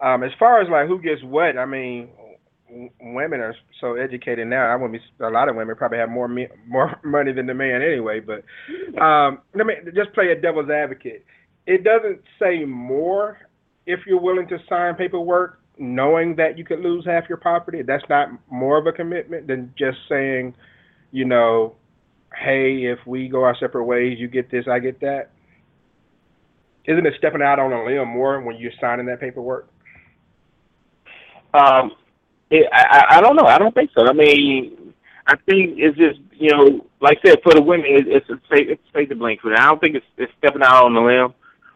um, 0.00 0.22
as 0.24 0.30
far 0.38 0.60
as 0.60 0.68
like 0.70 0.88
who 0.88 1.00
gets 1.00 1.22
what, 1.22 1.58
I 1.58 1.66
mean, 1.66 2.08
w- 2.68 2.90
women 3.00 3.40
are 3.40 3.54
so 3.80 3.94
educated 3.94 4.48
now. 4.48 4.66
I 4.66 4.74
wouldn't 4.74 5.00
be. 5.00 5.24
A 5.24 5.28
lot 5.28 5.48
of 5.48 5.54
women 5.54 5.76
probably 5.76 5.98
have 5.98 6.08
more 6.08 6.26
me, 6.26 6.48
more 6.66 6.98
money 7.04 7.32
than 7.32 7.46
the 7.46 7.54
man 7.54 7.82
anyway. 7.82 8.20
But 8.20 8.42
um, 9.00 9.42
let 9.54 9.66
me 9.66 9.74
just 9.94 10.12
play 10.14 10.32
a 10.32 10.40
devil's 10.40 10.70
advocate. 10.70 11.24
It 11.66 11.84
doesn't 11.84 12.20
say 12.40 12.64
more 12.64 13.38
if 13.86 14.00
you're 14.06 14.20
willing 14.20 14.48
to 14.48 14.58
sign 14.68 14.94
paperwork 14.94 15.59
knowing 15.80 16.36
that 16.36 16.58
you 16.58 16.64
could 16.64 16.80
lose 16.80 17.04
half 17.04 17.28
your 17.28 17.38
property. 17.38 17.82
That's 17.82 18.04
not 18.08 18.28
more 18.50 18.78
of 18.78 18.86
a 18.86 18.92
commitment 18.92 19.46
than 19.46 19.72
just 19.76 19.98
saying, 20.08 20.54
you 21.10 21.24
know, 21.24 21.74
hey, 22.38 22.84
if 22.84 22.98
we 23.06 23.28
go 23.28 23.42
our 23.42 23.56
separate 23.58 23.84
ways, 23.84 24.18
you 24.18 24.28
get 24.28 24.50
this, 24.50 24.66
I 24.68 24.78
get 24.78 25.00
that. 25.00 25.30
Isn't 26.84 27.06
it 27.06 27.14
stepping 27.18 27.42
out 27.42 27.58
on 27.58 27.72
a 27.72 27.84
limb 27.84 28.08
more 28.08 28.40
when 28.40 28.56
you're 28.56 28.72
signing 28.80 29.06
that 29.06 29.20
paperwork? 29.20 29.68
Um, 31.52 31.92
it, 32.50 32.68
I, 32.72 33.16
I 33.16 33.20
don't 33.20 33.36
know. 33.36 33.46
I 33.46 33.58
don't 33.58 33.74
think 33.74 33.90
so. 33.96 34.06
I 34.06 34.12
mean, 34.12 34.94
I 35.26 35.36
think 35.46 35.78
it's 35.78 35.96
just 35.96 36.20
you 36.32 36.50
know, 36.50 36.86
like 37.00 37.18
I 37.24 37.30
said, 37.30 37.38
for 37.42 37.54
the 37.54 37.62
women, 37.62 37.86
it, 37.86 38.08
it's 38.08 38.28
a 38.30 38.38
it's 38.50 39.08
to 39.08 39.14
blink 39.14 39.40
for 39.40 39.50
them. 39.50 39.58
I 39.60 39.66
don't 39.66 39.80
think 39.80 39.96
it's, 39.96 40.06
it's 40.16 40.32
stepping 40.38 40.62
out 40.62 40.86
on 40.86 40.94
the 40.94 41.00
limb. 41.00 41.34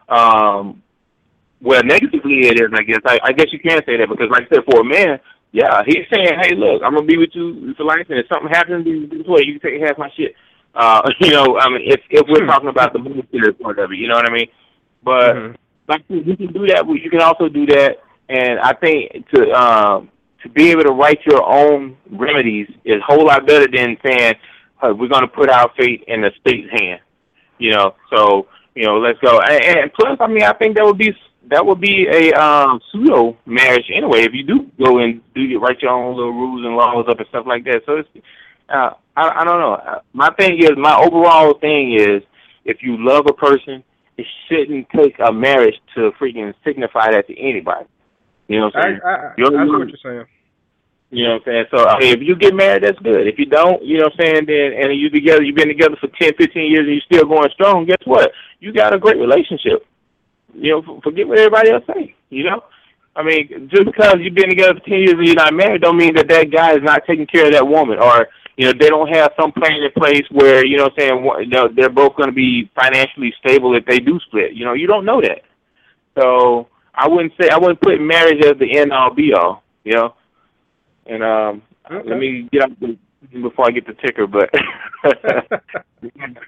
Um, 0.09 0.83
well, 1.61 1.81
negatively 1.83 2.47
it 2.47 2.59
is, 2.59 2.69
I 2.73 2.83
guess. 2.83 2.99
I, 3.05 3.19
I 3.23 3.31
guess 3.31 3.47
you 3.51 3.59
can 3.59 3.81
say 3.85 3.97
that 3.97 4.09
because, 4.09 4.29
like 4.29 4.43
I 4.51 4.55
said, 4.55 4.65
for 4.69 4.81
a 4.81 4.83
man, 4.83 5.19
yeah, 5.51 5.83
he's 5.85 6.05
saying, 6.11 6.37
"Hey, 6.41 6.55
look, 6.55 6.81
I'm 6.83 6.93
gonna 6.93 7.05
be 7.05 7.17
with 7.17 7.29
you 7.33 7.73
for 7.75 7.85
life, 7.85 8.07
and 8.09 8.19
if 8.19 8.27
something 8.27 8.49
happens, 8.49 8.85
this 8.85 9.25
way 9.25 9.43
you 9.45 9.59
can 9.59 9.71
take 9.71 9.81
half 9.81 9.97
my 9.97 10.11
shit." 10.15 10.35
Uh, 10.73 11.09
you 11.21 11.31
know, 11.31 11.57
I 11.57 11.69
mean, 11.69 11.81
if 11.85 12.01
if 12.09 12.27
we're 12.27 12.45
talking 12.45 12.69
about 12.69 12.93
the 12.93 12.99
monetary 12.99 13.53
part 13.53 13.79
of 13.79 13.91
it, 13.91 13.97
you 13.97 14.07
know 14.07 14.15
what 14.15 14.29
I 14.29 14.33
mean? 14.33 14.47
But 15.03 15.35
like 15.87 16.03
I 16.09 16.15
said, 16.15 16.27
you 16.27 16.35
can 16.35 16.51
do 16.51 16.67
that, 16.67 16.85
but 16.85 16.93
you 16.93 17.09
can 17.09 17.21
also 17.21 17.47
do 17.47 17.65
that, 17.67 17.97
and 18.27 18.59
I 18.59 18.73
think 18.73 19.29
to 19.29 19.51
um, 19.51 20.09
to 20.43 20.49
be 20.49 20.71
able 20.71 20.83
to 20.83 20.91
write 20.91 21.19
your 21.25 21.43
own 21.43 21.97
remedies 22.11 22.67
is 22.83 23.01
a 23.01 23.05
whole 23.05 23.25
lot 23.25 23.47
better 23.47 23.67
than 23.71 23.97
saying 24.05 24.33
hey, 24.81 24.91
we're 24.91 25.07
gonna 25.07 25.27
put 25.27 25.49
our 25.49 25.71
fate 25.77 26.03
in 26.07 26.21
the 26.21 26.31
state's 26.41 26.69
hand. 26.71 26.99
You 27.57 27.71
know, 27.71 27.95
so 28.13 28.47
you 28.75 28.83
know, 28.83 28.97
let's 28.97 29.19
go. 29.19 29.39
And, 29.39 29.63
and 29.63 29.93
plus, 29.93 30.17
I 30.19 30.27
mean, 30.27 30.43
I 30.43 30.53
think 30.53 30.75
that 30.75 30.85
would 30.85 30.97
be 30.97 31.15
that 31.49 31.65
would 31.65 31.79
be 31.79 32.07
a 32.07 32.33
um, 32.33 32.79
pseudo 32.91 33.37
marriage 33.45 33.85
anyway. 33.93 34.21
If 34.23 34.33
you 34.33 34.43
do 34.43 34.69
go 34.79 34.99
and 34.99 35.21
do 35.33 35.41
you 35.41 35.59
write 35.59 35.81
your 35.81 35.91
own 35.91 36.15
little 36.15 36.33
rules 36.33 36.65
and 36.65 36.75
laws 36.75 37.05
up 37.09 37.19
and 37.19 37.27
stuff 37.29 37.45
like 37.47 37.63
that. 37.65 37.81
So 37.85 37.97
it's, 37.97 38.09
uh, 38.69 38.91
I, 39.15 39.41
I 39.41 39.43
don't 39.43 39.59
know. 39.59 39.73
Uh, 39.73 39.99
My 40.13 40.29
thing 40.39 40.57
is, 40.59 40.71
my 40.77 40.95
overall 40.95 41.53
thing 41.59 41.93
is, 41.93 42.21
if 42.65 42.77
you 42.81 42.97
love 42.97 43.25
a 43.27 43.33
person, 43.33 43.83
it 44.17 44.25
shouldn't 44.49 44.87
take 44.95 45.15
a 45.19 45.31
marriage 45.31 45.75
to 45.95 46.11
freaking 46.19 46.53
signify 46.63 47.11
that 47.11 47.27
to 47.27 47.37
anybody. 47.39 47.85
You 48.47 48.59
know 48.59 48.65
what 48.65 48.75
I, 48.77 48.79
I'm 48.79 48.85
saying? 48.85 48.99
I, 49.05 49.09
I, 49.09 49.15
I 49.15 49.33
You're- 49.37 49.49
see 49.65 49.71
what 49.71 49.87
you're 49.89 49.97
saying. 50.03 50.25
You 51.11 51.23
know 51.27 51.33
what 51.33 51.47
I'm 51.47 51.53
saying? 51.53 51.65
So 51.71 51.87
I 51.87 51.99
mean, 51.99 52.13
if 52.13 52.21
you 52.27 52.35
get 52.35 52.55
married, 52.55 52.83
that's 52.83 52.97
good. 52.99 53.27
If 53.27 53.37
you 53.37 53.45
don't, 53.45 53.81
you 53.85 53.99
know 53.99 54.05
what 54.05 54.13
I'm 54.13 54.25
saying, 54.25 54.45
then 54.47 54.73
and 54.73 54.99
you 54.99 55.09
together, 55.09 55.43
you've 55.43 55.55
been 55.55 55.67
together 55.69 55.95
for 56.01 56.07
ten, 56.19 56.33
fifteen 56.35 56.71
years, 56.71 56.87
and 56.87 56.93
you're 56.93 57.01
still 57.19 57.29
going 57.29 57.49
strong. 57.53 57.85
Guess 57.85 58.01
what? 58.05 58.31
You 58.59 58.73
got 58.73 58.93
a 58.93 58.99
great 58.99 59.17
relationship. 59.17 59.85
You 60.55 60.71
know, 60.71 61.01
forget 61.03 61.27
what 61.27 61.39
everybody 61.39 61.71
else 61.71 61.83
say. 61.93 62.15
You 62.29 62.43
know, 62.45 62.63
I 63.15 63.23
mean, 63.23 63.69
just 63.71 63.85
because 63.85 64.15
you've 64.19 64.35
been 64.35 64.49
together 64.49 64.75
for 64.75 64.89
ten 64.89 64.99
years 64.99 65.13
and 65.13 65.25
you're 65.25 65.35
not 65.35 65.53
married, 65.53 65.81
don't 65.81 65.97
mean 65.97 66.15
that 66.15 66.27
that 66.27 66.51
guy 66.51 66.73
is 66.73 66.83
not 66.83 67.03
taking 67.07 67.27
care 67.27 67.47
of 67.47 67.53
that 67.53 67.67
woman, 67.67 67.99
or 67.99 68.27
you 68.57 68.65
know, 68.65 68.73
they 68.79 68.89
don't 68.89 69.13
have 69.13 69.31
some 69.39 69.51
plan 69.51 69.83
in 69.83 69.91
place 69.91 70.23
where 70.31 70.65
you 70.65 70.77
know, 70.77 70.85
what 70.85 71.03
I'm 71.03 71.51
saying 71.51 71.75
they're 71.75 71.89
both 71.89 72.15
going 72.15 72.29
to 72.29 72.35
be 72.35 72.69
financially 72.75 73.33
stable 73.39 73.75
if 73.75 73.85
they 73.85 73.99
do 73.99 74.19
split. 74.27 74.53
You 74.53 74.65
know, 74.65 74.73
you 74.73 74.87
don't 74.87 75.05
know 75.05 75.21
that. 75.21 75.41
So 76.17 76.67
I 76.93 77.07
wouldn't 77.07 77.33
say 77.39 77.49
I 77.49 77.57
wouldn't 77.57 77.81
put 77.81 77.99
marriage 77.99 78.43
as 78.45 78.57
the 78.57 78.77
end 78.77 78.93
all 78.93 79.13
be 79.13 79.33
all. 79.33 79.63
You 79.83 79.93
know, 79.93 80.13
and 81.05 81.23
um, 81.23 81.61
let 81.89 82.17
me 82.17 82.49
get 82.51 82.63
up 82.63 82.79
the, 82.79 82.97
before 83.31 83.67
I 83.67 83.71
get 83.71 83.85
the 83.87 83.93
ticker, 83.93 84.27
but 84.27 84.49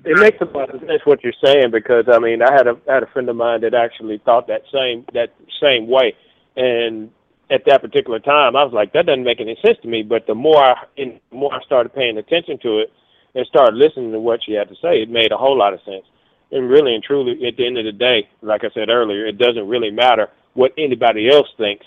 It 0.05 0.19
makes 0.19 0.37
a 0.41 0.45
lot 0.45 0.73
of 0.73 0.81
sense 0.81 1.01
what 1.05 1.23
you're 1.23 1.33
saying 1.43 1.71
because 1.71 2.05
I 2.11 2.19
mean 2.19 2.41
I 2.41 2.51
had 2.53 2.67
a 2.67 2.77
I 2.89 2.95
had 2.95 3.03
a 3.03 3.07
friend 3.07 3.27
of 3.29 3.35
mine 3.35 3.61
that 3.61 3.73
actually 3.73 4.19
thought 4.23 4.47
that 4.47 4.63
same 4.71 5.05
that 5.13 5.33
same 5.61 5.87
way, 5.87 6.15
and 6.55 7.09
at 7.49 7.63
that 7.65 7.81
particular 7.81 8.19
time 8.19 8.55
I 8.55 8.63
was 8.63 8.73
like 8.73 8.93
that 8.93 9.05
doesn't 9.07 9.23
make 9.23 9.41
any 9.41 9.57
sense 9.65 9.77
to 9.81 9.87
me. 9.87 10.03
But 10.03 10.27
the 10.27 10.35
more 10.35 10.57
I 10.63 10.75
in, 10.95 11.19
the 11.31 11.37
more 11.37 11.53
I 11.53 11.61
started 11.63 11.93
paying 11.95 12.17
attention 12.17 12.59
to 12.59 12.79
it 12.79 12.93
and 13.35 13.45
started 13.47 13.75
listening 13.75 14.11
to 14.11 14.19
what 14.19 14.43
she 14.43 14.53
had 14.53 14.69
to 14.69 14.75
say, 14.75 15.01
it 15.01 15.09
made 15.09 15.31
a 15.31 15.37
whole 15.37 15.57
lot 15.57 15.73
of 15.73 15.79
sense. 15.83 16.05
And 16.51 16.69
really 16.69 16.93
and 16.93 17.03
truly, 17.03 17.45
at 17.47 17.57
the 17.57 17.65
end 17.65 17.77
of 17.77 17.85
the 17.85 17.91
day, 17.91 18.29
like 18.41 18.63
I 18.63 18.69
said 18.73 18.89
earlier, 18.89 19.25
it 19.25 19.37
doesn't 19.37 19.67
really 19.67 19.91
matter 19.91 20.29
what 20.53 20.71
anybody 20.77 21.29
else 21.29 21.47
thinks. 21.57 21.85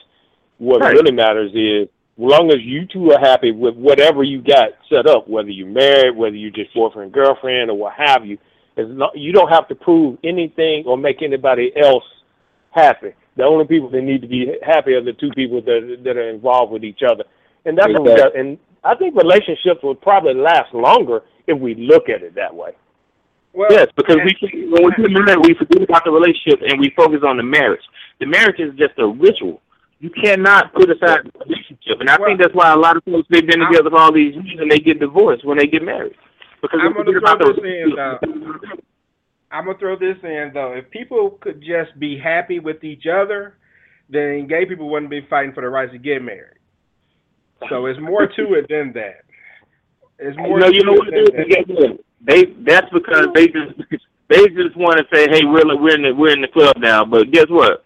What 0.58 0.80
Right. 0.80 0.92
really 0.92 1.12
matters 1.12 1.52
is 1.54 1.88
long 2.16 2.50
as 2.50 2.58
you 2.62 2.86
two 2.86 3.12
are 3.12 3.20
happy 3.20 3.52
with 3.52 3.74
whatever 3.76 4.22
you 4.22 4.42
got 4.42 4.70
set 4.88 5.06
up, 5.06 5.28
whether 5.28 5.50
you're 5.50 5.66
married, 5.66 6.16
whether 6.16 6.36
you're 6.36 6.50
just 6.50 6.74
boyfriend, 6.74 7.12
girlfriend, 7.12 7.70
or 7.70 7.78
what 7.78 7.94
have 7.94 8.26
you, 8.26 8.38
as 8.76 8.86
lo- 8.88 9.10
you 9.14 9.32
don't 9.32 9.50
have 9.50 9.68
to 9.68 9.74
prove 9.74 10.18
anything 10.24 10.84
or 10.86 10.96
make 10.96 11.22
anybody 11.22 11.72
else 11.80 12.04
happy. 12.70 13.12
The 13.36 13.44
only 13.44 13.66
people 13.66 13.90
that 13.90 14.02
need 14.02 14.22
to 14.22 14.28
be 14.28 14.52
happy 14.64 14.92
are 14.92 15.02
the 15.02 15.12
two 15.14 15.30
people 15.30 15.62
that 15.62 16.00
that 16.04 16.16
are 16.16 16.28
involved 16.28 16.72
with 16.72 16.84
each 16.84 17.00
other, 17.08 17.24
and 17.64 17.78
that's 17.78 17.92
what 17.92 18.02
we 18.02 18.16
got. 18.16 18.36
And 18.36 18.58
I 18.84 18.94
think 18.94 19.16
relationships 19.16 19.82
will 19.82 19.94
probably 19.94 20.34
last 20.34 20.74
longer 20.74 21.22
if 21.46 21.58
we 21.58 21.74
look 21.74 22.08
at 22.08 22.22
it 22.22 22.34
that 22.34 22.54
way. 22.54 22.72
Well, 23.52 23.68
yes, 23.70 23.88
because 23.96 24.16
we 24.24 24.36
when 24.70 24.84
we 24.84 24.90
get 24.90 25.10
married, 25.10 25.46
we 25.46 25.54
forget 25.54 25.82
about 25.82 26.04
the 26.04 26.10
relationship 26.10 26.60
and 26.66 26.78
we 26.78 26.92
focus 26.96 27.20
on 27.26 27.36
the 27.36 27.42
marriage. 27.42 27.82
The 28.20 28.26
marriage 28.26 28.60
is 28.60 28.74
just 28.76 28.98
a 28.98 29.06
ritual. 29.06 29.60
You 30.00 30.10
cannot 30.10 30.72
put 30.74 30.90
aside 30.90 31.20
the 31.24 31.38
relationship, 31.44 32.00
and 32.00 32.08
I 32.08 32.16
think 32.16 32.40
that's 32.40 32.54
why 32.54 32.72
a 32.72 32.76
lot 32.76 32.96
of 32.96 33.04
folks 33.04 33.28
they've 33.30 33.46
been 33.46 33.60
together 33.60 33.90
for 33.90 33.98
all 33.98 34.12
these 34.12 34.34
years 34.34 34.58
and 34.58 34.70
they 34.70 34.78
get 34.78 34.98
divorced 34.98 35.44
when 35.44 35.58
they 35.58 35.66
get 35.66 35.82
married 35.82 36.16
because 36.62 36.80
I'm 36.82 36.92
gonna 36.94 37.12
throw 37.20 37.52
this 37.52 37.64
in 37.64 37.92
though. 37.96 38.18
I'm 39.50 39.66
gonna 39.66 39.78
throw 39.78 39.98
this 39.98 40.16
in 40.22 40.50
though. 40.54 40.72
If 40.72 40.90
people 40.90 41.38
could 41.40 41.60
just 41.60 41.98
be 41.98 42.18
happy 42.18 42.58
with 42.58 42.84
each 42.84 43.04
other, 43.06 43.56
then 44.08 44.46
gay 44.46 44.66
people 44.66 44.90
wouldn't 44.90 45.10
be 45.10 45.26
fighting 45.28 45.52
for 45.52 45.62
the 45.62 45.68
rights 45.68 45.92
to 45.92 45.98
get 45.98 46.22
married. 46.22 46.58
So 47.68 47.86
it's 47.86 48.00
more 48.00 48.26
to 48.26 48.54
it 48.54 48.66
than 48.68 48.92
that. 48.94 49.24
It's 50.18 50.36
more. 50.36 50.58
No, 50.58 50.68
to 50.68 50.74
you 50.74 50.84
know 50.84 50.94
it 50.94 50.98
what? 50.98 51.10
that. 51.10 51.98
they, 52.24 52.44
they 52.44 52.52
that's 52.66 52.90
because 52.92 53.28
they 53.34 53.48
just 53.48 53.74
they 54.28 54.48
just 54.48 54.76
want 54.76 54.98
to 54.98 55.04
say, 55.14 55.26
hey, 55.30 55.44
we're 55.44 55.64
we're 55.80 55.94
in 55.94 56.02
the 56.02 56.14
we're 56.14 56.32
in 56.32 56.40
the 56.40 56.48
club 56.48 56.76
now. 56.78 57.04
But 57.04 57.30
guess 57.30 57.46
what? 57.48 57.84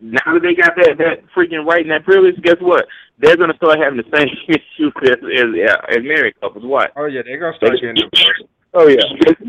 Now 0.00 0.32
that 0.32 0.42
they 0.42 0.54
got 0.54 0.76
that 0.76 0.96
that 0.98 1.24
freaking 1.36 1.66
right 1.66 1.82
and 1.82 1.90
that 1.90 2.04
privilege, 2.04 2.40
guess 2.42 2.56
what? 2.60 2.86
They're 3.18 3.36
gonna 3.36 3.56
start 3.56 3.78
having 3.78 3.98
the 3.98 4.16
same 4.16 4.28
issues 4.48 4.92
as 5.04 5.18
as, 5.20 5.98
as 5.98 6.02
married 6.02 6.40
couples. 6.40 6.64
What? 6.64 6.92
Oh 6.96 7.06
yeah, 7.06 7.22
they're 7.24 7.38
gonna 7.38 7.56
start 7.56 7.74
getting 7.80 7.96
divorced. 7.96 8.44
Oh 8.74 8.86
yeah, 8.88 9.04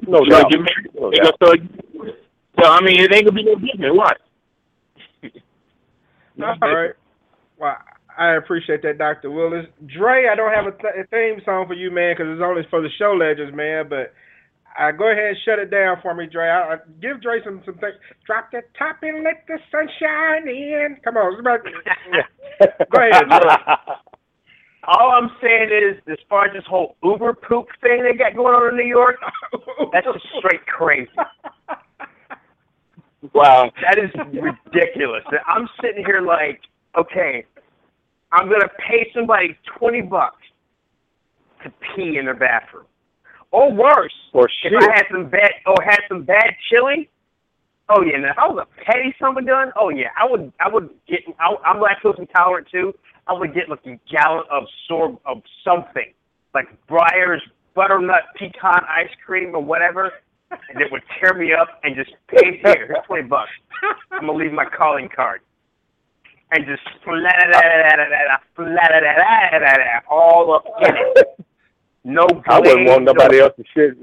no 0.08 0.26
doubt. 0.26 0.52
get 0.52 0.60
married. 0.60 0.92
No 0.94 1.12
gonna 1.12 1.32
start. 1.36 1.60
So 2.60 2.68
I 2.68 2.82
mean, 2.82 3.00
it 3.00 3.14
ain't 3.14 3.26
gonna 3.26 3.36
be 3.36 3.44
no 3.44 3.56
different. 3.56 3.96
What? 3.96 4.18
All 6.62 6.76
right. 6.76 6.92
Well, 7.58 7.78
I 8.18 8.36
appreciate 8.36 8.82
that, 8.84 8.98
Dr. 8.98 9.32
Willis. 9.32 9.66
Dre, 9.86 10.28
I 10.28 10.36
don't 10.36 10.54
have 10.54 10.66
a, 10.66 10.72
th- 10.72 11.06
a 11.06 11.08
theme 11.08 11.42
song 11.46 11.68
for 11.68 11.74
you, 11.74 11.92
man, 11.92 12.16
because 12.16 12.32
it's 12.32 12.44
only 12.44 12.64
for 12.70 12.82
the 12.82 12.90
show 12.98 13.12
legends, 13.12 13.56
man. 13.56 13.88
But 13.90 14.14
uh, 14.80 14.92
go 14.92 15.12
ahead 15.12 15.26
and 15.26 15.38
shut 15.44 15.60
it 15.60 15.70
down 15.70 15.98
for 16.02 16.14
me, 16.16 16.26
Dre. 16.26 16.48
I, 16.48 16.74
I, 16.74 16.78
give 17.02 17.22
Dre 17.22 17.44
some 17.44 17.62
some 17.66 17.76
things. 17.76 17.96
Drop 18.26 18.50
the 18.52 18.62
top 18.78 18.98
and 19.02 19.24
let 19.24 19.44
the 19.48 19.60
sunshine 19.70 20.48
in. 20.48 20.98
Come 21.04 21.18
on, 21.18 21.36
somebody. 21.36 21.72
go 22.92 23.00
ahead, 23.02 23.28
Dre. 23.28 23.40
All 24.88 25.12
I'm 25.12 25.30
saying 25.42 25.70
is, 25.70 26.02
as 26.10 26.18
far 26.30 26.46
as 26.46 26.54
this 26.54 26.64
whole 26.68 26.96
Uber 27.04 27.34
poop 27.34 27.68
thing 27.82 28.04
they 28.04 28.18
got 28.18 28.34
going 28.36 28.56
on 28.56 28.70
in 28.70 28.78
New 28.78 28.88
York, 28.88 29.18
that's 29.92 30.06
just 30.06 30.26
straight 30.40 30.66
crazy. 30.66 31.12
Wow. 33.34 33.70
That 33.82 34.00
is 34.00 34.10
ridiculous. 34.32 35.24
I'm 35.46 35.68
sitting 35.82 36.06
here 36.06 36.22
like, 36.22 36.62
okay, 36.98 37.44
I'm 38.32 38.48
gonna 38.48 38.70
pay 38.78 39.12
somebody 39.14 39.58
twenty 39.78 40.02
bucks 40.02 40.38
to 41.64 41.70
pee 41.70 42.18
in 42.18 42.26
their 42.26 42.34
bathroom, 42.34 42.86
or 43.52 43.72
worse, 43.74 44.14
Or 44.34 44.48
if. 44.62 44.80
I 44.80 44.96
had 44.96 45.06
some 45.12 45.30
bad, 45.30 45.52
or 45.66 45.76
had 45.84 46.00
some 46.08 46.24
bad 46.24 46.56
chili. 46.70 47.10
Oh 47.90 48.04
yeah, 48.04 48.18
now 48.20 48.32
if 48.32 48.38
I 48.38 48.48
was 48.48 48.68
a 48.68 48.84
petty 48.86 49.16
someone 49.20 49.46
done, 49.46 49.72
oh 49.80 49.90
yeah, 49.90 50.10
I 50.16 50.30
would, 50.30 50.54
I 50.60 50.70
would 50.70 50.90
get. 51.08 51.22
I, 51.40 51.56
I'm 51.66 51.78
lactose 51.82 52.20
intolerant 52.20 52.68
too. 52.72 52.94
I 53.28 53.34
would 53.34 53.54
get 53.54 53.68
like 53.70 53.80
a 53.86 54.00
gallon 54.12 54.44
of 54.52 54.64
sorb 54.90 55.18
of 55.26 55.42
something, 55.64 56.14
like 56.54 56.68
Breyer's 56.88 57.42
butternut 57.76 58.24
pecan 58.38 58.82
ice 58.88 59.10
cream 59.26 59.56
or 59.56 59.64
whatever, 59.64 60.12
and 60.52 60.82
it 60.82 60.92
would 60.92 61.02
tear 61.20 61.34
me 61.34 61.52
up 61.54 61.80
and 61.84 61.96
just 61.96 62.12
pay 62.28 62.62
here, 62.64 62.96
twenty 63.08 63.28
bucks. 63.28 63.50
I'm 64.12 64.28
gonna 64.28 64.34
leave 64.34 64.54
my 64.54 64.66
calling 64.66 65.10
card. 65.16 65.42
And 66.52 66.66
just 66.66 66.82
all 70.10 70.54
up 70.56 70.66
in 70.82 70.96
it. 70.96 71.46
No 72.04 72.28
I 72.48 72.60
wouldn't 72.60 72.88
want 72.88 73.04
nobody 73.04 73.38
no- 73.38 73.46
else 73.46 73.54
to 73.58 73.64
shit. 73.74 73.98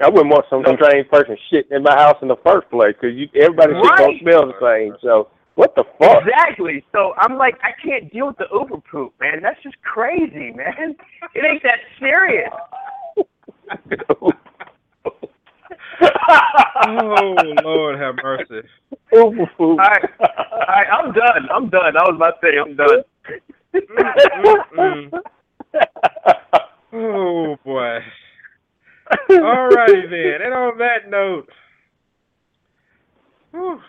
I 0.00 0.08
wouldn't 0.08 0.30
want 0.30 0.46
some 0.50 0.64
strange 0.76 1.08
person 1.08 1.36
shit 1.50 1.70
in 1.70 1.82
my 1.82 1.94
house 1.94 2.16
in 2.22 2.28
the 2.28 2.36
first 2.44 2.68
place 2.70 2.94
because 3.00 3.16
you 3.16 3.28
everybody 3.40 3.74
shit 3.74 3.96
don't 3.96 4.20
smell 4.20 4.46
the 4.46 4.54
same. 4.60 4.96
So 5.00 5.28
what 5.54 5.74
the 5.76 5.84
fuck? 5.98 6.22
Exactly. 6.22 6.84
So 6.92 7.14
I'm 7.18 7.36
like, 7.36 7.56
I 7.62 7.70
can't 7.84 8.12
deal 8.12 8.28
with 8.28 8.38
the 8.38 8.46
Uber 8.52 8.78
poop, 8.90 9.14
man. 9.20 9.40
That's 9.42 9.62
just 9.62 9.80
crazy, 9.82 10.52
man. 10.52 10.96
It 11.34 11.44
ain't 11.44 11.62
that 11.62 11.78
serious. 11.98 12.50
oh 16.88 17.36
Lord, 17.62 17.98
have 17.98 18.16
mercy. 18.22 18.66
Uber 19.12 19.46
poop. 19.56 19.60
All 19.60 19.76
right, 19.76 20.10
all 20.20 20.58
right, 20.68 20.86
I'm 20.92 21.12
done. 21.12 21.48
I'm 21.54 21.70
done. 21.70 21.94
That 21.94 22.04
was 22.06 22.18
my 22.18 22.32
thing. 22.40 22.58
I'm 22.58 22.76
done. 22.76 23.04
Mm-mm. 24.74 25.22
Oh 26.92 27.56
boy. 27.64 27.98
All 29.30 29.68
righty 29.68 30.06
then. 30.10 30.40
And 30.44 30.54
on 30.54 30.78
that 30.78 31.08
note, 31.08 31.48
whew, 33.50 33.80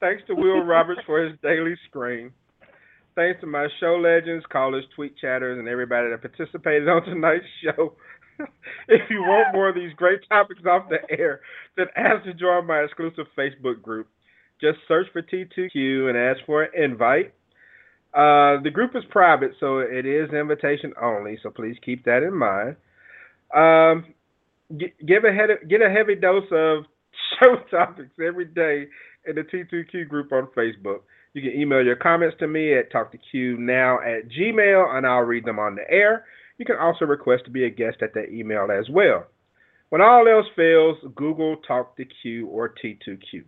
thanks 0.00 0.22
to 0.26 0.34
Will 0.34 0.64
Roberts 0.64 1.02
for 1.06 1.22
his 1.22 1.38
daily 1.42 1.74
scream. 1.88 2.32
Thanks 3.14 3.40
to 3.40 3.46
my 3.46 3.66
show 3.80 3.96
legends, 3.96 4.44
callers, 4.50 4.84
tweet 4.94 5.16
chatters, 5.18 5.58
and 5.58 5.68
everybody 5.68 6.08
that 6.10 6.22
participated 6.22 6.88
on 6.88 7.02
tonight's 7.04 7.44
show. 7.62 7.94
if 8.88 9.10
you 9.10 9.20
want 9.22 9.52
more 9.52 9.68
of 9.68 9.74
these 9.74 9.92
great 9.96 10.20
topics 10.28 10.62
off 10.64 10.88
the 10.88 10.98
air, 11.18 11.40
then 11.76 11.86
ask 11.96 12.24
to 12.24 12.32
join 12.32 12.66
my 12.66 12.78
exclusive 12.78 13.26
Facebook 13.36 13.82
group. 13.82 14.06
Just 14.60 14.78
search 14.86 15.08
for 15.12 15.22
T2Q 15.22 16.08
and 16.08 16.16
ask 16.16 16.44
for 16.46 16.62
an 16.62 16.70
invite. 16.80 17.34
Uh, 18.18 18.60
the 18.64 18.70
group 18.72 18.96
is 18.96 19.04
private, 19.10 19.52
so 19.60 19.78
it 19.78 20.04
is 20.04 20.28
invitation 20.32 20.92
only. 21.00 21.38
So 21.40 21.50
please 21.50 21.76
keep 21.84 22.04
that 22.04 22.24
in 22.24 22.34
mind. 22.34 22.74
Um, 23.54 24.12
g- 24.76 24.92
give 25.06 25.22
a 25.22 25.32
head, 25.32 25.50
get 25.68 25.82
a 25.82 25.88
heavy 25.88 26.16
dose 26.16 26.50
of 26.50 26.84
show 27.40 27.56
topics 27.70 28.10
every 28.20 28.46
day 28.46 28.88
in 29.24 29.36
the 29.36 29.42
T2Q 29.42 30.08
group 30.08 30.32
on 30.32 30.48
Facebook. 30.56 31.02
You 31.32 31.42
can 31.42 31.60
email 31.60 31.84
your 31.84 31.94
comments 31.94 32.36
to 32.40 32.48
me 32.48 32.76
at 32.76 32.90
talktoqnow 32.90 33.98
at 34.02 34.28
gmail, 34.28 34.96
and 34.96 35.06
I'll 35.06 35.20
read 35.20 35.44
them 35.44 35.60
on 35.60 35.76
the 35.76 35.88
air. 35.88 36.24
You 36.56 36.64
can 36.64 36.76
also 36.76 37.04
request 37.04 37.44
to 37.44 37.52
be 37.52 37.66
a 37.66 37.70
guest 37.70 37.98
at 38.02 38.14
that 38.14 38.30
email 38.32 38.66
as 38.76 38.88
well. 38.90 39.26
When 39.90 40.00
all 40.00 40.26
else 40.26 40.46
fails, 40.56 40.96
Google 41.14 41.56
Talk 41.68 41.96
to 41.98 42.04
Q 42.04 42.48
or 42.48 42.74
T2Q. 42.82 43.44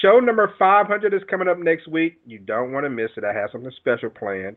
Show 0.00 0.20
number 0.20 0.52
500 0.58 1.14
is 1.14 1.22
coming 1.28 1.48
up 1.48 1.58
next 1.58 1.88
week. 1.88 2.20
You 2.26 2.38
don't 2.38 2.72
want 2.72 2.84
to 2.86 2.90
miss 2.90 3.10
it. 3.16 3.24
I 3.24 3.32
have 3.32 3.50
something 3.50 3.70
special 3.76 4.10
planned. 4.10 4.56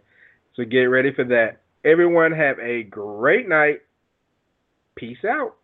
So 0.56 0.64
get 0.64 0.84
ready 0.84 1.12
for 1.14 1.24
that. 1.26 1.62
Everyone 1.84 2.32
have 2.32 2.58
a 2.60 2.84
great 2.84 3.48
night. 3.48 3.82
Peace 4.96 5.18
out. 5.28 5.56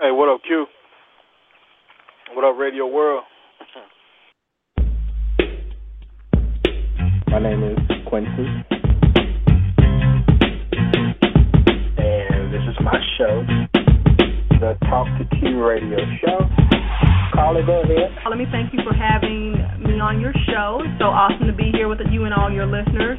Hey, 0.00 0.10
what 0.10 0.28
up, 0.28 0.40
Q? 0.46 0.66
What 2.34 2.44
up, 2.44 2.58
Radio 2.58 2.86
World? 2.86 3.24
My 7.28 7.40
name 7.40 7.62
is 7.62 7.78
Quincy. 8.06 8.46
And 11.98 12.52
this 12.52 12.62
is 12.68 12.76
my 12.80 12.98
show, 13.18 13.42
the 14.60 14.76
Talk 14.88 15.06
to 15.18 15.36
Q 15.38 15.64
Radio 15.64 15.98
Show. 16.20 16.67
Carly, 17.32 17.62
go 17.64 17.82
ahead. 17.82 18.10
Let 18.28 18.38
me 18.38 18.46
thank 18.50 18.72
you 18.72 18.80
for 18.82 18.94
having 18.94 19.52
me 19.84 20.00
on 20.00 20.20
your 20.20 20.32
show. 20.46 20.80
It's 20.84 20.98
so 20.98 21.06
awesome 21.06 21.46
to 21.46 21.52
be 21.52 21.70
here 21.72 21.88
with 21.88 21.98
you 22.10 22.24
and 22.24 22.34
all 22.34 22.50
your 22.50 22.66
listeners. 22.66 23.18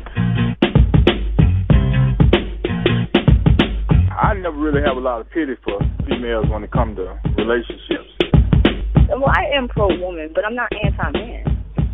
I 4.20 4.34
never 4.36 4.58
really 4.58 4.82
have 4.86 4.98
a 4.98 5.00
lot 5.00 5.22
of 5.22 5.30
pity 5.32 5.54
for 5.64 5.80
females 6.06 6.46
when 6.52 6.64
it 6.64 6.72
comes 6.72 6.98
to 6.98 7.18
relationships. 7.38 8.12
Well, 9.10 9.26
I 9.26 9.58
am 9.58 9.68
pro 9.68 9.88
woman, 9.88 10.30
but 10.36 10.46
I'm 10.46 10.56
not 10.56 10.70
anti 10.84 11.12
man. 11.12 11.44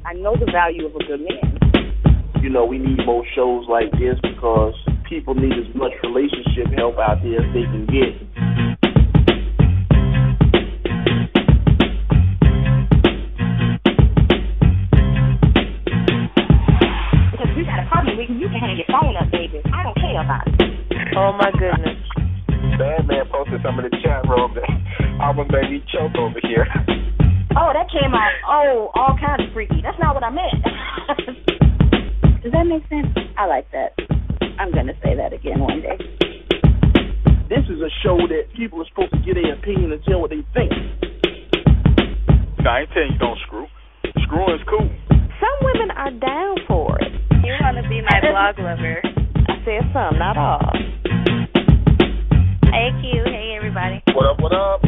I 0.06 0.14
know 0.14 0.36
the 0.36 0.52
value 0.52 0.86
of 0.86 0.96
a 0.96 1.04
good 1.06 1.22
man. 1.22 2.42
You 2.42 2.50
know, 2.50 2.66
we 2.66 2.78
need 2.78 3.06
more 3.06 3.24
shows 3.36 3.66
like 3.70 3.92
this 3.94 4.20
because 4.22 4.74
people 5.08 5.34
need 5.34 5.54
as 5.54 5.74
much 5.76 5.94
relationship 6.04 6.68
help 6.76 6.98
out 6.98 7.24
there 7.24 7.40
as 7.42 7.50
they 7.54 7.64
can 7.64 7.88
get. 7.88 8.35
Oh 21.16 21.32
my 21.32 21.48
goodness. 21.56 21.96
Bad 22.76 23.08
man 23.08 23.24
posted 23.32 23.64
some 23.64 23.80
in 23.80 23.88
the 23.88 23.96
chat 24.04 24.28
room 24.28 24.52
that 24.52 24.68
almost 25.24 25.48
made 25.48 25.72
me 25.72 25.80
choke 25.88 26.12
over 26.20 26.44
here. 26.44 26.68
Oh, 27.56 27.72
that 27.72 27.88
came 27.88 28.12
out 28.12 28.36
oh 28.44 28.92
all 28.96 29.16
kinds 29.16 29.48
of 29.48 29.54
freaky. 29.56 29.80
That's 29.80 29.96
not 29.96 30.12
what 30.12 30.28
I 30.28 30.30
meant. 30.30 30.60
Does 32.44 32.52
that 32.52 32.68
make 32.68 32.84
sense? 32.92 33.08
I 33.40 33.48
like 33.48 33.72
that. 33.72 33.96
I'm 34.60 34.76
gonna 34.76 34.92
say 35.00 35.16
that 35.16 35.32
again 35.32 35.64
one 35.64 35.80
day. 35.80 35.96
This 37.48 37.64
is 37.72 37.80
a 37.80 37.88
show 38.04 38.20
that 38.28 38.52
people 38.52 38.84
are 38.84 38.90
supposed 38.92 39.16
to 39.16 39.20
get 39.24 39.40
their 39.40 39.56
opinion 39.56 39.96
and 39.96 40.04
tell 40.04 40.20
what 40.20 40.36
they 40.36 40.44
think. 40.52 40.76
No, 42.60 42.68
I 42.76 42.84
ain't 42.84 42.92
telling 42.92 43.16
you 43.16 43.20
don't 43.24 43.40
screw. 43.48 43.68
Screwing 44.28 44.60
is 44.60 44.68
cool. 44.68 44.92
Some 45.40 45.58
women 45.64 45.96
are 45.96 46.12
down 46.12 46.60
for 46.68 47.00
it. 47.00 47.08
You 47.40 47.56
want 47.64 47.80
to 47.80 47.88
be 47.88 48.04
my 48.04 48.20
blog 48.28 48.60
lover. 48.60 49.00
I 49.48 49.64
said 49.64 49.88
some, 49.96 50.20
not 50.20 50.36
all. 50.36 50.76
Hey, 52.72 52.90
Q. 53.02 53.24
Hey, 53.26 53.54
everybody. 53.58 54.02
What 54.14 54.26
up, 54.26 54.40
what 54.42 54.54
up? 54.54 54.82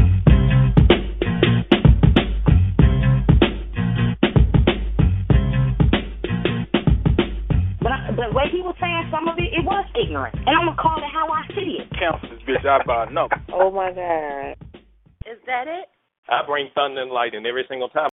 But 7.81 7.91
I, 7.91 8.11
the 8.15 8.33
way 8.35 8.45
he 8.51 8.61
was 8.61 8.75
saying 8.81 9.09
some 9.11 9.27
of 9.27 9.37
it, 9.37 9.53
it 9.53 9.63
was 9.63 9.85
ignorant. 9.95 10.35
And 10.35 10.49
I'm 10.49 10.65
gonna 10.65 10.81
call 10.81 10.97
it 10.97 11.11
how 11.13 11.27
I 11.31 11.47
see 11.55 11.79
it. 11.79 11.89
Cancel 11.97 12.29
this 12.29 12.41
bitch 12.47 12.65
out 12.67 12.85
by 12.85 13.05
a 13.05 13.11
number. 13.11 13.35
Oh 13.53 13.71
my 13.71 13.91
god. 13.91 14.55
Is 15.25 15.39
that 15.45 15.67
it? 15.67 15.87
I 16.29 16.45
bring 16.45 16.69
thunder 16.75 17.01
and 17.01 17.11
lightning 17.11 17.45
every 17.45 17.65
single 17.69 17.89
time. 17.89 18.09